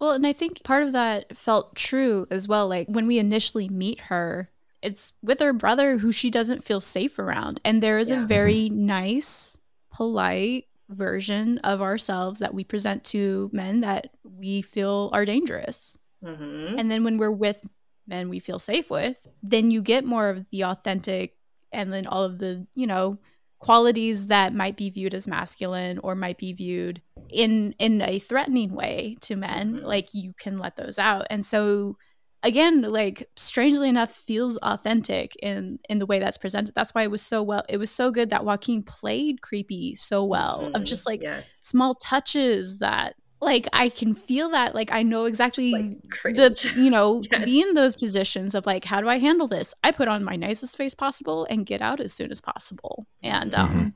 Well, 0.00 0.12
and 0.12 0.26
I 0.26 0.32
think 0.32 0.62
part 0.62 0.84
of 0.84 0.92
that 0.92 1.36
felt 1.36 1.74
true 1.74 2.26
as 2.30 2.46
well. 2.46 2.68
Like 2.68 2.88
when 2.88 3.06
we 3.06 3.18
initially 3.18 3.68
meet 3.68 4.00
her, 4.02 4.48
it's 4.82 5.12
with 5.22 5.40
her 5.40 5.52
brother 5.52 5.98
who 5.98 6.12
she 6.12 6.30
doesn't 6.30 6.64
feel 6.64 6.80
safe 6.80 7.18
around. 7.18 7.60
And 7.64 7.82
there 7.82 7.98
is 7.98 8.10
yeah. 8.10 8.22
a 8.22 8.26
very 8.26 8.68
nice, 8.70 9.58
polite 9.92 10.66
version 10.88 11.58
of 11.58 11.82
ourselves 11.82 12.38
that 12.38 12.54
we 12.54 12.64
present 12.64 13.04
to 13.04 13.50
men 13.52 13.80
that 13.80 14.10
we 14.22 14.62
feel 14.62 15.10
are 15.12 15.24
dangerous. 15.24 15.98
Mm-hmm. 16.24 16.78
And 16.78 16.90
then 16.90 17.04
when 17.04 17.18
we're 17.18 17.30
with 17.30 17.64
men 18.06 18.28
we 18.28 18.38
feel 18.38 18.58
safe 18.58 18.90
with, 18.90 19.16
then 19.42 19.70
you 19.70 19.82
get 19.82 20.04
more 20.04 20.30
of 20.30 20.46
the 20.50 20.64
authentic 20.64 21.36
and 21.72 21.92
then 21.92 22.06
all 22.06 22.24
of 22.24 22.38
the, 22.38 22.66
you 22.74 22.86
know, 22.86 23.18
qualities 23.58 24.28
that 24.28 24.54
might 24.54 24.76
be 24.76 24.88
viewed 24.88 25.14
as 25.14 25.26
masculine 25.26 25.98
or 25.98 26.14
might 26.14 26.38
be 26.38 26.52
viewed 26.52 27.02
in 27.28 27.74
in 27.78 28.00
a 28.02 28.18
threatening 28.20 28.72
way 28.72 29.16
to 29.20 29.34
men 29.34 29.74
mm-hmm. 29.74 29.84
like 29.84 30.14
you 30.14 30.32
can 30.38 30.56
let 30.56 30.76
those 30.76 30.98
out 30.98 31.26
and 31.28 31.44
so 31.44 31.96
again 32.42 32.82
like 32.82 33.28
strangely 33.36 33.88
enough 33.88 34.12
feels 34.12 34.56
authentic 34.58 35.36
in 35.42 35.78
in 35.88 35.98
the 35.98 36.06
way 36.06 36.18
that's 36.18 36.38
presented. 36.38 36.74
That's 36.74 36.94
why 36.94 37.02
it 37.02 37.10
was 37.10 37.22
so 37.22 37.42
well 37.42 37.62
it 37.68 37.78
was 37.78 37.90
so 37.90 38.10
good 38.10 38.30
that 38.30 38.44
joaquin 38.44 38.82
played 38.82 39.42
creepy 39.42 39.94
so 39.94 40.24
well 40.24 40.62
mm, 40.62 40.76
of 40.76 40.84
just 40.84 41.06
like 41.06 41.22
yes. 41.22 41.48
small 41.62 41.94
touches 41.94 42.78
that 42.78 43.14
like 43.40 43.68
i 43.72 43.88
can 43.88 44.14
feel 44.14 44.50
that 44.50 44.74
like 44.74 44.90
i 44.90 45.00
know 45.02 45.24
exactly 45.24 45.72
like 45.72 46.00
the 46.24 46.72
you 46.76 46.90
know 46.90 47.22
yes. 47.22 47.38
to 47.38 47.44
be 47.44 47.60
in 47.60 47.74
those 47.74 47.94
positions 47.94 48.54
of 48.54 48.66
like 48.66 48.84
how 48.84 49.00
do 49.00 49.08
i 49.08 49.18
handle 49.18 49.46
this? 49.46 49.74
I 49.84 49.92
put 49.92 50.08
on 50.08 50.24
my 50.24 50.36
nicest 50.36 50.76
face 50.76 50.94
possible 50.94 51.46
and 51.48 51.66
get 51.66 51.80
out 51.80 52.00
as 52.00 52.12
soon 52.12 52.30
as 52.30 52.40
possible. 52.40 53.06
And 53.22 53.54
um 53.54 53.68
mm-hmm 53.68 53.88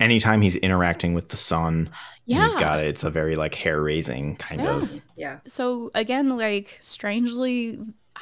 anytime 0.00 0.40
he's 0.40 0.56
interacting 0.56 1.14
with 1.14 1.28
the 1.28 1.36
son 1.36 1.90
yeah 2.26 2.44
he's 2.44 2.56
got 2.56 2.78
it 2.80 2.86
it's 2.86 3.04
a 3.04 3.10
very 3.10 3.36
like 3.36 3.54
hair 3.54 3.82
raising 3.82 4.36
kind 4.36 4.60
yeah. 4.60 4.76
of 4.76 5.00
yeah 5.16 5.38
so 5.48 5.90
again 5.94 6.36
like 6.36 6.78
strangely 6.80 7.78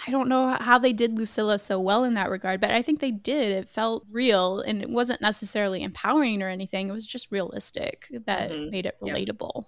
I 0.07 0.11
don't 0.11 0.29
know 0.29 0.57
how 0.61 0.79
they 0.79 0.93
did 0.93 1.19
Lucilla 1.19 1.59
so 1.59 1.79
well 1.79 2.05
in 2.05 2.15
that 2.15 2.31
regard, 2.31 2.61
but 2.61 2.71
I 2.71 2.81
think 2.81 3.01
they 3.01 3.11
did. 3.11 3.53
It 3.53 3.69
felt 3.69 4.07
real 4.11 4.61
and 4.61 4.83
it 4.83 4.89
wasn't 4.89 5.21
necessarily 5.21 5.83
empowering 5.83 6.43
or 6.43 6.49
anything. 6.49 6.89
It 6.89 6.93
was 6.93 7.05
just 7.05 7.31
realistic 7.31 8.07
that 8.25 8.51
mm-hmm. 8.51 8.71
made 8.71 8.87
it 8.87 8.97
relatable. 9.03 9.67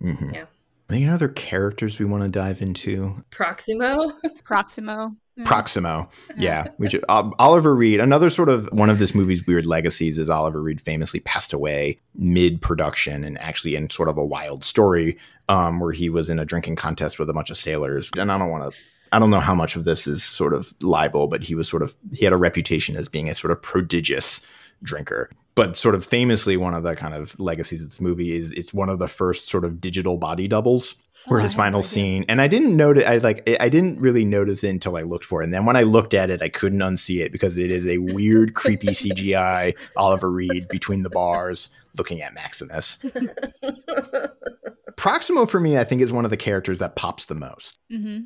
Yeah. 0.00 0.12
Mm-hmm. 0.12 0.34
yeah. 0.34 0.44
Any 0.90 1.08
other 1.08 1.28
characters 1.28 1.98
we 1.98 2.04
want 2.04 2.22
to 2.22 2.28
dive 2.28 2.60
into? 2.60 3.24
Proximo. 3.30 4.12
Proximo. 4.44 5.12
Proximo. 5.44 6.08
Yeah. 6.36 6.66
We 6.78 6.90
should, 6.90 7.04
uh, 7.08 7.30
Oliver 7.38 7.74
Reed, 7.74 8.00
another 8.00 8.30
sort 8.30 8.48
of 8.48 8.68
one 8.70 8.90
of 8.90 8.98
this 8.98 9.14
movie's 9.14 9.46
weird 9.46 9.66
legacies 9.66 10.18
is 10.18 10.30
Oliver 10.30 10.62
Reed 10.62 10.80
famously 10.80 11.20
passed 11.20 11.52
away 11.52 12.00
mid 12.14 12.60
production 12.60 13.24
and 13.24 13.40
actually 13.40 13.74
in 13.74 13.90
sort 13.90 14.08
of 14.08 14.18
a 14.18 14.24
wild 14.24 14.62
story 14.62 15.16
um, 15.48 15.80
where 15.80 15.92
he 15.92 16.10
was 16.10 16.30
in 16.30 16.38
a 16.38 16.44
drinking 16.44 16.76
contest 16.76 17.18
with 17.18 17.30
a 17.30 17.32
bunch 17.32 17.50
of 17.50 17.56
sailors. 17.56 18.10
And 18.16 18.30
I 18.30 18.38
don't 18.38 18.50
want 18.50 18.70
to 18.70 18.78
I 19.14 19.20
don't 19.20 19.30
know 19.30 19.38
how 19.38 19.54
much 19.54 19.76
of 19.76 19.84
this 19.84 20.08
is 20.08 20.24
sort 20.24 20.52
of 20.52 20.74
libel, 20.82 21.28
but 21.28 21.44
he 21.44 21.54
was 21.54 21.68
sort 21.68 21.82
of 21.82 21.94
he 22.12 22.24
had 22.24 22.32
a 22.32 22.36
reputation 22.36 22.96
as 22.96 23.08
being 23.08 23.28
a 23.28 23.34
sort 23.34 23.52
of 23.52 23.62
prodigious 23.62 24.40
drinker. 24.84 25.30
but 25.56 25.76
sort 25.76 25.94
of 25.94 26.04
famously, 26.04 26.56
one 26.56 26.74
of 26.74 26.82
the 26.82 26.94
kind 26.94 27.14
of 27.14 27.38
legacies 27.40 27.82
of 27.82 27.88
this 27.88 28.00
movie 28.00 28.32
is 28.36 28.52
it's 28.52 28.72
one 28.72 28.88
of 28.88 28.98
the 28.98 29.08
first 29.08 29.48
sort 29.48 29.64
of 29.64 29.80
digital 29.80 30.16
body 30.18 30.46
doubles. 30.48 30.94
Where 31.26 31.40
Oh, 31.40 31.42
his 31.42 31.54
final 31.54 31.80
scene, 31.82 32.26
and 32.28 32.38
I 32.42 32.48
didn't 32.48 32.76
notice. 32.76 33.04
I 33.06 33.16
like, 33.16 33.48
I 33.58 33.70
didn't 33.70 33.98
really 33.98 34.26
notice 34.26 34.62
it 34.62 34.68
until 34.68 34.94
I 34.98 35.02
looked 35.02 35.24
for 35.24 35.40
it. 35.40 35.44
And 35.44 35.54
then 35.54 35.64
when 35.64 35.74
I 35.74 35.82
looked 35.82 36.12
at 36.12 36.28
it, 36.28 36.42
I 36.42 36.50
couldn't 36.50 36.80
unsee 36.80 37.24
it 37.24 37.32
because 37.32 37.56
it 37.56 37.70
is 37.70 37.86
a 37.86 37.96
weird, 37.96 38.52
creepy 38.52 38.88
CGI 38.88 39.74
Oliver 39.96 40.30
Reed 40.30 40.68
between 40.68 41.02
the 41.02 41.08
bars 41.08 41.70
looking 41.96 42.20
at 42.20 42.34
Maximus. 42.34 42.98
Proximo 44.96 45.46
for 45.46 45.60
me, 45.60 45.78
I 45.78 45.84
think, 45.84 46.02
is 46.02 46.12
one 46.12 46.24
of 46.24 46.30
the 46.30 46.36
characters 46.36 46.78
that 46.80 46.96
pops 46.96 47.24
the 47.26 47.34
most 47.34 47.78
hmm 47.90 48.20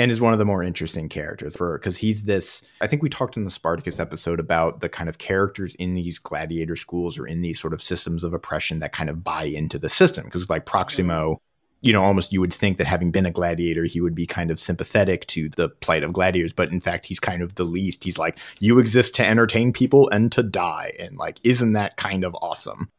and 0.00 0.10
is 0.10 0.20
one 0.20 0.32
of 0.32 0.38
the 0.38 0.46
more 0.46 0.62
interesting 0.62 1.10
characters 1.10 1.56
for 1.56 1.78
because 1.78 1.98
he's 1.98 2.24
this. 2.24 2.62
I 2.80 2.86
think 2.86 3.02
we 3.02 3.10
talked 3.10 3.36
in 3.36 3.44
the 3.44 3.50
Spartacus 3.50 4.00
episode 4.00 4.40
about 4.40 4.80
the 4.80 4.88
kind 4.88 5.10
of 5.10 5.18
characters 5.18 5.74
in 5.74 5.94
these 5.94 6.18
gladiator 6.18 6.74
schools 6.74 7.18
or 7.18 7.26
in 7.26 7.42
these 7.42 7.60
sort 7.60 7.74
of 7.74 7.82
systems 7.82 8.24
of 8.24 8.32
oppression 8.32 8.78
that 8.78 8.92
kind 8.92 9.10
of 9.10 9.22
buy 9.22 9.44
into 9.44 9.78
the 9.78 9.90
system. 9.90 10.24
Because 10.24 10.48
like 10.48 10.64
Proximo, 10.64 11.42
you 11.82 11.92
know, 11.92 12.02
almost 12.02 12.32
you 12.32 12.40
would 12.40 12.54
think 12.54 12.78
that 12.78 12.86
having 12.86 13.10
been 13.10 13.26
a 13.26 13.30
gladiator, 13.30 13.84
he 13.84 14.00
would 14.00 14.14
be 14.14 14.26
kind 14.26 14.50
of 14.50 14.58
sympathetic 14.58 15.26
to 15.26 15.50
the 15.50 15.68
plight 15.68 16.02
of 16.02 16.14
gladiators, 16.14 16.54
but 16.54 16.70
in 16.70 16.80
fact, 16.80 17.04
he's 17.04 17.20
kind 17.20 17.42
of 17.42 17.56
the 17.56 17.64
least. 17.64 18.02
He's 18.02 18.18
like, 18.18 18.38
you 18.58 18.78
exist 18.78 19.14
to 19.16 19.26
entertain 19.26 19.70
people 19.70 20.08
and 20.08 20.32
to 20.32 20.42
die, 20.42 20.94
and 20.98 21.18
like, 21.18 21.40
isn't 21.44 21.74
that 21.74 21.98
kind 21.98 22.24
of 22.24 22.34
awesome? 22.40 22.90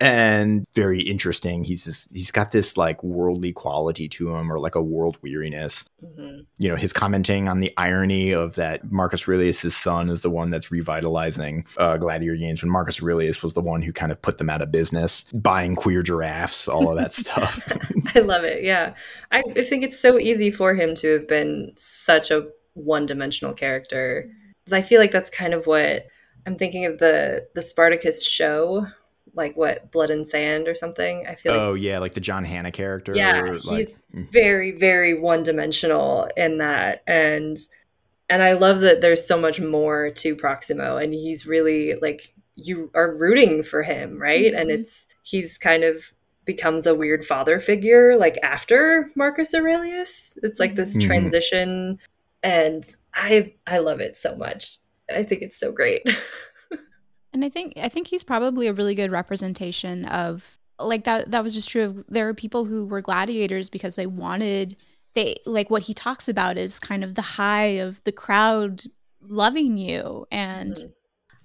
Yeah. 0.00 0.06
and 0.40 0.66
very 0.74 1.00
interesting. 1.00 1.64
He's 1.64 1.84
just, 1.84 2.08
he's 2.12 2.30
got 2.30 2.52
this 2.52 2.76
like 2.76 3.02
worldly 3.02 3.52
quality 3.52 4.08
to 4.10 4.34
him, 4.34 4.52
or 4.52 4.58
like 4.58 4.74
a 4.74 4.82
world 4.82 5.18
weariness. 5.22 5.84
Mhm. 6.04 6.46
You 6.58 6.68
know, 6.68 6.76
his 6.76 6.92
commenting 6.92 7.48
on 7.48 7.60
the 7.60 7.72
irony 7.76 8.30
of 8.32 8.54
that 8.56 8.90
Marcus 8.92 9.26
Aurelius's 9.28 9.76
son 9.76 10.08
is 10.08 10.22
the 10.22 10.30
one 10.30 10.50
that's 10.50 10.70
revitalizing 10.70 11.66
uh, 11.76 11.96
gladiator 11.96 12.36
games, 12.36 12.62
when 12.62 12.70
Marcus 12.70 13.02
Aurelius 13.02 13.42
was 13.42 13.54
the 13.54 13.60
one 13.60 13.82
who 13.82 13.92
kind 13.92 14.12
of 14.12 14.22
put 14.22 14.38
them 14.38 14.50
out 14.50 14.62
of 14.62 14.70
business, 14.70 15.24
buying 15.32 15.74
queer 15.74 16.02
giraffes, 16.02 16.68
all 16.68 16.90
of 16.90 16.96
that 16.96 17.12
stuff. 17.24 17.70
I 18.14 18.20
love 18.20 18.44
it. 18.44 18.62
Yeah. 18.62 18.94
I, 19.32 19.42
I 19.56 19.62
think 19.64 19.82
it's 19.84 19.98
so 19.98 20.18
easy 20.18 20.50
for 20.50 20.74
him 20.74 20.94
to 20.96 21.12
have 21.14 21.28
been 21.28 21.72
such 21.76 22.30
a 22.30 22.46
one 22.74 23.06
dimensional 23.06 23.52
character. 23.54 24.30
Because 24.64 24.72
I 24.72 24.82
feel 24.82 25.00
like 25.00 25.10
that's 25.12 25.30
kind 25.30 25.54
of 25.54 25.66
what 25.66 26.06
I'm 26.46 26.56
thinking 26.56 26.84
of 26.86 26.98
the 26.98 27.46
the 27.54 27.62
Spartacus 27.62 28.24
show, 28.24 28.86
like 29.38 29.56
what, 29.56 29.90
Blood 29.90 30.10
and 30.10 30.28
Sand 30.28 30.68
or 30.68 30.74
something. 30.74 31.26
I 31.26 31.36
feel 31.36 31.52
like 31.52 31.60
oh 31.60 31.74
yeah, 31.74 31.98
like 32.00 32.12
the 32.12 32.20
John 32.20 32.44
Hannah 32.44 32.72
character. 32.72 33.14
Yeah, 33.14 33.56
like, 33.64 33.86
he's 33.86 33.98
mm. 34.14 34.30
very, 34.30 34.72
very 34.72 35.18
one 35.18 35.42
dimensional 35.42 36.28
in 36.36 36.58
that. 36.58 37.02
And 37.06 37.56
and 38.28 38.42
I 38.42 38.52
love 38.52 38.80
that 38.80 39.00
there's 39.00 39.26
so 39.26 39.40
much 39.40 39.60
more 39.60 40.10
to 40.10 40.36
Proximo 40.36 40.98
and 40.98 41.14
he's 41.14 41.46
really 41.46 41.94
like 42.02 42.34
you 42.56 42.90
are 42.94 43.14
rooting 43.14 43.62
for 43.62 43.82
him, 43.82 44.20
right? 44.20 44.52
And 44.52 44.68
Mhm. 44.68 44.80
it's 44.80 45.06
he's 45.22 45.56
kind 45.56 45.84
of 45.84 46.12
becomes 46.44 46.86
a 46.86 46.94
weird 46.94 47.24
father 47.24 47.60
figure 47.60 48.16
like 48.16 48.36
after 48.42 49.10
Marcus 49.14 49.54
Aurelius. 49.54 50.36
It's 50.42 50.58
like 50.58 50.74
this 50.74 50.96
Mhm. 50.96 51.06
transition 51.06 51.98
and 52.42 52.84
I 53.14 53.54
I 53.66 53.78
love 53.78 54.00
it 54.00 54.18
so 54.18 54.34
much. 54.34 54.78
I 55.08 55.22
think 55.22 55.42
it's 55.42 55.58
so 55.58 55.72
great. 55.72 56.02
And 57.38 57.44
I 57.44 57.50
think 57.50 57.74
I 57.76 57.88
think 57.88 58.08
he's 58.08 58.24
probably 58.24 58.66
a 58.66 58.72
really 58.72 58.96
good 58.96 59.12
representation 59.12 60.06
of 60.06 60.58
like 60.80 61.04
that 61.04 61.30
that 61.30 61.44
was 61.44 61.54
just 61.54 61.68
true 61.68 61.84
of 61.84 62.04
there 62.08 62.28
are 62.28 62.34
people 62.34 62.64
who 62.64 62.84
were 62.84 63.00
gladiators 63.00 63.68
because 63.68 63.94
they 63.94 64.06
wanted 64.08 64.76
they 65.14 65.36
like 65.46 65.70
what 65.70 65.82
he 65.82 65.94
talks 65.94 66.28
about 66.28 66.58
is 66.58 66.80
kind 66.80 67.04
of 67.04 67.14
the 67.14 67.22
high 67.22 67.78
of 67.78 68.02
the 68.02 68.10
crowd 68.10 68.82
loving 69.22 69.76
you 69.76 70.26
and 70.32 70.74
Mhm. 70.74 70.92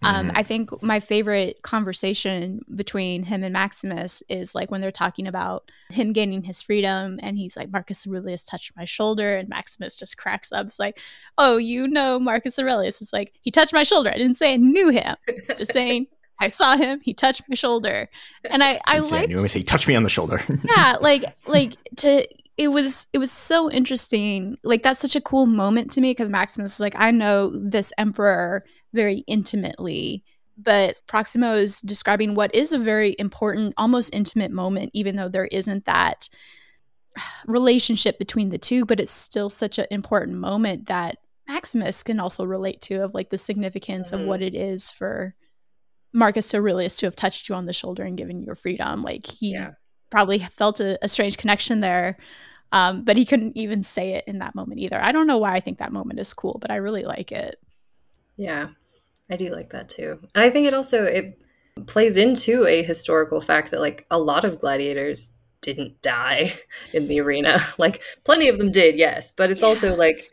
Um, 0.03 0.29
Mhm. 0.29 0.31
I 0.35 0.43
think 0.43 0.83
my 0.83 0.99
favorite 0.99 1.61
conversation 1.61 2.61
between 2.75 3.23
him 3.23 3.43
and 3.43 3.53
Maximus 3.53 4.21
is 4.29 4.53
like 4.55 4.71
when 4.71 4.81
they're 4.81 4.91
talking 4.91 5.27
about 5.27 5.69
him 5.89 6.13
gaining 6.13 6.43
his 6.43 6.61
freedom, 6.61 7.19
and 7.21 7.37
he's 7.37 7.55
like, 7.55 7.71
Marcus 7.71 8.05
Aurelius 8.07 8.43
touched 8.43 8.71
my 8.75 8.85
shoulder, 8.85 9.37
and 9.37 9.49
Maximus 9.49 9.95
just 9.95 10.17
cracks 10.17 10.51
up. 10.51 10.65
It's 10.65 10.79
like, 10.79 10.99
oh, 11.37 11.57
you 11.57 11.87
know 11.87 12.19
Marcus 12.19 12.57
Aurelius. 12.59 13.01
It's 13.01 13.13
like, 13.13 13.33
he 13.41 13.51
touched 13.51 13.73
my 13.73 13.83
shoulder. 13.83 14.09
I 14.09 14.17
didn't 14.17 14.35
say 14.35 14.53
I 14.53 14.57
knew 14.57 14.89
him, 14.89 15.15
just 15.57 15.73
saying 15.73 16.07
I 16.39 16.49
saw 16.49 16.75
him, 16.75 16.99
he 17.01 17.13
touched 17.13 17.43
my 17.47 17.55
shoulder. 17.55 18.09
And 18.49 18.63
I, 18.63 18.81
I 18.85 18.99
like 19.11 19.29
knew 19.29 19.39
him, 19.39 19.47
say, 19.47 19.61
touch 19.63 19.87
me 19.87 19.95
on 19.95 20.03
the 20.03 20.09
shoulder. 20.09 20.41
yeah 20.63 20.97
like 20.99 21.23
like 21.47 21.73
to 21.97 22.27
it 22.57 22.67
was 22.67 23.07
it 23.13 23.17
was 23.17 23.31
so 23.31 23.71
interesting 23.71 24.57
like 24.63 24.83
that's 24.83 24.99
such 24.99 25.15
a 25.15 25.21
cool 25.21 25.45
moment 25.45 25.89
to 25.91 26.01
me 26.01 26.11
because 26.11 26.29
maximus 26.29 26.75
is 26.75 26.79
like 26.79 26.93
i 26.97 27.09
know 27.09 27.49
this 27.55 27.91
emperor 27.97 28.63
very 28.93 29.19
intimately 29.27 30.23
but 30.57 30.97
proximo 31.07 31.53
is 31.53 31.81
describing 31.81 32.35
what 32.35 32.53
is 32.53 32.73
a 32.73 32.77
very 32.77 33.15
important 33.17 33.73
almost 33.77 34.09
intimate 34.13 34.51
moment 34.51 34.91
even 34.93 35.15
though 35.15 35.27
there 35.29 35.47
isn't 35.47 35.85
that 35.85 36.29
relationship 37.47 38.17
between 38.19 38.49
the 38.49 38.57
two 38.57 38.85
but 38.85 38.99
it's 38.99 39.11
still 39.11 39.49
such 39.49 39.77
an 39.77 39.87
important 39.91 40.37
moment 40.37 40.85
that 40.87 41.17
maximus 41.47 42.03
can 42.03 42.19
also 42.19 42.45
relate 42.45 42.81
to 42.81 43.03
of 43.03 43.13
like 43.13 43.29
the 43.29 43.37
significance 43.37 44.11
Mhm. 44.11 44.21
of 44.21 44.27
what 44.27 44.41
it 44.41 44.55
is 44.55 44.91
for 44.91 45.35
marcus 46.13 46.53
aurelius 46.53 46.95
to 46.97 47.05
have 47.07 47.15
touched 47.15 47.49
you 47.49 47.55
on 47.55 47.65
the 47.65 47.73
shoulder 47.73 48.03
and 48.03 48.17
given 48.17 48.39
you 48.39 48.45
your 48.45 48.55
freedom 48.55 49.01
like 49.01 49.25
he 49.25 49.53
Yeah. 49.53 49.71
probably 50.11 50.39
felt 50.39 50.79
a, 50.79 50.99
a 51.03 51.09
strange 51.09 51.37
connection 51.37 51.79
there. 51.79 52.17
Um, 52.71 53.03
but 53.03 53.17
he 53.17 53.25
couldn't 53.25 53.57
even 53.57 53.81
say 53.83 54.13
it 54.13 54.23
in 54.27 54.39
that 54.39 54.53
moment 54.55 54.79
either. 54.79 54.99
I 55.01 55.11
don't 55.11 55.25
know 55.27 55.37
why 55.39 55.53
I 55.55 55.59
think 55.59 55.77
that 55.79 55.91
moment 55.91 56.19
is 56.19 56.33
cool, 56.33 56.57
but 56.61 56.69
I 56.71 56.75
really 56.77 57.03
like 57.03 57.31
it. 57.31 57.55
Yeah, 58.37 58.69
I 59.33 59.35
do 59.35 59.49
like 59.49 59.71
that 59.71 59.89
too. 59.89 60.19
And 60.35 60.43
I 60.43 60.51
think 60.51 60.67
it 60.67 60.75
also 60.75 61.03
it 61.05 61.41
plays 61.87 62.17
into 62.17 62.67
a 62.67 62.83
historical 62.83 63.41
fact 63.41 63.71
that 63.71 63.79
like 63.79 64.05
a 64.11 64.19
lot 64.19 64.45
of 64.45 64.59
gladiators 64.59 65.31
didn't 65.61 65.99
die 66.03 66.53
in 66.93 67.07
the 67.07 67.19
arena. 67.19 67.65
Like 67.79 68.03
plenty 68.25 68.47
of 68.47 68.59
them 68.59 68.71
did, 68.71 68.95
yes, 68.95 69.31
but 69.35 69.49
it's 69.49 69.63
also 69.63 69.95
like 69.95 70.29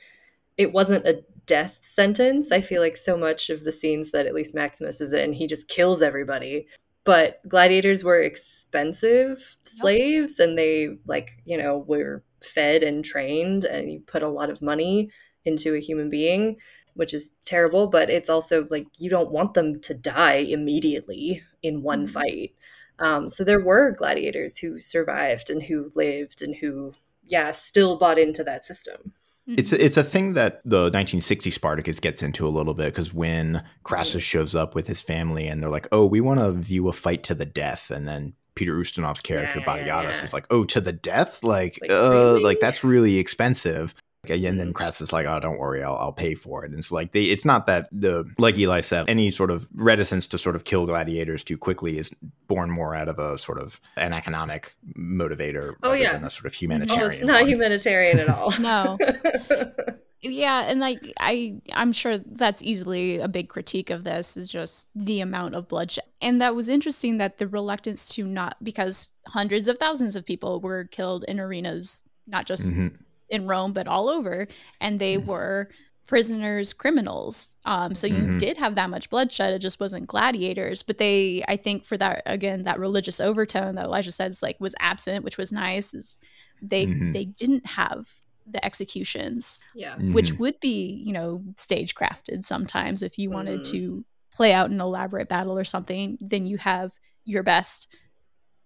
it 0.59 0.73
wasn't 0.73 1.07
a 1.07 1.23
death 1.47 1.79
sentence. 1.83 2.53
I 2.53 2.61
feel 2.61 2.83
like 2.83 2.97
so 2.97 3.17
much 3.17 3.49
of 3.49 3.65
the 3.65 3.73
scenes 3.73 4.11
that 4.11 4.27
at 4.27 4.35
least 4.35 4.55
Maximus 4.55 5.01
is 5.01 5.15
in, 5.15 5.33
he 5.33 5.47
just 5.47 5.69
kills 5.69 6.03
everybody. 6.03 6.67
But 7.05 7.41
gladiators 7.49 8.05
were 8.05 8.21
expensive 8.21 9.57
slaves 9.65 10.39
and 10.39 10.59
they 10.59 10.99
like, 11.07 11.31
you 11.47 11.57
know, 11.57 11.79
were 11.89 12.23
fed 12.43 12.83
and 12.83 13.03
trained 13.03 13.65
and 13.65 13.91
you 13.91 14.01
put 14.07 14.23
a 14.23 14.29
lot 14.29 14.51
of 14.51 14.61
money 14.61 15.11
into 15.47 15.75
a 15.75 15.81
human 15.81 16.11
being 16.11 16.57
which 17.01 17.15
is 17.15 17.31
terrible, 17.47 17.87
but 17.87 18.11
it's 18.11 18.29
also 18.29 18.67
like 18.69 18.87
you 18.99 19.09
don't 19.09 19.31
want 19.31 19.55
them 19.55 19.81
to 19.81 19.95
die 19.95 20.45
immediately 20.57 21.43
in 21.63 21.83
one 21.83 22.07
Mhm. 22.07 22.11
fight. 22.11 22.53
Um, 22.99 23.31
so 23.31 23.43
there 23.43 23.59
were 23.61 23.93
gladiators 23.93 24.59
who 24.59 24.79
survived 24.79 25.49
and 25.49 25.63
who 25.63 25.91
lived 25.97 26.43
and 26.43 26.55
who, 26.55 26.93
yeah, 27.27 27.53
still 27.53 27.97
bought 27.97 28.19
into 28.19 28.45
that 28.45 28.67
system. 28.67 29.15
It's 29.47 29.73
it's 29.73 29.97
a 29.97 30.05
thing 30.05 30.35
that 30.35 30.61
the 30.67 30.91
1960 30.91 31.51
Spartacus 31.51 31.99
gets 32.01 32.23
into 32.23 32.47
a 32.47 32.51
little 32.59 32.75
bit 32.75 32.93
because 32.93 33.15
when 33.15 33.65
Crassus 33.83 34.23
shows 34.23 34.55
up 34.55 34.75
with 34.75 34.87
his 34.87 35.01
family 35.01 35.47
and 35.49 35.61
they're 35.63 35.71
like, 35.71 35.89
"Oh, 35.91 36.05
we 36.05 36.21
want 36.21 36.39
to 36.41 36.53
view 36.53 36.87
a 36.89 36.93
fight 36.93 37.23
to 37.25 37.35
the 37.35 37.47
death," 37.47 37.91
and 37.91 38.07
then 38.07 38.35
Peter 38.55 38.75
Ustinov's 38.75 39.23
character 39.23 39.61
Yeah, 39.67 39.77
yeah, 39.77 39.83
Batiatus 40.05 40.19
yeah. 40.19 40.25
is 40.25 40.33
like, 40.35 40.47
"Oh, 40.51 40.65
to 40.65 40.81
the 40.83 40.93
death? 40.93 41.43
Like, 41.43 41.79
Like, 41.81 41.91
uh, 41.91 42.11
really? 42.11 42.43
like 42.43 42.61
that's 42.61 42.85
really 42.85 43.17
expensive." 43.19 43.95
Like, 44.29 44.43
and 44.43 44.61
then. 44.61 44.73
Crassus 44.75 45.01
is 45.09 45.13
like, 45.15 45.25
"Oh, 45.27 45.41
don't 45.41 45.59
worry, 45.59 45.83
I'll 45.83 45.97
I'll 45.97 46.13
pay 46.13 46.35
for 46.35 46.65
it." 46.65 46.73
And 46.73 46.85
so, 46.85 46.95
like 46.95 47.13
they, 47.13 47.25
it's 47.25 47.45
not 47.47 47.67
that 47.69 47.89
the 47.91 48.31
like 48.39 48.59
Eli 48.59 48.81
said, 48.81 49.09
any 49.09 49.31
sort 49.31 49.51
of 49.51 49.67
reticence 49.75 50.27
to 50.29 50.39
sort 50.39 50.57
of 50.57 50.65
kill 50.65 50.85
gladiators 50.87 51.43
too 51.43 51.57
quickly 51.57 51.97
is 51.97 52.15
born 52.47 52.71
more 52.71 52.95
out 52.95 53.09
of 53.09 53.19
a 53.19 53.39
sort 53.39 53.59
of 53.59 53.81
an 53.97 54.13
economic 54.13 54.75
motivator 54.95 55.75
Oh, 55.83 55.89
rather 55.91 55.97
yeah. 56.03 56.13
than 56.13 56.25
a 56.25 56.31
sort 56.31 56.45
of 56.47 56.53
Oh, 56.53 56.59
humanitarian. 56.59 57.13
it's 57.13 57.25
not 57.25 57.41
one. 57.41 57.49
humanitarian 57.51 58.19
at 58.19 58.29
all. 58.29 58.53
No. 58.61 58.99
yeah, 60.23 60.65
and 60.69 60.81
like 60.81 61.13
I 61.19 61.55
I'm 61.73 61.93
sure 61.93 62.19
that's 62.19 62.63
easily 62.63 63.19
a 63.19 63.29
big 63.29 63.49
critique 63.49 63.89
of 63.91 64.05
this 64.05 64.37
is 64.37 64.49
just 64.49 64.87
the 64.95 65.21
amount 65.21 65.55
of 65.55 65.67
bloodshed. 65.69 66.05
And 66.21 66.43
that 66.43 66.55
was 66.55 66.69
interesting 66.69 67.17
that 67.19 67.39
the 67.39 67.47
reluctance 67.49 68.07
to 68.11 68.27
not 68.27 68.57
because 68.63 69.09
hundreds 69.27 69.67
of 69.67 69.79
thousands 69.79 70.15
of 70.17 70.27
people 70.27 70.61
were 70.61 70.85
killed 70.85 71.25
in 71.27 71.41
arenas 71.41 72.03
not 72.27 72.47
just 72.47 72.65
Mhm. 72.65 72.97
In 73.31 73.47
Rome, 73.47 73.73
but 73.73 73.87
all 73.89 74.09
over, 74.09 74.47
and 74.81 74.99
they 75.01 75.17
Mhm. 75.17 75.27
were 75.27 75.71
prisoners, 76.07 76.73
criminals. 76.73 77.55
Um, 77.65 77.95
so 77.95 78.07
you 78.09 78.25
Mhm. 78.25 78.41
did 78.41 78.59
have 78.59 78.75
that 78.75 78.91
much 78.91 79.09
bloodshed. 79.11 79.55
It 79.55 79.61
just 79.61 79.79
wasn't 79.79 80.09
gladiators. 80.09 80.83
But 80.83 80.99
they, 80.99 81.45
I 81.47 81.57
think, 81.57 81.85
for 81.85 81.97
that 81.99 82.23
again, 82.27 82.65
that 82.65 82.81
religious 82.81 83.21
overtone 83.21 83.77
that 83.77 83.85
Elijah 83.85 84.11
said 84.11 84.33
is 84.33 84.43
like 84.43 84.59
was 84.59 84.75
absent, 84.81 85.25
which 85.25 85.39
was 85.39 85.53
nice. 85.53 85.95
Is 85.95 86.17
they 86.61 86.87
Mhm. 86.87 87.13
they 87.13 87.25
didn't 87.27 87.65
have 87.67 88.09
the 88.47 88.65
executions, 88.65 89.63
yeah. 89.77 89.95
which 89.97 90.33
Mhm. 90.35 90.39
would 90.41 90.59
be 90.61 91.01
you 91.07 91.13
know 91.13 91.45
stage 91.57 91.95
crafted 91.95 92.45
sometimes 92.45 93.03
if 93.03 93.17
you 93.17 93.31
wanted 93.31 93.61
Mhm. 93.61 93.71
to 93.71 94.05
play 94.33 94.53
out 94.53 94.71
an 94.71 94.81
elaborate 94.81 95.29
battle 95.29 95.57
or 95.57 95.65
something. 95.65 96.19
Then 96.21 96.45
you 96.47 96.57
have 96.59 96.91
your 97.25 97.45
best 97.45 97.87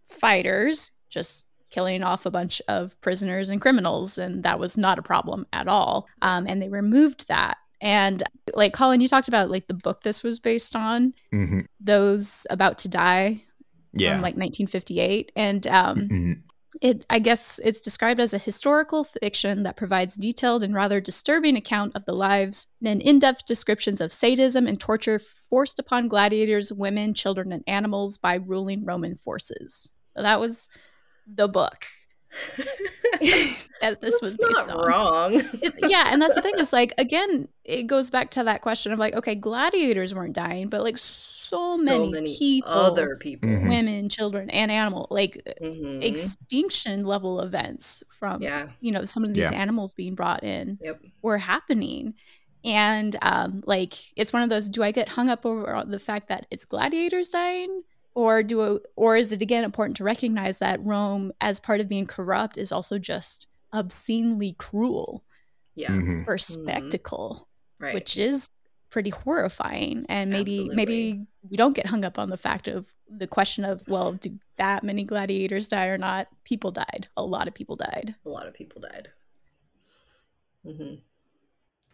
fighters 0.03 0.91
just 1.11 1.45
killing 1.71 2.03
off 2.03 2.27
a 2.27 2.31
bunch 2.31 2.61
of 2.69 2.99
prisoners 3.01 3.51
and 3.51 3.61
criminals 3.61 4.19
and 4.19 4.43
that 4.45 4.59
was 4.59 4.77
not 4.77 4.99
a 4.99 5.03
problem 5.03 5.47
at 5.53 5.69
all 5.69 6.07
um, 6.23 6.47
and 6.49 6.61
they 6.63 6.69
removed 6.69 7.27
that 7.29 7.57
And 7.81 8.23
like 8.55 8.73
Colin, 8.73 9.01
you 9.01 9.09
talked 9.09 9.29
about 9.29 9.51
like 9.51 9.67
the 9.67 9.75
book 9.75 10.03
this 10.03 10.23
was 10.23 10.39
based 10.41 10.75
on, 10.77 11.13
hmm 11.31 11.61
those 11.81 12.47
about 12.49 12.79
to 12.79 12.89
die 12.89 13.43
Yeah. 13.93 14.13
from 14.15 14.23
like 14.23 14.37
1958, 14.37 15.33
and 15.37 15.67
um, 15.67 16.09
Mhm. 16.09 16.43
it 16.81 17.05
I 17.11 17.19
guess 17.19 17.61
it's 17.63 17.81
described 17.81 18.21
as 18.21 18.33
a 18.33 18.39
historical 18.39 19.05
fiction 19.05 19.65
that 19.65 19.77
provides 19.77 20.15
detailed 20.15 20.63
and 20.63 20.75
rather 20.75 21.01
disturbing 21.01 21.57
account 21.57 21.93
of 21.95 22.05
the 22.07 22.15
lives 22.15 22.67
and 22.83 23.03
in-depth 23.03 23.45
descriptions 23.47 24.01
of 24.01 24.13
sadism 24.13 24.67
and 24.67 24.81
torture 24.81 25.21
forced 25.51 25.79
upon 25.79 26.09
gladiators, 26.09 26.73
women, 26.73 27.13
children, 27.15 27.53
and 27.53 27.65
animals 27.67 28.17
by 28.19 28.35
ruling 28.37 28.85
Roman 28.85 29.17
forces. 29.17 29.91
So 30.17 30.23
that 30.23 30.41
was 30.41 30.69
the 31.27 31.49
book 31.49 31.85
that 33.81 34.01
this 34.01 34.21
was 34.21 34.37
based 34.37 34.67
not 34.67 34.71
on. 34.71 34.87
wrong. 34.89 35.35
It- 35.63 35.75
yeah, 35.89 36.09
and 36.13 36.21
that's 36.21 36.35
the 36.35 36.43
thing 36.43 36.55
is 36.59 36.73
like 36.73 36.93
again, 36.99 37.49
it 37.65 37.85
goes 37.87 38.11
back 38.11 38.31
to 38.33 38.45
that 38.45 38.63
question 38.63 38.93
of 38.93 38.99
like, 38.99 39.15
okay, 39.15 39.35
gladiators 39.35 40.15
weren't 40.15 40.35
dying, 40.35 40.69
but 40.69 40.83
like 40.83 40.99
so, 40.99 41.77
many, 41.77 42.37
people, 42.37 42.71
other 42.73 43.17
people. 43.17 43.49
Mhm. 43.49 43.69
women, 43.69 44.09
children, 44.09 44.51
and 44.51 44.73
animal, 44.73 45.07
like 45.11 45.41
Mhm. 45.63 46.03
extinction 46.03 47.05
level 47.05 47.41
events 47.41 48.03
from 48.09 48.43
yeah. 48.43 48.69
you 48.81 48.91
know 48.91 49.05
some 49.05 49.23
of 49.25 49.35
these 49.35 49.43
Yeah. 49.43 49.53
animals 49.53 49.95
being 49.95 50.15
brought 50.15 50.43
in 50.43 50.79
Yep. 50.83 51.01
were 51.23 51.39
happening 51.39 52.15
and 52.65 53.17
um 53.23 53.63
like 53.67 53.95
it's 54.17 54.33
one 54.33 54.43
of 54.43 54.49
those 54.49 54.69
do 54.71 54.83
i 54.83 54.91
get 54.91 55.07
hung 55.09 55.29
up 55.29 55.45
over 55.45 55.85
the 55.87 55.99
fact 55.99 56.29
that 56.31 56.47
it's 56.51 56.65
gladiators 56.65 57.29
dying 57.29 57.83
or 58.15 58.43
do 58.43 58.63
I, 58.63 58.79
or 58.97 59.17
is 59.17 59.33
it 59.33 59.43
again 59.43 59.65
important 59.65 59.97
to 59.99 60.05
recognize 60.05 60.59
that 60.59 60.83
rome 60.85 61.33
as 61.41 61.61
part 61.61 61.81
of 61.81 61.89
being 61.89 62.07
corrupt 62.07 62.57
is 62.57 62.73
also 62.73 62.99
just 62.99 63.47
obscenely 63.73 64.55
cruel 64.59 65.25
Yeah. 65.75 65.91
Mhm. 65.91 66.25
for 66.25 66.39
spectacle 66.39 67.49
Right. 67.81 67.95
which 67.95 68.17
is 68.17 68.49
pretty 68.91 69.11
horrifying 69.11 70.07
and 70.09 70.31
maybe 70.31 70.53
Absolutely. 70.53 70.77
maybe 70.77 71.27
we 71.51 71.57
don't 71.57 71.75
get 71.75 71.87
hung 71.87 72.05
up 72.05 72.17
on 72.19 72.31
the 72.31 72.37
fact 72.37 72.69
of 72.69 72.87
the 73.09 73.27
question 73.27 73.65
of 73.65 73.87
well 73.89 74.13
do 74.13 74.39
that 74.57 74.85
many 74.85 75.03
gladiators 75.03 75.67
die 75.67 75.87
or 75.87 75.99
not 75.99 76.29
people 76.45 76.71
died 76.71 77.09
a 77.17 77.23
lot 77.25 77.49
of 77.49 77.55
people 77.55 77.75
died 77.75 78.15
a 78.25 78.29
lot 78.29 78.47
of 78.47 78.55
people 78.55 78.81
died. 78.81 79.09
hmm 80.65 80.95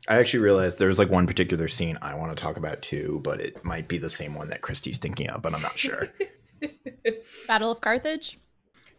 I 0.09 0.17
actually 0.17 0.41
realized 0.41 0.79
there's 0.79 0.99
like 0.99 1.11
one 1.11 1.27
particular 1.27 1.69
scene 1.69 1.99
I 2.03 2.15
want 2.15 2.37
to 2.37 2.43
talk 2.43 2.57
about 2.57 2.83
too, 2.83 3.21
but 3.23 3.41
it 3.41 3.65
might 3.65 3.89
be 3.89 3.99
the 3.99 4.11
same 4.11 4.35
one 4.35 4.49
that 4.49 4.63
Christy's 4.63 4.99
thinking 4.99 5.29
of, 5.31 5.43
but 5.43 5.55
I'm 5.55 5.63
not 5.63 5.79
sure. 5.79 6.09
battle 7.47 7.71
of 7.71 7.81
carthage 7.81 8.39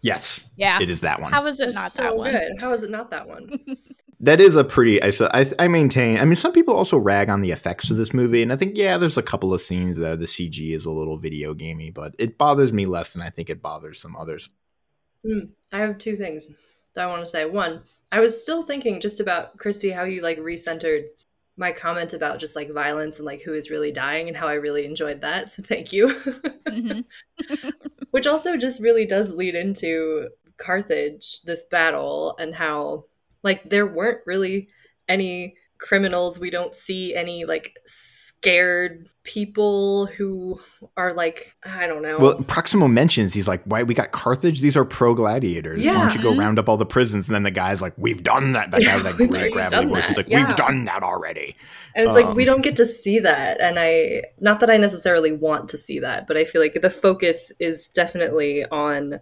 yes, 0.01 0.43
yeah 0.57 0.81
it 0.81 0.89
is 0.89 1.01
that 1.01 1.21
one. 1.21 1.31
how 1.31 1.45
is 1.45 1.59
it 1.59 1.73
not 1.75 1.93
that 1.93 2.15
one 2.15 2.31
good. 2.31 2.59
How 2.59 2.73
is 2.73 2.83
it 2.83 2.89
not 2.89 3.11
that 3.11 3.27
one? 3.27 3.59
that 4.21 4.39
is 4.39 4.55
a 4.55 4.63
pretty. 4.63 5.01
I 5.01 5.11
I 5.59 5.67
maintain. 5.67 6.19
I 6.19 6.25
mean, 6.25 6.35
some 6.35 6.53
people 6.53 6.75
also 6.75 6.97
rag 6.97 7.29
on 7.29 7.41
the 7.41 7.51
effects 7.51 7.89
of 7.89 7.97
this 7.97 8.13
movie, 8.13 8.41
and 8.43 8.53
I 8.53 8.55
think 8.55 8.77
yeah, 8.77 8.97
there's 8.97 9.17
a 9.17 9.23
couple 9.23 9.53
of 9.53 9.61
scenes 9.61 9.97
that 9.97 10.19
the 10.19 10.25
CG 10.25 10.73
is 10.75 10.85
a 10.85 10.91
little 10.91 11.17
video 11.17 11.53
gamey, 11.53 11.89
but 11.89 12.15
it 12.19 12.37
bothers 12.37 12.71
me 12.71 12.85
less 12.85 13.13
than 13.13 13.21
I 13.21 13.29
think 13.29 13.49
it 13.49 13.61
bothers 13.61 13.99
some 13.99 14.15
others. 14.15 14.49
Hmm. 15.25 15.45
I 15.71 15.79
have 15.79 15.97
two 15.97 16.15
things 16.15 16.47
that 16.93 17.03
I 17.03 17.07
want 17.07 17.23
to 17.23 17.29
say. 17.29 17.45
One, 17.45 17.81
I 18.11 18.19
was 18.19 18.41
still 18.41 18.63
thinking 18.63 18.99
just 18.99 19.19
about 19.19 19.57
Christy, 19.57 19.91
how 19.91 20.03
you 20.03 20.21
like 20.21 20.37
recentered 20.39 21.05
my 21.57 21.71
comment 21.71 22.13
about 22.13 22.39
just 22.39 22.55
like 22.55 22.71
violence 22.71 23.17
and 23.17 23.25
like 23.25 23.41
who 23.41 23.53
is 23.53 23.69
really 23.69 23.91
dying 23.91 24.27
and 24.27 24.35
how 24.35 24.47
I 24.47 24.53
really 24.53 24.85
enjoyed 24.85 25.21
that. 25.21 25.51
So 25.51 25.63
thank 25.63 25.93
you. 25.93 26.07
Mhm. 26.67 27.05
Which 28.11 28.27
also 28.27 28.57
just 28.57 28.81
really 28.81 29.05
does 29.05 29.29
lead 29.29 29.55
into 29.55 30.29
Carthage, 30.57 31.41
this 31.43 31.63
battle, 31.65 32.35
and 32.39 32.53
how 32.53 33.05
like 33.43 33.69
there 33.69 33.87
weren't 33.87 34.21
really 34.25 34.69
any 35.07 35.55
criminals. 35.77 36.39
We 36.39 36.49
don't 36.49 36.75
see 36.75 37.15
any 37.15 37.45
like 37.45 37.77
scared 38.41 39.07
people 39.23 40.07
who 40.07 40.59
are 40.97 41.13
like 41.13 41.55
I 41.63 41.85
don't 41.85 42.01
know. 42.01 42.17
Well, 42.17 42.35
Proximo 42.43 42.87
mentions 42.87 43.33
he's 43.33 43.47
like, 43.47 43.61
"Why 43.65 43.83
we 43.83 43.93
got 43.93 44.11
Carthage? 44.11 44.61
These 44.61 44.75
are 44.75 44.83
pro 44.83 45.13
gladiators. 45.13 45.85
Yeah. 45.85 45.93
Why 45.93 46.07
don't 46.07 46.15
you 46.15 46.21
go 46.23 46.35
round 46.35 46.57
up 46.57 46.67
all 46.67 46.77
the 46.77 46.85
prisons?" 46.85 47.27
And 47.27 47.35
then 47.35 47.43
the 47.43 47.51
guy's 47.51 47.81
like, 47.81 47.93
"We've 47.97 48.23
done 48.23 48.53
that." 48.53 48.71
That 48.71 48.83
guy 48.83 48.95
with 48.95 49.05
that 49.05 49.15
great 49.29 49.53
gravity 49.53 49.85
voice 49.87 50.09
is 50.09 50.17
like, 50.17 50.27
yeah. 50.27 50.47
"We've 50.47 50.55
done 50.55 50.85
that 50.85 51.03
already." 51.03 51.55
And 51.95 52.07
it's 52.07 52.15
like 52.15 52.35
we 52.35 52.43
Um, 52.43 52.55
don't 52.55 52.61
get 52.61 52.75
to 52.77 52.85
see 52.85 53.19
that. 53.19 53.61
And 53.61 53.77
I, 53.77 54.23
not 54.39 54.59
that 54.61 54.69
I 54.69 54.77
necessarily 54.77 55.31
want 55.31 55.69
to 55.69 55.77
see 55.77 55.99
that, 55.99 56.25
but 56.25 56.37
I 56.37 56.43
feel 56.45 56.61
like 56.61 56.81
the 56.81 56.89
focus 56.89 57.51
is 57.59 57.87
definitely 57.89 58.65
on 58.65 59.19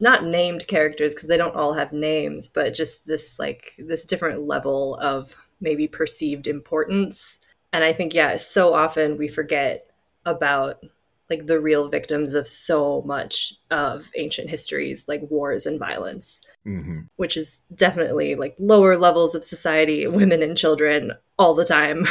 not 0.00 0.24
named 0.24 0.66
characters 0.66 1.14
because 1.14 1.28
they 1.28 1.36
don't 1.36 1.54
all 1.54 1.74
have 1.74 1.92
names, 1.92 2.48
but 2.48 2.72
just 2.72 3.06
this 3.06 3.38
like 3.38 3.72
this 3.78 4.04
different 4.04 4.46
level 4.46 4.96
of 4.96 5.36
maybe 5.60 5.86
perceived 5.86 6.46
importance. 6.46 7.40
And 7.74 7.84
I 7.84 7.92
think, 7.92 8.14
yeah, 8.14 8.38
so 8.38 8.74
often 8.74 9.18
we 9.18 9.28
forget 9.28 9.90
about 10.24 10.82
like 11.30 11.46
the 11.46 11.60
real 11.60 11.90
victims 11.90 12.34
of 12.34 12.48
so 12.48 13.02
much 13.02 13.54
of 13.70 14.06
ancient 14.16 14.50
histories, 14.50 15.04
like 15.08 15.22
wars 15.30 15.66
and 15.66 15.78
violence 15.78 16.42
hmm 16.64 17.02
which 17.16 17.36
is 17.36 17.60
definitely 17.74 18.34
like 18.34 18.56
lower 18.58 18.96
levels 18.96 19.34
of 19.34 19.44
society, 19.44 20.06
women 20.06 20.42
and 20.42 20.56
children 20.56 21.12
all 21.38 21.54
the 21.54 21.64
time. 21.64 22.08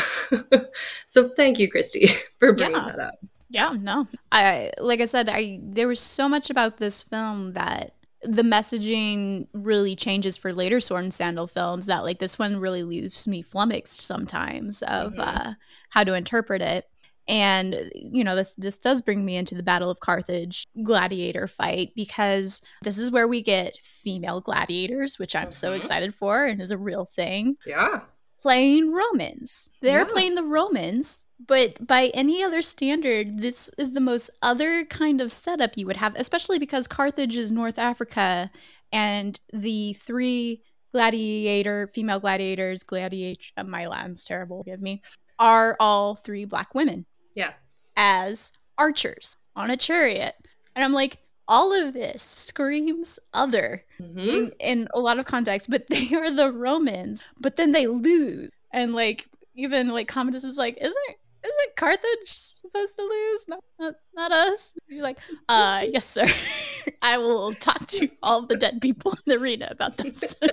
so 1.07 1.29
thank 1.35 1.59
you, 1.59 1.69
Christy, 1.69 2.07
for 2.39 2.53
bringing 2.53 2.85
Yeah. 2.85 2.85
that 2.85 2.99
up. 2.99 3.15
Yeah, 3.49 3.75
no. 3.79 4.07
I 4.31 4.71
like 4.79 5.01
I 5.01 5.05
said, 5.05 5.29
I 5.29 5.59
there 5.61 5.87
was 5.87 5.99
so 5.99 6.27
much 6.29 6.49
about 6.49 6.77
this 6.77 7.03
film 7.03 7.53
that 7.53 7.93
the 8.23 8.41
messaging 8.43 9.47
really 9.53 9.95
changes 9.95 10.37
for 10.37 10.53
later 10.53 10.79
Sword 10.79 11.03
and 11.03 11.13
Sandal 11.13 11.47
films 11.47 11.85
that 11.87 12.03
like 12.03 12.19
this 12.19 12.39
one 12.39 12.57
really 12.57 12.83
leaves 12.83 13.27
me 13.27 13.41
flummoxed 13.41 14.01
sometimes 14.01 14.81
of 14.83 15.13
Mhm. 15.13 15.19
uh 15.19 15.53
how 15.89 16.03
to 16.03 16.13
interpret 16.13 16.61
it. 16.61 16.85
And 17.27 17.89
you 17.95 18.23
know, 18.23 18.35
this 18.35 18.53
this 18.57 18.77
does 18.77 19.01
bring 19.01 19.23
me 19.25 19.35
into 19.37 19.55
the 19.55 19.63
Battle 19.63 19.89
of 19.89 19.99
Carthage 19.99 20.65
gladiator 20.83 21.47
fight 21.47 21.91
because 21.95 22.61
this 22.81 22.97
is 22.97 23.11
where 23.11 23.27
we 23.27 23.41
get 23.41 23.77
female 24.03 24.41
gladiators, 24.41 25.19
which 25.19 25.35
I'm 25.35 25.51
so 25.51 25.71
Mhm. 25.71 25.77
excited 25.77 26.15
for 26.15 26.45
and 26.45 26.61
is 26.61 26.71
a 26.71 26.77
real 26.77 27.05
thing 27.05 27.57
Yeah. 27.65 28.01
playing 28.41 28.91
Romans. 28.91 29.69
They're 29.81 29.99
Yeah. 29.99 30.05
playing 30.05 30.35
the 30.35 30.43
Romans, 30.43 31.22
but 31.45 31.85
by 31.85 32.07
any 32.13 32.43
other 32.43 32.61
standard, 32.61 33.39
this 33.41 33.69
is 33.77 33.91
the 33.91 33.99
most 33.99 34.29
other 34.41 34.85
kind 34.85 35.21
of 35.21 35.31
setup 35.33 35.77
you 35.77 35.85
would 35.87 35.97
have, 35.97 36.15
especially 36.15 36.59
because 36.59 36.87
Carthage 36.87 37.35
is 37.35 37.51
North 37.51 37.77
Africa 37.79 38.49
and 38.91 39.39
the 39.51 39.93
three 39.93 40.61
gladiator, 40.93 41.89
female 41.93 42.19
gladiators, 42.19 42.83
gladiate, 42.83 43.51
uh, 43.57 43.63
my 43.63 43.87
Latin's 43.87 44.23
terrible, 44.23 44.59
forgive 44.63 44.81
me, 44.81 45.01
are 45.39 45.75
all 45.79 46.15
three 46.15 46.45
black 46.45 46.73
women 46.75 47.05
Yeah. 47.35 47.53
as 47.97 48.51
archers 48.77 49.37
on 49.55 49.69
a 49.71 49.77
chariot. 49.77 50.35
And 50.75 50.83
I'm 50.85 50.93
like, 50.93 51.17
all 51.47 51.73
of 51.73 51.93
this 51.93 52.23
screams 52.23 53.19
other 53.33 53.83
hmm 53.99 54.29
in, 54.29 54.51
in 54.59 54.87
a 54.93 54.99
lot 54.99 55.19
of 55.19 55.25
contexts, 55.25 55.67
but 55.67 55.87
they 55.89 56.09
are 56.15 56.31
the 56.31 56.51
Romans. 56.51 57.21
But 57.39 57.57
then 57.57 57.71
they 57.73 57.87
lose, 57.87 58.49
and 58.71 58.93
like 58.93 59.27
even 59.55 59.89
like 59.89 60.07
Commodus 60.07 60.43
is 60.43 60.57
like, 60.57 60.77
isn't 60.79 60.95
isn't 61.43 61.75
Carthage 61.75 62.27
supposed 62.27 62.95
to 62.97 63.03
lose? 63.03 63.47
Not 63.47 63.63
not, 63.79 63.95
not 64.15 64.31
us. 64.31 64.73
He's 64.87 65.01
like, 65.01 65.17
uh, 65.49 65.85
yes, 65.89 66.05
sir. 66.05 66.27
I 67.01 67.17
will 67.17 67.53
talk 67.55 67.87
to 67.87 68.09
all 68.21 68.45
the 68.45 68.57
dead 68.57 68.81
people 68.81 69.11
in 69.11 69.19
the 69.25 69.39
arena 69.39 69.67
about 69.71 69.97
this. 69.97 70.35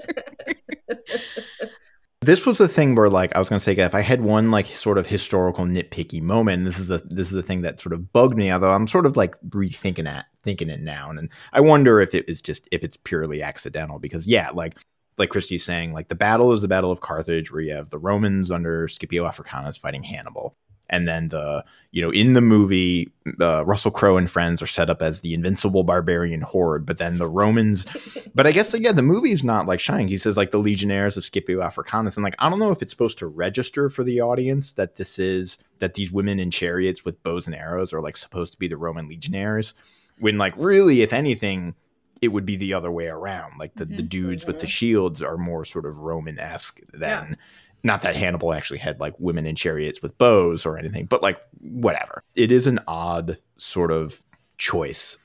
This 2.22 2.44
was 2.44 2.58
the 2.58 2.68
thing 2.68 2.94
where, 2.96 3.08
like, 3.08 3.34
I 3.34 3.38
was 3.38 3.48
gonna 3.48 3.60
say, 3.60 3.74
if 3.74 3.94
I 3.94 4.02
had 4.02 4.20
one 4.20 4.50
like 4.50 4.66
sort 4.66 4.98
of 4.98 5.06
historical 5.06 5.64
nitpicky 5.64 6.20
moment, 6.20 6.66
this 6.66 6.78
is 6.78 6.88
the 6.88 7.02
this 7.06 7.28
is 7.28 7.32
the 7.32 7.42
thing 7.42 7.62
that 7.62 7.80
sort 7.80 7.94
of 7.94 8.12
bugged 8.12 8.36
me. 8.36 8.52
Although 8.52 8.72
I'm 8.72 8.86
sort 8.86 9.06
of 9.06 9.16
like 9.16 9.40
rethinking 9.40 10.04
that, 10.04 10.26
thinking 10.44 10.68
it 10.68 10.82
now, 10.82 11.08
and 11.08 11.30
I 11.54 11.60
wonder 11.60 11.98
if 11.98 12.14
it 12.14 12.28
is 12.28 12.42
just 12.42 12.68
if 12.70 12.84
it's 12.84 12.98
purely 12.98 13.42
accidental. 13.42 13.98
Because 13.98 14.26
yeah, 14.26 14.50
like 14.50 14.76
like 15.16 15.30
Christy's 15.30 15.64
saying, 15.64 15.94
like 15.94 16.08
the 16.08 16.14
battle 16.14 16.52
is 16.52 16.60
the 16.60 16.68
Battle 16.68 16.92
of 16.92 17.00
Carthage, 17.00 17.50
where 17.50 17.62
you 17.62 17.74
have 17.74 17.88
the 17.88 17.98
Romans 17.98 18.50
under 18.50 18.86
Scipio 18.86 19.24
Africanus 19.24 19.78
fighting 19.78 20.02
Hannibal, 20.02 20.58
and 20.90 21.08
then 21.08 21.28
the 21.28 21.64
you 21.92 22.02
know 22.02 22.10
in 22.10 22.34
the 22.34 22.40
movie 22.40 23.10
uh, 23.40 23.64
Russell 23.64 23.90
Crowe 23.90 24.16
and 24.18 24.30
friends 24.30 24.60
are 24.60 24.66
set 24.66 24.90
up 24.90 25.00
as 25.00 25.20
the 25.22 25.32
invincible 25.32 25.82
barbarian 25.84 26.42
horde, 26.42 26.84
but 26.84 26.98
then 26.98 27.16
the 27.18 27.28
Romans 27.28 27.86
but 28.34 28.46
I 28.46 28.52
guess 28.52 28.74
yeah, 28.78 28.92
the 28.92 29.02
movie's 29.02 29.42
not 29.42 29.66
like 29.66 29.80
shining. 29.80 30.08
He 30.08 30.18
says 30.18 30.36
like 30.36 30.50
the 30.50 30.58
Legionnaires 30.58 31.16
of 31.16 31.24
Scipio 31.24 31.62
Africanus, 31.62 32.16
and 32.16 32.24
like 32.24 32.36
I 32.38 32.50
don't 32.50 32.58
know 32.58 32.70
if 32.72 32.82
it's 32.82 32.92
supposed 32.92 33.18
to 33.18 33.26
register 33.26 33.88
for 33.88 34.04
the 34.04 34.20
audience 34.20 34.72
that 34.72 34.96
this 34.96 35.18
is 35.18 35.58
that 35.78 35.94
these 35.94 36.12
women 36.12 36.38
in 36.38 36.50
chariots 36.50 37.04
with 37.04 37.22
bows 37.22 37.46
and 37.46 37.56
arrows 37.56 37.92
are 37.94 38.02
like 38.02 38.16
supposed 38.18 38.52
to 38.52 38.58
be 38.58 38.68
the 38.68 38.76
Roman 38.76 39.08
legionnaires, 39.08 39.72
when 40.18 40.36
like 40.36 40.54
really, 40.58 41.00
if 41.02 41.12
anything, 41.14 41.74
it 42.20 42.28
would 42.28 42.44
be 42.44 42.56
the 42.56 42.74
other 42.74 42.90
way 42.90 43.06
around. 43.06 43.58
Like 43.58 43.74
the, 43.76 43.86
the 43.86 44.02
Mhm. 44.02 44.08
dudes 44.10 44.46
with 44.46 44.58
the 44.58 44.66
shields 44.66 45.22
are 45.22 45.38
more 45.38 45.64
sort 45.64 45.86
of 45.86 45.96
Roman 45.98 46.38
esque 46.38 46.80
than. 46.92 47.28
Yeah. 47.30 47.34
Not 47.82 48.02
that 48.02 48.16
Hannibal 48.16 48.52
actually 48.52 48.78
had 48.78 49.00
like 49.00 49.14
women 49.18 49.46
in 49.46 49.56
chariots 49.56 50.02
with 50.02 50.16
bows 50.18 50.66
or 50.66 50.76
anything, 50.78 51.06
but 51.06 51.22
like 51.22 51.40
whatever. 51.60 52.22
It 52.34 52.52
is 52.52 52.66
an 52.66 52.80
odd 52.86 53.38
sort 53.56 53.90
of 53.90 54.22
choice 54.58 55.18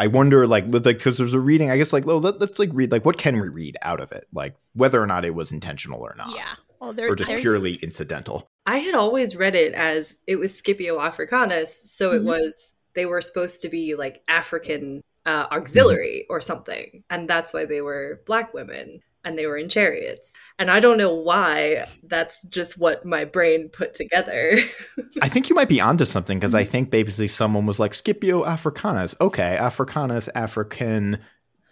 I 0.00 0.06
wonder, 0.06 0.46
like, 0.46 0.64
with 0.68 0.86
like, 0.86 0.98
because 0.98 1.18
there's 1.18 1.34
a 1.34 1.40
reading. 1.40 1.72
I 1.72 1.76
guess, 1.76 1.92
like, 1.92 2.06
well, 2.06 2.20
let, 2.20 2.40
us 2.40 2.60
like 2.60 2.70
read, 2.72 2.92
like, 2.92 3.04
what 3.04 3.18
can 3.18 3.40
we 3.40 3.48
read 3.48 3.76
out 3.82 3.98
of 3.98 4.12
it, 4.12 4.28
like, 4.32 4.54
whether 4.74 5.02
or 5.02 5.08
not 5.08 5.24
it 5.24 5.34
was 5.34 5.50
intentional 5.50 6.00
or 6.00 6.14
not. 6.16 6.32
yeah, 6.36 6.54
Well, 6.80 6.92
there, 6.92 7.10
or 7.10 7.16
just 7.16 7.26
there's- 7.26 7.40
purely 7.42 7.74
incidental. 7.82 8.48
I 8.64 8.78
had 8.78 8.94
always 8.94 9.34
read 9.34 9.56
it 9.56 9.74
as 9.74 10.14
it 10.28 10.36
was 10.36 10.56
Scipio 10.56 11.00
Africanus, 11.00 11.90
so 11.90 12.12
it 12.12 12.22
Mhm. 12.22 12.26
was 12.26 12.74
they 12.94 13.06
were 13.06 13.20
supposed 13.20 13.60
to 13.62 13.68
be 13.68 13.96
like 13.96 14.22
African 14.28 15.02
uh, 15.26 15.46
auxiliary 15.50 16.26
or 16.30 16.40
something, 16.40 17.02
and 17.10 17.28
that's 17.28 17.52
why 17.52 17.64
they 17.64 17.80
were 17.80 18.20
black 18.24 18.54
women 18.54 19.00
and 19.24 19.36
they 19.36 19.46
were 19.46 19.56
in 19.58 19.68
chariots. 19.68 20.32
And 20.60 20.70
I 20.72 20.80
don't 20.80 20.98
know 20.98 21.14
why. 21.14 21.86
That's 22.02 22.42
just 22.42 22.78
what 22.78 23.04
my 23.04 23.24
brain 23.24 23.68
put 23.68 23.94
together. 23.94 24.58
I 25.22 25.28
think 25.28 25.48
you 25.48 25.54
might 25.54 25.68
be 25.68 25.80
onto 25.80 26.04
something 26.04 26.38
because 26.38 26.54
I 26.54 26.64
think 26.64 26.90
basically 26.90 27.28
someone 27.28 27.64
was 27.66 27.78
like 27.78 27.94
Scipio 27.94 28.44
Africanus. 28.44 29.14
Okay, 29.20 29.56
Africanus, 29.56 30.28
African, 30.34 31.20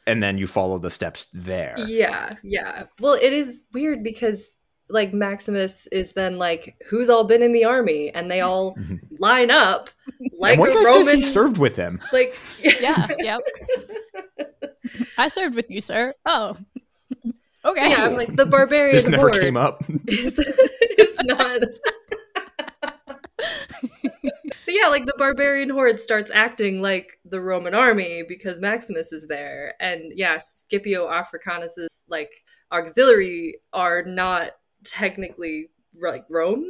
and 0.07 0.23
then 0.23 0.39
you 0.39 0.47
follow 0.47 0.79
the 0.79 0.91
steps 0.91 1.27
there. 1.33 1.75
yeah, 1.87 2.35
yeah. 2.45 2.85
Well, 3.01 3.15
it 3.15 3.33
is 3.33 3.65
weird 3.73 4.05
because 4.05 4.57
like 4.89 5.13
Maximus 5.13 5.89
is 5.91 6.13
then 6.13 6.39
like, 6.39 6.81
who's 6.89 7.09
all 7.09 7.25
been 7.25 7.43
in 7.43 7.53
the 7.53 7.65
army, 7.65 8.13
and 8.15 8.31
they 8.31 8.41
all 8.41 8.77
Mhm. 8.77 9.01
line 9.19 9.51
up 9.51 9.91
like 10.39 10.53
and 10.53 10.61
one 10.61 10.71
a 10.71 10.75
guy 10.75 10.83
Roman. 10.85 11.05
says 11.07 11.15
he 11.15 11.23
served 11.23 11.59
with 11.59 11.75
him. 11.75 12.01
like 12.13 12.39
Yeah, 12.63 13.09
yep. 13.19 13.41
I 15.19 15.27
served 15.27 15.57
with 15.57 15.73
you, 15.73 15.81
sir. 15.81 16.15
Oh, 16.25 16.57
okay. 17.67 17.91
yeah, 17.91 18.05
I'm 18.07 18.15
like 18.17 18.35
the 18.37 18.47
barbarian. 18.47 18.95
This 18.95 19.07
never 19.07 19.29
horde. 19.31 19.41
came 19.43 19.57
up. 19.57 19.83
is, 20.09 20.39
is 20.39 21.17
not. 21.25 21.61
but 22.81 22.95
yeah, 24.69 24.89
like 24.89 25.05
the 25.07 25.15
barbarian 25.19 25.69
horde 25.71 26.01
starts 26.01 26.31
acting 26.33 26.81
like 26.81 27.19
the 27.25 27.41
Roman 27.41 27.75
army 27.75 28.23
because 28.27 28.61
Maximus 28.61 29.13
is 29.13 29.27
there, 29.27 29.75
and 29.81 30.13
yeah, 30.15 30.39
Scipio 30.39 31.09
Africanus's 31.09 31.93
like 32.09 32.31
auxiliary 32.73 33.57
are 33.73 34.03
not 34.03 34.53
technically 34.85 35.71
like 36.01 36.25
Roman 36.29 36.65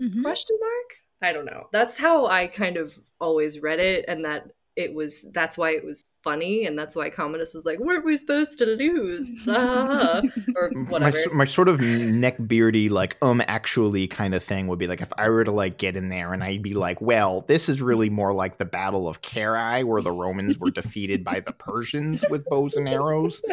Mhm. 0.00 0.22
question 0.22 0.56
mark. 0.60 0.96
I 1.22 1.32
don't 1.32 1.44
know. 1.46 1.68
That's 1.72 1.96
how 1.96 2.26
I 2.26 2.48
kind 2.48 2.76
of 2.76 2.98
always 3.20 3.60
read 3.60 3.78
it, 3.80 4.04
and 4.08 4.24
that 4.24 4.46
it 4.76 4.92
was 4.92 5.24
that's 5.32 5.56
why 5.56 5.70
it 5.70 5.84
was 5.84 6.04
funny, 6.24 6.64
and 6.66 6.76
that's 6.78 6.96
why 6.96 7.10
Commodus 7.10 7.54
was 7.54 7.64
like, 7.64 7.78
"Weren't 7.78 8.04
we 8.04 8.16
supposed 8.16 8.58
to 8.58 8.66
lose?" 8.66 9.28
Ah, 9.46 10.22
or 10.56 10.70
My, 10.72 10.90
whatever. 10.90 11.16
s- 11.18 11.26
my 11.32 11.44
sort 11.44 11.68
of 11.68 11.78
neck 11.80 12.36
beardy 12.46 12.88
like 12.88 13.16
um 13.22 13.42
actually 13.46 14.08
kind 14.08 14.34
of 14.34 14.42
thing 14.42 14.66
would 14.66 14.78
be 14.78 14.86
like 14.86 15.00
if 15.02 15.12
I 15.18 15.28
were 15.28 15.44
to 15.44 15.52
like 15.52 15.76
get 15.78 15.94
in 15.96 16.08
there 16.08 16.32
and 16.32 16.42
I'd 16.42 16.62
be 16.62 16.72
like 16.74 17.00
well 17.00 17.42
this 17.42 17.68
is 17.68 17.80
really 17.82 18.10
more 18.10 18.32
like 18.32 18.56
the 18.56 18.64
battle 18.64 19.06
of 19.06 19.20
Carrhae 19.22 19.84
where 19.84 20.00
the 20.02 20.10
Romans 20.12 20.58
were 20.58 20.70
defeated 20.70 21.22
by 21.22 21.40
the 21.40 21.52
Persians 21.52 22.24
with 22.30 22.44
bows 22.46 22.74
and 22.76 22.88
arrows 22.88 23.42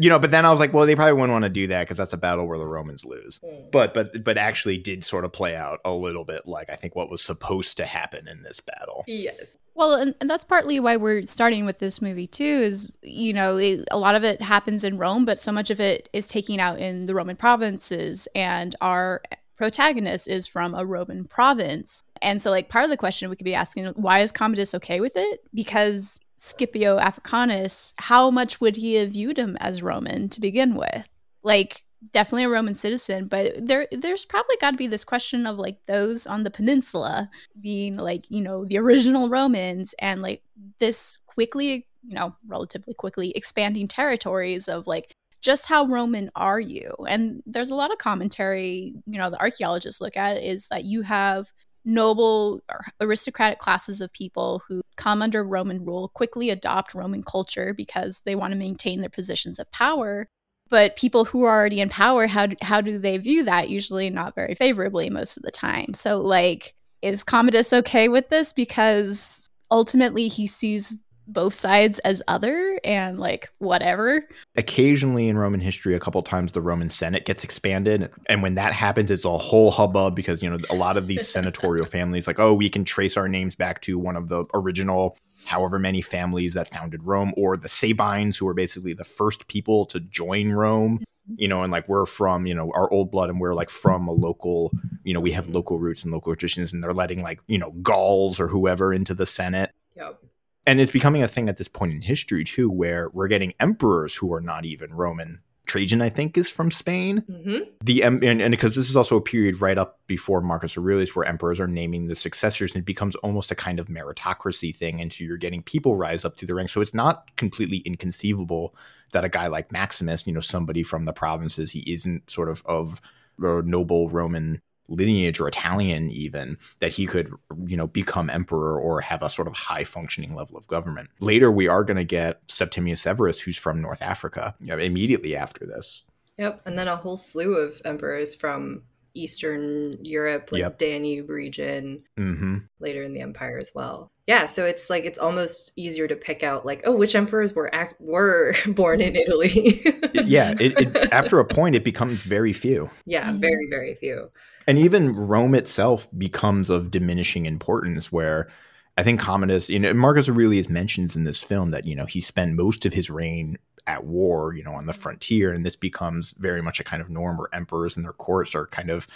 you 0.00 0.08
know 0.08 0.18
but 0.18 0.30
then 0.30 0.44
I 0.44 0.50
was 0.50 0.60
like 0.60 0.72
well 0.72 0.86
they 0.86 0.94
probably 0.96 1.12
wouldn't 1.14 1.32
want 1.32 1.44
to 1.44 1.48
do 1.50 1.66
that 1.68 1.82
because 1.82 1.96
that's 1.96 2.12
a 2.12 2.16
battle 2.18 2.46
where 2.46 2.58
the 2.58 2.66
Romans 2.66 3.04
lose 3.04 3.40
Hmm. 3.42 3.64
but 3.72 3.94
but 3.94 4.24
but 4.24 4.36
actually 4.38 4.78
did 4.78 5.04
sort 5.04 5.24
of 5.24 5.32
play 5.32 5.54
out 5.54 5.80
a 5.84 5.92
little 5.92 6.24
bit 6.24 6.46
like 6.46 6.70
I 6.70 6.76
think 6.76 6.96
what 6.96 7.10
was 7.10 7.22
supposed 7.22 7.76
to 7.78 7.86
happen 7.86 8.28
in 8.28 8.42
this 8.42 8.60
battle 8.60 9.04
yes. 9.06 9.56
Well, 9.74 9.94
and, 9.94 10.12
and 10.20 10.28
that's 10.28 10.44
partly 10.44 10.80
why 10.80 10.96
we're 10.96 11.24
starting 11.26 11.64
with 11.64 11.78
this 11.78 12.02
movie 12.02 12.26
too. 12.26 12.42
Is 12.64 12.90
you 13.02 13.32
know 13.32 13.56
it, 13.58 13.84
a 13.92 13.98
lot 13.98 14.16
of 14.16 14.24
it 14.24 14.42
happens 14.42 14.82
in 14.82 14.98
Rome, 14.98 15.24
but 15.24 15.38
so 15.38 15.52
much 15.52 15.70
of 15.70 15.80
it 15.80 16.08
is 16.12 16.26
taking 16.26 16.58
out 16.58 16.80
in 16.80 17.06
the 17.06 17.14
Roman 17.14 17.36
provinces, 17.36 18.26
and 18.34 18.74
our 18.80 19.22
protagonist 19.56 20.26
is 20.26 20.48
from 20.48 20.74
a 20.74 20.84
Roman 20.84 21.24
province. 21.24 22.02
And 22.22 22.42
so, 22.42 22.50
like, 22.50 22.68
part 22.68 22.84
of 22.84 22.90
the 22.90 22.96
question 22.96 23.30
we 23.30 23.36
could 23.36 23.44
be 23.44 23.54
asking, 23.54 23.86
why 23.94 24.18
is 24.20 24.32
Commodus 24.32 24.74
okay 24.74 25.00
with 25.00 25.12
it? 25.16 25.40
Because 25.54 26.18
Scipio 26.38 26.98
Africanus, 26.98 27.92
how 27.96 28.30
much 28.30 28.60
would 28.60 28.76
he 28.76 28.94
have 28.94 29.10
viewed 29.10 29.38
him 29.38 29.56
as 29.60 29.82
Roman 29.82 30.28
to 30.30 30.40
begin 30.40 30.74
with? 30.74 31.08
Like, 31.42 31.84
definitely 32.12 32.44
a 32.44 32.48
Roman 32.48 32.74
citizen, 32.74 33.26
but 33.26 33.54
there 33.60 33.88
there's 33.90 34.24
probably 34.24 34.56
got 34.60 34.70
to 34.72 34.76
be 34.76 34.86
this 34.86 35.04
question 35.04 35.46
of 35.46 35.58
like 35.58 35.78
those 35.86 36.26
on 36.26 36.44
the 36.44 36.50
peninsula 36.50 37.28
being 37.60 37.96
like, 37.96 38.24
you 38.28 38.40
know, 38.40 38.64
the 38.64 38.78
original 38.78 39.28
Romans 39.28 39.94
and 39.98 40.22
like 40.22 40.42
this 40.78 41.18
quickly, 41.26 41.86
you 42.02 42.14
know, 42.14 42.34
relatively 42.46 42.94
quickly 42.94 43.32
expanding 43.32 43.88
territories 43.88 44.68
of 44.68 44.86
like 44.86 45.12
just 45.40 45.66
how 45.66 45.86
Roman 45.86 46.30
are 46.34 46.60
you? 46.60 46.92
And 47.08 47.42
there's 47.46 47.70
a 47.70 47.76
lot 47.76 47.92
of 47.92 47.98
commentary, 47.98 48.94
you 49.06 49.18
know, 49.18 49.30
the 49.30 49.40
archaeologists 49.40 50.00
look 50.00 50.16
at 50.16 50.42
is 50.42 50.68
that 50.68 50.84
you 50.84 51.02
have 51.02 51.52
noble 51.84 52.60
aristocratic 53.00 53.58
classes 53.58 54.00
of 54.00 54.12
people 54.12 54.62
who 54.68 54.82
come 54.96 55.22
under 55.22 55.44
Roman 55.44 55.84
rule, 55.84 56.08
quickly 56.08 56.50
adopt 56.50 56.94
Roman 56.94 57.22
culture 57.22 57.72
because 57.74 58.22
they 58.24 58.34
want 58.34 58.52
to 58.52 58.58
maintain 58.58 59.00
their 59.00 59.10
positions 59.10 59.58
of 59.58 59.70
power. 59.72 60.28
But 60.70 60.96
people 60.96 61.24
who 61.24 61.44
are 61.44 61.58
already 61.58 61.80
in 61.80 61.88
power, 61.88 62.26
how 62.26 62.48
how 62.60 62.82
do 62.82 62.98
they 62.98 63.16
view 63.16 63.44
that? 63.44 63.70
Usually 63.70 64.10
not 64.10 64.34
very 64.34 64.54
favorably 64.54 65.08
most 65.08 65.38
of 65.38 65.42
the 65.42 65.50
time. 65.50 65.94
So, 65.94 66.20
like, 66.20 66.74
is 67.00 67.24
Commodus 67.24 67.72
okay 67.72 68.08
with 68.08 68.28
this? 68.28 68.52
Because 68.52 69.48
ultimately 69.70 70.28
he 70.28 70.46
sees 70.46 70.94
both 71.28 71.54
sides 71.54 71.98
as 72.00 72.22
other 72.26 72.80
and 72.82 73.20
like 73.20 73.50
whatever. 73.58 74.26
occasionally 74.56 75.28
in 75.28 75.38
Roman 75.38 75.60
history, 75.60 75.94
a 75.94 76.00
couple 76.00 76.22
times 76.22 76.52
the 76.52 76.60
Roman 76.60 76.90
Senate 76.90 77.24
gets 77.24 77.44
expanded, 77.44 78.10
and 78.26 78.42
when 78.42 78.54
that 78.54 78.72
happens, 78.72 79.10
it's 79.10 79.24
a 79.24 79.38
whole 79.38 79.70
hubbub 79.70 80.16
because 80.16 80.42
you 80.42 80.50
know 80.50 80.58
a 80.70 80.74
lot 80.74 80.96
of 80.96 81.06
these 81.06 81.28
senatorial 81.32 81.86
families, 81.86 82.26
like 82.26 82.38
oh, 82.38 82.54
we 82.54 82.70
can 82.70 82.84
trace 82.84 83.16
our 83.16 83.28
names 83.28 83.54
back 83.54 83.80
to 83.82 83.98
one 83.98 84.16
of 84.16 84.28
the 84.28 84.44
original, 84.54 85.16
however 85.44 85.78
many 85.78 86.02
families 86.02 86.54
that 86.54 86.68
founded 86.68 87.04
Rome, 87.04 87.32
or 87.36 87.56
the 87.56 87.68
Sabines, 87.68 88.36
who 88.36 88.46
were 88.46 88.54
basically 88.54 88.94
the 88.94 89.04
first 89.04 89.46
people 89.48 89.84
to 89.86 90.00
join 90.00 90.50
Rome. 90.50 90.98
Mm-hmm. 90.98 91.34
You 91.36 91.48
know, 91.48 91.62
and 91.62 91.70
like 91.70 91.86
we're 91.90 92.06
from, 92.06 92.46
you 92.46 92.54
know, 92.54 92.72
our 92.74 92.90
old 92.90 93.10
blood, 93.10 93.28
and 93.28 93.38
we're 93.38 93.52
like 93.52 93.68
from 93.68 94.08
a 94.08 94.12
local, 94.12 94.72
you 95.04 95.12
know, 95.12 95.20
we 95.20 95.32
have 95.32 95.50
local 95.50 95.78
roots 95.78 96.02
and 96.02 96.10
local 96.10 96.34
traditions, 96.34 96.72
and 96.72 96.82
they're 96.82 96.94
letting 96.94 97.22
like, 97.22 97.40
you 97.46 97.58
know, 97.58 97.72
Gauls 97.82 98.40
or 98.40 98.48
whoever 98.48 98.94
into 98.94 99.12
the 99.12 99.26
Senate 99.26 99.72
Yep. 99.98 100.22
And 100.68 100.80
it's 100.80 100.92
becoming 100.92 101.22
a 101.22 101.28
thing 101.28 101.48
at 101.48 101.56
this 101.56 101.68
point 101.68 101.92
in 101.92 102.02
history 102.02 102.44
too 102.44 102.70
where 102.70 103.10
we're 103.10 103.28
getting 103.28 103.54
emperors 103.58 104.14
who 104.14 104.32
are 104.32 104.40
not 104.40 104.64
even 104.64 104.92
roman. 104.94 105.40
Trajan 105.66 106.00
i 106.00 106.08
think 106.08 106.38
is 106.38 106.50
from 106.50 106.70
spain. 106.70 107.24
Hmm 107.28 107.58
the 107.82 108.02
em- 108.02 108.22
and, 108.22 108.40
and 108.42 108.50
because 108.50 108.74
this 108.74 108.88
is 108.90 108.96
also 108.96 109.16
a 109.16 109.20
period 109.20 109.60
right 109.60 109.78
up 109.78 110.00
before 110.06 110.40
marcus 110.40 110.76
aurelius 110.76 111.14
where 111.14 111.26
emperors 111.26 111.60
are 111.60 111.66
naming 111.66 112.06
the 112.06 112.16
successors 112.16 112.74
and 112.74 112.82
it 112.82 112.86
becomes 112.86 113.14
almost 113.16 113.50
a 113.50 113.54
kind 113.54 113.78
of 113.78 113.88
meritocracy 113.88 114.74
thing 114.74 115.00
and 115.00 115.12
so 115.12 115.24
you're 115.24 115.36
getting 115.36 115.62
people 115.62 115.94
rise 115.96 116.24
up 116.24 116.36
through 116.36 116.46
the 116.46 116.54
ranks. 116.54 116.72
So 116.72 116.80
it's 116.80 116.94
not 116.94 117.36
completely 117.36 117.78
inconceivable 117.78 118.74
that 119.12 119.24
a 119.24 119.28
guy 119.28 119.46
like 119.46 119.72
maximus 119.72 120.26
you 120.26 120.32
know 120.32 120.40
somebody 120.40 120.82
from 120.82 121.04
the 121.04 121.12
provinces 121.12 121.70
he 121.70 121.80
isn't 121.92 122.30
sort 122.30 122.48
of 122.48 122.62
of 122.66 123.00
a 123.40 123.62
noble 123.62 124.08
roman 124.08 124.60
lineage 124.88 125.38
or 125.40 125.48
italian 125.48 126.10
even 126.10 126.56
that 126.80 126.92
he 126.92 127.06
could 127.06 127.30
you 127.66 127.76
know 127.76 127.86
become 127.86 128.30
emperor 128.30 128.80
or 128.80 129.00
have 129.00 129.22
a 129.22 129.28
sort 129.28 129.46
of 129.46 129.54
high 129.54 129.84
functioning 129.84 130.34
level 130.34 130.56
of 130.56 130.66
government 130.66 131.10
later 131.20 131.50
we 131.50 131.68
are 131.68 131.84
going 131.84 131.96
to 131.96 132.04
get 132.04 132.40
septimius 132.48 133.02
severus 133.02 133.40
who's 133.40 133.56
from 133.58 133.80
north 133.82 134.02
africa 134.02 134.54
you 134.60 134.68
know, 134.68 134.78
immediately 134.78 135.36
after 135.36 135.66
this 135.66 136.02
Yep. 136.38 136.62
And 136.66 136.78
then 136.78 136.88
a 136.88 136.96
whole 136.96 137.16
slew 137.16 137.56
of 137.56 137.80
emperors 137.84 138.34
from 138.34 138.82
Eastern 139.14 139.98
Europe, 140.04 140.50
like 140.52 140.60
Yep. 140.60 140.78
Danube 140.78 141.28
region, 141.28 142.04
hmm 142.16 142.58
later 142.80 143.02
in 143.02 143.12
the 143.12 143.20
empire 143.20 143.58
as 143.58 143.72
well. 143.74 144.12
Yeah, 144.28 144.46
so 144.46 144.64
it's 144.64 144.88
like 144.88 145.04
it's 145.04 145.18
almost 145.18 145.72
easier 145.74 146.06
to 146.06 146.14
pick 146.14 146.44
out 146.44 146.64
like, 146.64 146.82
oh, 146.84 146.92
which 146.92 147.16
emperors 147.16 147.54
were 147.54 147.74
act- 147.74 148.00
were 148.00 148.54
born 148.68 149.00
in 149.00 149.16
Italy. 149.16 149.82
yeah 150.14 150.54
it, 150.60 150.78
it, 150.78 151.08
after 151.12 151.40
a 151.40 151.44
point 151.44 151.74
it 151.74 151.82
becomes 151.82 152.22
very 152.22 152.52
few 152.52 152.88
yeah, 153.04 153.32
very 153.32 153.66
very 153.68 153.94
few. 153.96 154.30
And 154.68 154.78
even 154.78 155.16
rome 155.16 155.54
itself 155.56 156.06
becomes 156.16 156.70
of 156.70 156.90
diminishing 156.92 157.46
importance 157.46 158.12
where 158.12 158.48
i 158.96 159.02
think 159.02 159.18
commodus 159.18 159.68
you 159.68 159.78
know 159.80 159.92
marcus 159.94 160.28
aurelius 160.28 160.68
mentions 160.68 161.16
in 161.16 161.24
this 161.24 161.42
film 161.42 161.70
that 161.70 161.84
you 161.86 161.96
know 161.96 162.06
he 162.06 162.20
spent 162.20 162.54
most 162.54 162.86
of 162.86 162.92
his 162.92 163.10
reign 163.10 163.56
at 163.86 164.04
war 164.04 164.54
you 164.54 164.62
know 164.62 164.72
on 164.72 164.86
the 164.86 164.92
frontier 164.92 165.52
and 165.52 165.64
this 165.66 165.76
becomes 165.76 166.32
very 166.32 166.62
much 166.62 166.78
a 166.78 166.84
kind 166.84 167.02
of 167.02 167.08
norm 167.10 167.36
where 167.38 167.48
emperors 167.52 167.96
and 167.96 168.04
their 168.04 168.12
courts 168.12 168.54
are 168.54 168.66
kind 168.66 168.90
of 168.90 169.06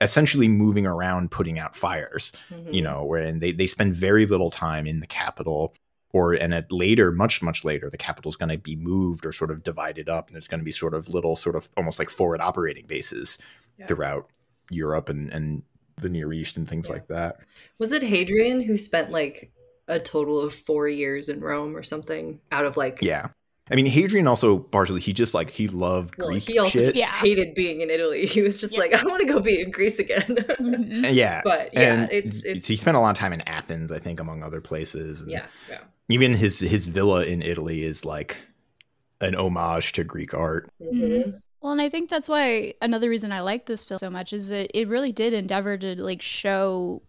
essentially 0.00 0.46
moving 0.46 0.86
around 0.86 1.30
putting 1.30 1.58
out 1.58 1.74
fires 1.74 2.32
Mhm. 2.52 2.72
you 2.74 2.82
know 2.82 3.04
where 3.04 3.22
and 3.22 3.40
they, 3.40 3.50
they 3.52 3.66
spend 3.66 3.96
very 3.96 4.26
little 4.26 4.50
time 4.50 4.86
in 4.86 5.00
the 5.00 5.06
capital 5.08 5.74
or 6.12 6.34
and 6.34 6.54
at 6.54 6.70
later 6.70 7.10
much 7.10 7.42
much 7.42 7.64
later 7.64 7.90
the 7.90 7.96
capital 7.96 8.28
is 8.28 8.36
going 8.36 8.48
to 8.50 8.58
be 8.58 8.76
moved 8.76 9.26
or 9.26 9.32
sort 9.32 9.50
of 9.50 9.62
divided 9.62 10.08
up 10.08 10.28
and 10.28 10.34
there's 10.34 10.46
going 10.46 10.60
to 10.60 10.64
be 10.64 10.70
sort 10.70 10.94
of 10.94 11.08
little 11.08 11.34
sort 11.34 11.56
of 11.56 11.68
almost 11.76 11.98
like 11.98 12.10
forward 12.10 12.40
operating 12.40 12.86
bases 12.86 13.38
Yeah. 13.78 13.86
throughout 13.86 14.28
europe 14.70 15.08
and 15.08 15.32
and 15.32 15.62
the 16.00 16.08
near 16.08 16.32
east 16.32 16.56
and 16.56 16.68
things 16.68 16.86
Yeah. 16.86 16.92
like 16.94 17.08
that 17.08 17.40
Was 17.78 17.90
it 17.92 18.02
Hadrian 18.02 18.60
who 18.60 18.76
spent 18.76 19.10
like 19.10 19.50
a 19.88 19.98
total 19.98 20.40
of 20.40 20.54
four 20.54 20.88
years 20.88 21.28
in 21.28 21.40
Rome 21.40 21.76
or 21.76 21.82
something 21.82 22.40
out 22.52 22.64
of 22.66 22.76
like 22.76 22.98
yeah 23.02 23.28
i 23.70 23.74
mean 23.74 23.86
hadrian 23.86 24.26
also 24.26 24.58
partially 24.58 25.00
he 25.00 25.12
just 25.12 25.34
like 25.34 25.50
he 25.50 25.66
loved 25.68 26.14
Well, 26.18 26.28
greek 26.28 26.44
he 26.44 26.58
also 26.58 26.70
shit 26.70 26.84
just 26.86 26.96
Yeah. 26.96 27.06
hated 27.10 27.54
being 27.54 27.80
in 27.80 27.90
Italy. 27.90 28.24
He 28.26 28.40
was 28.42 28.60
just 28.60 28.72
Yeah. 28.74 28.78
like, 28.80 28.94
I 28.94 29.04
want 29.04 29.20
to 29.20 29.26
go 29.26 29.40
be 29.40 29.60
in 29.60 29.70
Greece 29.70 29.98
again. 29.98 30.24
Mhm. 30.60 31.12
Yeah 31.14 31.40
but 31.44 31.70
yeah, 31.74 31.80
and 31.94 32.12
it's 32.12 32.36
it's 32.44 32.66
he 32.66 32.76
spent 32.76 32.96
a 32.96 33.00
lot 33.00 33.10
of 33.10 33.16
time 33.18 33.32
in 33.32 33.40
athens 33.42 33.90
i 33.92 33.98
think 33.98 34.20
among 34.20 34.42
other 34.42 34.60
places 34.60 35.22
and 35.22 35.30
yeah, 35.30 35.46
yeah. 35.68 35.80
even 36.08 36.32
his 36.34 36.58
his 36.60 36.86
villa 36.86 37.24
in 37.24 37.42
italy 37.42 37.82
is 37.82 38.04
like 38.04 38.36
an 39.20 39.34
homage 39.34 39.92
to 39.92 40.04
greek 40.04 40.32
art 40.34 40.70
Mhm. 40.80 41.40
Well, 41.60 41.72
and 41.72 41.80
I 41.80 41.88
think 41.88 42.08
that's 42.08 42.28
why 42.28 42.74
another 42.80 43.10
reason 43.10 43.32
I 43.32 43.40
like 43.40 43.66
this 43.66 43.84
film 43.84 43.98
so 43.98 44.10
much 44.10 44.32
is 44.32 44.48
that 44.50 44.70
it 44.78 44.88
really 44.88 45.12
did 45.12 45.32
endeavor 45.32 45.76
to 45.76 46.00
like 46.02 46.22
show 46.22 47.02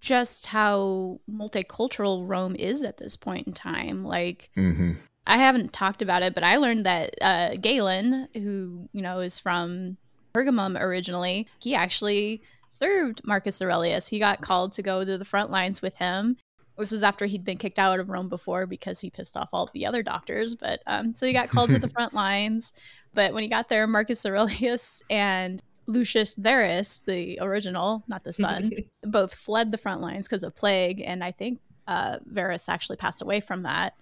just 0.00 0.46
how 0.46 1.20
multicultural 1.30 2.28
Rome 2.28 2.54
is 2.56 2.84
at 2.84 2.98
this 2.98 3.16
point 3.16 3.46
in 3.46 3.52
time. 3.52 4.04
Like, 4.04 4.50
Mm-hmm. 4.56 4.92
I 5.26 5.36
haven't 5.36 5.72
talked 5.72 6.02
about 6.02 6.22
it, 6.22 6.34
but 6.34 6.44
I 6.44 6.56
learned 6.56 6.86
that 6.86 7.14
uh, 7.20 7.50
Galen, 7.60 8.28
who 8.34 8.88
you 8.92 9.02
know 9.02 9.20
is 9.20 9.38
from 9.38 9.96
Pergamum 10.34 10.80
originally, 10.80 11.46
he 11.60 11.74
actually 11.74 12.42
served 12.68 13.20
Marcus 13.24 13.60
Aurelius. 13.60 14.08
He 14.08 14.18
got 14.18 14.40
called 14.40 14.72
to 14.74 14.82
go 14.82 15.04
to 15.04 15.18
the 15.18 15.24
front 15.24 15.50
lines 15.50 15.82
with 15.82 15.96
him. 15.96 16.36
This 16.80 16.92
was 16.92 17.02
after 17.02 17.26
he'd 17.26 17.44
been 17.44 17.58
kicked 17.58 17.78
out 17.78 18.00
of 18.00 18.08
Rome 18.08 18.28
before 18.28 18.66
because 18.66 19.00
he 19.00 19.10
pissed 19.10 19.36
off 19.36 19.50
all 19.52 19.70
the 19.72 19.86
other 19.86 20.02
doctors. 20.02 20.54
But 20.54 20.82
um, 20.86 21.14
so 21.14 21.26
he 21.26 21.32
got 21.32 21.50
called 21.50 21.70
to 21.70 21.78
the 21.78 21.88
front 21.96 22.14
lines. 22.14 22.72
But 23.14 23.32
when 23.32 23.42
he 23.42 23.48
got 23.48 23.68
there, 23.68 23.86
Marcus 23.86 24.24
Aurelius 24.26 25.02
and 25.10 25.62
Lucius 25.86 26.34
Verus, 26.34 27.02
the 27.06 27.38
original, 27.40 28.04
not 28.08 28.24
the 28.24 28.32
son, 28.32 28.72
both 29.02 29.34
fled 29.34 29.72
the 29.72 29.78
front 29.78 30.00
lines 30.00 30.26
because 30.26 30.42
of 30.42 30.54
plague. 30.54 31.02
And 31.04 31.22
I 31.22 31.32
think 31.32 31.60
uh, 31.86 32.18
Verus 32.24 32.68
actually 32.68 32.96
passed 32.96 33.22
away 33.22 33.40
from 33.40 33.62
that. 33.64 33.94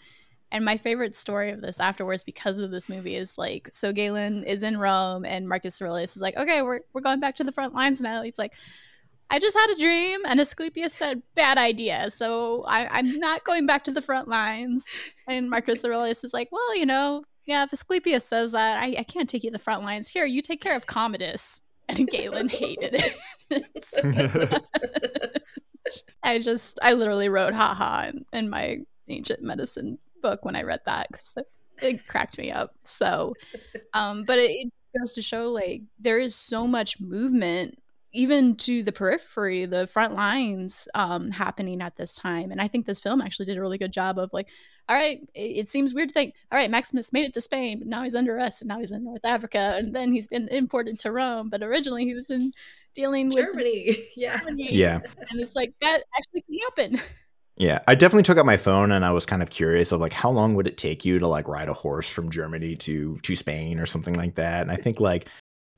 And 0.50 0.64
my 0.64 0.78
favorite 0.78 1.14
story 1.14 1.50
of 1.50 1.60
this 1.60 1.78
afterwards, 1.78 2.22
because 2.22 2.58
of 2.58 2.70
this 2.70 2.88
movie, 2.88 3.16
is 3.16 3.36
like 3.36 3.68
so 3.70 3.92
Galen 3.92 4.44
is 4.44 4.62
in 4.62 4.78
Rome 4.78 5.24
and 5.26 5.46
Marcus 5.46 5.80
Aurelius 5.82 6.16
is 6.16 6.22
like, 6.22 6.36
okay, 6.36 6.62
we're, 6.62 6.80
we're 6.92 7.02
going 7.02 7.20
back 7.20 7.36
to 7.36 7.44
the 7.44 7.52
front 7.52 7.74
lines 7.74 8.00
now. 8.00 8.22
He's 8.22 8.38
like, 8.38 8.54
I 9.30 9.38
just 9.38 9.56
had 9.56 9.70
a 9.70 9.78
dream, 9.78 10.20
and 10.26 10.40
Asclepius 10.40 10.94
said, 10.94 11.22
bad 11.34 11.58
idea. 11.58 12.10
So 12.10 12.64
I, 12.66 12.86
I'm 12.86 13.18
not 13.18 13.44
going 13.44 13.66
back 13.66 13.84
to 13.84 13.90
the 13.90 14.00
front 14.00 14.28
lines. 14.28 14.86
And 15.26 15.50
Marcus 15.50 15.84
Aurelius 15.84 16.24
is 16.24 16.32
like, 16.32 16.48
well, 16.50 16.74
you 16.76 16.86
know, 16.86 17.24
yeah, 17.44 17.64
if 17.64 17.72
Asclepius 17.72 18.24
says 18.24 18.52
that, 18.52 18.78
I, 18.78 18.96
I 18.98 19.02
can't 19.02 19.28
take 19.28 19.44
you 19.44 19.50
to 19.50 19.58
the 19.58 19.62
front 19.62 19.82
lines. 19.82 20.08
Here, 20.08 20.24
you 20.24 20.40
take 20.40 20.62
care 20.62 20.76
of 20.76 20.86
Commodus. 20.86 21.60
And 21.90 22.06
Galen 22.08 22.48
hated 22.50 23.02
it. 23.50 24.62
I 26.22 26.38
just, 26.38 26.78
I 26.82 26.92
literally 26.92 27.28
wrote 27.30 27.54
haha 27.54 28.08
in, 28.08 28.26
in 28.32 28.50
my 28.50 28.80
ancient 29.08 29.42
medicine 29.42 29.98
book 30.20 30.44
when 30.44 30.56
I 30.56 30.62
read 30.62 30.80
that 30.84 31.08
because 31.10 31.34
it, 31.36 31.46
it 31.80 32.08
cracked 32.08 32.36
me 32.36 32.50
up. 32.50 32.74
So, 32.82 33.34
um, 33.94 34.24
but 34.24 34.38
it, 34.38 34.50
it 34.50 34.72
goes 34.98 35.14
to 35.14 35.22
show 35.22 35.50
like 35.50 35.82
there 35.98 36.18
is 36.18 36.34
so 36.34 36.66
much 36.66 37.00
movement 37.00 37.78
even 38.12 38.56
to 38.56 38.82
the 38.82 38.92
periphery, 38.92 39.66
the 39.66 39.86
front 39.86 40.14
lines 40.14 40.88
um, 40.94 41.30
happening 41.30 41.82
at 41.82 41.96
this 41.96 42.14
time. 42.14 42.50
And 42.50 42.60
I 42.60 42.68
think 42.68 42.86
this 42.86 43.00
film 43.00 43.20
actually 43.20 43.46
did 43.46 43.58
a 43.58 43.60
really 43.60 43.78
good 43.78 43.92
job 43.92 44.18
of 44.18 44.30
like, 44.32 44.48
all 44.88 44.96
right, 44.96 45.20
it, 45.34 45.40
it 45.40 45.68
seems 45.68 45.92
weird 45.92 46.08
to 46.08 46.14
think, 46.14 46.34
all 46.50 46.58
right, 46.58 46.70
Maximus 46.70 47.12
made 47.12 47.26
it 47.26 47.34
to 47.34 47.40
Spain, 47.40 47.80
but 47.80 47.88
now 47.88 48.02
he's 48.02 48.14
under 48.14 48.38
us, 48.38 48.60
and 48.60 48.68
now 48.68 48.78
he's 48.78 48.92
in 48.92 49.04
North 49.04 49.24
Africa 49.24 49.74
and 49.76 49.94
then 49.94 50.12
he's 50.12 50.28
been 50.28 50.48
imported 50.48 50.98
to 51.00 51.12
Rome. 51.12 51.50
But 51.50 51.62
originally 51.62 52.04
he 52.04 52.14
was 52.14 52.30
in 52.30 52.52
dealing 52.94 53.28
with 53.28 53.44
Germany. 53.44 54.06
Yeah. 54.16 54.38
Germany. 54.38 54.74
Yeah. 54.74 55.00
And 55.30 55.40
it's 55.40 55.54
like 55.54 55.74
that 55.80 56.02
actually 56.16 56.42
can 56.42 56.58
happen. 56.60 57.00
Yeah, 57.58 57.80
I 57.88 57.96
definitely 57.96 58.22
took 58.22 58.38
out 58.38 58.46
my 58.46 58.56
phone 58.56 58.92
and 58.92 59.04
I 59.04 59.10
was 59.10 59.26
kind 59.26 59.42
of 59.42 59.50
curious 59.50 59.90
of 59.90 60.00
like 60.00 60.12
how 60.12 60.30
long 60.30 60.54
would 60.54 60.68
it 60.68 60.78
take 60.78 61.04
you 61.04 61.18
to 61.18 61.26
like 61.26 61.48
ride 61.48 61.68
a 61.68 61.74
horse 61.74 62.08
from 62.08 62.30
Germany 62.30 62.76
to 62.76 63.18
to 63.18 63.34
Spain 63.34 63.80
or 63.80 63.86
something 63.86 64.14
like 64.14 64.36
that. 64.36 64.62
And 64.62 64.70
I 64.70 64.76
think 64.76 65.00
like 65.00 65.28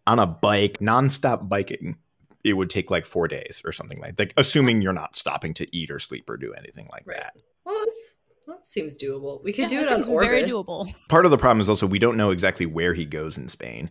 on 0.06 0.18
a 0.18 0.26
bike, 0.26 0.78
nonstop 0.80 1.48
biking, 1.48 1.96
it 2.44 2.54
would 2.54 2.70
take 2.70 2.90
like 2.90 3.06
four 3.06 3.28
days 3.28 3.60
or 3.64 3.72
something 3.72 4.00
like 4.00 4.18
like 4.18 4.32
assuming 4.36 4.80
you're 4.82 4.92
not 4.92 5.14
stopping 5.16 5.52
to 5.54 5.76
eat 5.76 5.90
or 5.90 5.98
sleep 5.98 6.28
or 6.30 6.36
do 6.36 6.52
anything 6.54 6.88
like 6.90 7.06
Right. 7.06 7.18
that. 7.18 7.34
Well, 7.64 7.78
this, 7.84 8.16
that 8.46 8.64
seems 8.64 8.96
doable. 8.96 9.42
We 9.44 9.52
could 9.52 9.62
Yeah, 9.64 9.68
do 9.68 9.76
that 9.78 9.86
it 9.86 9.92
on 9.92 9.98
seems 10.02 10.08
Orbis. 10.08 10.28
very 10.28 10.42
doable. 10.50 10.94
Part 11.08 11.24
of 11.24 11.30
the 11.30 11.38
problem 11.38 11.60
is 11.60 11.68
also 11.68 11.86
we 11.86 11.98
don't 11.98 12.16
know 12.16 12.30
exactly 12.30 12.66
where 12.66 12.94
he 12.94 13.04
goes 13.04 13.36
in 13.38 13.48
Spain. 13.48 13.90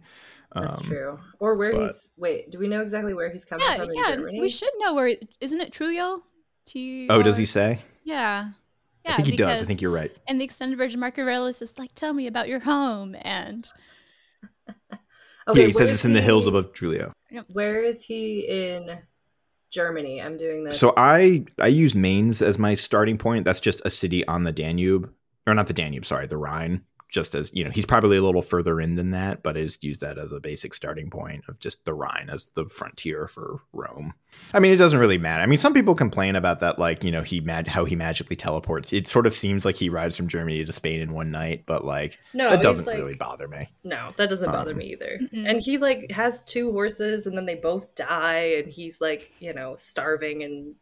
That's 0.55 0.79
Um, 0.79 0.83
true. 0.85 1.19
Or 1.39 1.55
where 1.55 1.71
but- 1.71 1.91
he's. 1.93 2.09
Wait, 2.17 2.49
do 2.51 2.57
we 2.59 2.67
know 2.67 2.81
exactly 2.81 3.13
where 3.13 3.31
he's 3.31 3.45
coming 3.45 3.63
Yeah, 3.67 3.75
from 3.77 3.89
in 3.91 3.95
yeah. 3.95 4.15
Germany? 4.15 4.41
We 4.41 4.49
should 4.49 4.71
know 4.79 4.95
where 4.95 5.15
isn't 5.39 5.61
it 5.61 5.71
Trujillo? 5.71 6.23
T 6.65 7.07
Oh, 7.09 7.21
does 7.21 7.37
he 7.37 7.45
say? 7.45 7.79
Yeah. 8.03 8.49
Yeah, 9.05 9.13
I 9.13 9.15
think 9.17 9.27
he 9.29 9.37
does. 9.37 9.61
I 9.61 9.65
think 9.65 9.81
you're 9.81 9.91
right. 9.91 10.11
And 10.27 10.41
the 10.41 10.45
extended 10.45 10.77
version 10.77 10.99
Marco 10.99 11.21
Aurelius 11.21 11.61
is 11.61 11.77
like, 11.79 11.93
tell 11.95 12.13
me 12.13 12.27
about 12.27 12.47
your 12.49 12.59
home. 12.59 13.15
And 13.21 13.69
Okay, 15.47 15.61
yeah, 15.61 15.65
he 15.67 15.71
says 15.73 15.89
is 15.89 15.93
it's 15.95 16.05
in 16.05 16.13
the 16.13 16.21
hills 16.21 16.45
above 16.47 16.75
Julio. 16.75 17.13
Where 17.47 17.83
is 17.83 18.01
he 18.01 18.39
in 18.39 18.99
Germany? 19.71 20.21
I'm 20.21 20.37
doing 20.37 20.63
this. 20.63 20.79
So 20.79 20.93
I 20.97 21.45
I 21.59 21.67
use 21.67 21.95
Mainz 21.95 22.41
as 22.41 22.57
my 22.57 22.73
starting 22.73 23.17
point. 23.17 23.45
That's 23.45 23.59
just 23.59 23.81
a 23.85 23.89
city 23.89 24.25
on 24.27 24.43
the 24.43 24.51
Danube, 24.51 25.13
or 25.45 25.53
not 25.53 25.67
the 25.67 25.73
Danube, 25.73 26.05
sorry, 26.05 26.27
the 26.27 26.37
Rhine. 26.37 26.81
Just 27.09 27.33
as 27.33 27.51
you 27.55 27.63
know, 27.63 27.71
he's 27.71 27.87
probably 27.87 28.17
a 28.17 28.21
little 28.21 28.43
further 28.43 28.79
in 28.79 28.93
than 28.95 29.09
that, 29.11 29.41
but 29.41 29.57
is 29.57 29.79
use 29.81 29.97
that 29.99 30.19
as 30.19 30.31
a 30.31 30.39
basic 30.39 30.75
starting 30.75 31.09
point 31.09 31.43
of 31.47 31.59
just 31.59 31.83
the 31.85 31.93
Rhine 31.93 32.29
as 32.29 32.49
the 32.49 32.65
frontier 32.65 33.27
for 33.27 33.61
Rome. 33.73 34.13
I 34.53 34.59
mean, 34.59 34.71
it 34.73 34.77
doesn't 34.77 34.99
really 34.99 35.17
matter. 35.17 35.41
I 35.41 35.47
mean, 35.47 35.57
some 35.57 35.73
people 35.73 35.95
complain 35.95 36.35
about 36.35 36.59
that, 36.59 36.77
like 36.77 37.03
you 37.03 37.11
know, 37.11 37.23
he 37.23 37.39
mag- 37.39 37.65
how 37.67 37.83
he 37.85 37.95
magically 37.95 38.35
teleports. 38.35 38.93
It 38.93 39.07
sort 39.07 39.25
of 39.25 39.33
seems 39.33 39.65
like 39.65 39.75
he 39.75 39.89
rides 39.89 40.15
from 40.15 40.27
Germany 40.27 40.63
to 40.63 40.71
Spain 40.71 40.99
in 41.01 41.13
one 41.13 41.31
night, 41.31 41.63
but 41.65 41.83
like 41.83 42.19
no, 42.35 42.51
that 42.51 42.61
doesn't 42.61 42.85
like- 42.85 42.97
really 42.97 43.15
bother 43.15 43.47
me. 43.47 43.69
No, 43.83 44.13
that 44.17 44.29
doesn't 44.29 44.51
bother 44.51 44.71
Um, 44.71 44.77
me 44.77 44.91
either. 44.91 45.19
Mm-mm. 45.19 45.49
And 45.49 45.59
he 45.59 45.79
like 45.79 46.11
has 46.11 46.41
two 46.41 46.71
horses, 46.71 47.25
and 47.25 47.35
then 47.35 47.47
they 47.47 47.55
both 47.55 47.95
die, 47.95 48.53
and 48.59 48.71
he's 48.71 49.01
like, 49.01 49.31
you 49.39 49.53
know, 49.55 49.75
starving 49.77 50.43
and 50.43 50.75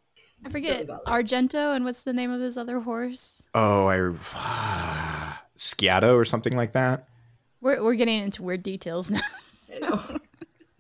I 0.46 0.50
forget 0.50 0.74
Doesn't 0.74 0.88
bother 0.88 1.04
me. 1.06 1.24
Argento 1.24 1.76
and 1.76 1.86
what's 1.86 2.04
the 2.04 2.14
name 2.14 2.32
of 2.32 2.42
his 2.42 2.58
other 2.58 2.82
horse? 2.82 3.37
Oh, 3.54 3.88
I 3.88 3.98
Sciato 5.58 6.16
or 6.16 6.26
something 6.26 6.56
like 6.56 6.74
that. 6.74 7.08
We're 7.62 7.84
we're 7.84 7.96
getting 7.96 8.24
into 8.24 8.44
weird 8.44 8.64
details 8.64 9.10
now. 9.12 9.22
I 9.76 9.80
know. 9.80 10.20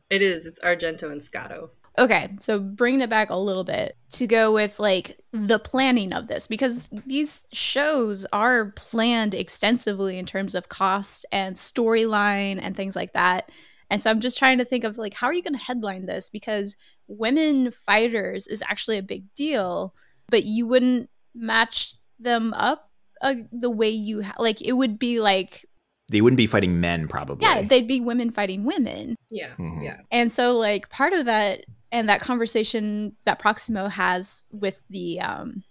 it 0.10 0.22
is. 0.22 0.46
It's 0.46 0.60
Argento 0.60 1.12
and 1.12 1.22
Scarto. 1.22 1.70
Okay, 2.00 2.30
so 2.40 2.60
bringing 2.60 3.02
it 3.02 3.10
back 3.10 3.32
a 3.32 3.36
little 3.36 3.64
bit 3.64 3.98
to 4.12 4.28
go 4.28 4.54
with 4.54 4.80
like 4.80 5.20
the 5.34 5.58
planning 5.58 6.14
of 6.14 6.28
this 6.28 6.46
because 6.46 6.88
these 7.08 7.42
shows 7.52 8.24
are 8.32 8.72
planned 8.76 9.34
extensively 9.34 10.20
in 10.20 10.28
terms 10.28 10.54
of 10.54 10.70
cost 10.70 11.26
and 11.32 11.56
storyline 11.56 12.60
and 12.62 12.76
things 12.76 12.96
like 12.96 13.14
that. 13.14 13.52
And 13.90 14.00
so 14.00 14.12
I'm 14.12 14.22
just 14.22 14.38
trying 14.38 14.60
to 14.60 14.66
think 14.66 14.84
of 14.84 15.00
like 15.00 15.16
how 15.16 15.26
are 15.26 15.34
you 15.34 15.42
going 15.42 15.54
to 15.54 15.60
headline 15.60 16.06
this 16.06 16.30
because 16.30 16.76
women 17.08 17.72
fighters 17.72 18.46
is 18.46 18.62
actually 18.68 19.00
a 19.00 19.04
big 19.04 19.34
deal, 19.34 19.96
but 20.30 20.44
you 20.46 20.68
wouldn't 20.68 21.10
match 21.34 21.96
them 22.20 22.54
up 22.54 22.90
uh, 23.22 23.36
the 23.52 23.70
way 23.70 23.90
you 23.90 24.22
ha- 24.24 24.36
like 24.40 24.62
it 24.62 24.74
would 24.74 24.98
be 25.00 25.20
like 25.20 25.66
They 26.12 26.22
wouldn't 26.22 26.38
be 26.38 26.48
fighting 26.48 26.80
men, 26.80 27.08
probably. 27.08 27.46
yeah, 27.46 27.62
they'd 27.64 27.88
be 27.88 28.00
women 28.00 28.32
fighting 28.32 28.64
women. 28.64 29.16
Yeah, 29.30 29.54
Mhm. 29.58 29.84
yeah. 29.84 29.98
And 30.12 30.32
so 30.32 30.56
like 30.58 30.90
part 30.90 31.14
of 31.14 31.26
that 31.26 31.66
and 31.92 32.10
that 32.10 32.22
conversation 32.22 33.16
that 33.26 33.40
Proximo 33.40 33.88
has 33.88 34.46
with 34.52 34.82
the 34.90 35.20
um 35.22 35.64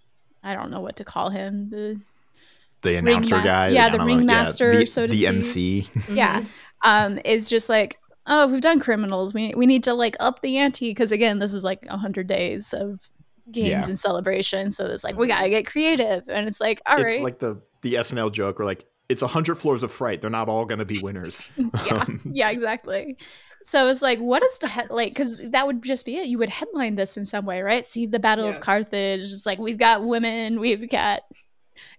I 0.42 0.54
don't 0.54 0.70
know 0.70 0.80
what 0.80 0.96
to 0.96 1.04
call 1.04 1.30
him, 1.30 1.70
the 1.70 2.00
the 2.82 2.96
announcer 2.96 3.36
Ringmas- 3.36 3.44
guy. 3.44 3.68
yeah, 3.68 3.86
I 3.86 3.90
the 3.90 3.98
don't 3.98 4.06
ringmaster, 4.06 4.78
the, 4.80 4.86
so 4.86 5.06
to 5.06 5.12
speak, 5.12 5.28
the 5.28 5.42
speak. 5.42 5.96
MC. 5.96 6.14
yeah, 6.14 6.44
um 6.84 7.18
is 7.24 7.48
just 7.48 7.68
like 7.68 7.98
oh, 8.28 8.48
we've 8.48 8.60
done 8.60 8.80
criminals. 8.80 9.32
We 9.34 9.54
we 9.56 9.66
need 9.66 9.84
to 9.84 9.94
like 9.94 10.16
up 10.20 10.42
the 10.42 10.56
ante 10.58 10.90
because 10.90 11.12
again, 11.12 11.38
this 11.38 11.54
is 11.54 11.62
like 11.62 11.84
100 11.88 12.26
days 12.26 12.74
of 12.74 13.08
games 13.50 13.68
Yeah. 13.68 13.86
and 13.88 13.98
celebrations. 13.98 14.76
So 14.76 14.86
it's 14.86 15.04
like 15.04 15.16
we 15.16 15.26
got 15.26 15.42
to 15.42 15.50
get 15.50 15.66
creative 15.66 16.24
and 16.28 16.48
it's 16.48 16.60
like 16.60 16.80
all 16.86 16.96
right. 16.96 17.06
it's 17.14 17.22
like 17.22 17.38
the 17.38 17.60
the 17.82 17.94
SNL 17.94 18.32
joke 18.32 18.58
where 18.58 18.66
like 18.66 18.84
it's 19.08 19.22
a 19.22 19.26
hundred 19.28 19.54
floors 19.56 19.82
of 19.82 19.92
fright. 19.92 20.20
They're 20.20 20.30
not 20.30 20.48
all 20.48 20.64
going 20.64 20.80
to 20.80 20.84
be 20.84 20.98
winners. 20.98 21.42
yeah, 21.56 21.68
Um, 21.92 22.20
yeah, 22.32 22.50
exactly. 22.50 23.16
So 23.64 23.88
it's 23.88 24.02
like, 24.02 24.18
what 24.20 24.42
is 24.44 24.58
the 24.58 24.68
head 24.68 24.88
like? 24.90 25.10
Because 25.12 25.38
that 25.50 25.66
would 25.66 25.82
just 25.82 26.04
be 26.06 26.16
it. 26.16 26.26
You 26.28 26.38
would 26.38 26.48
headline 26.50 26.94
this 26.96 27.16
in 27.16 27.24
some 27.24 27.44
way, 27.46 27.62
right? 27.62 27.84
See 27.86 28.06
the 28.06 28.18
Battle 28.20 28.44
Yeah. 28.46 28.52
of 28.52 28.60
Carthage. 28.60 29.20
It's 29.32 29.44
like 29.46 29.58
we've 29.58 29.78
got 29.78 30.04
women, 30.04 30.60
we've 30.60 30.88
got 30.88 31.22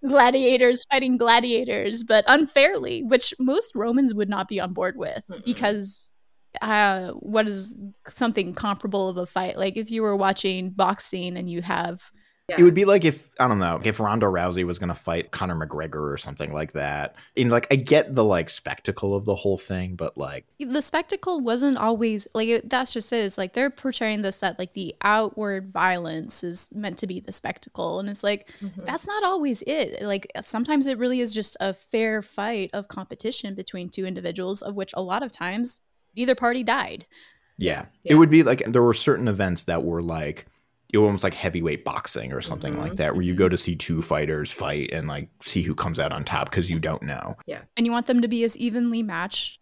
gladiators 0.06 0.84
fighting 0.90 1.16
gladiators, 1.16 2.02
but 2.04 2.24
unfairly, 2.26 3.02
which 3.02 3.34
most 3.38 3.74
Romans 3.74 4.14
would 4.14 4.28
not 4.28 4.48
be 4.48 4.60
on 4.60 4.72
board 4.72 4.96
with 4.96 5.22
Mm-mm. 5.30 5.44
because 5.44 6.12
uh, 6.60 7.10
what 7.12 7.46
is 7.46 7.76
something 8.08 8.54
comparable 8.54 9.08
of 9.08 9.16
a 9.16 9.26
fight? 9.26 9.56
Like 9.58 9.76
if 9.76 9.90
you 9.90 10.02
were 10.02 10.16
watching 10.16 10.70
boxing 10.70 11.36
and 11.36 11.50
you 11.50 11.62
have 11.62 12.10
It 12.48 12.62
would 12.62 12.72
be 12.72 12.86
like 12.86 13.04
if 13.04 13.28
I 13.38 13.46
don't 13.46 13.58
know 13.58 13.78
if 13.84 14.00
Ronda 14.00 14.24
Rousey 14.24 14.64
was 14.64 14.78
going 14.78 14.88
to 14.88 14.94
fight 14.94 15.30
Conor 15.30 15.54
McGregor 15.54 16.10
or 16.10 16.16
something 16.16 16.50
like 16.50 16.72
that. 16.72 17.14
And 17.36 17.50
like 17.50 17.66
I 17.70 17.76
get 17.76 18.14
the 18.14 18.24
like 18.24 18.48
spectacle 18.48 19.14
of 19.14 19.26
the 19.26 19.34
whole 19.34 19.58
thing, 19.58 19.96
but 19.96 20.16
like 20.16 20.46
the 20.58 20.80
spectacle 20.80 21.40
wasn't 21.42 21.76
always 21.76 22.26
like 22.32 22.48
it, 22.48 22.70
that's 22.70 22.90
just 22.90 23.12
it. 23.12 23.26
It's 23.26 23.36
like 23.36 23.52
they're 23.52 23.68
portraying 23.68 24.22
this 24.22 24.38
that 24.38 24.58
like 24.58 24.72
the 24.72 24.94
outward 25.02 25.70
violence 25.70 26.42
is 26.42 26.68
meant 26.72 26.96
to 26.98 27.06
be 27.06 27.20
the 27.20 27.32
spectacle, 27.32 28.00
and 28.00 28.08
it's 28.08 28.24
like 28.24 28.50
Mhm. 28.62 28.86
that's 28.86 29.06
not 29.06 29.22
always 29.24 29.62
it. 29.66 30.00
Like 30.00 30.26
sometimes 30.42 30.86
it 30.86 30.96
really 30.96 31.20
is 31.20 31.34
just 31.34 31.54
a 31.60 31.74
fair 31.74 32.22
fight 32.22 32.70
of 32.72 32.88
competition 32.88 33.54
between 33.54 33.90
two 33.90 34.06
individuals, 34.06 34.62
of 34.62 34.74
which 34.74 34.92
a 34.94 35.02
lot 35.02 35.22
of 35.22 35.30
times 35.30 35.80
neither 36.16 36.34
party 36.34 36.62
died. 36.62 37.06
yeah, 37.60 37.86
Yeah. 38.04 38.12
it 38.12 38.16
would 38.16 38.30
be 38.30 38.42
like 38.44 38.62
there 38.66 38.82
were 38.82 38.94
certain 38.94 39.26
events 39.28 39.64
that 39.64 39.82
were 39.82 40.02
like 40.02 40.46
it 40.92 40.96
was 40.98 41.06
almost 41.06 41.24
like 41.24 41.34
heavyweight 41.34 41.84
boxing 41.84 42.32
or 42.32 42.40
something 42.40 42.72
Mhm. 42.74 42.78
like 42.80 42.96
that, 42.96 43.12
where 43.14 43.22
you 43.22 43.34
go 43.34 43.46
to 43.48 43.58
see 43.58 43.76
two 43.76 44.00
fighters 44.00 44.50
fight 44.50 44.88
and 44.92 45.06
like 45.06 45.28
see 45.42 45.60
who 45.62 45.74
comes 45.74 45.98
out 45.98 46.12
on 46.12 46.24
top 46.24 46.48
because 46.50 46.70
you 46.70 46.78
don't 46.78 47.02
know. 47.02 47.34
Yeah. 47.46 47.60
And 47.76 47.84
you 47.84 47.92
want 47.92 48.06
them 48.06 48.22
to 48.22 48.28
be 48.28 48.42
as 48.44 48.56
evenly 48.56 49.02
matched 49.02 49.58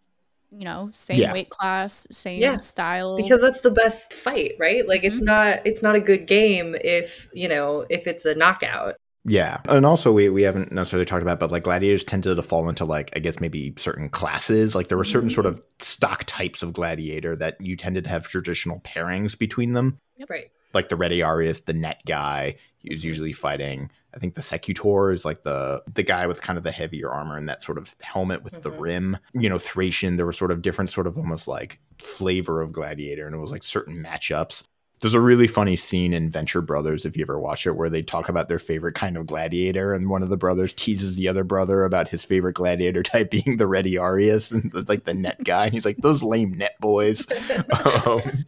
you 0.49 0.63
know, 0.63 0.87
same 0.93 1.19
Yeah. 1.19 1.33
weight 1.33 1.49
class, 1.49 2.07
same 2.09 2.39
Yeah, 2.41 2.55
style. 2.59 3.17
because 3.17 3.41
that's 3.41 3.59
the 3.59 3.69
best 3.69 4.13
fight, 4.13 4.53
right? 4.57 4.87
Like 4.87 5.03
it's 5.03 5.19
Mhm. 5.19 5.25
not 5.25 5.67
it's 5.67 5.81
not 5.81 5.95
a 5.95 5.99
good 5.99 6.25
game 6.25 6.73
if, 6.81 7.27
you 7.33 7.49
know, 7.49 7.85
if 7.89 8.07
it's 8.07 8.23
a 8.23 8.33
knockout. 8.33 8.95
Yeah. 9.29 9.59
And 9.67 9.85
also 9.85 10.13
we 10.13 10.29
we 10.29 10.43
haven't 10.43 10.71
necessarily 10.71 11.05
talked 11.05 11.21
about, 11.21 11.39
but 11.39 11.51
like 11.51 11.63
gladiators 11.63 12.05
tended 12.05 12.37
to 12.37 12.41
fall 12.41 12.69
into 12.69 12.85
like 12.85 13.11
I 13.15 13.19
guess 13.19 13.39
maybe 13.41 13.73
certain 13.77 14.09
classes. 14.09 14.73
Like 14.73 14.87
there 14.87 14.97
were 14.97 15.03
certain 15.03 15.29
sort 15.29 15.45
of 15.45 15.61
stock 15.79 16.23
types 16.23 16.63
of 16.63 16.71
gladiator 16.73 17.35
that 17.35 17.59
you 17.59 17.75
tended 17.75 18.05
to 18.05 18.09
have 18.09 18.27
traditional 18.27 18.79
pairings 18.79 19.37
between 19.37 19.73
them. 19.73 19.99
Right. 20.29 20.49
Like 20.73 20.87
the 20.89 20.95
Retiarius, 20.95 21.65
the 21.65 21.73
net 21.73 22.01
guy, 22.05 22.55
he 22.77 22.89
was 22.89 23.03
usually 23.03 23.33
fighting. 23.33 23.91
I 24.15 24.19
think 24.19 24.35
the 24.35 24.41
Secutor 24.41 25.11
is 25.11 25.25
like 25.25 25.43
the 25.43 25.83
the 25.93 26.03
guy 26.03 26.25
with 26.25 26.41
kind 26.41 26.57
of 26.57 26.63
the 26.63 26.71
heavier 26.71 27.09
armor 27.11 27.35
and 27.35 27.49
that 27.49 27.61
sort 27.61 27.77
of 27.77 27.95
helmet 27.99 28.43
with 28.43 28.61
the 28.61 28.71
Mhm. 28.71 28.79
rim. 28.79 29.17
You 29.33 29.49
know, 29.49 29.57
Thracian, 29.59 30.15
there 30.15 30.25
were 30.25 30.31
sort 30.31 30.51
of 30.51 30.61
different 30.61 30.89
sort 30.89 31.05
of 31.05 31.17
almost 31.17 31.49
like 31.49 31.79
flavor 31.99 32.61
of 32.61 32.71
gladiator 32.71 33.25
and 33.27 33.35
it 33.35 33.39
was 33.39 33.51
like 33.51 33.63
certain 33.63 34.01
matchups. 34.01 34.63
There's 34.99 35.13
a 35.13 35.21
really 35.21 35.47
funny 35.47 35.75
scene 35.75 36.13
in 36.13 36.29
Venture 36.29 36.61
Brothers, 36.61 37.05
if 37.05 37.15
you 37.15 37.23
ever 37.23 37.39
watch 37.39 37.67
it, 37.67 37.75
where 37.75 37.89
they 37.89 38.01
talk 38.01 38.29
about 38.29 38.49
their 38.49 38.59
favorite 38.59 38.95
kind 38.95 39.15
of 39.15 39.27
gladiator, 39.27 39.93
and 39.93 40.09
one 40.09 40.23
of 40.23 40.29
the 40.29 40.37
brothers 40.37 40.73
teases 40.73 41.15
the 41.15 41.27
other 41.27 41.43
brother 41.43 41.83
about 41.83 42.09
his 42.09 42.25
favorite 42.25 42.55
gladiator 42.55 43.03
type 43.03 43.29
being 43.29 43.57
the 43.57 43.65
Retiarius 43.65 44.51
and 44.51 44.71
the, 44.71 44.83
like 44.87 45.03
the 45.03 45.13
net 45.13 45.43
guy. 45.43 45.65
And 45.65 45.73
he's 45.73 45.85
like, 45.85 45.97
"Those 45.97 46.23
lame 46.23 46.57
net 46.57 46.79
boys." 46.79 47.27
um, 48.05 48.45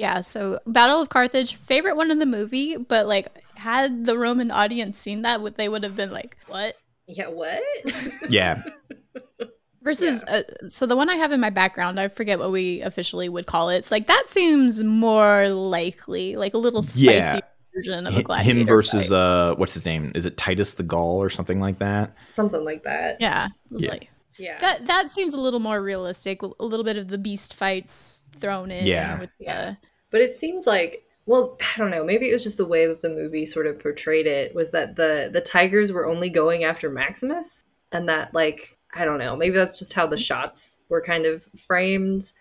Yeah, 0.00 0.22
so 0.22 0.58
Battle 0.66 1.02
of 1.02 1.10
Carthage, 1.10 1.56
favorite 1.56 1.94
one 1.94 2.10
in 2.10 2.20
the 2.20 2.26
movie, 2.26 2.78
but 2.78 3.06
like 3.06 3.28
had 3.54 4.06
the 4.06 4.16
Roman 4.16 4.50
audience 4.50 4.98
seen 4.98 5.20
that, 5.22 5.42
would 5.42 5.56
they 5.56 5.68
would 5.68 5.82
have 5.82 5.94
been 5.94 6.10
like, 6.10 6.38
"What?" 6.46 6.78
Yeah, 7.06 7.28
what? 7.28 7.62
yeah, 8.30 8.62
Versus, 9.82 10.22
uh, 10.24 10.42
so 10.68 10.84
the 10.84 10.96
one 10.96 11.08
I 11.08 11.14
have 11.16 11.32
in 11.32 11.40
my 11.40 11.48
background, 11.50 11.98
I 11.98 12.08
forget 12.08 12.38
what 12.38 12.50
we 12.52 12.82
officially 12.82 13.28
would 13.30 13.46
call 13.46 13.70
it. 13.70 13.78
It's 13.78 13.90
like 13.90 14.06
that 14.08 14.24
seems 14.28 14.82
more 14.82 15.48
likely, 15.48 16.36
like 16.36 16.52
a 16.54 16.58
little 16.58 16.82
spicy 16.82 17.02
Yeah. 17.02 17.40
version 17.74 18.06
of 18.06 18.12
a 18.12 18.16
Hi- 18.16 18.22
gladiator. 18.22 18.58
him 18.60 18.66
versus 18.66 19.08
fight. 19.08 19.16
uh, 19.16 19.54
what's 19.54 19.72
his 19.72 19.86
name? 19.86 20.12
Is 20.14 20.26
it 20.26 20.36
Titus 20.36 20.74
the 20.74 20.82
Gaul 20.82 21.22
or 21.22 21.30
something 21.30 21.60
like 21.60 21.78
that? 21.78 22.14
Something 22.30 22.62
like 22.64 22.82
that. 22.84 23.16
yeah, 23.20 23.48
Yeah. 23.70 23.90
like- 23.92 24.08
Yeah. 24.38 24.58
that 24.58 24.86
that 24.86 25.10
seems 25.10 25.32
a 25.34 25.40
little 25.40 25.60
more 25.60 25.80
realistic. 25.82 26.42
A 26.42 26.50
little 26.64 26.84
bit 26.84 26.96
of 26.98 27.08
the 27.08 27.18
beast 27.18 27.54
fights 27.54 28.22
thrown 28.38 28.70
in. 28.70 28.86
Yeah. 28.86 29.18
with 29.20 29.30
the- 29.38 29.44
Yeah. 29.46 29.74
But 30.10 30.20
it 30.20 30.34
seems 30.34 30.66
like 30.66 31.04
well, 31.26 31.58
I 31.60 31.78
don't 31.78 31.90
know, 31.90 32.02
maybe 32.02 32.28
it 32.28 32.32
was 32.32 32.42
just 32.42 32.56
the 32.56 32.64
way 32.64 32.86
that 32.88 33.02
the 33.02 33.08
movie 33.08 33.46
sort 33.46 33.66
of 33.68 33.78
portrayed 33.78 34.26
it 34.26 34.52
was 34.54 34.70
that 34.70 34.96
the 34.96 35.30
the 35.32 35.40
tigers 35.40 35.90
were 35.92 36.04
only 36.06 36.28
going 36.28 36.64
after 36.64 36.90
Maximus 36.90 37.62
and 37.92 38.08
that 38.08 38.34
like 38.34 38.76
I 38.94 39.04
don't 39.04 39.18
know, 39.18 39.36
maybe 39.36 39.56
that's 39.56 39.78
just 39.78 39.92
how 39.92 40.06
the 40.06 40.16
shots 40.16 40.78
were 40.88 41.00
kind 41.00 41.26
of 41.26 41.44
framed. 41.56 42.32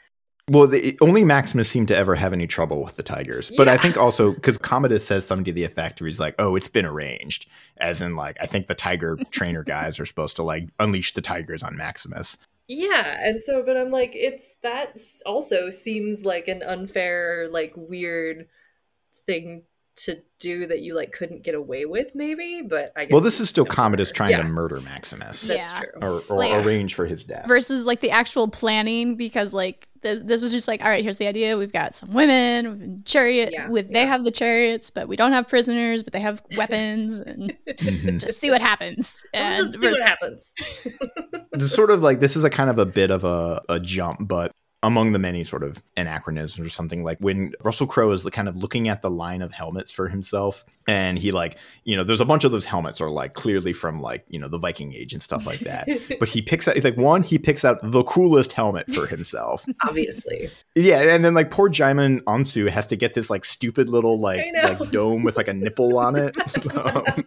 Well, 0.49 0.65
the, 0.65 0.97
only 0.99 1.23
Maximus 1.23 1.69
seemed 1.69 1.89
to 1.89 1.95
ever 1.95 2.15
have 2.15 2.33
any 2.33 2.47
trouble 2.47 2.83
with 2.83 2.95
the 2.95 3.03
tigers. 3.03 3.51
But 3.55 3.67
I 3.67 3.77
think 3.77 3.97
also 3.97 4.33
because 4.33 4.57
Commodus 4.57 5.05
says 5.05 5.25
something 5.25 5.45
to 5.45 5.53
the 5.53 5.63
effect 5.63 6.01
where 6.01 6.07
he's 6.07 6.19
like, 6.19 6.33
"Oh, 6.39 6.55
it's 6.55 6.67
been 6.67 6.85
arranged," 6.85 7.47
as 7.77 8.01
in 8.01 8.15
like 8.15 8.35
I 8.41 8.47
think 8.47 8.65
the 8.65 8.73
tiger 8.73 9.17
trainer 9.31 9.63
guys 9.63 9.99
are 9.99 10.07
supposed 10.07 10.37
to 10.37 10.43
like 10.43 10.69
unleash 10.79 11.13
the 11.13 11.21
tigers 11.21 11.61
on 11.61 11.77
Maximus. 11.77 12.37
Yeah, 12.67 13.17
and 13.19 13.43
so 13.43 13.61
but 13.63 13.77
I'm 13.77 13.91
like 13.91 14.11
it's 14.15 14.45
that 14.63 14.97
also 15.25 15.69
seems 15.69 16.25
like 16.25 16.47
an 16.47 16.63
unfair 16.63 17.47
like 17.51 17.73
weird 17.75 18.47
thing 19.27 19.63
to 20.05 20.17
do 20.39 20.67
that 20.67 20.79
you 20.79 20.95
like 20.95 21.11
couldn't 21.11 21.43
get 21.43 21.55
away 21.55 21.85
with 21.85 22.13
maybe, 22.15 22.61
but 22.61 22.91
I 22.95 23.05
guess 23.05 23.11
Well, 23.13 23.21
this 23.21 23.39
is 23.39 23.49
still 23.49 23.65
no 23.65 23.69
Commodus 23.71 24.09
matter. 24.09 24.15
trying 24.17 24.31
Yeah, 24.31 24.37
to 24.37 24.43
murder 24.45 24.79
Maximus 24.81 25.41
That's 25.41 25.71
Yeah. 25.71 25.79
true. 25.79 25.89
or, 26.01 26.23
or 26.29 26.37
Like- 26.37 26.65
arrange 26.65 26.93
for 26.95 27.05
his 27.05 27.23
death. 27.25 27.47
versus 27.47 27.85
like 27.85 27.99
the 28.01 28.11
actual 28.11 28.47
planning 28.47 29.15
because 29.15 29.53
like 29.53 29.87
th- 30.01 30.21
this 30.23 30.41
was 30.41 30.51
just 30.53 30.67
like 30.67 30.81
all 30.81 30.87
right 30.89 31.03
here's 31.03 31.17
the 31.17 31.27
idea 31.27 31.57
we've 31.57 31.73
got 31.73 31.93
some 31.93 32.13
women 32.13 32.79
we've 32.79 33.05
chariot 33.05 33.49
Yeah, 33.51 33.67
with 33.67 33.91
they 33.91 34.01
yeah. 34.01 34.05
have 34.07 34.23
the 34.23 34.31
chariots 34.31 34.89
but 34.89 35.09
we 35.09 35.17
don't 35.17 35.33
have 35.33 35.47
prisoners 35.47 36.03
but 36.03 36.13
they 36.13 36.21
have 36.21 36.41
weapons 36.55 37.19
and 37.19 37.53
Mhm. 37.67 38.19
just 38.21 38.39
see 38.39 38.49
what 38.49 38.61
happens 38.61 39.19
Let's 39.33 39.59
and 39.59 39.65
just 39.65 39.71
see 39.73 39.79
vers- 39.87 39.99
what 39.99 40.09
happens. 40.09 40.43
This 41.51 41.73
sort 41.73 41.91
of 41.91 42.01
like 42.01 42.21
this 42.21 42.37
is 42.37 42.45
a 42.45 42.49
kind 42.49 42.69
of 42.69 42.77
a 42.79 42.85
bit 42.85 43.11
of 43.11 43.25
a, 43.25 43.61
a 43.67 43.79
jump, 43.81 44.25
but 44.29 44.51
among 44.81 45.11
the 45.11 45.19
many 45.19 45.43
sort 45.43 45.61
of 45.61 45.83
anachronisms 45.97 46.65
or 46.65 46.69
something 46.69 47.03
like 47.03 47.17
when 47.19 47.53
Russell 47.63 47.85
Crowe 47.85 48.11
is 48.11 48.23
kind 48.31 48.47
of 48.47 48.55
looking 48.55 48.87
at 48.87 49.01
the 49.01 49.09
line 49.09 49.41
of 49.41 49.51
helmets 49.51 49.91
for 49.91 50.07
himself 50.07 50.63
and 50.87 51.19
he 51.19 51.31
like 51.31 51.57
you 51.83 51.97
know 51.97 52.03
there's 52.03 52.21
a 52.21 52.25
bunch 52.25 52.45
of 52.45 52.51
those 52.53 52.65
helmets 52.65 53.01
are 53.01 53.09
like 53.09 53.33
clearly 53.33 53.73
from 53.73 54.01
like 54.01 54.23
you 54.29 54.39
know 54.39 54.47
the 54.47 54.57
Viking 54.57 54.93
age 54.93 55.11
and 55.11 55.21
stuff 55.21 55.45
like 55.45 55.59
that. 55.61 55.87
But 56.19 56.29
he 56.29 56.41
picks 56.41 56.67
out 56.67 56.75
it's 56.75 56.83
like 56.83 56.97
one 56.97 57.23
he 57.23 57.37
picks 57.37 57.63
out 57.65 57.79
the 57.83 58.03
coolest 58.03 58.53
helmet 58.53 58.89
for 58.93 59.05
himself. 59.05 59.65
Obviously. 59.87 60.49
yeah 60.75 61.01
and 61.13 61.23
then 61.25 61.33
like 61.33 61.51
poor 61.51 61.69
Djimon 61.69 62.21
Hounsou 62.21 62.69
has 62.69 62.87
to 62.87 62.95
get 62.95 63.13
this 63.13 63.29
like 63.29 63.43
stupid 63.43 63.89
little 63.89 64.17
like 64.19 64.45
like 64.63 64.91
dome 64.91 65.23
with 65.23 65.35
like 65.35 65.49
a 65.49 65.53
nipple 65.53 65.99
on 65.99 66.15
it. 66.15 66.35
Um, 66.75 67.03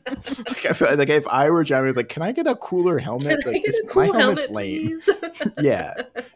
like, 0.48 0.66
I 0.66 0.72
feel, 0.72 0.96
like 0.96 1.08
if 1.10 1.28
I 1.28 1.50
were 1.50 1.64
Djimon 1.64 1.94
like 1.96 2.08
can 2.08 2.22
I 2.22 2.32
get 2.32 2.46
a 2.46 2.56
cooler 2.56 2.98
helmet? 2.98 3.42
Can 3.42 3.52
like 3.52 3.62
get 3.62 3.72
this- 3.72 3.80
a 3.84 3.88
cool 3.88 4.06
my 4.06 4.18
helmet's 4.18 4.46
helmet, 4.46 4.54
lame. 4.54 5.02
yeah. 5.60 5.92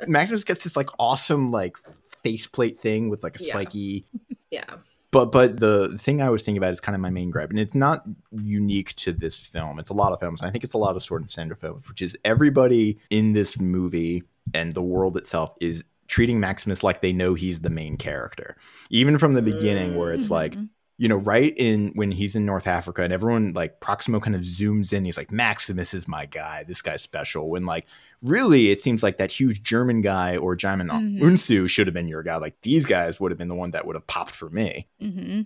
Maximus 0.07 0.45
gets 0.45 0.63
this 0.65 0.77
like 0.77 0.91
awesome 1.07 1.51
like 1.51 1.77
faceplate 2.23 2.81
thing 2.81 3.09
with 3.09 3.23
like 3.23 3.37
a 3.37 3.39
spiky 3.39 4.05
yeah. 4.51 4.65
but 5.13 5.27
but 5.31 5.61
the 5.61 5.97
thing 5.99 6.21
I 6.21 6.31
was 6.31 6.45
thinking 6.45 6.59
about 6.59 6.73
is 6.73 6.81
kind 6.81 6.95
of 6.97 7.01
my 7.01 7.11
main 7.11 7.31
gripe, 7.31 7.51
and 7.51 7.59
it's 7.59 7.75
not 7.75 8.05
unique 8.33 8.95
to 8.97 9.13
this 9.13 9.37
film. 9.39 9.79
It's 9.79 9.91
a 9.91 9.95
lot 10.03 10.13
of 10.13 10.19
films. 10.21 10.41
and 10.41 10.49
I 10.49 10.51
think 10.51 10.65
it's 10.65 10.75
a 10.75 10.79
lot 10.79 10.97
of 10.97 11.03
Sword 11.03 11.23
and 11.23 11.31
Sandal 11.31 11.57
films, 11.57 11.89
which 11.89 12.03
is 12.03 12.19
everybody 12.25 12.99
in 13.11 13.33
this 13.33 13.59
movie 13.61 14.23
and 14.55 14.73
the 14.73 14.83
world 14.83 15.17
itself 15.17 15.55
is 15.61 15.85
treating 16.09 16.39
Maximus 16.39 16.83
like 16.83 17.01
they 17.01 17.13
know 17.13 17.35
he's 17.35 17.61
the 17.61 17.71
main 17.71 17.97
character, 17.97 18.57
even 18.91 19.19
from 19.19 19.35
the 19.35 19.43
beginning, 19.43 19.95
where 19.97 20.13
it's 20.13 20.31
like 20.31 20.55
Mhm. 20.55 20.69
You 20.99 21.09
know, 21.09 21.17
right 21.17 21.53
in 21.59 21.93
when 21.95 22.11
he's 22.11 22.35
in 22.37 22.47
North 22.47 22.67
Africa 22.67 23.03
and 23.03 23.13
everyone 23.13 23.53
like 23.53 23.81
Proximo 23.81 24.19
kind 24.19 24.35
of 24.35 24.41
zooms 24.41 24.95
in, 24.95 25.05
he's 25.05 25.19
like, 25.19 25.31
Maximus 25.31 25.93
is 25.93 26.09
my 26.09 26.25
guy. 26.25 26.65
This 26.65 26.81
guy's 26.81 27.03
special. 27.03 27.51
When 27.51 27.67
like 27.67 27.85
really 28.23 28.71
it 28.71 28.81
seems 28.81 29.03
like 29.03 29.19
that 29.19 29.31
huge 29.31 29.63
German 29.63 30.01
guy 30.01 30.39
or 30.39 30.57
Djimon 30.57 30.89
Mhm. 30.89 31.21
Hounsou 31.21 31.69
should 31.69 31.87
have 31.87 31.93
been 31.93 32.09
your 32.09 32.23
guy. 32.23 32.37
Like 32.37 32.61
these 32.63 32.87
guys 32.87 33.21
would 33.21 33.31
have 33.31 33.37
been 33.37 33.49
the 33.49 33.55
one 33.55 33.73
that 33.73 33.87
would 33.87 33.95
have 33.95 34.07
popped 34.07 34.35
for 34.35 34.49
me. 34.49 34.89
Mm-hmm. 35.03 35.43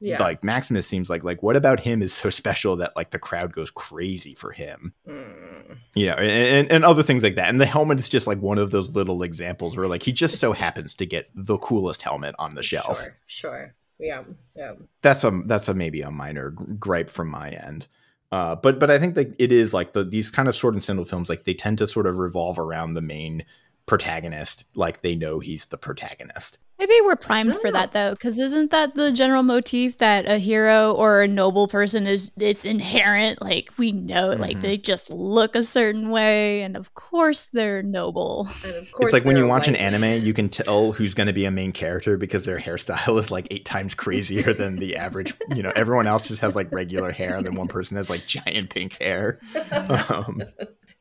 Yeah. 0.00 0.20
Like 0.20 0.42
Maximus 0.42 0.86
seems 0.86 1.08
like 1.08 1.22
like 1.24 1.42
what 1.42 1.56
about 1.56 1.80
him 1.80 2.02
is 2.02 2.12
so 2.12 2.28
special 2.28 2.76
that 2.76 2.94
like 2.96 3.12
the 3.12 3.18
crowd 3.18 3.52
goes 3.52 3.70
crazy 3.70 4.34
for 4.34 4.50
him. 4.50 4.92
Mm. 5.08 5.78
You 5.94 6.06
know, 6.06 6.14
and, 6.16 6.28
and, 6.30 6.70
and 6.72 6.84
other 6.84 7.02
things 7.02 7.22
like 7.22 7.36
that. 7.36 7.48
And 7.48 7.60
the 7.60 7.66
helmet 7.66 7.98
is 7.98 8.08
just 8.08 8.26
like 8.26 8.42
one 8.42 8.58
of 8.58 8.72
those 8.72 8.94
little 8.94 9.22
examples 9.22 9.76
where 9.76 9.86
like 9.86 10.02
he 10.02 10.12
just 10.12 10.38
so 10.40 10.52
happens 10.52 10.94
to 10.96 11.06
get 11.06 11.30
the 11.34 11.56
coolest 11.56 12.02
helmet 12.02 12.34
on 12.38 12.56
the 12.56 12.62
shelf. 12.62 13.00
Sure. 13.00 13.16
Sure. 13.26 13.74
Yeah. 14.02 14.24
Yeah. 14.56 14.74
that's 15.00 15.24
a 15.24 15.42
that's 15.46 15.68
a 15.68 15.74
maybe 15.74 16.02
a 16.02 16.10
minor 16.10 16.50
gripe 16.50 17.08
from 17.08 17.28
my 17.28 17.50
end. 17.50 17.86
Uh, 18.32 18.56
but 18.56 18.78
but 18.78 18.90
I 18.90 18.98
think 18.98 19.14
that 19.14 19.34
it 19.38 19.52
is 19.52 19.72
like 19.72 19.92
the 19.92 20.04
these 20.04 20.30
kind 20.30 20.48
of 20.48 20.56
sword 20.56 20.74
and 20.74 20.82
sandal 20.82 21.04
films 21.04 21.28
like 21.28 21.44
they 21.44 21.54
tend 21.54 21.78
to 21.78 21.86
sort 21.86 22.06
of 22.06 22.16
revolve 22.16 22.58
around 22.58 22.94
the 22.94 23.00
main 23.00 23.44
protagonist 23.86 24.64
like 24.74 25.02
they 25.02 25.14
know 25.14 25.38
he's 25.38 25.66
the 25.66 25.78
protagonist. 25.78 26.58
Maybe 26.86 27.00
we're 27.04 27.16
primed 27.16 27.56
for 27.56 27.70
that 27.70 27.92
though 27.92 28.10
because 28.10 28.38
isn't 28.38 28.70
that 28.70 28.94
the 28.94 29.12
general 29.12 29.42
motif 29.42 29.98
that 29.98 30.28
a 30.28 30.38
hero 30.38 30.92
or 30.92 31.22
a 31.22 31.28
noble 31.28 31.68
person 31.68 32.06
is 32.06 32.30
it's 32.38 32.64
inherent 32.64 33.40
like 33.40 33.70
we 33.76 33.92
know 33.92 34.30
it 34.30 34.40
like 34.40 34.60
they 34.60 34.76
just 34.76 35.10
look 35.10 35.54
a 35.54 35.62
certain 35.62 36.10
way 36.10 36.62
and 36.62 36.76
of 36.76 36.94
course 36.94 37.46
they're 37.52 37.82
noble 37.82 38.48
And 38.64 38.74
of 38.74 38.92
course 38.92 39.06
it's 39.06 39.12
like 39.12 39.24
when 39.24 39.36
you 39.36 39.46
watch 39.46 39.68
an 39.68 39.76
anime, 39.76 40.22
you 40.22 40.32
can 40.32 40.48
tell 40.48 40.92
who's 40.92 41.14
going 41.14 41.26
to 41.26 41.32
be 41.32 41.44
a 41.44 41.50
main 41.50 41.72
character 41.72 42.16
because 42.16 42.44
their 42.44 42.58
hairstyle 42.58 43.18
is 43.20 43.30
like 43.30 43.46
eight 43.50 43.64
times 43.64 43.94
crazier 43.94 44.52
than 44.52 44.76
the 44.76 44.96
average. 44.96 45.34
You 45.54 45.62
know, 45.62 45.72
everyone 45.76 46.06
else 46.06 46.28
just 46.28 46.40
has 46.40 46.56
like 46.56 46.72
regular 46.72 47.10
hair, 47.10 47.36
and 47.36 47.46
then 47.46 47.54
one 47.54 47.68
person 47.68 47.96
has 47.96 48.10
like 48.10 48.26
giant 48.26 48.70
pink 48.70 49.00
hair. 49.00 49.40
Um, 49.82 50.42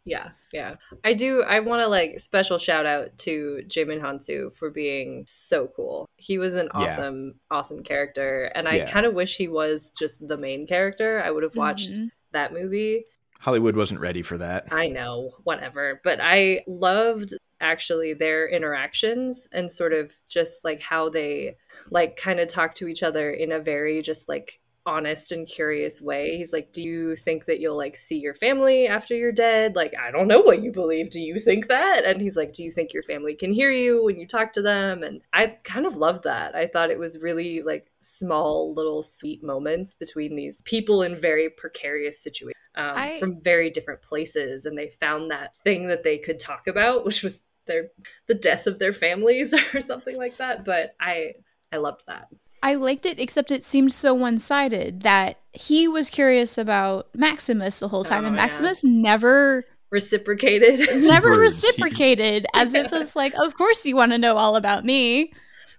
yeah, 0.05 0.29
yeah. 0.51 0.75
I 1.03 1.13
do. 1.13 1.43
I 1.43 1.59
want 1.59 1.81
to 1.81 1.87
like 1.87 2.19
special 2.19 2.57
shout 2.57 2.85
out 2.85 3.15
to 3.19 3.63
Djimon 3.67 4.01
Hounsou 4.01 4.55
for 4.55 4.69
being 4.69 5.25
so 5.27 5.67
cool. 5.75 6.07
He 6.17 6.37
was 6.37 6.55
an 6.55 6.69
Yeah. 6.75 6.81
awesome, 6.81 7.35
awesome 7.51 7.83
character, 7.83 8.51
and 8.55 8.67
I 8.67 8.77
Yeah. 8.77 8.91
kind 8.91 9.05
of 9.05 9.13
wish 9.13 9.37
he 9.37 9.47
was 9.47 9.91
just 9.91 10.27
the 10.27 10.37
main 10.37 10.65
character. 10.65 11.21
I 11.23 11.29
would 11.31 11.43
have 11.43 11.55
watched 11.55 11.93
Mhm. 11.93 12.11
that 12.31 12.53
movie. 12.53 13.05
Hollywood 13.39 13.75
wasn't 13.75 13.99
ready 13.99 14.21
for 14.21 14.37
that. 14.37 14.67
I 14.71 14.87
know, 14.87 15.35
whatever. 15.43 15.99
But 16.03 16.19
I 16.21 16.63
loved 16.67 17.33
actually 17.59 18.13
their 18.13 18.47
interactions 18.49 19.47
and 19.51 19.71
sort 19.71 19.93
of 19.93 20.11
just 20.27 20.63
like 20.63 20.81
how 20.81 21.09
they 21.09 21.55
like 21.91 22.17
kind 22.17 22.39
of 22.39 22.47
talk 22.47 22.73
to 22.75 22.87
each 22.87 23.03
other 23.03 23.31
in 23.31 23.51
a 23.51 23.59
very 23.59 24.01
just 24.01 24.27
like 24.27 24.59
honest 24.85 25.31
and 25.31 25.47
curious 25.47 26.01
way. 26.01 26.37
He's 26.37 26.51
like, 26.53 26.71
"Do 26.73 26.81
you 26.81 27.15
think 27.15 27.45
that 27.45 27.59
you'll 27.59 27.77
like 27.77 27.95
see 27.95 28.17
your 28.17 28.33
family 28.33 28.87
after 28.87 29.15
you're 29.15 29.31
dead?" 29.31 29.75
Like, 29.75 29.93
"I 29.99 30.11
don't 30.11 30.27
know 30.27 30.41
what 30.41 30.63
you 30.63 30.71
believe. 30.71 31.09
Do 31.09 31.21
you 31.21 31.37
think 31.37 31.67
that?" 31.67 32.05
And 32.05 32.21
he's 32.21 32.35
like, 32.35 32.53
"Do 32.53 32.63
you 32.63 32.71
think 32.71 32.93
your 32.93 33.03
family 33.03 33.35
can 33.35 33.51
hear 33.51 33.71
you 33.71 34.03
when 34.03 34.19
you 34.19 34.27
talk 34.27 34.53
to 34.53 34.61
them?" 34.61 35.03
And 35.03 35.21
I 35.33 35.57
kind 35.63 35.85
of 35.85 35.95
loved 35.95 36.23
that. 36.23 36.55
I 36.55 36.67
thought 36.67 36.91
it 36.91 36.99
was 36.99 37.21
really 37.21 37.61
like 37.61 37.91
small 37.99 38.73
little 38.73 39.03
sweet 39.03 39.43
moments 39.43 39.93
between 39.93 40.35
these 40.35 40.61
people 40.63 41.03
in 41.03 41.19
very 41.19 41.49
precarious 41.49 42.19
situations 42.21 42.55
um, 42.75 42.97
I- 42.97 43.19
from 43.19 43.41
very 43.41 43.69
different 43.69 44.01
places 44.01 44.65
and 44.65 44.77
they 44.77 44.89
found 44.99 45.29
that 45.31 45.55
thing 45.63 45.87
that 45.87 46.03
they 46.03 46.17
could 46.17 46.39
talk 46.39 46.67
about 46.67 47.05
which 47.05 47.21
was 47.21 47.39
their 47.67 47.89
the 48.27 48.33
death 48.33 48.67
of 48.67 48.79
their 48.79 48.93
families 48.93 49.53
or 49.73 49.81
something 49.81 50.17
like 50.17 50.37
that. 50.37 50.65
But 50.65 50.95
I 50.99 51.33
I 51.71 51.77
loved 51.77 52.03
that. 52.07 52.27
I 52.63 52.75
liked 52.75 53.05
it, 53.05 53.19
except 53.19 53.51
it 53.51 53.63
seemed 53.63 53.91
so 53.93 54.13
one 54.13 54.38
sided 54.39 55.01
that 55.01 55.39
he 55.53 55.88
was 55.88 56.09
curious 56.09 56.57
about 56.57 57.07
Maximus 57.15 57.79
the 57.79 57.88
whole 57.88 58.03
time, 58.03 58.23
Oh, 58.23 58.27
and 58.27 58.35
yeah. 58.35 58.41
Maximus 58.43 58.83
never, 58.83 59.65
Reciprocated. 59.89 60.79
never 61.03 61.35
Bruce, 61.35 61.63
reciprocated, 61.63 62.45
as 62.53 62.73
if 62.73 62.93
it's 62.93 63.15
like, 63.15 63.33
of 63.35 63.55
course 63.55 63.85
you 63.85 63.95
want 63.95 64.11
to 64.13 64.17
know 64.17 64.38
all 64.38 64.55
about 64.55 64.85
me, 64.85 65.33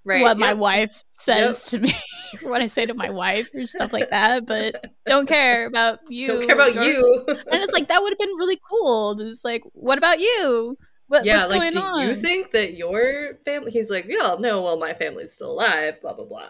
right. 0.04 0.22
what 0.22 0.38
my 0.38 0.52
wife 0.54 1.04
says 1.12 1.64
to 1.66 1.78
me, 1.78 1.94
what 2.42 2.60
I 2.60 2.66
say 2.66 2.84
to 2.84 2.94
my 2.94 3.10
wife, 3.10 3.48
or 3.54 3.64
stuff 3.66 3.92
like 3.92 4.10
that, 4.10 4.44
but 4.44 4.92
don't 5.06 5.26
care 5.26 5.66
about 5.66 6.00
you. 6.10 6.26
Don't 6.26 6.46
care 6.46 6.54
about 6.56 6.74
you. 6.74 7.24
And 7.28 7.62
it's 7.62 7.72
like, 7.72 7.88
that 7.88 8.02
would 8.02 8.10
have 8.12 8.18
been 8.18 8.36
really 8.36 8.60
cool. 8.68 9.18
It's 9.20 9.44
like, 9.44 9.62
what 9.72 9.98
about 9.98 10.20
you? 10.20 10.76
What, 11.06 11.24
yeah, 11.24 11.38
what's 11.38 11.50
like, 11.50 11.60
going 11.60 11.72
do 11.72 11.80
on? 11.80 12.08
you 12.08 12.14
think 12.14 12.52
that 12.52 12.74
your 12.74 13.38
family? 13.44 13.70
He's 13.70 13.90
like, 13.90 14.06
yeah, 14.08 14.36
no, 14.38 14.62
well, 14.62 14.78
my 14.78 14.94
family's 14.94 15.34
still 15.34 15.52
alive. 15.52 16.00
Blah 16.00 16.14
blah 16.14 16.24
blah. 16.24 16.48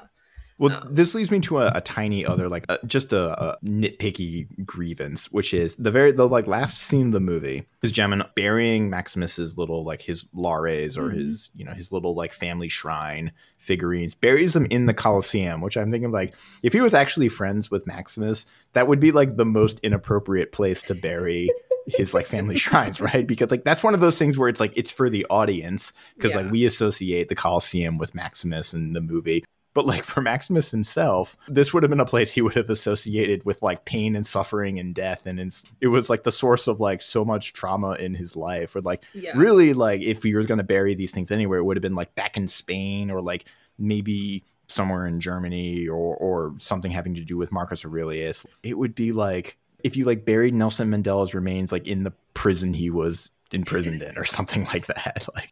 Well, 0.62 0.80
Oh. 0.84 0.89
this 0.89 1.12
leads 1.14 1.30
me 1.32 1.40
to 1.40 1.59
a, 1.59 1.72
a 1.74 1.80
tiny 1.80 2.24
other, 2.24 2.48
like, 2.48 2.64
uh, 2.68 2.78
just 2.86 3.12
a, 3.12 3.32
a 3.43 3.59
nitpicky 3.64 4.47
grievance, 4.64 5.26
which 5.32 5.52
is 5.52 5.74
the 5.74 5.90
very 5.90 6.12
the 6.12 6.28
like 6.28 6.47
last 6.47 6.78
scene 6.78 7.06
of 7.06 7.12
the 7.12 7.20
movie 7.20 7.64
is 7.82 7.93
Djimon 7.93 8.32
burying 8.36 8.89
Maximus's 8.89 9.59
little 9.59 9.84
like 9.84 10.01
his 10.02 10.24
lares 10.32 10.97
or 10.97 11.09
Mhm. 11.10 11.14
his 11.14 11.51
you 11.56 11.64
know 11.64 11.72
his 11.72 11.90
little 11.90 12.14
like 12.14 12.32
family 12.32 12.68
shrine 12.68 13.32
figurines, 13.59 14.14
buries 14.14 14.52
them 14.52 14.66
in 14.70 14.86
the 14.86 14.94
Colosseum. 14.94 15.60
Which 15.62 15.76
I'm 15.76 15.90
thinking 15.90 16.12
like 16.12 16.34
if 16.62 16.72
he 16.72 16.80
was 16.80 16.94
actually 16.94 17.28
friends 17.28 17.68
with 17.70 17.86
Maximus, 17.86 18.47
that 18.74 18.86
would 18.86 19.01
be 19.01 19.10
like 19.10 19.36
the 19.36 19.44
most 19.44 19.80
inappropriate 19.80 20.52
place 20.52 20.80
to 20.84 20.94
bury 20.94 21.51
his 21.89 22.14
like 22.14 22.26
family 22.26 22.56
shrines, 22.64 23.01
right? 23.01 23.26
Because 23.26 23.51
like 23.51 23.64
that's 23.64 23.82
one 23.82 23.94
of 23.94 24.01
those 24.01 24.16
things 24.16 24.39
where 24.39 24.48
it's 24.48 24.60
like 24.60 24.72
it's 24.76 24.93
for 24.93 25.10
the 25.10 25.26
audience 25.28 25.93
because 26.14 26.30
Yeah. 26.32 26.43
like 26.43 26.52
we 26.52 26.64
associate 26.66 27.28
the 27.28 27.34
Colosseum 27.34 27.98
with 27.98 28.14
Maximus 28.14 28.72
and 28.72 28.94
the 28.94 29.01
movie. 29.01 29.43
But 29.74 29.86
like 29.86 30.02
for 30.02 30.20
Maximus 30.20 30.70
himself, 30.70 31.36
this 31.48 31.72
would 31.72 31.82
have 31.82 31.90
been 31.90 32.00
a 32.00 32.04
place 32.04 32.30
he 32.32 32.42
would 32.42 32.54
have 32.54 32.68
associated 32.68 33.44
with 33.44 33.62
like 33.62 33.84
pain 33.86 34.14
and 34.16 34.26
suffering 34.26 34.78
and 34.78 34.94
death, 34.94 35.22
and 35.24 35.40
it's, 35.40 35.64
it 35.80 35.86
was 35.88 36.10
like 36.10 36.24
the 36.24 36.32
source 36.32 36.66
of 36.68 36.78
like 36.80 37.00
so 37.00 37.24
much 37.24 37.52
trauma 37.54 37.92
in 37.94 38.14
his 38.14 38.36
life. 38.36 38.76
Or 38.76 38.82
like 38.82 39.04
Yeah. 39.14 39.32
really, 39.36 39.72
like 39.72 40.02
if 40.02 40.22
he 40.22 40.34
was 40.34 40.46
going 40.46 40.58
to 40.58 40.64
bury 40.64 40.94
these 40.94 41.10
things 41.12 41.30
anywhere, 41.30 41.58
it 41.58 41.64
would 41.64 41.76
have 41.76 41.82
been 41.82 41.94
like 41.94 42.14
back 42.14 42.36
in 42.36 42.48
Spain 42.48 43.10
or 43.10 43.22
like 43.22 43.46
maybe 43.78 44.44
somewhere 44.68 45.06
in 45.06 45.20
Germany 45.20 45.88
or 45.88 46.16
or 46.16 46.54
something 46.58 46.90
having 46.90 47.14
to 47.14 47.22
do 47.24 47.36
with 47.38 47.50
Marcus 47.52 47.84
Aurelius. 47.84 48.46
It 48.62 48.76
would 48.78 48.94
be 48.94 49.12
like 49.12 49.56
if 49.82 49.96
you 49.96 50.04
like 50.04 50.24
buried 50.24 50.54
Nelson 50.54 50.90
Mandela's 50.90 51.34
remains 51.34 51.72
like 51.72 51.86
in 51.88 52.04
the 52.04 52.12
prison 52.34 52.72
he 52.74 52.88
was 52.90 53.30
imprisoned 53.52 54.00
in 54.02 54.16
or 54.16 54.24
something 54.24 54.64
like 54.72 54.86
that. 54.86 55.26
Like 55.34 55.50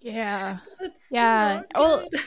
yeah. 0.00 0.58
That's 0.80 1.00
Yeah, 1.10 1.62
not 1.74 1.80
well, 1.82 2.08
good. 2.10 2.20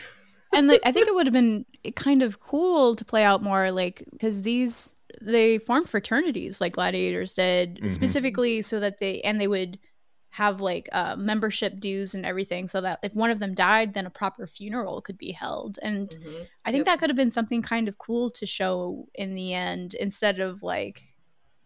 And 0.54 0.68
like 0.68 0.82
I 0.86 0.92
think 0.92 1.08
it 1.08 1.16
would 1.16 1.26
have 1.28 1.34
been 1.34 1.66
kind 1.96 2.22
of 2.24 2.40
cool 2.40 2.96
to 2.96 3.06
play 3.06 3.24
out 3.24 3.42
more 3.44 3.72
like 3.72 4.04
because 4.12 4.42
these 4.44 4.94
they 5.22 5.58
formed 5.60 5.90
fraternities 5.90 6.62
like 6.62 6.74
gladiators 6.74 7.34
did 7.34 7.80
Mhm. 7.82 7.90
specifically 7.90 8.62
so 8.62 8.80
that 8.80 9.00
they 9.00 9.22
and 9.22 9.40
they 9.42 9.48
would 9.48 9.78
have 10.30 10.62
like 10.62 10.88
uh, 10.94 11.16
membership 11.18 11.78
dues 11.80 12.16
and 12.16 12.26
everything 12.26 12.66
so 12.70 12.80
that 12.80 13.00
if 13.04 13.14
one 13.14 13.30
of 13.30 13.40
them 13.40 13.54
died 13.54 13.94
then 13.94 14.06
a 14.06 14.10
proper 14.10 14.48
funeral 14.48 15.02
could 15.02 15.18
be 15.18 15.32
held 15.34 15.78
and 15.82 16.12
Mhm. 16.12 16.48
i 16.66 16.72
think 16.72 16.80
Yep. 16.82 16.86
that 16.86 17.00
could 17.00 17.10
have 17.10 17.18
been 17.18 17.30
something 17.30 17.62
kind 17.62 17.90
of 17.90 17.98
cool 17.98 18.32
to 18.32 18.46
show 18.46 19.08
in 19.14 19.36
the 19.36 19.54
end 19.54 19.94
instead 19.96 20.40
of 20.40 20.64
like 20.64 21.02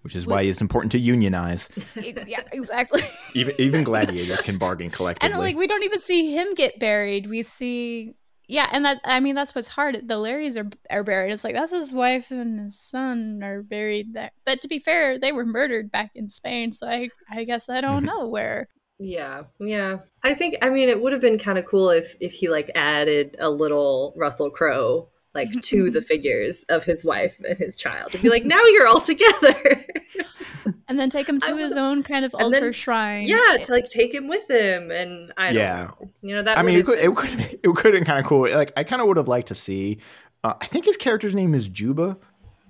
which 0.01 0.15
is 0.15 0.27
why 0.27 0.43
it's 0.43 0.61
important 0.61 0.91
to 0.91 0.99
unionize. 0.99 1.67
yeah 1.95 2.41
exactly 2.51 3.01
Even 3.35 3.55
even 3.59 3.83
gladiators 3.83 4.41
can 4.41 4.57
bargain 4.57 4.89
collectively. 4.89 5.31
and 5.31 5.39
like 5.39 5.55
we 5.55 5.67
don't 5.67 5.83
even 5.83 5.99
see 5.99 6.31
him 6.35 6.53
get 6.55 6.79
buried 6.79 7.27
we 7.29 7.43
see 7.43 8.15
yeah 8.47 8.69
and 8.71 8.85
that 8.85 8.99
i 9.03 9.19
mean 9.19 9.35
that's 9.35 9.55
what's 9.55 9.67
hard 9.67 10.07
the 10.07 10.17
lares 10.17 10.57
are 10.57 10.69
are 10.89 11.03
buried 11.03 11.31
it's 11.31 11.43
like 11.43 11.55
that's 11.55 11.71
his 11.71 11.93
wife 11.93 12.31
and 12.31 12.59
his 12.59 12.79
son 12.79 13.41
are 13.43 13.61
buried 13.63 14.13
there 14.13 14.31
but 14.45 14.61
to 14.61 14.67
be 14.67 14.79
fair 14.79 15.17
they 15.19 15.31
were 15.31 15.45
murdered 15.45 15.91
back 15.91 16.11
in 16.15 16.29
spain 16.29 16.71
so 16.71 16.87
i 16.87 17.09
i 17.31 17.43
guess 17.43 17.69
i 17.69 17.81
don't 17.81 18.05
know 18.11 18.27
where 18.27 18.67
Yeah, 18.97 19.43
yeah. 19.59 19.97
I 20.23 20.33
think 20.35 20.55
I 20.61 20.69
mean 20.69 20.87
it 20.89 21.01
would 21.01 21.11
have 21.11 21.21
been 21.21 21.37
kind 21.37 21.57
of 21.57 21.65
cool 21.65 21.89
if 21.89 22.15
if 22.21 22.31
he 22.31 22.47
like 22.49 22.71
added 22.75 23.35
a 23.39 23.49
little 23.49 24.13
Russell 24.15 24.49
Crowe 24.49 25.09
like 25.33 25.51
to 25.63 25.91
the 25.91 26.01
figures 26.11 26.63
of 26.69 26.85
his 26.85 27.03
wife 27.03 27.35
and 27.47 27.57
his 27.59 27.75
child 27.75 28.13
and 28.13 28.23
be 28.23 28.29
like, 28.29 28.45
now 28.45 28.63
you're 28.63 28.87
all 28.87 29.01
together. 29.01 29.85
and 30.87 30.99
then 30.99 31.09
take 31.09 31.27
him 31.29 31.39
to 31.41 31.55
his 31.57 31.75
own 31.77 32.03
kind 32.03 32.25
of 32.25 32.33
altar 32.35 32.59
then- 32.59 32.73
shrine 32.73 33.27
yeah, 33.27 33.57
to 33.63 33.71
like 33.71 33.89
take 33.89 34.13
him 34.13 34.27
with 34.27 34.49
him 34.49 34.91
and 34.91 35.31
I 35.37 35.47
don't 35.47 35.55
Yeah. 35.55 35.83
know. 35.99 36.09
You 36.21 36.35
know 36.35 36.43
that 36.43 36.57
I 36.57 36.63
mean, 36.63 36.77
it 36.79 36.85
could, 36.85 36.99
have 36.99 37.11
it 37.11 37.15
could 37.15 37.39
it 37.63 37.75
could 37.75 37.85
have 37.85 37.93
been 37.93 38.05
kind 38.05 38.19
of 38.19 38.25
cool. 38.25 38.41
Like 38.53 38.71
I 38.77 38.83
kind 38.83 39.01
of 39.01 39.07
would 39.07 39.17
have 39.17 39.27
liked 39.27 39.47
to 39.49 39.55
see. 39.55 39.99
Uh, 40.43 40.53
I 40.61 40.65
think 40.65 40.85
his 40.85 40.97
character's 40.97 41.33
name 41.35 41.53
is 41.55 41.67
Juba. 41.67 42.17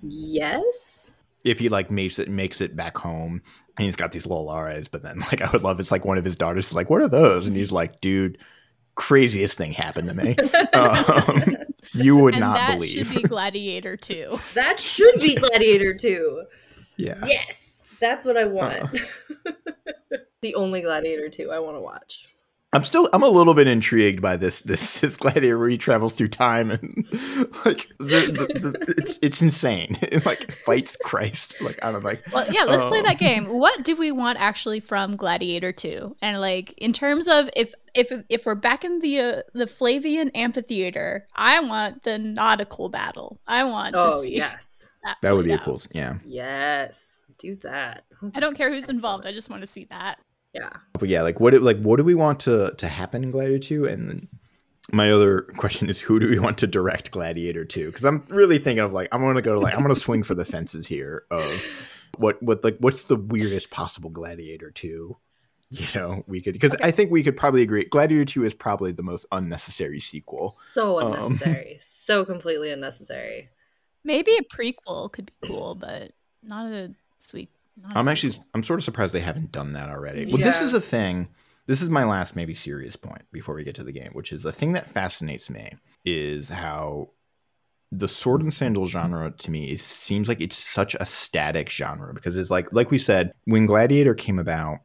Yes. 0.02 1.12
If 1.44 1.58
he 1.58 1.68
like 1.68 1.90
makes 1.90 2.18
it 2.18 2.28
makes 2.28 2.60
it 2.60 2.74
back 2.76 2.96
home, 2.98 3.42
and 3.78 3.84
he's 3.84 3.96
got 3.96 4.12
these 4.12 4.26
little 4.26 4.46
RAs, 4.52 4.88
but 4.88 5.02
then 5.02 5.18
like 5.32 5.40
I 5.42 5.50
would 5.50 5.62
love 5.62 5.78
it's 5.80 5.90
like 5.92 6.04
one 6.04 6.18
of 6.18 6.24
his 6.24 6.36
daughters 6.36 6.68
is 6.68 6.72
like, 6.74 6.90
"What 6.90 7.02
are 7.02 7.08
those?" 7.08 7.46
And 7.46 7.56
he's 7.56 7.70
like, 7.72 8.00
"Dude, 8.00 8.38
craziest 8.94 9.56
thing 9.56 9.72
happened 9.72 10.08
to 10.08 10.14
me. 10.14 10.36
Um, 10.72 11.42
you 11.94 12.16
would 12.16 12.34
and 12.34 12.40
not 12.40 12.54
that 12.56 12.74
believe." 12.74 13.06
should 13.06 13.22
be 13.22 13.28
gladiator 13.28 13.96
too 13.96 14.38
That 14.54 14.78
should 14.80 15.14
be 15.20 15.36
Gladiator 15.36 15.94
2. 15.94 16.42
yeah. 16.96 17.24
Yes. 17.26 17.65
That's 18.00 18.24
what 18.24 18.36
I 18.36 18.44
want. 18.44 18.76
Uh-uh. 18.76 19.52
the 20.42 20.54
only 20.54 20.82
Gladiator 20.82 21.28
2 21.28 21.50
I 21.50 21.58
want 21.58 21.76
to 21.76 21.80
watch. 21.80 22.24
I'm 22.72 22.84
still 22.84 23.08
I'm 23.14 23.22
a 23.22 23.28
little 23.28 23.54
bit 23.54 23.68
intrigued 23.68 24.20
by 24.20 24.36
this 24.36 24.60
this 24.60 25.00
this 25.00 25.16
gladiator 25.16 25.56
where 25.56 25.68
he 25.68 25.78
travels 25.78 26.14
through 26.14 26.28
time 26.28 26.70
and 26.70 27.06
like 27.64 27.88
the, 27.98 28.26
the, 28.26 28.58
the, 28.60 28.94
it's 28.98 29.18
it's 29.22 29.40
insane. 29.40 29.96
It 30.02 30.26
like 30.26 30.50
fights 30.52 30.96
Christ. 31.02 31.54
Like 31.62 31.78
I 31.82 31.90
don't 31.92 32.04
like 32.04 32.22
well 32.32 32.44
yeah 32.52 32.64
let's 32.64 32.84
play 32.84 32.98
Um, 32.98 33.04
that 33.04 33.18
game 33.18 33.46
what 33.46 33.82
do 33.82 33.96
we 33.96 34.10
want 34.12 34.38
actually 34.38 34.80
from 34.80 35.16
gladiator 35.16 35.72
2 35.72 36.16
and 36.20 36.40
like 36.40 36.72
in 36.76 36.92
terms 36.92 37.28
of 37.28 37.48
if 37.56 37.72
if 37.94 38.12
if 38.28 38.44
we're 38.44 38.54
back 38.56 38.84
in 38.84 38.98
the 38.98 39.20
uh, 39.20 39.42
the 39.54 39.66
flavian 39.68 40.28
amphitheater 40.30 41.26
i 41.34 41.58
want 41.60 42.02
the 42.02 42.18
nautical 42.18 42.88
battle 42.90 43.40
i 43.46 43.64
want 43.64 43.94
Oh, 43.96 44.18
to 44.18 44.22
see 44.22 44.36
yes. 44.36 44.90
that 45.04 45.16
that 45.22 45.34
would 45.34 45.44
be 45.46 45.50
played 45.50 45.60
a 45.60 45.64
cool 45.64 45.80
yeah. 45.94 46.18
Yes. 46.26 47.04
Do 47.38 47.56
that. 47.62 48.04
I 48.34 48.40
don't 48.40 48.56
care 48.56 48.70
who's 48.72 48.88
involved. 48.88 49.22
Excellent. 49.22 49.34
I 49.34 49.36
just 49.36 49.50
want 49.50 49.62
to 49.62 49.66
see 49.66 49.84
that. 49.90 50.18
Yeah. 50.52 50.70
But 50.94 51.08
yeah, 51.08 51.22
like 51.22 51.38
what 51.40 51.50
do- 51.52 51.60
like 51.60 51.78
what 51.80 51.96
do 51.96 52.04
we 52.04 52.14
want 52.14 52.40
to 52.40 52.72
to 52.78 52.88
happen 52.88 53.22
in 53.24 53.30
Gladiator 53.30 53.58
2 53.58 53.86
and 53.86 54.08
then 54.08 54.28
my 54.92 55.10
other 55.10 55.40
question 55.58 55.90
is 55.90 55.98
who 56.00 56.18
do 56.18 56.28
we 56.28 56.38
want 56.38 56.56
to 56.58 56.66
direct 56.66 57.10
Gladiator 57.10 57.64
2 57.64 57.92
cuz 57.92 58.04
I'm 58.04 58.24
really 58.28 58.58
thinking 58.58 58.82
of 58.84 58.92
like 58.92 59.08
I'm 59.12 59.20
going 59.20 59.34
to 59.36 59.42
go 59.42 59.54
to 59.54 59.60
like 59.60 59.74
I'm 59.74 59.82
going 59.82 59.94
to 59.94 60.00
swing 60.00 60.22
for 60.22 60.34
the 60.34 60.44
fences 60.52 60.86
here 60.86 61.24
of 61.30 61.62
what 62.18 62.42
what 62.42 62.64
like 62.64 62.78
what's 62.78 63.04
the 63.04 63.16
weirdest 63.16 63.70
possible 63.70 64.08
Gladiator 64.08 64.70
2 64.70 65.16
you 65.70 65.86
know 65.94 66.22
we 66.28 66.40
could 66.40 66.52
because 66.54 66.74
I 66.80 66.90
think 66.92 67.10
we 67.10 67.22
could 67.24 67.36
probably 67.36 67.60
agree 67.62 67.84
Gladiator 67.84 68.24
2 68.24 68.44
is 68.44 68.54
probably 68.54 68.92
the 68.92 69.02
most 69.02 69.26
unnecessary 69.32 70.00
sequel. 70.00 70.50
So 70.50 71.00
Um. 71.00 71.12
unnecessary. 71.32 71.80
so 71.84 72.24
completely 72.24 72.70
unnecessary. 72.70 73.50
Maybe 74.04 74.30
a 74.36 74.44
prequel 74.44 75.10
could 75.12 75.26
be 75.42 75.48
cool, 75.48 75.74
but 75.74 76.12
not 76.44 76.72
a 76.72 76.94
sweet. 77.26 77.50
I'm 77.94 78.08
actually. 78.08 78.34
I'm 78.54 78.62
sort 78.62 78.80
of 78.80 78.84
surprised 78.84 79.12
they 79.12 79.20
haven't 79.20 79.52
done 79.52 79.74
that 79.74 79.90
already. 79.90 80.26
Well, 80.26 80.38
this 80.38 80.60
is 80.60 80.72
a 80.72 80.80
thing. 80.80 81.28
This 81.66 81.82
is 81.82 81.90
my 81.90 82.04
last 82.04 82.36
maybe 82.36 82.54
serious 82.54 82.96
point 82.96 83.22
before 83.32 83.54
we 83.54 83.64
get 83.64 83.74
to 83.76 83.84
the 83.84 83.92
game, 83.92 84.12
which 84.12 84.32
is 84.32 84.44
a 84.44 84.52
thing 84.52 84.72
that 84.72 84.88
fascinates 84.88 85.50
me 85.50 85.72
is 86.04 86.48
how 86.48 87.10
the 87.92 88.08
sword 88.08 88.40
and 88.40 88.52
sandal 88.52 88.86
genre 88.86 89.30
to 89.30 89.50
me 89.50 89.70
is 89.70 89.82
seems 89.82 90.28
like 90.28 90.40
it's 90.40 90.56
such 90.56 90.94
a 90.94 91.06
static 91.06 91.70
genre 91.70 92.12
because 92.12 92.36
it's 92.36 92.50
like 92.50 92.72
like 92.72 92.90
we 92.90 92.98
said 92.98 93.32
when 93.44 93.66
Gladiator 93.66 94.14
came 94.14 94.38
about, 94.38 94.78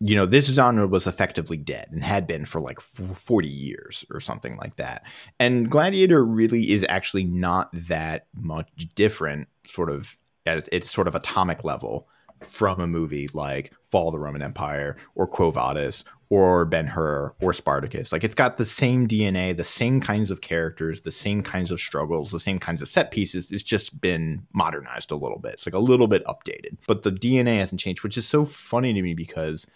you 0.00 0.16
know, 0.16 0.26
this 0.26 0.46
genre 0.46 0.86
was 0.86 1.06
effectively 1.06 1.56
dead 1.56 1.88
and 1.90 2.02
had 2.02 2.26
been 2.26 2.44
for 2.44 2.60
like 2.60 2.80
40 2.80 3.48
years 3.48 4.04
or 4.10 4.20
something 4.20 4.56
like 4.56 4.76
that. 4.76 5.04
And 5.38 5.70
Gladiator 5.70 6.24
really 6.24 6.70
is 6.70 6.84
actually 6.88 7.24
not 7.24 7.68
that 7.72 8.26
much 8.34 8.70
different 8.94 9.48
sort 9.66 9.90
of 9.90 10.17
at 10.48 10.68
its- 10.72 10.90
sort 10.90 11.08
of 11.08 11.14
atomic 11.14 11.64
level 11.64 12.08
from 12.42 12.80
a 12.80 12.86
movie 12.86 13.28
like 13.32 13.72
Fall 13.90 14.08
of 14.08 14.12
the 14.12 14.18
Roman 14.18 14.42
Empire 14.42 14.96
or 15.14 15.26
Quo 15.26 15.50
Vadis 15.50 16.04
or 16.30 16.64
Ben 16.64 16.86
Hur 16.86 17.34
or 17.40 17.52
Spartacus. 17.52 18.12
Like 18.12 18.22
it's 18.22 18.34
got 18.34 18.58
the 18.58 18.64
same 18.64 19.08
DNA, 19.08 19.56
the 19.56 19.64
same 19.64 20.00
kinds 20.00 20.30
of 20.30 20.40
characters, 20.40 21.00
the 21.00 21.10
same 21.10 21.42
kinds 21.42 21.70
of 21.70 21.80
struggles, 21.80 22.30
the 22.30 22.40
same 22.40 22.58
kinds 22.58 22.82
of 22.82 22.88
set 22.88 23.10
pieces. 23.10 23.50
It's 23.50 23.62
just 23.62 24.00
been 24.00 24.46
modernized 24.52 25.10
a 25.10 25.16
little 25.16 25.38
bit. 25.38 25.54
It's 25.54 25.66
like 25.66 25.74
a 25.74 25.78
little 25.78 26.06
bit 26.06 26.24
updated, 26.26 26.76
but 26.86 27.02
the 27.02 27.12
DNA 27.12 27.58
hasn't 27.58 27.80
changed, 27.80 28.02
which 28.02 28.18
is 28.18 28.26
so 28.26 28.44
funny 28.44 28.92
to 28.92 29.02
me 29.02 29.14
because 29.14 29.66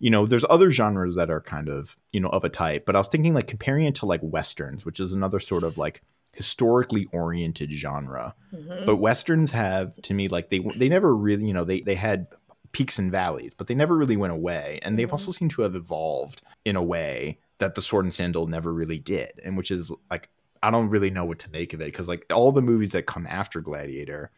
you 0.00 0.08
know, 0.08 0.24
there's 0.24 0.46
other 0.48 0.70
genres 0.70 1.14
that 1.16 1.30
are 1.30 1.42
kind 1.42 1.68
of, 1.68 1.98
you 2.10 2.20
know, 2.20 2.30
of 2.30 2.42
a 2.42 2.48
type, 2.48 2.86
but 2.86 2.96
I 2.96 2.98
was 2.98 3.08
thinking 3.08 3.34
like 3.34 3.46
comparing 3.46 3.84
it 3.84 3.94
to 3.96 4.06
like 4.06 4.20
westerns, 4.22 4.86
which 4.86 4.98
is 4.98 5.12
another 5.12 5.38
sort 5.38 5.62
of 5.62 5.76
like 5.76 6.02
historically 6.32 7.06
oriented 7.12 7.70
genre 7.72 8.34
Mhm. 8.54 8.86
but 8.86 8.96
westerns 8.96 9.50
have 9.50 10.00
to 10.02 10.14
me 10.14 10.28
like 10.28 10.50
they 10.50 10.60
they 10.76 10.88
never 10.88 11.14
really 11.14 11.44
you 11.44 11.52
know 11.52 11.64
they 11.64 11.80
they 11.80 11.94
had 11.96 12.26
peaks 12.72 13.00
and 13.00 13.10
valleys, 13.10 13.52
but 13.56 13.66
they 13.66 13.74
never 13.74 13.96
really 13.96 14.16
went 14.16 14.32
away. 14.32 14.78
And 14.82 14.96
they've 14.96 15.08
Mhm. 15.08 15.12
also 15.12 15.32
seemed 15.32 15.50
to 15.52 15.62
have 15.62 15.74
evolved 15.74 16.40
in 16.64 16.76
a 16.76 16.82
way 16.82 17.40
that 17.58 17.74
the 17.74 17.82
Sword 17.82 18.04
and 18.04 18.14
Sandal 18.14 18.46
never 18.46 18.72
really 18.72 19.00
did, 19.00 19.32
and 19.44 19.56
which 19.56 19.72
is 19.72 19.92
like 20.08 20.28
I 20.62 20.70
don't 20.70 20.88
really 20.88 21.10
know 21.10 21.24
what 21.24 21.40
to 21.40 21.50
make 21.50 21.72
of 21.72 21.80
it 21.80 21.86
because 21.86 22.06
like 22.06 22.24
all 22.32 22.52
the 22.52 22.62
movies 22.62 22.92
that 22.92 23.06
come 23.06 23.26
after 23.26 23.60
Gladiator 23.60 24.30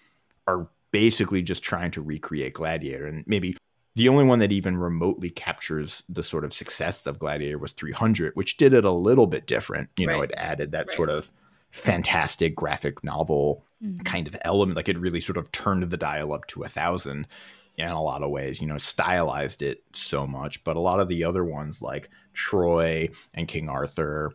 are 0.46 0.68
basically 0.92 1.42
just 1.42 1.62
trying 1.62 1.90
to 1.90 2.00
recreate 2.00 2.54
Gladiator, 2.54 3.06
and 3.06 3.22
maybe 3.26 3.54
the 3.96 4.08
only 4.08 4.24
one 4.24 4.38
that 4.38 4.50
even 4.52 4.78
remotely 4.78 5.28
captures 5.28 6.02
the 6.08 6.22
sort 6.22 6.44
of 6.44 6.54
success 6.54 7.06
of 7.06 7.18
Gladiator 7.18 7.58
was 7.58 7.72
300, 7.72 8.34
which 8.34 8.56
did 8.56 8.72
it 8.72 8.86
a 8.86 8.90
little 8.92 9.26
bit 9.26 9.46
different. 9.46 9.90
You 9.98 10.06
know, 10.06 10.22
it 10.22 10.32
added 10.38 10.72
that 10.72 10.88
Right. 10.88 10.96
sort 10.96 11.10
of 11.10 11.30
fantastic 11.72 12.54
graphic 12.54 13.02
novel 13.02 13.64
Mhm. 13.82 14.04
kind 14.04 14.28
of 14.28 14.36
element. 14.42 14.76
Like 14.76 14.88
it 14.88 14.98
really 14.98 15.20
sort 15.20 15.36
of 15.38 15.50
turned 15.50 15.82
the 15.82 15.96
dial 15.96 16.32
up 16.32 16.46
to 16.48 16.62
a 16.62 16.68
thousand 16.68 17.26
in 17.76 17.88
a 17.88 18.02
lot 18.02 18.22
of 18.22 18.30
ways, 18.30 18.60
you 18.60 18.66
know, 18.66 18.78
stylized 18.78 19.62
it 19.62 19.82
so 19.92 20.26
much. 20.26 20.62
But 20.62 20.76
a 20.76 20.80
lot 20.80 21.00
of 21.00 21.08
the 21.08 21.24
other 21.24 21.44
ones 21.44 21.82
like 21.82 22.08
Troy 22.34 23.08
and 23.34 23.48
King 23.48 23.68
Arthur, 23.68 24.32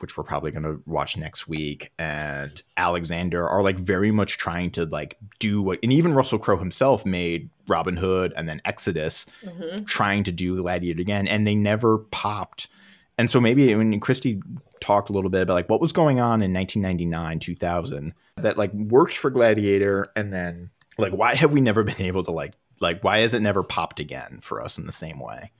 which 0.00 0.18
we're 0.18 0.24
probably 0.24 0.50
going 0.50 0.64
to 0.64 0.82
watch 0.84 1.16
next 1.16 1.46
week, 1.48 1.90
and 1.98 2.60
Alexander 2.76 3.48
are 3.48 3.62
like 3.62 3.78
very 3.78 4.10
much 4.10 4.36
trying 4.36 4.70
to 4.72 4.84
like 4.84 5.16
do 5.38 5.62
what, 5.62 5.78
and 5.82 5.92
even 5.92 6.12
Russell 6.12 6.38
Crowe 6.40 6.58
himself 6.58 7.06
made 7.06 7.48
Robin 7.68 7.96
Hood 7.96 8.32
and 8.36 8.48
then 8.48 8.60
Exodus 8.64 9.24
Mhm. 9.44 9.86
trying 9.86 10.24
to 10.24 10.32
do 10.32 10.56
Gladiator 10.56 11.00
again, 11.00 11.26
and 11.28 11.46
they 11.46 11.54
never 11.54 11.98
popped. 11.98 12.66
And 13.16 13.30
so 13.30 13.40
maybe 13.40 13.74
when 13.74 13.98
Christy 14.00 14.42
talked 14.80 15.08
a 15.08 15.12
little 15.12 15.30
bit 15.30 15.42
about 15.42 15.54
like 15.54 15.68
what 15.68 15.80
was 15.80 15.92
going 15.92 16.20
on 16.20 16.42
in 16.42 16.52
1999, 16.52 17.38
2000 17.38 18.14
that 18.38 18.58
like 18.58 18.72
worked 18.72 19.16
for 19.16 19.30
Gladiator, 19.30 20.06
and 20.16 20.32
then 20.32 20.70
like 20.98 21.12
why 21.12 21.34
have 21.34 21.52
we 21.52 21.60
never 21.60 21.82
been 21.84 22.02
able 22.02 22.24
to 22.24 22.30
like 22.32 22.54
like 22.80 23.02
why 23.04 23.18
has 23.18 23.34
it 23.34 23.40
never 23.42 23.62
popped 23.62 24.00
again 24.00 24.38
for 24.42 24.60
us 24.60 24.78
in 24.78 24.86
the 24.86 24.92
same 24.92 25.20
way? 25.20 25.52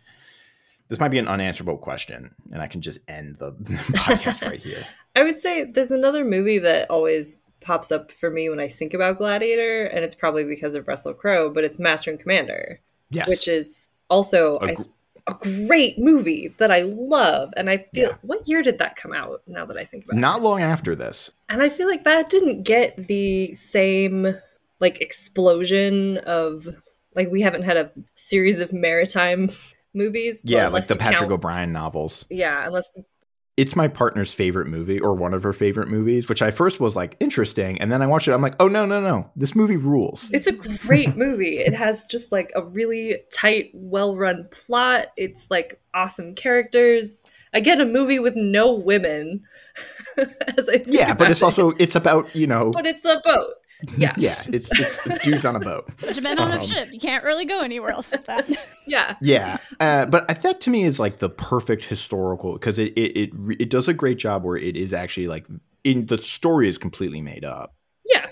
This 0.88 1.00
might 1.00 1.08
be 1.08 1.18
an 1.18 1.28
unanswerable 1.28 1.78
question, 1.78 2.34
and 2.52 2.60
I 2.60 2.66
can 2.66 2.80
just 2.82 2.98
end 3.08 3.36
the 3.38 3.52
podcast 3.92 4.46
right 4.46 4.60
here. 4.60 4.84
I 5.16 5.22
would 5.22 5.38
say 5.38 5.64
there's 5.64 5.92
another 5.92 6.24
movie 6.24 6.58
that 6.58 6.90
always 6.90 7.36
pops 7.60 7.90
up 7.90 8.12
for 8.12 8.30
me 8.30 8.50
when 8.50 8.60
I 8.60 8.68
think 8.68 8.92
about 8.92 9.16
Gladiator, 9.18 9.86
and 9.86 10.04
it's 10.04 10.14
probably 10.14 10.44
because 10.44 10.74
of 10.74 10.86
Russell 10.86 11.14
Crowe, 11.14 11.48
but 11.50 11.64
it's 11.64 11.78
Master 11.78 12.10
and 12.10 12.20
Commander, 12.20 12.80
Yes, 13.10 13.28
which 13.28 13.48
is 13.48 13.88
also 14.10 14.56
a 14.56 14.66
I- 14.66 14.74
gr- 14.74 14.82
a 15.26 15.34
great 15.66 15.98
movie 15.98 16.54
that 16.58 16.70
I 16.70 16.82
love. 16.82 17.52
And 17.56 17.70
I 17.70 17.86
feel, 17.94 18.08
Yeah. 18.10 18.16
what 18.22 18.46
year 18.46 18.62
did 18.62 18.78
that 18.78 18.96
come 18.96 19.12
out 19.12 19.42
now 19.46 19.64
that 19.64 19.76
I 19.78 19.84
think 19.84 20.04
about 20.04 20.16
it? 20.16 20.20
not 20.20 20.42
long 20.42 20.60
after 20.60 20.94
this. 20.94 21.30
And 21.48 21.62
I 21.62 21.68
feel 21.70 21.88
like 21.88 22.04
that 22.04 22.28
didn't 22.30 22.62
get 22.64 23.06
the 23.08 23.52
same 23.54 24.36
like 24.80 25.00
explosion 25.00 26.18
of 26.18 26.68
like 27.14 27.30
we 27.30 27.40
haven't 27.40 27.62
had 27.62 27.76
a 27.76 27.90
series 28.16 28.60
of 28.60 28.72
maritime 28.72 29.50
movies. 29.94 30.40
Yeah, 30.44 30.68
like 30.68 30.86
the 30.88 30.96
Patrick 30.96 31.20
count- 31.20 31.32
O'Brien 31.32 31.72
novels. 31.72 32.26
Yeah, 32.28 32.66
unless 32.66 32.94
it's 33.56 33.76
my 33.76 33.86
partner's 33.88 34.34
favorite 34.34 34.66
movie 34.66 34.98
or 34.98 35.14
one 35.14 35.32
of 35.32 35.42
her 35.44 35.52
favorite 35.52 35.88
movies, 35.88 36.28
which 36.28 36.42
I 36.42 36.50
first 36.50 36.80
was 36.80 36.96
like 36.96 37.16
interesting, 37.20 37.80
and 37.80 37.90
then 37.90 38.02
I 38.02 38.06
watched 38.06 38.26
it. 38.28 38.32
I'm 38.32 38.42
like, 38.42 38.56
oh 38.58 38.68
no, 38.68 38.84
no, 38.84 39.00
no, 39.00 39.30
this 39.36 39.54
movie 39.54 39.76
rules. 39.76 40.30
it's 40.32 40.46
a 40.46 40.52
great 40.52 41.16
movie. 41.16 41.58
It 41.58 41.74
has 41.74 42.04
just 42.06 42.32
like 42.32 42.50
a 42.56 42.62
really 42.64 43.18
tight, 43.32 43.70
well-run 43.74 44.48
plot. 44.50 45.08
It's 45.16 45.46
like 45.50 45.80
awesome 45.94 46.34
characters. 46.34 47.24
Again, 47.52 47.80
a 47.80 47.86
movie 47.86 48.18
with 48.18 48.34
no 48.34 48.72
women. 48.72 49.44
as 50.18 50.68
I 50.68 50.78
think 50.78 50.86
Yeah, 50.88 51.14
but 51.14 51.30
it's 51.30 51.40
it. 51.40 51.44
also 51.44 51.70
it's 51.78 51.94
about 51.94 52.34
you 52.34 52.46
know, 52.46 52.70
but 52.70 52.86
it's 52.86 53.04
a 53.04 53.20
boat. 53.24 53.54
Yeah. 53.96 54.14
yeah, 54.18 54.42
it's 54.46 54.70
it's 54.72 55.24
dudes 55.24 55.44
on 55.44 55.56
a 55.56 55.60
boat. 55.60 55.86
Bunch 56.00 56.16
of 56.18 56.22
men 56.22 56.38
on 56.38 56.52
a 56.52 56.56
Um, 56.58 56.64
ship. 56.64 56.88
You 56.92 57.00
can't 57.00 57.24
really 57.24 57.44
go 57.44 57.60
anywhere 57.60 57.90
else 57.90 58.10
with 58.10 58.24
that. 58.26 58.48
Yeah. 58.86 59.16
Yeah, 59.22 59.56
uh, 59.80 60.04
but 60.04 60.30
I- 60.30 60.34
that 60.34 60.60
to 60.62 60.70
me 60.70 60.82
is 60.84 61.00
like 61.00 61.16
the 61.16 61.30
perfect 61.30 61.84
historical 61.86 62.52
because 62.52 62.78
it, 62.78 62.92
it 62.98 63.16
it 63.18 63.30
it 63.58 63.70
does 63.70 63.88
a 63.88 63.94
great 63.94 64.18
job 64.18 64.44
where 64.44 64.58
it 64.58 64.76
is 64.76 64.92
actually 64.92 65.26
like 65.26 65.46
in 65.84 66.04
the 66.06 66.18
story 66.18 66.68
is 66.68 66.76
completely 66.76 67.22
made 67.22 67.46
up, 67.46 67.74
Yeah. 68.06 68.26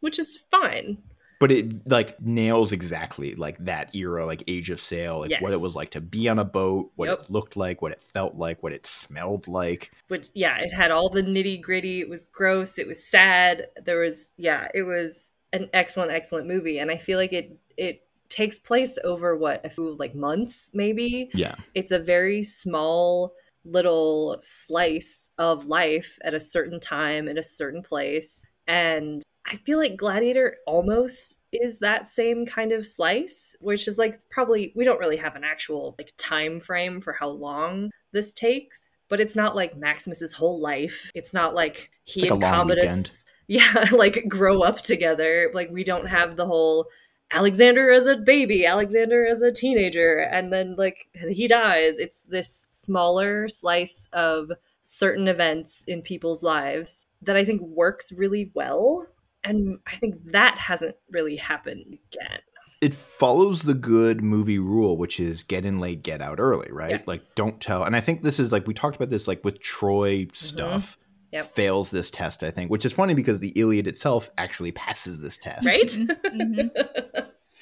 Which 0.00 0.18
is 0.18 0.38
fine. 0.50 0.96
But 1.38 1.52
it 1.52 1.88
like 1.88 2.20
nails 2.20 2.72
exactly 2.72 3.34
like 3.34 3.56
that 3.64 3.94
era, 3.94 4.26
like 4.26 4.42
Age 4.48 4.70
of 4.70 4.80
Sail, 4.80 5.20
like 5.20 5.40
what 5.40 5.52
it 5.52 5.60
was 5.60 5.76
like 5.76 5.90
to 5.92 6.00
be 6.00 6.28
on 6.28 6.38
a 6.38 6.44
boat, 6.44 6.90
what 6.96 7.08
Yep. 7.08 7.20
it 7.22 7.30
looked 7.30 7.56
like, 7.56 7.80
what 7.82 7.92
it 7.92 8.02
felt 8.02 8.34
like, 8.34 8.62
what 8.62 8.72
it 8.72 8.86
smelled 8.86 9.46
like. 9.48 9.92
Which 10.08 10.28
yeah, 10.34 10.58
it 10.58 10.72
had 10.72 10.90
all 10.90 11.08
the 11.10 11.22
nitty 11.22 11.60
gritty. 11.62 12.00
It 12.00 12.08
was 12.08 12.26
gross. 12.26 12.78
It 12.78 12.86
was 12.86 13.02
sad. 13.04 13.68
There 13.84 14.00
was 14.00 14.26
yeah, 14.36 14.68
it 14.74 14.82
was 14.82 15.30
an 15.52 15.68
excellent, 15.72 16.10
excellent 16.10 16.46
movie. 16.48 16.78
And 16.78 16.90
I 16.90 16.96
feel 16.96 17.18
like 17.18 17.32
it 17.32 17.56
it 17.76 18.02
takes 18.28 18.58
place 18.58 18.98
over 19.04 19.36
what 19.36 19.64
a 19.64 19.70
few 19.70 19.96
like 19.96 20.14
months 20.14 20.70
maybe. 20.74 21.30
Yeah, 21.34 21.54
It's 21.74 21.92
a 21.92 21.98
very 21.98 22.42
small 22.42 23.32
little 23.64 24.38
slice 24.40 25.28
of 25.38 25.66
life 25.66 26.18
at 26.22 26.34
a 26.34 26.40
certain 26.40 26.80
time 26.80 27.28
in 27.28 27.38
a 27.38 27.42
certain 27.42 27.82
place. 27.82 28.44
And 28.66 29.22
I 29.50 29.56
feel 29.56 29.78
like 29.78 29.96
Gladiator 29.96 30.56
almost 30.66 31.36
is 31.52 31.78
that 31.78 32.08
same 32.08 32.44
kind 32.44 32.72
of 32.72 32.86
slice, 32.86 33.56
which 33.60 33.88
is 33.88 33.98
like 33.98 34.20
probably 34.30 34.72
we 34.76 34.84
don't 34.84 35.00
really 35.00 35.16
have 35.16 35.36
an 35.36 35.44
actual 35.44 35.94
like 35.98 36.12
time 36.18 36.60
frame 36.60 37.00
for 37.00 37.12
how 37.12 37.28
long 37.28 37.90
this 38.12 38.32
takes, 38.32 38.84
but 39.08 39.20
it's 39.20 39.36
not 39.36 39.56
like 39.56 39.76
Maximus's 39.76 40.32
whole 40.32 40.60
life. 40.60 41.10
It's 41.14 41.32
not 41.32 41.54
like 41.54 41.90
he 42.04 42.20
like 42.20 42.30
a 42.30 42.34
and 42.34 42.42
Commodus 42.42 43.24
yeah, 43.48 43.86
like 43.92 44.24
grow 44.28 44.62
up 44.62 44.82
together. 44.82 45.50
Like 45.52 45.70
we 45.70 45.82
don't 45.82 46.06
have 46.06 46.36
the 46.36 46.46
whole 46.46 46.86
Alexander 47.30 47.90
as 47.90 48.06
a 48.06 48.16
baby, 48.16 48.64
Alexander 48.64 49.26
as 49.26 49.40
a 49.40 49.50
teenager, 49.50 50.18
and 50.18 50.52
then 50.52 50.76
like 50.76 51.08
he 51.30 51.48
dies. 51.48 51.98
It's 51.98 52.20
this 52.28 52.68
smaller 52.70 53.48
slice 53.48 54.08
of 54.12 54.50
certain 54.82 55.28
events 55.28 55.84
in 55.88 56.02
people's 56.02 56.42
lives 56.42 57.06
that 57.22 57.36
I 57.36 57.44
think 57.44 57.60
works 57.62 58.12
really 58.12 58.50
well. 58.54 59.06
And 59.48 59.78
I 59.86 59.96
think 59.96 60.14
that 60.32 60.58
hasn't 60.58 60.94
really 61.10 61.36
happened 61.36 61.84
again. 62.12 62.40
it 62.80 62.94
follows 62.94 63.62
the 63.62 63.74
good 63.74 64.22
movie 64.22 64.58
rule, 64.60 64.96
which 64.96 65.18
is 65.18 65.42
get 65.42 65.64
in 65.64 65.80
late, 65.80 66.02
get 66.02 66.20
out 66.22 66.38
early, 66.38 66.68
right? 66.70 66.90
Yeah. 66.90 67.02
Like 67.06 67.34
don't 67.34 67.60
tell. 67.60 67.82
And 67.84 67.96
I 67.96 68.00
think 68.00 68.22
this 68.22 68.38
is 68.38 68.52
like 68.52 68.66
we 68.66 68.74
talked 68.74 68.94
about 68.96 69.08
this 69.08 69.26
like 69.26 69.44
with 69.44 69.60
Troy 69.60 70.26
stuff. 70.32 70.92
Mm-hmm. 70.92 71.02
Yep. 71.30 71.46
Fails 71.52 71.90
this 71.90 72.10
test, 72.10 72.42
I 72.42 72.50
think, 72.50 72.70
which 72.70 72.86
is 72.86 72.92
funny 72.94 73.12
because 73.12 73.40
the 73.40 73.50
Iliad 73.50 73.86
itself 73.86 74.30
actually 74.38 74.72
passes 74.72 75.20
this 75.20 75.36
test. 75.36 75.66
Right? 75.66 75.88
Mhm. 75.88 76.70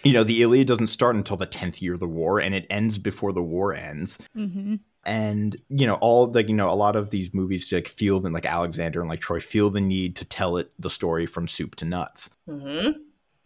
You 0.05 0.13
know, 0.13 0.23
the 0.23 0.41
Iliad 0.43 0.69
doesn't 0.69 0.87
start 0.87 1.17
until 1.17 1.37
the 1.37 1.49
10th 1.49 1.83
year 1.83 1.95
of 1.95 1.99
the 2.01 2.07
war 2.07 2.39
and 2.39 2.55
it 2.55 2.65
ends 2.71 2.97
before 2.97 3.33
the 3.33 3.43
war 3.43 3.75
ends. 3.75 4.19
hmm 4.35 4.77
And, 5.07 5.57
you 5.69 5.87
know, 5.87 5.95
all 5.95 6.27
like, 6.33 6.49
you 6.49 6.55
know, 6.55 6.69
a 6.69 6.75
lot 6.75 6.97
of 6.97 7.11
these 7.11 7.33
movies 7.33 7.73
like 7.73 7.87
feel 7.89 8.25
and 8.27 8.35
like 8.35 8.45
Alexander 8.45 9.01
and 9.01 9.09
like 9.09 9.21
Troy 9.21 9.39
feel 9.41 9.71
the 9.71 9.81
need 9.81 10.17
to 10.17 10.25
tell 10.25 10.57
it 10.57 10.71
the 10.79 10.91
story 10.91 11.27
from 11.27 11.47
soup 11.47 11.77
to 11.77 11.85
nuts. 11.85 12.29
hmm 12.49 12.91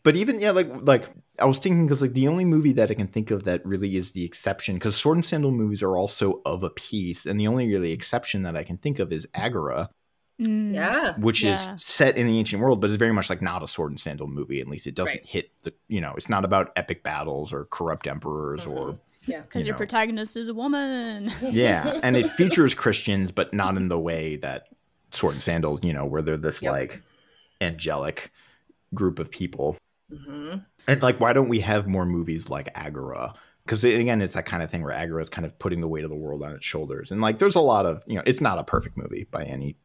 but 0.02 0.16
even 0.16 0.40
yeah 0.40 0.50
like 0.50 0.66
like 0.80 1.10
i 1.38 1.44
was 1.44 1.58
thinking 1.58 1.84
because 1.84 2.00
like 2.00 2.14
the 2.14 2.26
only 2.26 2.46
movie 2.46 2.72
that 2.72 2.90
i 2.90 2.94
can 2.94 3.06
think 3.06 3.30
of 3.30 3.44
that 3.44 3.60
really 3.66 3.96
is 3.98 4.12
the 4.12 4.24
exception 4.24 4.76
because 4.76 4.96
sword 4.96 5.18
and 5.18 5.24
sandal 5.26 5.50
movies 5.50 5.82
are 5.82 5.94
also 5.94 6.40
of 6.46 6.62
a 6.62 6.70
piece 6.70 7.26
and 7.26 7.38
the 7.38 7.46
only 7.46 7.68
really 7.68 7.92
exception 7.92 8.42
that 8.42 8.56
i 8.56 8.64
can 8.64 8.78
think 8.78 8.98
of 8.98 9.12
is 9.12 9.28
agora 9.34 9.90
Mm. 10.40 10.74
Yeah. 10.74 11.16
which 11.18 11.42
Yeah. 11.44 11.52
is 11.52 11.68
set 11.76 12.16
in 12.16 12.26
the 12.26 12.38
ancient 12.38 12.62
world 12.62 12.80
but 12.80 12.88
is 12.88 12.96
very 12.96 13.12
much 13.12 13.28
like 13.28 13.42
not 13.42 13.62
a 13.62 13.68
sword 13.68 13.90
and 13.90 14.00
sandal 14.00 14.26
movie 14.26 14.58
at 14.62 14.68
least 14.68 14.86
it 14.86 14.94
doesn't 14.94 15.16
Right. 15.18 15.26
hit 15.26 15.50
the 15.64 15.74
you 15.88 16.00
know 16.00 16.14
it's 16.16 16.30
not 16.30 16.46
about 16.46 16.72
epic 16.76 17.02
battles 17.02 17.52
or 17.52 17.66
corrupt 17.66 18.06
emperors 18.06 18.64
or 18.64 18.98
Yeah. 19.26 19.42
Because 19.42 19.60
you 19.60 19.66
your 19.66 19.74
know. 19.74 19.78
protagonist 19.78 20.36
is 20.36 20.48
a 20.48 20.54
woman. 20.54 21.32
yeah 21.42 22.00
and 22.02 22.16
it 22.16 22.26
features 22.38 22.74
christians 22.74 23.30
but 23.30 23.52
not 23.52 23.76
in 23.76 23.88
the 23.88 23.98
way 23.98 24.36
that 24.36 24.68
sword 25.12 25.34
and 25.34 25.42
sandals 25.42 25.80
you 25.82 25.92
know 25.92 26.06
where 26.06 26.22
they're 26.22 26.36
this 26.36 26.62
Yep. 26.62 26.72
like 26.72 27.02
angelic 27.60 28.30
group 28.94 29.18
of 29.18 29.30
people 29.30 29.76
hmm 30.10 30.56
And 30.88 31.02
like, 31.02 31.20
why 31.20 31.32
don't 31.32 31.48
we 31.48 31.60
have 31.60 31.86
more 31.86 32.04
movies 32.06 32.48
like 32.50 32.68
Agora? 32.74 33.34
Because 33.64 33.84
again, 33.84 34.20
it's 34.22 34.32
that 34.32 34.46
kind 34.46 34.62
of 34.62 34.70
thing 34.70 34.82
where 34.82 34.92
Agora 34.92 35.22
is 35.22 35.28
kind 35.28 35.44
of 35.46 35.56
putting 35.60 35.80
the 35.80 35.86
weight 35.86 36.02
of 36.02 36.10
the 36.10 36.16
world 36.16 36.42
on 36.42 36.52
its 36.52 36.64
shoulders. 36.64 37.12
And 37.12 37.20
like, 37.20 37.38
there's 37.38 37.54
a 37.54 37.60
lot 37.60 37.86
of 37.86 38.02
you 38.08 38.16
know, 38.16 38.22
it's 38.26 38.40
not 38.40 38.58
a 38.58 38.64
perfect 38.64 38.96
movie 38.96 39.26
by 39.30 39.44
any 39.44 39.76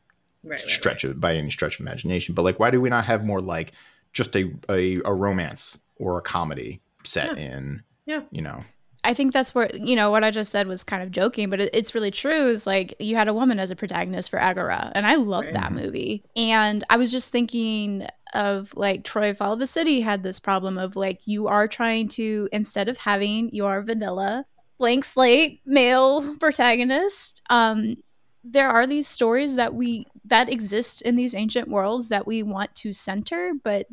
Right. 0.44 0.52
right, 0.52 0.60
stretch 0.60 1.04
of 1.04 1.20
by 1.20 1.36
any 1.36 1.50
stretch 1.52 1.76
of 1.80 1.82
imagination. 1.82 2.34
But 2.34 2.42
like, 2.44 2.60
why 2.60 2.72
do 2.72 2.80
we 2.82 2.90
not 2.90 3.06
have 3.06 3.24
more 3.26 3.42
like 3.42 3.74
just 4.14 4.36
a 4.36 4.52
a, 4.70 5.02
a 5.06 5.14
romance 5.14 5.78
or 5.98 6.18
a 6.18 6.22
comedy 6.22 6.82
set 7.04 7.38
in? 7.38 7.84
Yeah. 8.08 8.22
you 8.32 8.42
know, 8.42 8.64
I 9.06 9.14
think 9.14 9.32
that's 9.34 9.54
where 9.56 9.70
you 9.76 9.96
know 9.96 10.12
what 10.12 10.24
I 10.24 10.32
just 10.32 10.52
said 10.52 10.68
was 10.68 10.84
kind 10.84 11.02
of 11.04 11.12
joking, 11.12 11.50
but 11.50 11.62
it, 11.62 11.70
it's 11.74 11.94
really 11.96 12.12
true. 12.12 12.50
Is 12.50 12.66
like 12.68 12.96
you 13.00 13.16
had 13.16 13.28
a 13.28 13.34
woman 13.34 13.60
as 13.60 13.72
a 13.72 13.76
protagonist 13.76 14.30
for 14.30 14.40
Agora, 14.40 14.92
and 14.96 15.06
I 15.06 15.16
love 15.16 15.46
Right. 15.46 15.54
that 15.54 15.72
movie. 15.72 16.24
And 16.36 16.84
I 16.90 16.98
was 16.98 17.12
just 17.12 17.32
thinking 17.32 18.08
of 18.34 18.74
like 18.76 19.04
Troy 19.04 19.34
Fall 19.34 19.64
City 19.66 20.02
had 20.02 20.24
this 20.24 20.40
problem 20.40 20.78
of 20.78 20.96
like 20.96 21.22
you 21.26 21.48
are 21.48 21.68
trying 21.68 22.10
to 22.10 22.50
instead 22.52 22.90
of 22.90 22.98
having 22.98 23.50
your 23.54 23.82
vanilla 23.82 24.46
blank 24.78 25.06
slate 25.06 25.62
male 25.66 26.36
protagonist, 26.40 27.42
um, 27.50 27.96
there 28.44 28.70
are 28.70 28.86
these 28.86 29.08
stories 29.08 29.56
that 29.56 29.74
we 29.74 30.06
that 30.26 30.50
exist 30.50 31.02
in 31.04 31.16
these 31.16 31.34
ancient 31.36 31.68
worlds 31.70 32.10
that 32.10 32.28
we 32.28 32.44
want 32.44 32.74
to 32.76 32.92
center, 32.92 33.54
but 33.64 33.88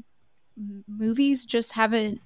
movies 0.89 1.45
just 1.47 1.73
haven't 1.73 2.21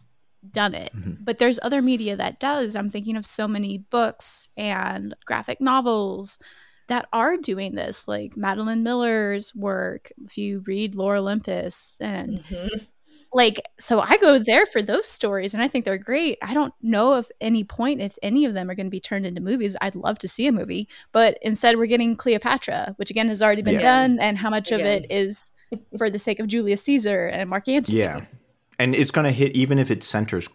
done 0.52 0.74
it. 0.74 0.93
Mhm. 0.94 1.18
But 1.24 1.39
there's 1.39 1.59
other 1.62 1.82
media 1.82 2.16
that 2.16 2.40
does. 2.40 2.77
I'm 2.77 2.89
thinking 2.89 3.16
of 3.16 3.27
so 3.27 3.47
many 3.48 3.78
books 3.78 4.48
and 4.56 5.14
graphic 5.24 5.60
novels 5.60 6.39
that 6.89 7.09
are 7.12 7.36
doing 7.36 7.74
this, 7.74 8.06
like 8.06 8.36
Madeline 8.36 8.82
Miller's 8.85 9.55
work. 9.55 10.12
If 10.24 10.39
you 10.39 10.62
read 10.66 10.94
Lore 10.94 11.16
Olympus 11.16 11.97
and 12.01 12.39
Mhm. 12.44 12.86
like 13.35 13.60
so 13.81 14.01
i 14.01 14.16
go 14.18 14.39
there 14.39 14.64
for 14.66 14.81
those 14.81 15.05
stories 15.06 15.52
and 15.52 15.60
i 15.60 15.66
think 15.66 15.85
they're 15.85 15.98
great 15.98 16.39
i 16.43 16.55
don't 16.55 16.73
know 16.81 17.14
if 17.14 17.28
any 17.40 17.64
point 17.64 18.01
if 18.01 18.16
any 18.23 18.44
of 18.44 18.55
them 18.55 18.70
are 18.70 18.74
going 18.77 18.86
to 18.86 18.90
be 18.90 19.01
turned 19.01 19.27
into 19.27 19.40
movies 19.40 19.77
i'd 19.81 19.97
love 19.97 20.16
to 20.16 20.28
see 20.28 20.47
a 20.47 20.52
movie 20.52 20.89
but 21.10 21.36
instead 21.43 21.77
we're 21.77 21.86
getting 21.86 22.14
cleopatra 22.14 22.94
which 22.98 23.10
again 23.10 23.28
has 23.28 23.43
already 23.43 23.62
been 23.62 23.74
Yeah. 23.74 23.81
done 23.82 24.20
and 24.20 24.39
how 24.39 24.48
much 24.48 24.70
of 24.70 24.81
it 24.81 25.06
is 25.10 25.51
for 25.98 26.09
the 26.09 26.20
sake 26.20 26.39
of 26.39 26.47
julius 26.47 26.82
caesar 26.85 27.27
and 27.27 27.51
mark 27.51 27.66
antony 27.66 27.98
Yeah. 27.98 28.24
And 28.78 28.94
it's 28.94 29.11
going 29.11 29.24
to 29.24 29.31
hit, 29.32 29.57
even 29.57 29.78
if 29.78 29.90
it 29.90 30.03
centers 30.03 30.48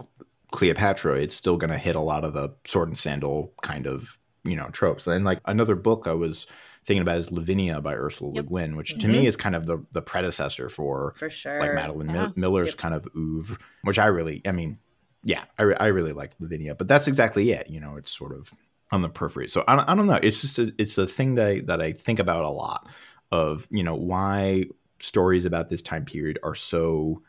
Cleopatra, 0.52 1.16
it's 1.16 1.36
still 1.36 1.58
going 1.58 1.72
to 1.72 1.78
hit 1.78 1.96
a 1.96 2.02
lot 2.02 2.24
of 2.24 2.34
the 2.34 2.54
sword 2.66 2.90
and 2.90 2.98
sandal 2.98 3.54
kind 3.62 3.88
of, 3.88 4.20
you 4.44 4.56
know, 4.56 4.70
tropes. 4.72 5.08
And 5.08 5.24
like 5.26 5.40
another 5.46 5.76
book 5.76 6.08
I 6.08 6.14
was 6.14 6.46
thinking 6.84 7.02
about 7.02 7.18
is 7.18 7.32
Lavinia 7.32 7.80
by 7.82 7.94
Ursula 7.94 8.34
Yep. 8.36 8.46
Le 8.50 8.50
Guin, 8.62 8.76
which 8.76 8.98
to 9.00 9.08
Mhm. 9.08 9.12
me 9.12 9.28
is 9.28 9.36
kind 9.38 9.56
of 9.56 9.66
the, 9.66 9.84
the 9.92 10.02
predecessor 10.02 10.68
for 10.68 11.14
For 11.18 11.30
sure. 11.30 11.60
like 11.60 11.74
Madeline 11.74 12.08
Mil- 12.08 12.34
Miller's 12.36 12.72
Yep. 12.72 12.78
kind 12.78 12.94
of 12.96 13.08
oeuvre, 13.16 13.58
which 13.84 14.00
I 14.00 14.08
really, 14.08 14.42
I 14.46 14.52
mean, 14.52 14.80
yeah, 15.24 15.44
I, 15.60 15.64
re- 15.64 15.76
I 15.80 15.88
really 15.88 16.14
like 16.14 16.32
Lavinia, 16.40 16.74
but 16.76 16.88
that's 16.88 17.08
exactly 17.08 17.52
it. 17.52 17.70
You 17.70 17.80
know, 17.80 17.96
it's 17.98 18.10
sort 18.12 18.34
of 18.34 18.52
on 18.92 19.04
the 19.04 19.10
periphery. 19.10 19.48
So 19.48 19.64
I, 19.68 19.76
don't- 19.76 19.88
I 19.90 19.96
don't 19.96 20.08
know. 20.08 20.20
It's 20.22 20.42
just 20.42 20.58
a, 20.60 20.74
it's 20.80 20.98
a 20.98 21.06
thing 21.08 21.36
that 21.36 21.48
I, 21.48 21.60
that 21.62 21.82
I 21.82 21.92
think 21.94 22.18
about 22.20 22.44
a 22.44 22.50
lot 22.50 22.90
of, 23.32 23.68
you 23.72 23.84
know, 23.84 23.96
why 23.96 24.66
stories 25.00 25.46
about 25.46 25.70
this 25.70 25.82
time 25.84 26.04
period 26.06 26.40
are 26.44 26.56
so 26.56 27.22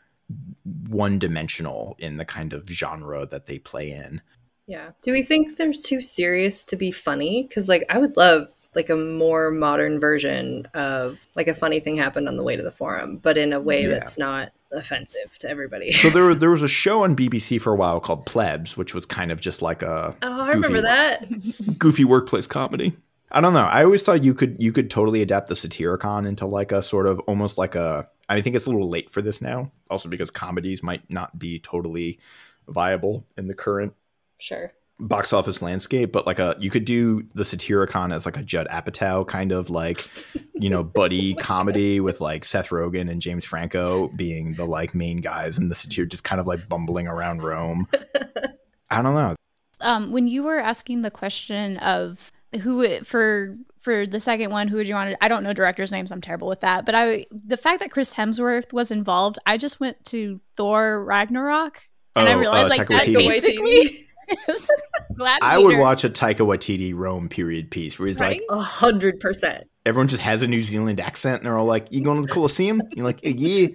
one 0.87 1.19
dimensional 1.19 1.95
in 1.99 2.17
the 2.17 2.25
kind 2.25 2.53
of 2.53 2.67
genre 2.67 3.25
that 3.25 3.45
they 3.45 3.59
play 3.59 3.91
in. 3.91 4.21
Yeah. 4.67 4.91
Do 5.01 5.11
we 5.11 5.23
think 5.23 5.57
they're 5.57 5.73
too 5.73 5.99
serious 6.01 6.63
to 6.65 6.75
be 6.75 6.91
funny? 6.91 7.43
Because 7.47 7.67
like 7.67 7.85
I 7.89 7.97
would 7.97 8.15
love 8.15 8.47
like 8.75 8.89
a 8.89 8.95
more 8.95 9.51
modern 9.51 9.99
version 9.99 10.65
of 10.73 11.19
like 11.35 11.47
a 11.47 11.53
funny 11.55 11.79
thing 11.79 11.95
happened 11.95 12.27
on 12.27 12.37
the 12.37 12.43
way 12.43 12.55
to 12.55 12.63
the 12.63 12.71
forum, 12.71 13.17
but 13.17 13.37
in 13.37 13.53
a 13.53 13.59
way 13.59 13.83
Yeah. 13.83 13.89
that's 13.89 14.17
not 14.17 14.51
offensive 14.71 15.37
to 15.39 15.49
everybody. 15.49 15.91
So 15.91 16.09
there, 16.09 16.33
there 16.43 16.49
was 16.49 16.63
a 16.63 16.67
show 16.67 17.03
on 17.03 17.15
BBC 17.15 17.61
for 17.61 17.73
a 17.73 17.75
while 17.75 17.99
called 17.99 18.25
Plebs, 18.25 18.75
which 18.75 18.95
was 18.95 19.05
kind 19.05 19.31
of 19.31 19.39
just 19.41 19.61
like 19.61 19.81
a 19.83 20.15
oh, 20.21 20.41
I 20.41 20.49
remember 20.49 20.81
that. 20.81 21.25
goofy 21.77 22.05
workplace 22.05 22.47
comedy. 22.47 22.95
I 23.31 23.41
don't 23.41 23.53
know. 23.53 23.65
I 23.65 23.83
always 23.83 24.03
thought 24.03 24.23
you 24.23 24.33
could 24.33 24.55
you 24.59 24.71
could 24.71 24.89
totally 24.89 25.21
adapt 25.21 25.47
the 25.49 25.55
Satyricon 25.55 26.25
into 26.27 26.45
like 26.45 26.71
a 26.71 26.81
sort 26.81 27.05
of 27.07 27.19
almost 27.21 27.57
like 27.57 27.75
a. 27.75 28.07
I 28.33 28.41
think 28.41 28.55
it's 28.55 28.65
a 28.65 28.69
little 28.71 28.89
late 28.89 29.09
for 29.09 29.21
this 29.21 29.41
now, 29.41 29.71
also 29.89 30.09
because 30.09 30.29
comedies 30.31 30.81
might 30.83 31.09
not 31.09 31.37
be 31.39 31.59
totally 31.59 32.19
viable 32.67 33.25
in 33.37 33.47
the 33.47 33.53
current 33.53 33.93
Sure. 34.39 34.73
box 34.99 35.33
office 35.33 35.61
landscape. 35.61 36.11
But 36.11 36.25
like 36.27 36.39
a 36.39 36.55
you 36.59 36.69
could 36.69 36.85
do 36.85 37.23
the 37.33 37.43
Satyricon 37.43 38.13
as 38.13 38.25
like 38.25 38.37
a 38.37 38.43
Judd 38.43 38.67
Apatow 38.71 39.27
kind 39.27 39.51
of 39.51 39.69
like 39.69 40.09
you 40.53 40.69
know 40.69 40.83
buddy 40.83 41.33
comedy 41.39 41.99
with 41.99 42.21
like 42.21 42.45
Seth 42.45 42.69
Rogen 42.69 43.09
and 43.09 43.21
James 43.21 43.45
Franco 43.45 44.07
being 44.09 44.53
the 44.53 44.65
like 44.65 44.93
main 44.95 45.17
guys 45.17 45.57
and 45.57 45.69
the 45.71 45.75
Satyr 45.75 46.05
just 46.05 46.23
kind 46.23 46.39
of 46.41 46.47
like 46.47 46.67
bumbling 46.69 47.07
around 47.07 47.43
Rome. 47.43 47.87
I 48.89 49.01
don't 49.01 49.15
know. 49.15 49.35
um 49.81 50.11
when 50.11 50.27
you 50.27 50.43
were 50.43 50.59
asking 50.59 51.01
the 51.01 51.11
question 51.11 51.77
of 51.77 52.31
who 52.61 53.03
for 53.03 53.57
for 53.83 54.05
the 54.07 54.19
second 54.19 54.49
one 54.51 54.67
who 54.67 54.77
would 54.77 54.87
you 54.87 54.95
want 54.95 55.11
to, 55.11 55.23
i 55.23 55.27
don't 55.27 55.43
know 55.43 55.53
directors 55.53 55.91
names 55.91 56.11
i'm 56.11 56.21
terrible 56.21 56.47
with 56.47 56.61
that 56.61 56.85
but 56.85 56.95
i 56.95 57.25
the 57.31 57.57
fact 57.57 57.79
that 57.81 57.91
chris 57.91 58.13
hemsworth 58.13 58.71
was 58.73 58.89
involved 58.91 59.37
i 59.45 59.57
just 59.57 59.79
went 59.79 60.03
to 60.05 60.39
thor 60.57 61.03
ragnarok 61.05 61.81
and 62.15 62.27
i 62.29 62.33
Oh, 62.33 62.39
realized 62.39 62.65
uh, 62.65 62.69
like 62.77 62.87
Taika 62.87 62.87
that 62.87 63.05
Waititi. 63.07 63.27
basically 63.27 64.07
is 64.47 64.71
Gladiator. 65.15 65.45
I 65.45 65.57
would 65.57 65.77
watch 65.77 66.03
a 66.05 66.09
Taika 66.09 66.37
Waititi 66.37 66.93
Rome 66.95 67.27
period 67.27 67.69
piece 67.69 67.99
where 67.99 68.07
he's 68.07 68.19
like, 68.21 68.41
A 68.49 68.61
hundred 68.61 69.19
percent. 69.19 69.65
everyone 69.85 70.07
just 70.07 70.21
has 70.23 70.41
a 70.41 70.47
New 70.47 70.61
Zealand 70.61 70.99
accent 71.01 71.41
and 71.41 71.45
they're 71.45 71.57
all 71.57 71.65
like, 71.65 71.87
"You 71.91 72.01
going 72.01 72.21
to 72.21 72.25
the 72.27 72.33
Colosseum?" 72.33 72.81
You're 72.95 73.05
like, 73.05 73.19
"Yeah, 73.21 73.67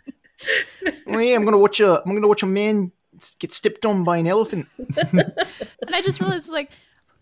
well, 1.06 1.20
yeah, 1.20 1.34
I'm 1.34 1.44
gonna 1.44 1.58
watch 1.58 1.80
a, 1.80 2.00
I'm 2.06 2.14
gonna 2.14 2.28
watch 2.28 2.42
a 2.42 2.46
man 2.46 2.92
get 3.40 3.52
stepped 3.52 3.84
on 3.84 4.04
by 4.04 4.18
an 4.18 4.26
elephant." 4.28 4.68
and 5.12 5.24
i 5.92 6.00
just 6.02 6.20
realized 6.20 6.48
like 6.48 6.70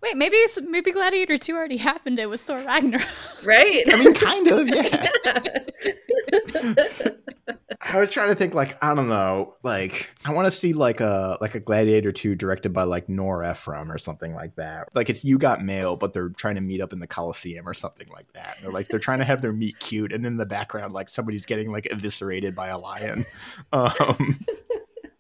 wait 0.04 0.16
maybe 0.16 0.36
it's, 0.36 0.60
maybe 0.62 0.92
gladiator 0.92 1.36
2 1.36 1.54
already 1.54 1.76
happened 1.76 2.18
it 2.20 2.30
was 2.30 2.42
thor 2.42 2.62
ragnarok 2.64 3.06
Right? 3.44 3.84
I 3.92 3.96
mean, 3.96 4.14
kind 4.14 4.48
of, 4.48 4.68
yeah. 4.68 5.08
I 7.80 7.98
was 7.98 8.10
trying 8.10 8.28
to 8.28 8.34
think, 8.34 8.54
like, 8.54 8.82
I 8.82 8.94
don't 8.94 9.08
know, 9.08 9.54
like, 9.62 10.10
I 10.24 10.32
want 10.32 10.46
to 10.46 10.50
see 10.50 10.72
like 10.72 11.00
a 11.00 11.36
like 11.40 11.54
a 11.54 11.60
Gladiator 11.60 12.12
two 12.12 12.34
directed 12.34 12.72
by 12.72 12.84
like 12.84 13.08
Nora 13.08 13.50
Ephron 13.50 13.90
or 13.90 13.98
something 13.98 14.34
like 14.34 14.54
that. 14.56 14.88
Like 14.94 15.10
it's 15.10 15.24
You 15.24 15.38
Got 15.38 15.62
Mail, 15.62 15.96
but 15.96 16.14
they're 16.14 16.30
trying 16.30 16.54
to 16.54 16.62
meet 16.62 16.80
up 16.80 16.92
in 16.94 17.00
the 17.00 17.06
Coliseum 17.06 17.68
or 17.68 17.74
something 17.74 18.08
like 18.12 18.32
that. 18.32 18.58
They're 18.62 18.72
like 18.72 18.88
they're 18.88 18.98
trying 18.98 19.18
to 19.18 19.24
have 19.24 19.42
their 19.42 19.52
meet 19.52 19.78
cute, 19.78 20.12
and 20.12 20.24
in 20.24 20.38
the 20.38 20.46
background, 20.46 20.94
like 20.94 21.10
somebody's 21.10 21.44
getting 21.44 21.70
like 21.70 21.86
eviscerated 21.90 22.54
by 22.54 22.68
a 22.68 22.78
lion. 22.78 23.26
Um, 23.72 24.44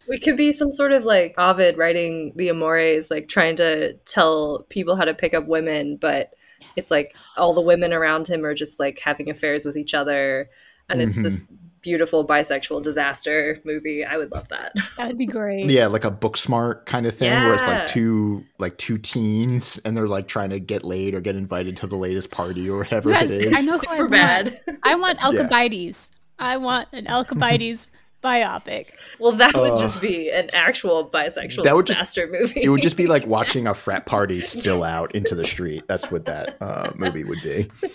We 0.08 0.18
could 0.18 0.36
be 0.36 0.52
some 0.52 0.70
sort 0.70 0.92
of 0.92 1.04
like 1.04 1.34
Ovid 1.38 1.78
writing 1.78 2.32
the 2.36 2.48
Amores, 2.48 3.10
like 3.10 3.28
trying 3.28 3.56
to 3.56 3.94
tell 4.06 4.66
people 4.68 4.96
how 4.96 5.04
to 5.04 5.14
pick 5.14 5.34
up 5.34 5.46
women, 5.46 5.96
but 5.96 6.34
it's 6.76 6.90
like 6.90 7.14
all 7.36 7.54
the 7.54 7.60
women 7.60 7.92
around 7.92 8.26
him 8.26 8.44
are 8.44 8.54
just 8.54 8.78
like 8.78 8.98
having 8.98 9.30
affairs 9.30 9.64
with 9.64 9.76
each 9.76 9.94
other. 9.94 10.50
And 10.88 11.00
it's 11.00 11.16
this 11.16 11.34
mm-hmm. 11.34 11.54
beautiful 11.80 12.26
bisexual 12.26 12.82
disaster 12.82 13.58
movie. 13.64 14.04
I 14.04 14.16
would 14.16 14.30
love 14.32 14.48
that. 14.48 14.74
that 14.98 15.06
would 15.06 15.18
be 15.18 15.26
great 15.26 15.70
yeah, 15.70 15.86
like 15.86 16.04
a 16.04 16.10
Booksmart 16.10 16.84
kind 16.86 17.06
of 17.06 17.14
thing, 17.14 17.32
where 17.32 17.54
it's 17.54 17.66
like 17.66 17.86
two 17.86 18.44
like 18.58 18.76
two 18.76 18.98
teens, 18.98 19.80
and 19.84 19.96
they're 19.96 20.08
like 20.08 20.28
trying 20.28 20.50
to 20.50 20.60
get 20.60 20.84
laid 20.84 21.14
or 21.14 21.20
get 21.20 21.36
invited 21.36 21.76
to 21.78 21.86
the 21.86 21.96
latest 21.96 22.30
party 22.30 22.68
or 22.68 22.78
whatever 22.78 23.08
You 23.08 23.14
guys, 23.14 23.32
it 23.32 23.44
is. 23.44 23.56
I 23.56 23.62
know 23.62 23.78
who 23.78 23.86
I 23.88 23.98
want. 24.00 24.10
bad. 24.10 24.60
i 24.82 24.94
want 24.94 25.18
Yeah. 25.22 25.28
alcibiades 25.28 26.10
i 26.38 26.56
want 26.56 26.88
an 26.92 27.06
alcibiades 27.06 27.88
biopic 28.24 28.86
Well, 29.20 29.32
that 29.32 29.54
would 29.54 29.72
Uh, 29.72 29.80
just 29.80 30.00
be 30.00 30.30
an 30.30 30.48
actual 30.54 31.08
bisexual 31.10 31.62
that 31.64 31.76
would 31.76 31.86
just- 31.86 31.98
disaster 31.98 32.28
movie. 32.32 32.62
It 32.62 32.70
would 32.70 32.82
just 32.82 32.96
be 32.96 33.06
like 33.06 33.26
watching 33.26 33.66
a 33.66 33.74
frat 33.84 34.06
party 34.06 34.40
spill 34.40 34.82
out 34.82 35.14
into 35.14 35.34
the 35.34 35.44
street. 35.44 35.84
That's 35.86 36.10
what 36.10 36.24
that 36.24 36.56
uh, 36.60 36.92
movie 36.96 37.24
would 37.24 37.42
be. 37.42 37.70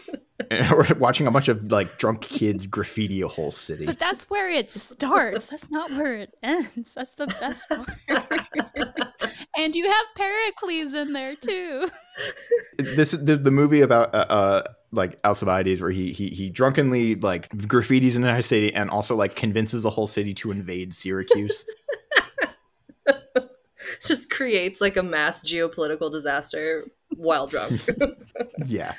or 0.71 0.87
watching 0.97 1.27
a 1.27 1.31
bunch 1.31 1.49
of 1.49 1.69
like 1.69 1.97
drunk 1.97 2.21
kids 2.21 2.65
graffiti 2.65 3.21
a 3.21 3.27
whole 3.27 3.51
city. 3.51 3.85
But 3.85 3.99
that's 3.99 4.29
where 4.29 4.49
it 4.49 4.71
starts. 4.71 5.47
That's 5.47 5.69
not 5.69 5.91
where 5.91 6.15
it 6.15 6.33
ends. 6.41 6.93
That's 6.93 7.13
the 7.15 7.27
best 7.27 7.67
part. 7.67 7.91
and 9.57 9.75
you 9.75 9.85
have 9.89 10.05
Pericles 10.15 10.93
in 10.93 11.11
there 11.11 11.35
too. 11.35 11.89
This 12.77 13.13
is 13.13 13.25
the, 13.25 13.35
the 13.35 13.51
movie 13.51 13.81
about 13.81 14.15
uh, 14.15 14.25
uh 14.29 14.63
like 14.91 15.19
Alcibiades 15.23 15.81
where 15.81 15.91
he 15.91 16.11
he 16.11 16.29
he 16.29 16.49
drunkenly 16.49 17.15
like 17.15 17.49
graffitis 17.49 18.15
in 18.15 18.23
a 18.23 18.43
city 18.43 18.73
and 18.73 18.89
also 18.89 19.15
like 19.15 19.35
convinces 19.35 19.83
the 19.83 19.89
whole 19.89 20.07
city 20.07 20.33
to 20.35 20.51
invade 20.51 20.95
Syracuse. 20.95 21.65
just 24.05 24.29
creates 24.29 24.81
like 24.81 24.97
a 24.97 25.03
mass 25.03 25.41
geopolitical 25.41 26.11
disaster 26.11 26.85
while 27.15 27.47
drunk. 27.47 27.81
yeah. 28.65 28.93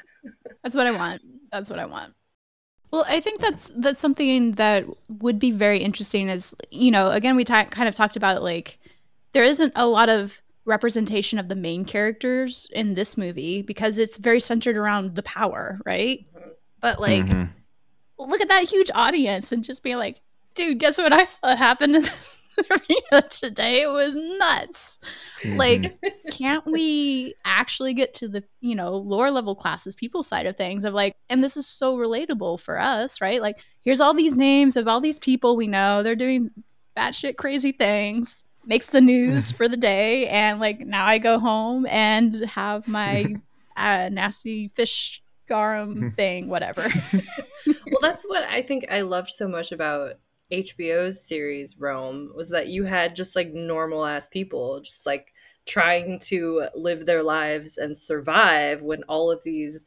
That's 0.63 0.75
what 0.75 0.87
I 0.87 0.93
want. 0.93 1.23
That's 1.51 1.71
what 1.71 1.79
I 1.79 1.87
want. 1.87 2.15
Well, 2.91 3.05
I 3.09 3.21
think 3.21 3.41
that's 3.41 3.71
that's 3.77 4.01
something 4.01 4.53
that 4.53 4.85
would 5.09 5.39
be 5.39 5.53
very 5.53 5.79
interesting. 5.79 6.29
Is 6.29 6.55
you 6.71 6.91
know, 6.91 7.11
again, 7.11 7.37
we 7.37 7.45
ta- 7.45 7.65
kind 7.65 7.89
of 7.89 7.95
talked 7.95 8.17
about 8.17 8.43
like 8.43 8.79
there 9.33 9.45
isn't 9.45 9.73
a 9.77 9.87
lot 9.87 10.09
of 10.09 10.41
representation 10.71 11.39
of 11.39 11.49
the 11.49 11.55
main 11.57 11.85
characters 11.85 12.69
in 12.73 12.95
this 12.95 13.17
movie 13.19 13.61
because 13.63 13.99
it's 13.99 14.17
very 14.17 14.41
centered 14.41 14.77
around 14.77 15.15
the 15.17 15.23
power, 15.23 15.79
right? 15.85 16.25
But 16.81 17.01
like, 17.01 17.25
Mhm. 17.25 17.51
look 18.19 18.41
at 18.41 18.49
that 18.49 18.65
huge 18.65 18.91
audience 18.95 19.53
and 19.53 19.63
just 19.65 19.83
be 19.83 19.97
like, 19.97 20.21
dude, 20.55 20.79
guess 20.79 20.97
what 20.99 21.13
I 21.13 21.25
saw 21.25 21.55
happen 21.57 21.95
in 21.97 22.03
the 22.57 22.65
arena 22.71 23.29
today? 23.29 23.83
It 23.83 23.89
was 23.91 24.15
nuts. 24.17 24.99
Mhm. 25.43 25.57
Like, 25.59 25.99
can't 26.31 26.67
we 26.67 27.35
actually 27.45 27.95
get 27.95 28.15
to 28.15 28.29
the, 28.29 28.43
you 28.61 28.75
know, 28.75 28.95
lower 28.97 29.31
level 29.31 29.55
classes, 29.55 29.95
people 29.95 30.23
side 30.23 30.47
of 30.47 30.57
things 30.57 30.85
of 30.85 30.95
like, 30.95 31.17
and 31.29 31.43
this 31.43 31.57
is 31.57 31.67
so 31.67 31.97
relatable 31.97 32.61
for 32.61 32.79
us, 32.81 33.21
right? 33.21 33.41
Like, 33.43 33.65
here's 33.83 34.01
all 34.01 34.15
these 34.15 34.37
names 34.37 34.77
of 34.77 34.87
all 34.89 35.01
these 35.01 35.19
people 35.19 35.57
we 35.57 35.67
know. 35.67 36.03
They're 36.03 36.17
doing 36.17 36.51
batshit 36.97 37.37
crazy 37.37 37.73
things, 37.73 38.45
makes 38.71 38.87
the 38.87 39.01
news 39.01 39.51
for 39.59 39.69
the 39.69 39.77
day. 39.77 40.29
And 40.29 40.59
like, 40.61 40.81
now 40.81 41.05
I 41.05 41.19
go 41.19 41.39
home 41.39 41.87
and 41.87 42.35
have 42.47 42.89
my 42.89 43.37
uh, 43.77 44.09
nasty 44.11 44.69
fish 44.69 45.23
garum 45.47 46.11
thing, 46.13 46.49
whatever. 46.49 46.89
well, 47.67 48.01
that's 48.01 48.25
what 48.25 48.45
I 48.45 48.63
think 48.63 48.87
I 48.89 49.03
loved 49.03 49.31
so 49.31 49.49
much 49.49 49.73
about 49.73 50.15
HBO's 50.53 51.21
series 51.21 51.79
Rome 51.79 52.31
was 52.35 52.49
that 52.51 52.69
you 52.69 52.85
had 52.85 53.15
just 53.17 53.37
like 53.37 53.53
normal 53.53 54.05
ass 54.07 54.29
people 54.29 54.81
just 54.81 55.05
like 55.05 55.33
trying 55.67 56.19
to 56.19 56.67
live 56.75 57.05
their 57.05 57.23
lives 57.23 57.77
and 57.77 57.97
survive 57.97 58.83
when 58.83 59.03
all 59.05 59.31
of 59.31 59.43
these 59.43 59.85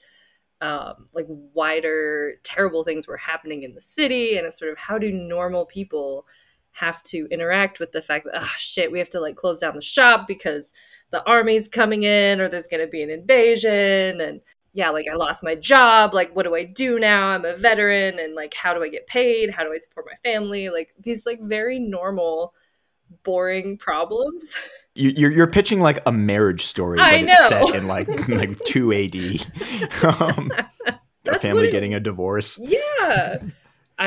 um, 0.61 1.07
like 1.13 1.25
wider 1.27 2.35
terrible 2.43 2.83
things 2.83 3.07
were 3.07 3.17
happening 3.17 3.63
in 3.63 3.73
the 3.73 3.81
city 3.81 4.37
and 4.37 4.47
it's 4.47 4.59
sort 4.59 4.71
of 4.71 4.77
how 4.77 4.97
do 4.97 5.11
normal 5.11 5.65
people 5.65 6.25
have 6.73 7.01
to 7.03 7.27
interact 7.31 7.79
with 7.79 7.91
the 7.91 8.01
fact 8.01 8.25
that, 8.25 8.41
oh 8.41 8.51
shit, 8.57 8.91
we 8.91 8.99
have 8.99 9.09
to 9.11 9.19
like 9.19 9.35
close 9.35 9.59
down 9.59 9.75
the 9.75 9.81
shop 9.81 10.27
because 10.27 10.73
the 11.11 11.23
army's 11.25 11.67
coming 11.67 12.03
in 12.03 12.41
or 12.41 12.49
there's 12.49 12.67
going 12.67 12.83
to 12.83 12.91
be 12.91 13.03
an 13.03 13.09
invasion. 13.09 14.19
And 14.19 14.41
yeah, 14.73 14.89
like 14.89 15.05
I 15.11 15.15
lost 15.15 15.43
my 15.43 15.53
job. 15.55 16.13
Like, 16.13 16.35
what 16.35 16.43
do 16.43 16.55
I 16.55 16.63
do 16.63 16.99
now? 16.99 17.27
I'm 17.27 17.45
a 17.45 17.55
veteran. 17.55 18.17
And 18.17 18.33
like, 18.33 18.55
how 18.55 18.73
do 18.73 18.83
I 18.83 18.89
get 18.89 19.05
paid? 19.05 19.51
How 19.51 19.63
do 19.63 19.71
I 19.71 19.77
support 19.77 20.07
my 20.07 20.29
family? 20.29 20.69
Like, 20.69 20.93
these 20.99 21.25
like 21.27 21.39
very 21.41 21.79
normal, 21.79 22.53
boring 23.23 23.77
problems. 23.77 24.53
You're 24.95 25.31
you're 25.31 25.47
pitching 25.47 25.79
like 25.79 26.03
a 26.05 26.11
marriage 26.11 26.65
story, 26.65 26.99
but 26.99 27.07
I 27.07 27.15
it's 27.27 27.47
set 27.47 27.73
in 27.73 27.87
like 27.87 28.07
like 28.27 28.59
two 28.59 28.93
AD. 28.93 29.15
um, 30.21 30.51
a 31.25 31.39
family 31.39 31.69
it- 31.69 31.71
getting 31.71 31.95
a 31.95 31.99
divorce. 31.99 32.59
Yeah. 32.61 33.39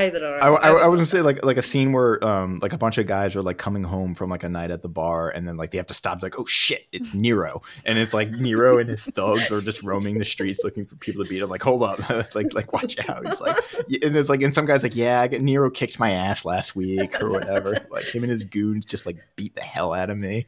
I 0.04 0.10
don't. 0.10 0.42
I, 0.42 0.48
I, 0.48 0.70
I 0.72 0.86
was 0.88 0.98
gonna 0.98 1.06
say 1.06 1.22
like 1.22 1.44
like 1.44 1.56
a 1.56 1.62
scene 1.62 1.92
where 1.92 2.22
um 2.24 2.58
like 2.60 2.72
a 2.72 2.78
bunch 2.78 2.98
of 2.98 3.06
guys 3.06 3.34
are 3.36 3.42
like 3.42 3.56
coming 3.58 3.82
home 3.84 4.14
from 4.14 4.30
like 4.30 4.42
a 4.44 4.48
night 4.48 4.70
at 4.70 4.82
the 4.82 4.88
bar 4.88 5.30
and 5.30 5.46
then 5.48 5.56
like 5.56 5.70
they 5.70 5.78
have 5.78 5.86
to 5.86 5.94
stop 5.94 6.22
like 6.22 6.38
oh 6.38 6.44
shit 6.46 6.86
it's 6.92 7.14
Nero 7.26 7.62
and 7.84 7.98
it's 7.98 8.12
like 8.12 8.30
Nero 8.30 8.78
and 8.78 8.88
his 8.90 9.04
thugs 9.06 9.50
are 9.50 9.60
just 9.60 9.82
roaming 9.82 10.18
the 10.18 10.24
streets 10.24 10.60
looking 10.64 10.84
for 10.84 10.96
people 10.96 11.24
to 11.24 11.28
beat 11.30 11.42
up 11.42 11.50
like 11.50 11.62
hold 11.62 11.82
up 11.82 11.98
like 12.34 12.52
like 12.54 12.72
watch 12.72 12.96
out 13.08 13.26
he's 13.26 13.40
like 13.40 13.56
and 14.02 14.16
it's 14.16 14.28
like 14.28 14.42
and 14.42 14.52
some 14.54 14.66
guys 14.66 14.82
like 14.82 14.96
yeah 14.96 15.20
I 15.22 15.28
get- 15.28 15.40
Nero 15.42 15.70
kicked 15.70 15.98
my 15.98 16.10
ass 16.10 16.44
last 16.44 16.76
week 16.76 17.20
or 17.22 17.30
whatever 17.30 17.86
like 17.90 18.04
him 18.04 18.22
and 18.22 18.30
his 18.30 18.44
goons 18.44 18.84
just 18.84 19.06
like 19.06 19.16
beat 19.36 19.54
the 19.54 19.62
hell 19.62 19.92
out 19.94 20.10
of 20.10 20.18
me 20.18 20.46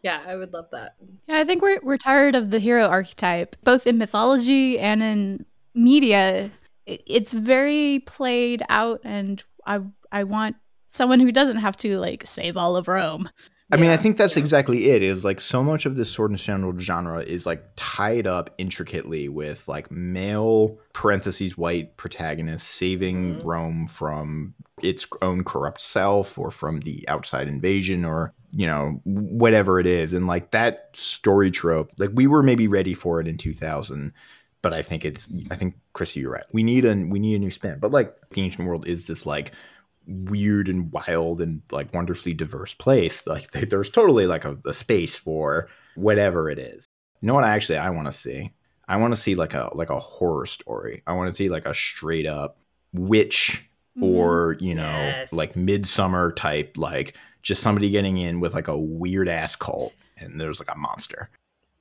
Yeah, 0.00 0.22
I 0.24 0.36
would 0.36 0.52
love 0.52 0.66
that. 0.70 0.94
Yeah, 1.26 1.38
I 1.40 1.44
think 1.44 1.60
we're 1.60 1.80
we're 1.82 1.96
tired 1.98 2.36
of 2.36 2.52
the 2.52 2.60
hero 2.60 2.86
archetype, 2.86 3.56
both 3.64 3.84
in 3.84 3.98
mythology 3.98 4.78
and 4.78 5.02
in 5.02 5.44
media. 5.74 6.52
It- 6.88 7.02
It's 7.06 7.32
very 7.32 8.00
played 8.06 8.62
out, 8.68 9.00
and 9.04 9.42
I 9.66 9.80
I 10.10 10.24
want 10.24 10.56
someone 10.88 11.20
who 11.20 11.30
doesn't 11.30 11.58
have 11.58 11.76
to 11.78 11.98
like 11.98 12.26
save 12.26 12.56
all 12.56 12.76
of 12.76 12.88
Rome. 12.88 13.28
I 13.70 13.76
mean, 13.76 13.90
I 13.90 13.98
think 13.98 14.16
that's 14.16 14.38
exactly 14.38 14.88
it. 14.88 15.02
Is 15.02 15.26
like 15.26 15.40
so 15.40 15.62
much 15.62 15.84
of 15.84 15.94
this 15.94 16.08
sword 16.10 16.30
and 16.30 16.40
sandal 16.40 16.72
genre 16.78 17.20
is 17.20 17.44
like 17.44 17.62
tied 17.76 18.26
up 18.26 18.54
intricately 18.56 19.28
with 19.28 19.68
like 19.68 19.90
male 19.90 20.78
parentheses 20.94 21.58
white 21.58 21.98
protagonists 21.98 22.66
saving 22.66 23.34
Mhm. 23.34 23.44
Rome 23.44 23.86
from 23.86 24.54
its 24.82 25.06
own 25.20 25.44
corrupt 25.44 25.82
self 25.82 26.38
or 26.38 26.50
from 26.50 26.80
the 26.80 27.04
outside 27.08 27.46
invasion 27.48 28.06
or 28.06 28.32
you 28.52 28.64
know 28.66 29.02
whatever 29.04 29.78
it 29.78 29.86
is, 29.86 30.14
and 30.14 30.26
like 30.26 30.52
that 30.52 30.88
story 30.94 31.50
trope. 31.50 31.90
Like 31.98 32.10
we 32.14 32.26
were 32.26 32.42
maybe 32.42 32.66
ready 32.68 32.94
for 32.94 33.20
it 33.20 33.28
in 33.28 33.36
two 33.36 33.52
thousand. 33.52 34.14
But 34.62 34.74
I 34.74 34.82
think 34.82 35.04
it's. 35.04 35.30
I 35.50 35.54
think 35.56 35.76
Chrissy, 35.92 36.20
you're 36.20 36.32
right. 36.32 36.44
We 36.52 36.62
need 36.62 36.84
a 36.84 36.94
we 36.94 37.18
need 37.18 37.36
a 37.36 37.38
new 37.38 37.50
spin. 37.50 37.78
But 37.78 37.92
like 37.92 38.14
the 38.30 38.42
ancient 38.42 38.66
world 38.68 38.86
is 38.88 39.06
this 39.06 39.24
like 39.26 39.52
weird 40.06 40.68
and 40.68 40.90
wild 40.92 41.40
and 41.42 41.60
like 41.70 41.92
wonderfully 41.92 42.32
diverse 42.32 42.72
place 42.72 43.26
like 43.26 43.50
th- 43.50 43.68
there's 43.70 43.90
totally 43.90 44.26
like 44.26 44.46
a, 44.46 44.56
a 44.64 44.72
space 44.72 45.14
for 45.14 45.68
whatever 45.96 46.48
it 46.48 46.58
is 46.58 46.86
you 47.20 47.26
know 47.26 47.34
what 47.34 47.44
I 47.44 47.50
actually 47.50 47.76
i 47.76 47.90
want 47.90 48.06
to 48.06 48.12
see 48.12 48.50
i 48.88 48.96
want 48.96 49.12
to 49.14 49.20
see 49.20 49.34
like 49.34 49.52
a 49.52 49.68
like 49.74 49.90
a 49.90 49.98
horror 49.98 50.46
story 50.46 51.02
i 51.06 51.12
want 51.12 51.28
to 51.28 51.34
see 51.34 51.50
like 51.50 51.66
a 51.66 51.74
straight 51.74 52.24
up 52.26 52.56
witch 52.94 53.68
Mm-hmm. 53.98 54.04
or 54.04 54.56
you 54.60 54.74
know 54.76 54.82
Yes. 54.92 55.30
like 55.32 55.52
Midsommar 55.54 56.34
type 56.36 56.78
like 56.78 57.14
just 57.42 57.60
somebody 57.62 57.90
getting 57.90 58.16
in 58.16 58.40
with 58.40 58.54
like 58.54 58.68
a 58.68 58.78
weird 58.78 59.28
ass 59.28 59.56
cult 59.56 59.92
and 60.16 60.40
there's 60.40 60.58
like 60.58 60.74
a 60.74 60.78
monster 60.78 61.28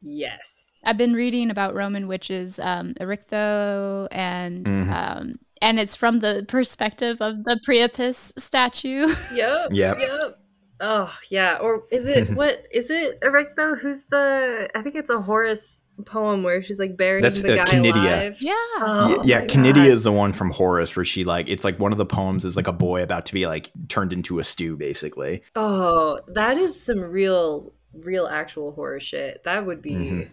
Yes. 0.01 0.56
I've 0.83 0.97
been 0.97 1.13
reading 1.13 1.49
about 1.51 1.73
Roman 1.75 2.07
witches, 2.07 2.59
um, 2.59 2.93
Erichtho, 2.99 4.07
and 4.11 4.65
Mhm. 4.65 4.91
um, 4.91 5.39
and 5.61 5.79
it's 5.79 5.95
from 5.95 6.19
the 6.19 6.45
perspective 6.47 7.17
of 7.21 7.43
the 7.43 7.59
Priapus 7.65 8.31
statue. 8.37 9.07
Yep. 9.33 9.69
Yep. 9.71 9.99
Yep. 9.99 10.39
Oh 10.79 11.11
yeah. 11.31 11.57
Or 11.57 11.83
is 11.91 12.05
it 12.05 12.29
what 12.35 12.63
is 12.71 12.89
it 12.91 13.19
Erectho? 13.21 13.77
Who's 13.79 14.03
the 14.03 14.69
I 14.75 14.81
think 14.83 14.95
it's 14.95 15.09
a 15.09 15.19
Horace 15.19 15.81
poem 16.05 16.43
where 16.43 16.61
she's 16.61 16.77
like 16.77 16.95
burying 16.95 17.23
That's, 17.23 17.41
the 17.41 17.59
uh, 17.59 17.65
guy 17.65 17.71
Canidia. 17.71 17.95
alive. 17.95 18.37
yeah. 18.39 18.53
Oh, 18.81 19.15
Y- 19.17 19.23
yeah, 19.25 19.39
my 19.39 19.47
Canidia 19.47 19.87
is 19.87 20.03
the 20.03 20.11
one 20.11 20.31
from 20.33 20.51
Horace 20.51 20.95
where 20.95 21.03
she 21.03 21.23
like 21.23 21.49
it's 21.49 21.63
like 21.63 21.79
one 21.79 21.91
of 21.91 21.97
the 21.97 22.05
poems 22.05 22.45
is 22.45 22.55
like 22.55 22.67
a 22.67 22.73
boy 22.73 23.01
about 23.01 23.25
to 23.25 23.33
be 23.33 23.47
like 23.47 23.71
turned 23.89 24.13
into 24.13 24.37
a 24.37 24.43
stew 24.43 24.77
basically. 24.77 25.41
Oh, 25.55 26.19
that 26.27 26.59
is 26.59 26.79
some 26.79 26.99
real 26.99 27.73
real 27.93 28.27
actual 28.27 28.71
horror 28.73 28.99
shit. 28.99 29.43
That 29.45 29.65
would 29.65 29.81
be 29.81 29.95
Mhm. 29.95 30.27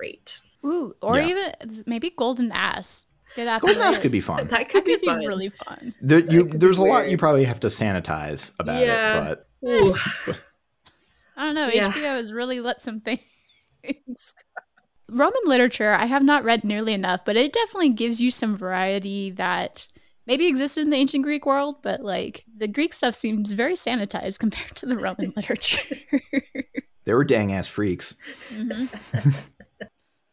Great. 0.00 0.40
Ooh, 0.64 0.94
or 1.02 1.18
Yeah. 1.18 1.26
even 1.28 1.84
maybe 1.86 2.10
Golden 2.16 2.50
Ass. 2.52 3.06
Golden 3.36 3.80
Ass 3.82 3.98
could 3.98 4.10
be 4.10 4.20
fun. 4.20 4.46
That 4.48 4.68
could 4.68 4.80
That 4.80 4.86
be 4.86 4.92
could 5.06 5.20
be 5.20 5.26
really 5.26 5.50
fun. 5.50 5.94
There, 6.00 6.18
you, 6.20 6.44
there's 6.44 6.78
a 6.78 6.82
lot 6.82 7.08
you 7.10 7.16
probably 7.16 7.44
have 7.44 7.60
to 7.60 7.68
sanitize 7.68 8.50
about 8.58 8.80
Yeah. 8.80 9.30
it, 9.32 9.46
but 9.62 9.68
Ooh. 9.68 9.94
I 11.36 11.44
don't 11.44 11.54
know. 11.54 11.68
Yeah. 11.68 11.90
HBO 11.90 12.16
has 12.16 12.32
really 12.32 12.60
let 12.60 12.82
some 12.82 13.00
things. 13.00 13.20
Roman 15.08 15.40
literature, 15.44 15.92
I 15.92 16.06
have 16.06 16.22
not 16.22 16.44
read 16.44 16.64
nearly 16.64 16.92
enough, 16.92 17.24
but 17.24 17.36
it 17.36 17.52
definitely 17.52 17.90
gives 17.90 18.20
you 18.20 18.30
some 18.30 18.56
variety 18.56 19.30
that 19.32 19.86
maybe 20.26 20.46
existed 20.46 20.82
in 20.82 20.90
the 20.90 20.96
ancient 20.96 21.24
Greek 21.24 21.46
world, 21.46 21.76
but 21.82 22.00
like 22.02 22.44
the 22.56 22.68
Greek 22.68 22.92
stuff 22.92 23.14
seems 23.14 23.52
very 23.52 23.74
sanitized 23.74 24.38
compared 24.44 24.76
to 24.76 24.86
the 24.86 24.96
Roman 24.96 25.32
literature. 25.36 25.82
they 27.04 27.14
were 27.14 27.24
dang 27.24 27.52
ass 27.52 27.68
freaks. 27.68 28.14
Mhm. 28.50 28.88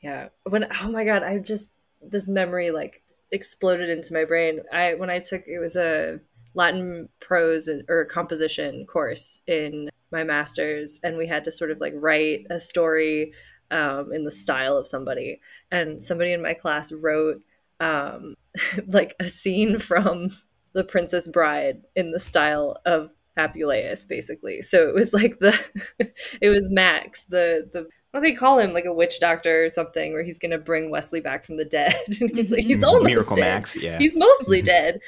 Yeah. 0.08 0.30
When 0.50 0.66
oh 0.82 0.90
my 0.90 1.04
god, 1.04 1.24
I 1.24 1.38
just 1.38 1.66
this 2.02 2.30
memory 2.30 2.72
like 2.72 3.04
exploded 3.34 3.90
into 3.90 4.14
my 4.14 4.24
brain. 4.24 4.62
I 4.72 4.94
when 4.94 5.10
I 5.10 5.20
took 5.20 5.44
it 5.46 5.60
was 5.60 5.76
a 5.76 6.22
Latin 6.54 7.10
prose 7.20 7.68
and, 7.68 7.84
or 7.90 8.06
composition 8.06 8.86
course 8.86 9.40
in 9.48 9.90
my 10.14 10.24
masters, 10.24 10.98
and 11.04 11.18
we 11.18 11.28
had 11.28 11.44
to 11.44 11.52
sort 11.52 11.72
of 11.72 11.82
like 11.82 11.92
write 11.94 12.48
a 12.50 12.58
story 12.58 13.34
um, 13.70 14.14
in 14.14 14.24
the 14.24 14.32
style 14.32 14.78
of 14.78 14.88
somebody. 14.88 15.42
And 15.72 16.02
somebody 16.02 16.32
in 16.32 16.42
my 16.42 16.54
class 16.54 16.94
wrote 16.94 17.42
um, 17.82 18.36
like 18.88 19.14
a 19.20 19.28
scene 19.28 19.78
from 19.78 20.30
The 20.72 20.86
Princess 20.86 21.28
Bride 21.28 21.82
in 21.98 22.12
the 22.12 22.20
style 22.22 22.78
of 22.86 23.10
Apuleius, 23.38 24.08
basically. 24.08 24.62
So 24.62 24.88
it 24.88 24.96
was 24.96 25.12
like 25.12 25.40
the 25.40 25.54
it 26.42 26.50
was 26.50 26.70
Max, 26.70 27.26
the 27.26 27.70
the 27.74 27.88
what 28.18 28.24
do 28.26 28.32
they 28.32 28.36
call 28.36 28.60
him? 28.60 28.74
Like 28.74 28.86
a 28.86 28.94
witch 28.94 29.20
doctor 29.20 29.66
or 29.66 29.70
something, 29.70 30.14
where 30.14 30.24
he's 30.24 30.40
gonna 30.40 30.58
bring 30.58 30.90
Westley 30.90 31.20
back 31.22 31.46
from 31.46 31.58
the 31.58 31.66
dead. 31.66 31.96
and 32.20 32.30
he's 32.36 32.52
like 32.52 32.62
he's 32.64 32.78
Mhm. 32.78 32.88
almost 32.88 33.06
Miracle 33.06 33.36
dead. 33.36 33.42
Max, 33.42 33.76
yeah. 33.78 33.98
He's 33.98 34.16
mostly 34.16 34.62
Mhm. 34.62 34.66
dead. 34.66 35.00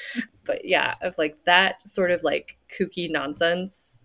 But 0.45 0.65
yeah, 0.65 0.95
of 1.01 1.17
like 1.17 1.37
that 1.45 1.87
sort 1.87 2.11
of 2.11 2.23
like 2.23 2.57
kooky 2.77 3.09
nonsense 3.11 4.01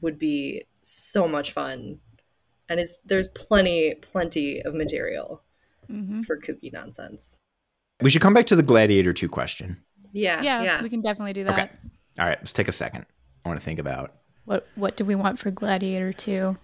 would 0.00 0.18
be 0.18 0.64
so 0.82 1.28
much 1.28 1.52
fun. 1.52 1.98
And 2.68 2.80
it's 2.80 2.98
there's 3.04 3.28
plenty, 3.28 3.94
plenty 3.96 4.60
of 4.62 4.74
material 4.74 5.42
Mhm. 5.90 6.24
for 6.24 6.38
kooky 6.38 6.72
nonsense. 6.72 7.36
We 8.00 8.08
should 8.10 8.22
come 8.22 8.34
back 8.34 8.46
to 8.46 8.56
the 8.56 8.62
Gladiator 8.62 9.12
2 9.12 9.28
question. 9.28 9.82
Yeah, 10.12 10.42
Yeah, 10.42 10.62
yeah. 10.62 10.82
we 10.82 10.88
can 10.90 11.00
definitely 11.02 11.32
do 11.34 11.44
that. 11.44 11.52
Okay. 11.52 11.70
All 12.18 12.26
right, 12.26 12.38
let's 12.40 12.52
take 12.52 12.68
a 12.68 12.72
second. 12.72 13.06
I 13.44 13.48
want 13.48 13.60
to 13.60 13.64
think 13.64 13.78
about 13.78 14.14
What 14.44 14.66
what 14.74 14.96
do 14.96 15.04
we 15.04 15.14
want 15.14 15.38
for 15.38 15.50
Gladiator 15.50 16.12
2? 16.12 16.56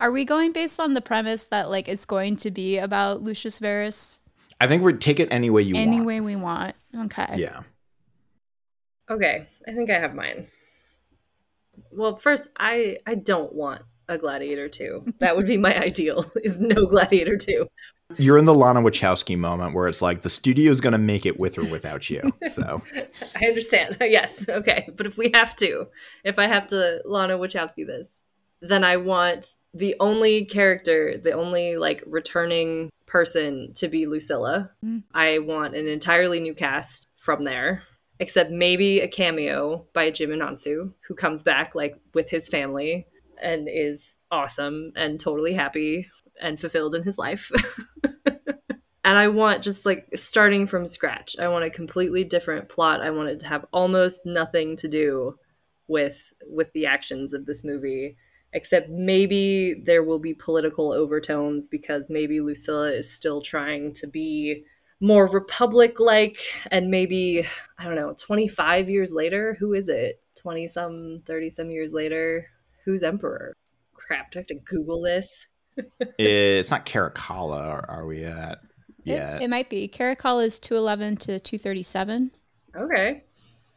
Are 0.00 0.10
we 0.10 0.24
going 0.24 0.52
based 0.52 0.78
on 0.78 0.94
the 0.94 1.00
premise 1.00 1.44
that 1.48 1.70
like 1.70 1.88
it's 1.88 2.04
going 2.04 2.36
to 2.38 2.50
be 2.50 2.78
about 2.78 3.22
Lucius 3.22 3.58
Verus 3.58 4.22
I 4.60 4.66
think 4.66 4.82
we're 4.82 4.92
take 4.92 5.20
it 5.20 5.28
any 5.30 5.50
way 5.50 5.62
you 5.62 5.74
any 5.74 5.86
want. 5.86 5.96
Any 5.96 6.06
way 6.06 6.20
we 6.20 6.36
want? 6.36 6.76
Okay. 6.96 7.34
Yeah. 7.36 7.62
Okay, 9.10 9.46
I 9.68 9.72
think 9.72 9.90
I 9.90 9.98
have 9.98 10.14
mine. 10.14 10.48
Well, 11.92 12.16
first, 12.16 12.48
I 12.58 12.98
I 13.06 13.14
don't 13.14 13.52
want 13.52 13.82
a 14.08 14.18
Gladiator 14.18 14.68
2. 14.68 15.14
That 15.20 15.36
would 15.36 15.46
be 15.46 15.56
my 15.56 15.78
ideal, 15.82 16.30
is 16.42 16.58
no 16.58 16.86
Gladiator 16.86 17.36
2. 17.36 17.66
You're 18.18 18.38
in 18.38 18.44
the 18.44 18.54
Lana 18.54 18.80
Wachowski 18.80 19.36
moment 19.36 19.74
where 19.74 19.88
it's 19.88 20.00
like 20.00 20.22
the 20.22 20.30
studio's 20.30 20.80
going 20.80 20.92
to 20.92 20.98
make 20.98 21.26
it 21.26 21.40
with 21.40 21.58
or 21.58 21.64
without 21.64 22.08
you. 22.08 22.32
So, 22.48 22.82
I 23.34 23.46
understand. 23.46 23.96
Yes, 24.00 24.48
okay. 24.48 24.88
But 24.96 25.06
if 25.06 25.16
we 25.16 25.32
have 25.34 25.56
to, 25.56 25.88
if 26.24 26.38
I 26.38 26.46
have 26.46 26.68
to 26.68 27.02
Lana 27.04 27.36
Wachowski 27.36 27.84
this, 27.84 28.08
then 28.62 28.84
I 28.84 28.96
want 28.96 29.56
the 29.76 29.94
only 30.00 30.46
character, 30.46 31.18
the 31.18 31.32
only 31.32 31.76
like 31.76 32.02
returning 32.06 32.90
person 33.06 33.72
to 33.74 33.88
be 33.88 34.06
Lucilla. 34.06 34.70
Mm. 34.84 35.02
I 35.14 35.38
want 35.38 35.76
an 35.76 35.86
entirely 35.86 36.40
new 36.40 36.54
cast 36.54 37.06
from 37.18 37.44
there, 37.44 37.82
except 38.18 38.50
maybe 38.50 39.00
a 39.00 39.08
cameo 39.08 39.86
by 39.92 40.10
Djimon 40.10 40.40
Hounsou, 40.40 40.92
who 41.06 41.14
comes 41.14 41.42
back 41.42 41.74
like 41.74 42.00
with 42.14 42.30
his 42.30 42.48
family 42.48 43.06
and 43.40 43.68
is 43.70 44.14
awesome 44.30 44.92
and 44.96 45.20
totally 45.20 45.52
happy 45.52 46.08
and 46.40 46.58
fulfilled 46.58 46.94
in 46.94 47.02
his 47.02 47.18
life. 47.18 47.50
and 49.04 49.18
I 49.18 49.28
want 49.28 49.62
just 49.62 49.84
like 49.84 50.08
starting 50.14 50.66
from 50.66 50.88
scratch. 50.88 51.36
I 51.38 51.48
want 51.48 51.64
a 51.64 51.70
completely 51.70 52.24
different 52.24 52.70
plot. 52.70 53.02
I 53.02 53.10
want 53.10 53.28
it 53.28 53.40
to 53.40 53.46
have 53.46 53.66
almost 53.72 54.22
nothing 54.24 54.76
to 54.76 54.88
do 54.88 55.38
with 55.86 56.20
with 56.48 56.72
the 56.72 56.86
actions 56.86 57.32
of 57.32 57.44
this 57.46 57.62
movie 57.62 58.16
except 58.56 58.88
maybe 58.88 59.82
there 59.84 60.02
will 60.02 60.18
be 60.18 60.32
political 60.32 60.90
overtones 60.90 61.68
because 61.68 62.08
maybe 62.08 62.40
Lucilla 62.40 62.90
is 62.90 63.12
still 63.12 63.42
trying 63.42 63.92
to 63.92 64.06
be 64.06 64.64
more 64.98 65.28
republic 65.28 66.00
like 66.00 66.38
and 66.70 66.90
maybe 66.90 67.46
i 67.78 67.84
don't 67.84 67.96
know 67.96 68.14
25 68.18 68.88
years 68.88 69.12
later 69.12 69.54
who 69.60 69.74
is 69.74 69.90
it? 69.90 70.22
20 70.36 70.68
some 70.68 71.22
30 71.26 71.50
some 71.50 71.70
years 71.70 71.92
later 71.92 72.48
who's 72.84 73.02
emperor? 73.02 73.52
Crap 73.92 74.32
do 74.32 74.38
i 74.38 74.40
have 74.40 74.46
to 74.46 74.54
google 74.54 75.02
this? 75.02 75.46
It's 76.18 76.70
not 76.70 76.86
caracalla 76.86 77.60
are, 77.60 77.84
are 77.90 78.06
we 78.06 78.24
at? 78.24 78.60
Yeah. 79.04 79.36
it, 79.36 79.42
it, 79.42 79.50
might 79.50 79.68
be. 79.68 79.86
Caracalla 79.86 80.46
is 80.46 80.58
211 80.58 81.18
to 81.18 81.40
237 81.40 82.30
okay 82.74 83.22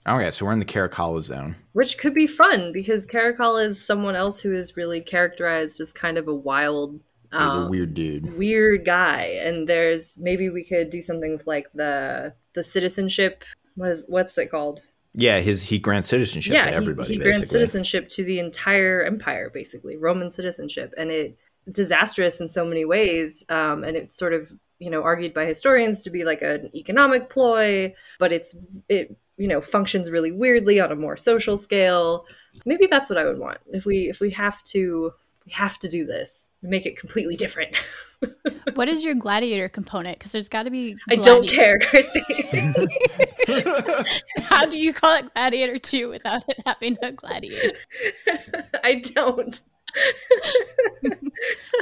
okay 0.08 0.32
so 0.32 0.46
we're 0.46 0.54
in 0.54 0.60
the 0.60 0.66
caracalla 0.66 1.22
zone 1.22 1.56
which 1.74 1.98
could 1.98 2.14
be 2.14 2.28
fun 2.28 2.72
because 2.72 3.06
caracalla 3.06 3.66
is 3.66 3.86
someone 3.86 4.16
else 4.16 4.40
who 4.40 4.54
is 4.54 4.78
really 4.78 5.02
characterized 5.02 5.80
as 5.80 5.92
kind 5.92 6.18
of 6.18 6.28
a 6.28 6.34
wild 6.34 7.00
He's 7.32 7.42
um, 7.42 7.68
a 7.68 7.70
weird 7.70 7.94
dude. 7.94 8.38
Weird 8.38 8.86
guy. 8.86 9.40
And 9.44 9.68
there's 9.68 10.18
maybe 10.18 10.50
we 10.50 10.64
could 10.64 10.90
do 10.90 11.02
something 11.02 11.34
with 11.34 11.46
like 11.46 11.68
the 11.74 12.34
the 12.54 12.64
citizenship. 12.64 13.44
What 13.76 13.92
is 13.92 14.04
what's 14.08 14.38
it 14.38 14.50
called? 14.50 14.82
Yeah, 15.14 15.40
his 15.40 15.62
he 15.64 15.80
grants 15.80 16.08
citizenship 16.08 16.54
yeah, 16.54 16.66
to 16.66 16.74
everybody. 16.74 17.08
He, 17.08 17.14
he 17.16 17.20
grants 17.20 17.50
citizenship 17.50 18.10
to 18.10 18.24
the 18.24 18.40
entire 18.40 19.04
empire, 19.04 19.52
basically 19.54 19.96
Roman 19.96 20.32
citizenship, 20.32 20.94
and 20.98 21.12
it 21.12 21.38
disastrous 21.72 22.42
in 22.42 22.50
so 22.50 22.66
many 22.66 22.86
ways. 22.86 23.44
Um, 23.50 23.84
and 23.84 23.96
it's 23.96 24.16
sort 24.18 24.34
of 24.34 24.52
you 24.80 24.90
know 24.90 25.04
argued 25.04 25.34
by 25.34 25.46
historians 25.46 26.02
to 26.04 26.10
be 26.10 26.24
like 26.24 26.42
an 26.42 26.72
economic 26.76 27.30
ploy, 27.30 27.94
but 28.18 28.32
it's 28.32 28.56
it 28.88 29.16
you 29.40 29.48
know 29.48 29.62
functions 29.62 30.12
really 30.12 30.32
weirdly 30.32 30.80
on 30.80 30.92
a 30.92 30.96
more 30.96 31.18
social 31.18 31.58
scale. 31.58 32.26
Maybe 32.66 32.88
that's 32.88 33.10
what 33.10 33.18
I 33.18 33.26
would 33.26 33.40
want 33.40 33.58
if 33.68 33.86
we 33.86 34.10
if 34.10 34.20
we 34.20 34.30
have 34.32 34.64
to 34.66 35.12
we 35.46 35.52
have 35.52 35.80
to 35.80 35.88
do 35.88 36.06
this 36.06 36.50
make 36.62 36.86
it 36.86 36.98
completely 36.98 37.36
different. 37.36 37.76
what 38.74 38.88
is 38.88 39.04
your 39.04 39.16
gladiator 39.16 39.70
component? 39.70 40.20
Because 40.20 40.32
there's 40.32 40.50
got 40.50 40.64
to 40.64 40.72
be. 40.72 40.96
Gladiator. 41.08 41.22
I 41.22 41.34
don't 41.34 41.48
care, 41.48 41.80
Christy. 41.80 42.22
How 44.44 44.66
do 44.66 44.78
you 44.78 44.94
call 44.94 45.16
it 45.16 45.34
Gladiator 45.34 45.80
2 45.80 46.10
without 46.10 46.44
it 46.48 46.58
having 46.66 46.98
a 47.02 47.12
gladiator? 47.12 47.78
I 48.84 48.96
don't. 48.96 49.60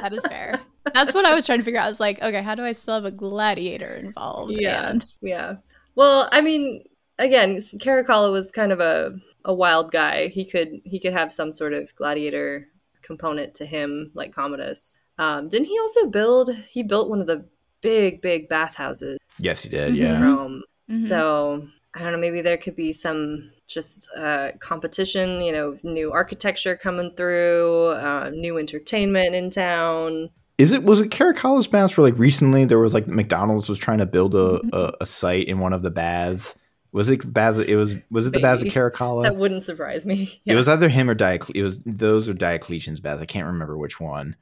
that 0.01 0.13
is 0.13 0.23
fair. 0.27 0.61
That's 0.93 1.13
what 1.13 1.25
I 1.25 1.33
was 1.33 1.45
trying 1.45 1.59
to 1.59 1.65
figure 1.65 1.79
out. 1.79 1.85
I 1.85 1.89
was 1.89 1.99
like, 1.99 2.21
okay, 2.21 2.41
how 2.41 2.55
do 2.55 2.63
I 2.63 2.71
still 2.71 2.93
have 2.93 3.05
a 3.05 3.11
gladiator 3.11 3.95
involved? 3.95 4.57
Yeah. 4.57 4.89
And... 4.89 5.05
Yeah. 5.21 5.55
Well, 5.95 6.29
I 6.31 6.41
mean, 6.41 6.83
again, 7.19 7.57
Caracalla 7.57 8.31
was 8.31 8.51
kind 8.51 8.71
of 8.71 8.79
a, 8.79 9.15
a 9.45 9.53
wild 9.53 9.91
guy. 9.91 10.27
He 10.27 10.45
could 10.45 10.81
he 10.83 10.99
could 10.99 11.13
have 11.13 11.33
some 11.33 11.51
sort 11.51 11.73
of 11.73 11.93
gladiator 11.95 12.67
component 13.01 13.53
to 13.55 13.65
him, 13.65 14.11
like 14.13 14.33
Commodus. 14.33 14.97
Um, 15.17 15.49
didn't 15.49 15.67
he 15.67 15.79
also 15.79 16.07
build? 16.07 16.55
He 16.69 16.83
built 16.83 17.09
one 17.09 17.21
of 17.21 17.27
the 17.27 17.45
big, 17.81 18.21
big 18.21 18.49
bathhouses. 18.49 19.17
Yes, 19.39 19.63
he 19.63 19.69
did. 19.69 19.95
Yeah. 19.95 20.23
Rome. 20.23 20.63
Mm-hmm. 20.89 21.05
So 21.07 21.67
I 21.95 21.99
don't 21.99 22.11
know. 22.11 22.19
Maybe 22.19 22.41
there 22.41 22.57
could 22.57 22.75
be 22.75 22.93
some 22.93 23.51
just 23.67 24.07
uh, 24.15 24.51
competition. 24.59 25.41
You 25.41 25.51
know, 25.51 25.77
new 25.83 26.11
architecture 26.11 26.75
coming 26.75 27.13
through, 27.15 27.87
uh, 27.87 28.29
new 28.33 28.57
entertainment 28.57 29.35
in 29.35 29.49
town. 29.49 30.29
Is 30.57 30.71
it 30.71 30.83
was 30.83 31.01
it 31.01 31.09
Caracalla's 31.09 31.67
baths 31.67 31.93
for 31.93 32.01
like 32.01 32.17
recently? 32.17 32.65
There 32.65 32.79
was 32.79 32.93
like 32.93 33.07
McDonald's 33.07 33.69
was 33.69 33.77
trying 33.77 33.99
to 33.99 34.07
build 34.07 34.33
a, 34.33 34.59
mm-hmm. 34.59 34.69
a, 34.73 34.93
a 35.01 35.05
site 35.05 35.47
in 35.47 35.59
one 35.59 35.73
of 35.73 35.83
the 35.83 35.91
baths 35.91 36.55
was 36.91 37.09
it 37.09 37.31
Baz? 37.31 37.59
It 37.59 37.75
was 37.75 37.95
was 38.09 38.27
it 38.27 38.33
the 38.33 38.39
Baths 38.39 38.61
of 38.61 38.69
Caracalla? 38.69 39.23
That 39.23 39.35
wouldn't 39.35 39.63
surprise 39.63 40.05
me. 40.05 40.41
Yeah. 40.43 40.53
It 40.57 40.57
was 40.57 40.67
either 40.67 40.89
him 40.89 41.09
or 41.09 41.13
Diocletian. 41.13 41.59
It 41.59 41.63
was 41.63 41.79
those 41.85 42.27
or 42.27 42.33
Diocletian's 42.33 42.99
Baths. 42.99 43.21
I 43.21 43.25
can't 43.25 43.47
remember 43.47 43.77
which 43.77 43.99
one. 43.99 44.35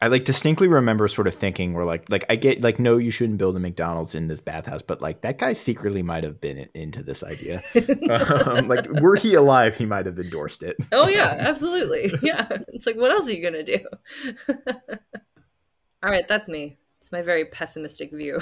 I 0.00 0.06
like 0.06 0.24
distinctly 0.24 0.68
remember 0.68 1.08
sort 1.08 1.26
of 1.26 1.34
thinking 1.34 1.72
we're 1.72 1.84
like 1.84 2.08
like 2.08 2.24
I 2.30 2.36
get 2.36 2.62
like 2.62 2.78
no 2.78 2.98
you 2.98 3.10
shouldn't 3.10 3.38
build 3.38 3.56
a 3.56 3.60
McDonald's 3.60 4.14
in 4.14 4.28
this 4.28 4.40
bathhouse 4.40 4.80
but 4.80 5.00
like 5.00 5.22
that 5.22 5.38
guy 5.38 5.54
secretly 5.54 6.02
might 6.02 6.22
have 6.22 6.40
been 6.40 6.68
into 6.72 7.02
this 7.02 7.24
idea 7.24 7.62
um, 8.46 8.68
like 8.68 8.88
were 9.00 9.16
he 9.16 9.34
alive 9.34 9.76
he 9.76 9.86
might 9.86 10.06
have 10.06 10.20
endorsed 10.20 10.62
it 10.62 10.76
oh 10.92 11.08
yeah 11.08 11.36
absolutely 11.40 12.12
yeah 12.22 12.46
it's 12.68 12.86
like 12.86 12.96
what 12.96 13.10
else 13.10 13.26
are 13.26 13.32
you 13.32 13.42
gonna 13.42 13.64
do 13.64 13.80
all 14.48 16.10
right 16.10 16.28
that's 16.28 16.48
me 16.48 16.78
it's 17.00 17.12
my 17.12 17.22
very 17.22 17.44
pessimistic 17.44 18.12
view 18.12 18.40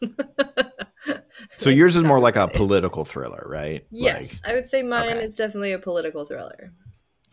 so 1.58 1.70
yours 1.70 1.96
is 1.96 2.04
more 2.04 2.20
like 2.20 2.36
a 2.36 2.48
political 2.48 3.04
thriller, 3.04 3.44
right? 3.48 3.86
Yes, 3.90 4.32
like, 4.32 4.52
I 4.52 4.54
would 4.54 4.68
say 4.68 4.82
mine 4.82 5.10
okay. 5.10 5.24
is 5.24 5.34
definitely 5.34 5.72
a 5.72 5.78
political 5.78 6.24
thriller. 6.24 6.72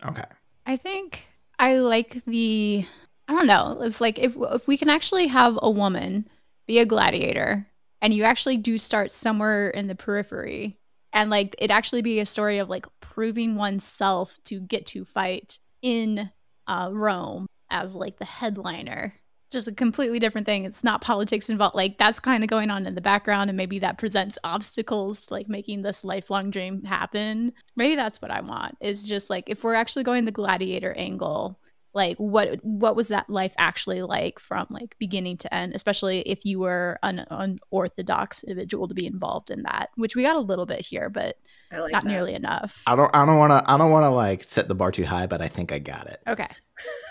Okay. 0.04 0.24
I 0.66 0.76
think 0.76 1.26
I 1.58 1.76
like 1.76 2.22
the 2.26 2.84
I 3.28 3.32
don't 3.32 3.46
know. 3.46 3.78
It's 3.82 4.00
like 4.00 4.18
if 4.18 4.34
if 4.36 4.66
we 4.66 4.76
can 4.76 4.88
actually 4.88 5.28
have 5.28 5.58
a 5.60 5.70
woman 5.70 6.28
be 6.66 6.78
a 6.78 6.86
gladiator 6.86 7.66
and 8.00 8.14
you 8.14 8.24
actually 8.24 8.56
do 8.56 8.78
start 8.78 9.10
somewhere 9.10 9.70
in 9.70 9.86
the 9.86 9.94
periphery 9.94 10.78
and 11.12 11.30
like 11.30 11.54
it 11.58 11.70
actually 11.70 12.02
be 12.02 12.20
a 12.20 12.26
story 12.26 12.58
of 12.58 12.68
like 12.68 12.86
proving 13.00 13.56
oneself 13.56 14.38
to 14.44 14.60
get 14.60 14.86
to 14.86 15.04
fight 15.04 15.58
in 15.82 16.30
uh, 16.66 16.90
Rome 16.92 17.46
as 17.70 17.94
like 17.94 18.18
the 18.18 18.24
headliner 18.24 19.14
just 19.50 19.68
a 19.68 19.72
completely 19.72 20.18
different 20.18 20.46
thing. 20.46 20.64
It's 20.64 20.84
not 20.84 21.00
politics 21.00 21.50
involved. 21.50 21.74
Like 21.74 21.98
that's 21.98 22.20
kind 22.20 22.44
of 22.44 22.50
going 22.50 22.70
on 22.70 22.86
in 22.86 22.94
the 22.94 23.00
background, 23.00 23.50
and 23.50 23.56
maybe 23.56 23.78
that 23.80 23.98
presents 23.98 24.38
obstacles 24.44 25.26
to 25.26 25.34
like 25.34 25.48
making 25.48 25.82
this 25.82 26.04
lifelong 26.04 26.50
dream 26.50 26.84
happen. 26.84 27.52
Maybe 27.76 27.96
that's 27.96 28.22
what 28.22 28.30
I 28.30 28.40
want. 28.40 28.76
Is 28.80 29.04
just 29.04 29.30
like 29.30 29.44
if 29.48 29.64
we're 29.64 29.74
actually 29.74 30.04
going 30.04 30.24
the 30.24 30.30
gladiator 30.30 30.92
angle, 30.96 31.58
like 31.92 32.16
what 32.18 32.64
what 32.64 32.94
was 32.94 33.08
that 33.08 33.28
life 33.28 33.52
actually 33.58 34.02
like 34.02 34.38
from 34.38 34.66
like 34.70 34.96
beginning 34.98 35.36
to 35.38 35.52
end, 35.52 35.74
especially 35.74 36.20
if 36.20 36.44
you 36.44 36.60
were 36.60 36.98
an 37.02 37.26
unorthodox 37.30 38.44
individual 38.44 38.86
to 38.86 38.94
be 38.94 39.06
involved 39.06 39.50
in 39.50 39.62
that, 39.64 39.90
which 39.96 40.14
we 40.14 40.22
got 40.22 40.36
a 40.36 40.40
little 40.40 40.66
bit 40.66 40.80
here, 40.84 41.10
but 41.10 41.36
like 41.72 41.92
not 41.92 42.04
that. 42.04 42.08
nearly 42.08 42.34
enough. 42.34 42.82
I 42.86 42.94
don't 42.94 43.10
I 43.14 43.26
don't 43.26 43.38
want 43.38 43.50
to 43.50 43.70
I 43.70 43.76
don't 43.76 43.90
want 43.90 44.04
to 44.04 44.10
like 44.10 44.44
set 44.44 44.68
the 44.68 44.74
bar 44.74 44.92
too 44.92 45.04
high, 45.04 45.26
but 45.26 45.42
I 45.42 45.48
think 45.48 45.72
I 45.72 45.80
got 45.80 46.06
it. 46.06 46.20
Okay. 46.28 46.48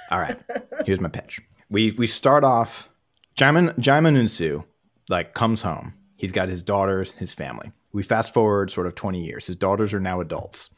All 0.09 0.19
right. 0.19 0.39
Here's 0.85 1.01
my 1.01 1.09
pitch 1.09 1.41
we 1.69 1.91
we 1.91 2.07
start 2.07 2.43
off 2.43 2.89
Djimon 3.35 3.75
Djimon 3.77 4.17
Hounsou 4.17 4.65
like 5.09 5.33
comes 5.33 5.61
home. 5.61 5.93
He's 6.17 6.31
got 6.31 6.49
his 6.49 6.63
daughters, 6.63 7.13
his 7.13 7.33
family. 7.33 7.71
We 7.93 8.03
fast 8.03 8.33
forward 8.33 8.69
sort 8.69 8.87
of 8.87 8.95
20 8.95 9.23
years. 9.23 9.47
His 9.47 9.55
daughters 9.55 9.93
are 9.93 9.99
now 9.99 10.19
adults. 10.19 10.69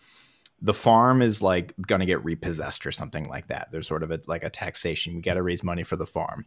The 0.62 0.74
farm 0.74 1.22
is 1.22 1.42
like 1.42 1.74
going 1.88 2.00
to 2.00 2.06
get 2.06 2.24
repossessed 2.24 2.86
or 2.86 2.92
something 2.92 3.28
like 3.28 3.48
that. 3.48 3.70
There's 3.72 3.88
sort 3.88 4.04
of 4.04 4.12
a, 4.12 4.22
like 4.28 4.44
a 4.44 4.50
taxation. 4.50 5.16
We 5.16 5.22
got 5.22 5.34
to 5.34 5.42
raise 5.42 5.64
money 5.64 5.84
for 5.84 5.96
the 5.96 6.06
farm. 6.06 6.46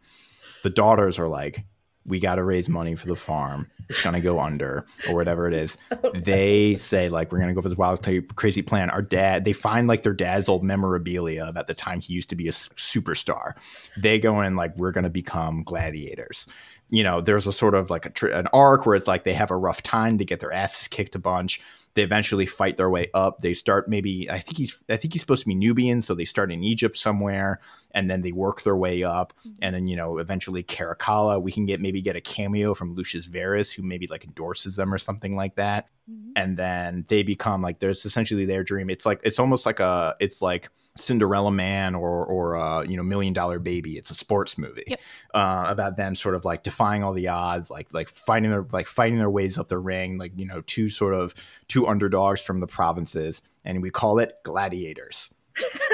The 0.63 0.69
daughters 0.69 1.19
are 1.19 1.27
like, 1.27 1.65
we 2.05 2.19
got 2.19 2.35
to 2.35 2.43
raise 2.43 2.69
money 2.69 2.95
for 2.95 3.07
the 3.07 3.15
farm. 3.15 3.69
It's 3.89 4.01
going 4.01 4.13
to 4.13 4.21
go 4.21 4.39
under 4.39 4.85
or 5.07 5.15
whatever 5.15 5.47
it 5.47 5.53
is. 5.53 5.77
They 6.13 6.75
say 6.75 7.09
like 7.09 7.31
we're 7.31 7.39
going 7.39 7.49
to 7.49 7.53
go 7.53 7.61
for 7.61 7.69
this 7.69 7.77
wild 7.77 8.07
crazy 8.35 8.61
plan. 8.61 8.89
Our 8.89 9.01
dad, 9.01 9.43
they 9.43 9.53
find 9.53 9.87
like 9.87 10.03
their 10.03 10.13
dad's 10.13 10.47
old 10.47 10.63
memorabilia 10.63 11.45
about 11.45 11.67
the 11.67 11.73
time 11.73 11.99
he 11.99 12.13
used 12.13 12.29
to 12.29 12.35
be 12.35 12.47
a 12.47 12.51
superstar. 12.51 13.53
They 13.97 14.19
go 14.19 14.41
in 14.41 14.55
like 14.55 14.75
we're 14.77 14.91
going 14.91 15.03
to 15.03 15.09
become 15.09 15.63
gladiators. 15.63 16.47
You 16.89 17.03
know, 17.03 17.21
there's 17.21 17.47
a 17.47 17.53
sort 17.53 17.75
of 17.75 17.89
like 17.89 18.05
a 18.05 18.09
tr- 18.11 18.27
an 18.27 18.47
arc 18.53 18.85
where 18.85 18.95
it's 18.95 19.07
like 19.07 19.23
they 19.23 19.33
have 19.33 19.51
a 19.51 19.57
rough 19.57 19.83
time, 19.83 20.17
they 20.17 20.25
get 20.25 20.39
their 20.39 20.53
asses 20.53 20.87
kicked 20.87 21.15
a 21.15 21.19
bunch. 21.19 21.59
They 21.95 22.03
eventually 22.03 22.45
fight 22.45 22.77
their 22.77 22.89
way 22.89 23.09
up. 23.13 23.41
They 23.41 23.53
start 23.53 23.89
maybe 23.89 24.29
I 24.29 24.39
think 24.39 24.57
he's 24.57 24.83
I 24.89 24.97
think 24.97 25.13
he's 25.13 25.21
supposed 25.21 25.41
to 25.41 25.47
be 25.47 25.55
Nubian, 25.55 26.01
so 26.01 26.13
they 26.13 26.25
start 26.25 26.51
in 26.51 26.63
Egypt 26.63 26.97
somewhere 26.97 27.59
and 27.95 28.09
then 28.09 28.21
they 28.21 28.33
work 28.33 28.61
their 28.61 28.75
way 28.75 29.03
up 29.03 29.33
mm-hmm. 29.39 29.57
and 29.61 29.73
then 29.73 29.87
you 29.87 29.95
know 29.95 30.19
eventually 30.19 30.61
caracalla 30.61 31.41
we 31.41 31.51
can 31.51 31.65
get 31.65 31.81
maybe 31.81 32.01
get 32.01 32.15
a 32.15 32.21
cameo 32.21 32.75
from 32.75 32.93
lucius 32.93 33.25
verus 33.25 33.71
who 33.71 33.81
maybe 33.81 34.05
like 34.05 34.23
endorses 34.23 34.75
them 34.75 34.93
or 34.93 34.99
something 34.99 35.35
like 35.35 35.55
that 35.55 35.87
mm-hmm. 36.11 36.31
and 36.35 36.57
then 36.57 37.05
they 37.07 37.23
become 37.23 37.61
like 37.61 37.79
there's 37.79 38.05
essentially 38.05 38.45
their 38.45 38.63
dream 38.63 38.89
it's 38.89 39.05
like 39.05 39.19
it's 39.23 39.39
almost 39.39 39.65
like 39.65 39.79
a 39.79 40.15
it's 40.19 40.41
like 40.41 40.69
Cinderella 40.97 41.51
Man 41.51 41.93
or 41.93 42.25
or 42.25 42.55
uh, 42.55 42.83
you 42.83 42.95
know 42.95 43.03
Million 43.03 43.33
Dollar 43.33 43.59
Baby. 43.59 43.97
It's 43.97 44.09
a 44.09 44.13
sports 44.13 44.57
movie 44.57 44.85
yep. 44.87 44.99
uh, 45.33 45.65
about 45.67 45.97
them 45.97 46.15
sort 46.15 46.35
of 46.35 46.45
like 46.45 46.63
defying 46.63 47.03
all 47.03 47.13
the 47.13 47.27
odds, 47.27 47.69
like 47.69 47.93
like 47.93 48.07
fighting 48.07 48.49
their 48.49 48.65
like 48.71 48.87
fighting 48.87 49.19
their 49.19 49.29
ways 49.29 49.57
up 49.57 49.67
the 49.67 49.77
ring, 49.77 50.17
like 50.17 50.31
you 50.35 50.45
know 50.45 50.61
two 50.61 50.87
sort 50.89 51.13
of 51.13 51.33
two 51.67 51.87
underdogs 51.87 52.41
from 52.41 52.61
the 52.61 52.67
provinces, 52.67 53.41
and 53.65 53.81
we 53.81 53.89
call 53.89 54.19
it 54.19 54.35
gladiators. 54.43 55.33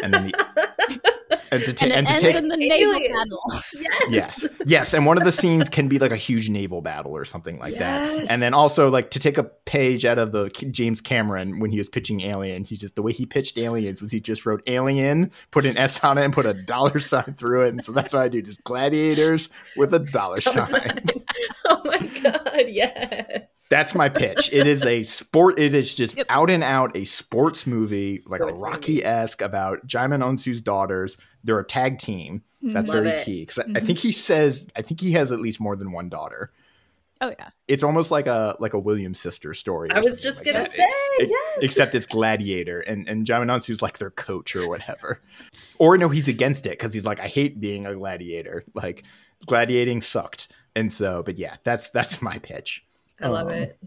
And 0.03 0.13
then 0.13 0.23
the 0.31 1.11
and 1.51 1.65
to, 1.65 1.73
ta- 1.73 1.85
and, 1.85 1.93
and 1.93 2.07
to 2.07 2.17
take 2.17 2.35
in 2.35 2.47
the 2.47 2.57
naval 2.57 2.99
battle. 3.13 3.41
Yes. 3.73 4.03
yes, 4.09 4.47
yes, 4.65 4.93
and 4.93 5.05
one 5.05 5.17
of 5.17 5.23
the 5.23 5.31
scenes 5.31 5.67
can 5.67 5.87
be 5.87 5.99
like 5.99 6.11
a 6.11 6.17
huge 6.17 6.49
naval 6.49 6.81
battle 6.81 7.15
or 7.15 7.25
something 7.25 7.59
like 7.59 7.73
yes. 7.73 8.19
that. 8.19 8.31
And 8.31 8.41
then 8.41 8.53
also 8.53 8.89
like 8.89 9.11
to 9.11 9.19
take 9.19 9.37
a 9.37 9.43
page 9.43 10.05
out 10.05 10.17
of 10.17 10.31
the 10.31 10.49
James 10.71 11.01
Cameron 11.01 11.59
when 11.59 11.71
he 11.71 11.77
was 11.77 11.89
pitching 11.89 12.21
Alien, 12.21 12.63
he 12.63 12.77
just 12.77 12.95
the 12.95 13.01
way 13.01 13.11
he 13.11 13.25
pitched 13.25 13.57
Aliens 13.57 14.01
was 14.01 14.11
he 14.11 14.21
just 14.21 14.45
wrote 14.45 14.63
Alien, 14.67 15.31
put 15.51 15.65
an 15.65 15.77
S 15.77 16.03
on 16.03 16.17
it, 16.17 16.23
and 16.23 16.33
put 16.33 16.45
a 16.45 16.53
dollar 16.53 16.99
sign 17.11 17.35
through 17.37 17.65
it. 17.65 17.69
And 17.69 17.83
so 17.83 17.91
that's 17.91 18.13
what 18.13 18.21
I 18.21 18.27
do, 18.29 18.41
just 18.41 18.63
gladiators 18.63 19.49
with 19.75 19.93
a 19.93 19.99
dollar 19.99 20.41
sign. 20.41 21.05
oh 21.65 21.81
my 21.83 21.99
god, 22.23 22.63
yes. 22.67 23.43
That's 23.71 23.95
my 23.95 24.09
pitch. 24.09 24.49
It 24.51 24.67
is 24.67 24.85
a 24.85 25.03
sport. 25.03 25.57
It 25.57 25.73
is 25.73 25.95
just 25.95 26.17
yep. 26.17 26.25
out 26.29 26.49
and 26.49 26.61
out 26.61 26.93
a 26.93 27.05
sports 27.05 27.65
movie, 27.65 28.17
sports 28.17 28.29
like 28.29 28.51
a 28.51 28.53
Rocky 28.53 29.01
esque 29.03 29.41
about 29.41 29.87
Djimon 29.87 30.21
Hounsou's 30.21 30.61
daughters. 30.61 31.17
They're 31.45 31.57
a 31.57 31.65
tag 31.65 31.97
team. 31.97 32.43
That's 32.61 32.89
Love 32.89 33.05
very 33.05 33.15
it. 33.15 33.25
key 33.25 33.39
because 33.43 33.63
mm-hmm. 33.63 33.77
I 33.77 33.79
think 33.79 33.97
he 33.97 34.11
says 34.11 34.67
I 34.75 34.81
think 34.81 34.99
he 34.99 35.13
has 35.13 35.31
at 35.31 35.39
least 35.39 35.61
more 35.61 35.77
than 35.77 35.93
one 35.93 36.09
daughter. 36.09 36.51
Oh 37.21 37.33
yeah. 37.39 37.47
It's 37.69 37.81
almost 37.81 38.11
like 38.11 38.27
a 38.27 38.57
like 38.59 38.73
a 38.73 38.79
Williams 38.79 39.21
sister 39.21 39.53
story. 39.53 39.89
I 39.89 40.01
was 40.01 40.21
just 40.21 40.37
like 40.37 40.47
gonna 40.47 40.63
that. 40.63 40.75
say, 40.75 40.83
It- 41.19 41.29
yes. 41.29 41.59
Except 41.61 41.95
it's 41.95 42.05
Gladiator, 42.05 42.81
and 42.81 43.07
and 43.07 43.25
Djimon 43.25 43.45
Hounsou's 43.45 43.81
like 43.81 43.99
their 43.99 44.11
coach 44.11 44.53
or 44.53 44.67
whatever. 44.67 45.21
Or 45.79 45.97
no, 45.97 46.09
he's 46.09 46.27
against 46.27 46.65
it 46.65 46.71
because 46.71 46.93
he's 46.93 47.05
like, 47.05 47.21
I 47.21 47.27
hate 47.27 47.61
being 47.61 47.85
a 47.85 47.95
gladiator. 47.95 48.65
Like 48.73 49.03
gladiating 49.45 50.01
sucked, 50.01 50.51
and 50.75 50.91
so. 50.91 51.23
But 51.23 51.37
yeah, 51.37 51.55
that's 51.63 51.89
that's 51.89 52.21
my 52.21 52.37
pitch. 52.37 52.83
I 53.21 53.27
love 53.27 53.47
Um, 53.47 53.53
it. 53.53 53.77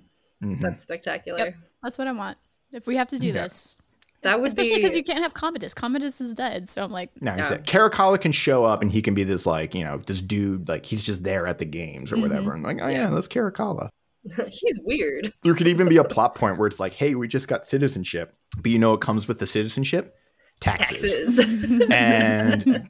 Mhm. 0.43 0.61
That's 0.61 0.83
spectacular. 0.83 1.55
That's 1.83 1.99
what 1.99 2.07
I 2.09 2.13
want. 2.13 2.39
If 2.73 2.87
we 2.87 2.97
have 2.97 3.09
to 3.09 3.19
do 3.19 3.27
Yeah. 3.27 3.33
this. 3.45 3.77
That 4.23 4.41
would 4.41 4.49
especially 4.49 4.77
be- 4.77 4.83
because 4.83 4.97
you 4.97 5.05
can't 5.05 5.23
have 5.23 5.35
Commodus. 5.35 5.75
Commodus 5.75 6.19
is 6.21 6.33
dead, 6.33 6.69
so 6.71 6.83
I'm 6.83 6.91
like, 6.91 7.11
No, 7.21 7.33
he 7.33 7.39
Yeah. 7.39 7.59
Caracalla 7.59 8.19
can 8.19 8.33
show 8.33 8.65
up 8.65 8.81
and 8.81 8.91
he 8.91 9.03
can 9.03 9.13
be 9.15 9.23
this 9.23 9.45
like 9.45 9.75
you 9.75 9.85
know 9.85 9.99
this 10.07 10.23
dude 10.23 10.67
like 10.69 10.87
he's 10.87 11.03
just 11.03 11.25
there 11.25 11.47
at 11.47 11.59
the 11.59 11.67
games 11.67 12.11
or 12.11 12.17
Mhm. 12.17 12.23
whatever. 12.23 12.55
And 12.55 12.63
like, 12.63 12.79
oh 12.81 12.89
yeah, 12.89 13.01
Yeah. 13.03 13.11
that's 13.11 13.29
Caracalla. 13.29 13.89
He's 14.49 14.81
weird. 14.83 15.31
There 15.43 15.55
could 15.55 15.69
even 15.69 15.87
be 15.87 15.99
a 15.99 16.05
plot 16.05 16.35
point 16.35 16.57
where 16.59 16.67
it's 16.67 16.81
like, 16.81 16.95
hey, 16.95 17.15
we 17.15 17.29
just 17.29 17.47
got 17.47 17.67
citizenship, 17.67 18.35
but 18.57 18.73
you 18.73 18.79
know 18.79 18.93
what 18.93 19.03
comes 19.03 19.29
with 19.29 19.39
the 19.39 19.47
citizenship? 19.47 20.17
Taxes. 20.61 21.03
Taxes. 21.37 21.39
And 21.91 22.89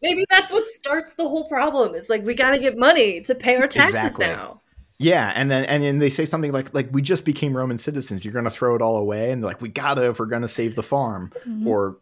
Maybe 0.00 0.24
that's 0.30 0.50
what 0.50 0.64
starts 0.68 1.12
the 1.12 1.28
whole 1.28 1.46
problem. 1.48 1.94
Is 1.94 2.08
like 2.08 2.24
we 2.24 2.32
got 2.34 2.52
to 2.52 2.58
get 2.58 2.78
money 2.78 3.20
to 3.22 3.34
pay 3.34 3.56
our 3.56 3.66
taxes 3.68 3.94
Exactly. 3.94 4.24
now. 4.26 4.62
Yeah, 5.00 5.32
and 5.34 5.50
then 5.50 5.64
and 5.64 5.82
then 5.82 5.98
they 5.98 6.10
say 6.10 6.26
something 6.26 6.52
like 6.52 6.72
like 6.74 6.88
we 6.92 7.00
just 7.00 7.24
became 7.24 7.56
Roman 7.56 7.78
citizens. 7.78 8.22
You're 8.24 8.34
gonna 8.34 8.50
throw 8.50 8.74
it 8.76 8.82
all 8.82 8.96
away, 8.98 9.32
and 9.32 9.42
they're 9.42 9.48
like, 9.50 9.62
we 9.62 9.68
gotta 9.70 10.08
if 10.10 10.20
we're 10.20 10.26
gonna 10.26 10.46
save 10.46 10.74
the 10.76 10.82
farm, 10.82 11.32
Mhm. 11.48 11.66
or 11.66 11.96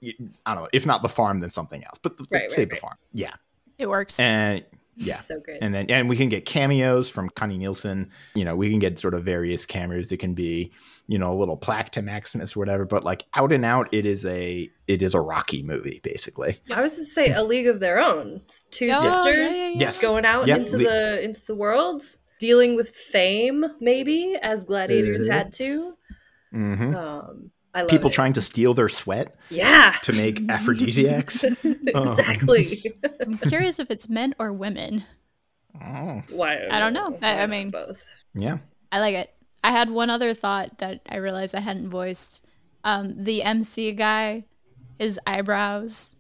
I 0.45 0.55
don't 0.55 0.65
know, 0.65 0.69
if 0.73 0.85
not 0.85 1.03
the 1.03 1.09
farm, 1.09 1.39
then 1.41 1.51
something 1.51 1.83
else. 1.85 1.99
But 2.03 2.17
the, 2.19 2.27
Right, 2.31 2.41
right, 2.43 2.53
save 2.53 2.69
the 2.71 2.75
right. 2.75 2.81
farm. 2.83 2.97
Yeah, 3.13 3.35
it 3.79 3.89
works. 3.89 4.19
and 4.19 4.65
yeah. 4.97 5.21
So 5.21 5.39
good. 5.39 5.59
and 5.63 5.73
then 5.73 5.87
and 5.91 6.09
we 6.09 6.17
can 6.17 6.29
get 6.29 6.45
cameos 6.45 7.09
from 7.09 7.31
Connie 7.31 7.57
Nielsen. 7.57 8.11
You 8.35 8.45
know, 8.45 8.57
we 8.57 8.69
can 8.69 8.81
get 8.81 8.99
sort 8.99 9.15
of 9.15 9.25
various 9.25 9.65
cameos. 9.65 10.11
It 10.11 10.17
can 10.17 10.35
be, 10.35 10.73
you 11.07 11.19
know, 11.19 11.33
a 11.33 11.39
little 11.39 11.57
plaque 11.57 11.93
to 11.93 12.03
Maximus 12.03 12.57
or 12.57 12.59
whatever. 12.59 12.85
But 12.85 13.05
like 13.05 13.23
out 13.35 13.53
and 13.53 13.65
out, 13.65 13.89
it 13.93 14.07
is 14.07 14.25
a 14.27 14.69
it 14.89 15.01
is 15.03 15.15
a 15.15 15.21
Rocky 15.21 15.63
movie 15.63 16.01
basically. 16.03 16.59
I 16.73 16.83
was 16.83 16.97
to 16.97 17.05
say 17.05 17.31
a 17.31 17.45
league 17.45 17.69
of 17.69 17.79
their 17.79 18.01
own. 18.01 18.41
It's 18.47 18.63
two 18.73 18.87
Oh, 18.93 19.03
yeah, 19.05 19.11
sisters 19.23 19.55
yeah, 19.55 19.69
yeah. 19.69 19.75
Yes. 19.79 20.01
going 20.03 20.25
out 20.25 20.49
Yep. 20.49 20.59
into 20.59 20.77
Le- 20.79 20.83
the 20.83 21.23
into 21.23 21.41
the 21.47 21.55
world, 21.55 22.03
dealing 22.39 22.75
with 22.77 22.91
fame, 22.91 23.65
maybe 23.81 24.37
as 24.43 24.65
gladiators 24.65 25.27
Mhm. 25.27 25.33
had 25.33 25.53
to. 25.55 25.95
hmm 26.53 26.95
Um, 26.95 27.51
I 27.75 27.83
love 27.83 27.91
People 27.91 28.11
it. 28.11 28.15
trying 28.15 28.33
to 28.33 28.43
steal 28.43 28.75
their 28.75 28.89
sweat 28.89 29.37
yeah, 29.51 29.97
to 30.03 30.13
make 30.13 30.41
aphrodisiacs. 30.51 31.45
exactly. 31.65 32.95
I'm 33.21 33.39
curious 33.39 33.79
if 33.79 33.91
it's 33.91 34.09
men 34.09 34.35
or 34.39 34.53
women. 34.53 35.05
Oh, 35.81 36.23
Why? 36.31 36.67
I 36.71 36.79
don't 36.79 36.93
know. 36.93 37.19
I- 37.23 37.41
I 37.41 37.47
mean- 37.47 37.71
both. 37.71 38.03
yeah. 38.35 38.59
I 38.91 39.01
like 39.01 39.15
it. 39.15 39.31
I 39.63 39.71
had 39.73 39.91
one 39.91 40.09
other 40.09 40.33
thought 40.35 40.79
that 40.79 41.03
I 41.09 41.17
realized 41.17 41.55
I 41.55 41.61
hadn't 41.61 41.91
voiced. 41.91 42.47
Um, 42.85 43.23
the 43.25 43.43
MC 43.43 43.93
guy, 43.93 44.45
his 44.99 45.21
eyebrows 45.27 46.17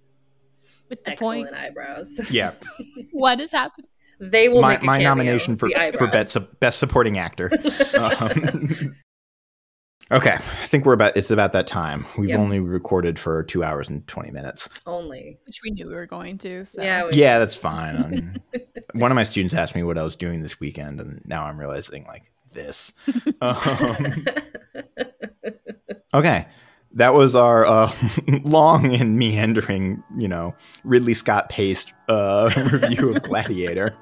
with 0.91 1.03
the 1.05 1.13
Excellent 1.13 1.47
points. 1.49 1.59
eyebrows. 1.61 2.21
Yeah. 2.31 2.53
What 3.13 3.41
is 3.41 3.53
happening? 3.53 3.89
They 4.21 4.49
will 4.49 4.63
my 4.63 4.75
make 4.75 4.83
a 4.83 4.85
my 4.85 5.03
nomination 5.03 5.57
for 5.57 5.69
for 5.97 6.07
best 6.09 6.37
best 6.61 6.79
supporting 6.79 7.19
actor. 7.19 7.51
Um, 7.95 8.95
okay, 10.13 10.33
I 10.33 10.67
think 10.67 10.85
we're 10.87 10.93
about 10.95 11.17
it's 11.17 11.31
about 11.31 11.53
that 11.53 11.67
time. 11.67 12.07
We've 12.17 12.31
Yep. 12.31 12.39
only 12.39 12.61
recorded 12.61 13.19
for 13.19 13.43
two 13.45 13.63
hours 13.65 13.89
and 13.89 14.07
twenty 14.07 14.31
minutes. 14.31 14.69
Only. 14.87 15.39
Which 15.47 15.61
we 15.63 15.71
knew 15.71 15.87
we 15.89 15.95
were 15.95 16.07
going 16.07 16.39
to. 16.39 16.65
So. 16.65 16.83
Yeah. 16.83 17.07
we- 17.07 17.13
Yeah, 17.15 17.39
that's 17.39 17.55
fine. 17.57 17.97
Um, 17.97 18.61
one 19.01 19.11
of 19.11 19.17
my 19.17 19.25
students 19.25 19.55
asked 19.55 19.75
me 19.75 19.83
what 19.83 19.99
I 19.99 20.03
was 20.03 20.17
doing 20.17 20.43
this 20.43 20.59
weekend, 20.61 21.01
and 21.01 21.21
now 21.27 21.45
I'm 21.45 21.59
realizing 21.59 22.05
like 22.07 22.31
this. 22.53 22.93
Um, 23.41 24.25
okay, 26.15 26.47
that 26.99 27.15
was 27.15 27.37
our 27.37 27.65
uh, 27.65 27.93
long 28.43 28.95
and 28.95 29.19
meandering, 29.19 30.03
you 30.17 30.27
know, 30.27 30.55
Ridley 30.83 31.15
Scott 31.15 31.49
paced 31.49 31.93
uh, 32.09 32.51
review 32.73 33.15
of 33.15 33.23
Gladiator. 33.23 33.95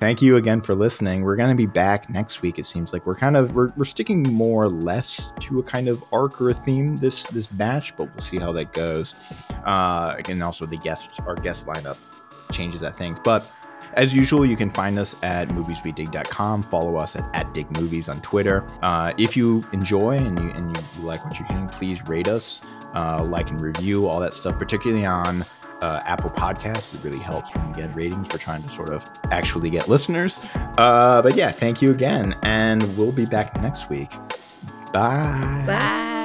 Thank 0.00 0.22
you 0.22 0.36
again 0.36 0.60
for 0.60 0.74
listening. 0.74 1.22
We're 1.22 1.36
going 1.36 1.50
to 1.50 1.56
be 1.56 1.66
back 1.66 2.10
next 2.10 2.42
week. 2.42 2.58
It 2.58 2.66
seems 2.66 2.92
like 2.92 3.06
we're 3.06 3.14
kind 3.14 3.36
of 3.36 3.54
we're, 3.54 3.72
we're 3.76 3.84
sticking 3.84 4.22
more 4.22 4.64
or 4.64 4.68
less 4.68 5.32
to 5.40 5.58
a 5.58 5.62
kind 5.62 5.86
of 5.86 6.02
arc 6.12 6.40
or 6.40 6.50
a 6.50 6.54
theme 6.54 6.96
this 6.96 7.24
this 7.28 7.46
batch, 7.46 7.94
but 7.96 8.10
we'll 8.10 8.24
see 8.24 8.38
how 8.38 8.52
that 8.52 8.72
goes. 8.72 9.14
Uh, 9.64 10.16
and 10.28 10.42
also 10.42 10.66
the 10.66 10.78
guests, 10.78 11.20
our 11.20 11.36
guest 11.36 11.66
lineup 11.66 12.00
changes 12.52 12.82
at 12.82 12.96
things. 12.96 13.18
But 13.22 13.50
as 13.96 14.14
usual, 14.14 14.44
you 14.44 14.56
can 14.56 14.70
find 14.70 14.98
us 14.98 15.16
at 15.22 15.48
movieswedig.com. 15.48 16.62
Follow 16.64 16.96
us 16.96 17.16
at, 17.16 17.24
at 17.34 17.52
digmovies 17.54 18.08
on 18.08 18.20
Twitter. 18.20 18.66
Uh, 18.82 19.12
if 19.18 19.36
you 19.36 19.62
enjoy 19.72 20.16
and 20.16 20.38
you 20.38 20.50
and 20.50 20.76
you 20.76 21.02
like 21.02 21.24
what 21.24 21.38
you're 21.38 21.48
hearing, 21.48 21.68
please 21.68 22.06
rate 22.08 22.28
us, 22.28 22.62
uh, 22.94 23.24
like 23.24 23.50
and 23.50 23.60
review 23.60 24.06
all 24.06 24.20
that 24.20 24.34
stuff, 24.34 24.58
particularly 24.58 25.06
on 25.06 25.42
uh, 25.82 26.00
Apple 26.04 26.30
Podcasts. 26.30 26.94
It 26.94 27.04
really 27.04 27.18
helps 27.18 27.54
when 27.54 27.70
we 27.70 27.82
get 27.82 27.94
ratings. 27.94 28.30
We're 28.30 28.38
trying 28.38 28.62
to 28.62 28.68
sort 28.68 28.90
of 28.90 29.04
actually 29.30 29.70
get 29.70 29.88
listeners. 29.88 30.40
Uh, 30.78 31.20
but 31.22 31.36
yeah, 31.36 31.50
thank 31.50 31.82
you 31.82 31.90
again, 31.90 32.34
and 32.42 32.82
we'll 32.96 33.12
be 33.12 33.26
back 33.26 33.60
next 33.60 33.90
week. 33.90 34.12
Bye. 34.92 35.64
Bye. 35.66 36.23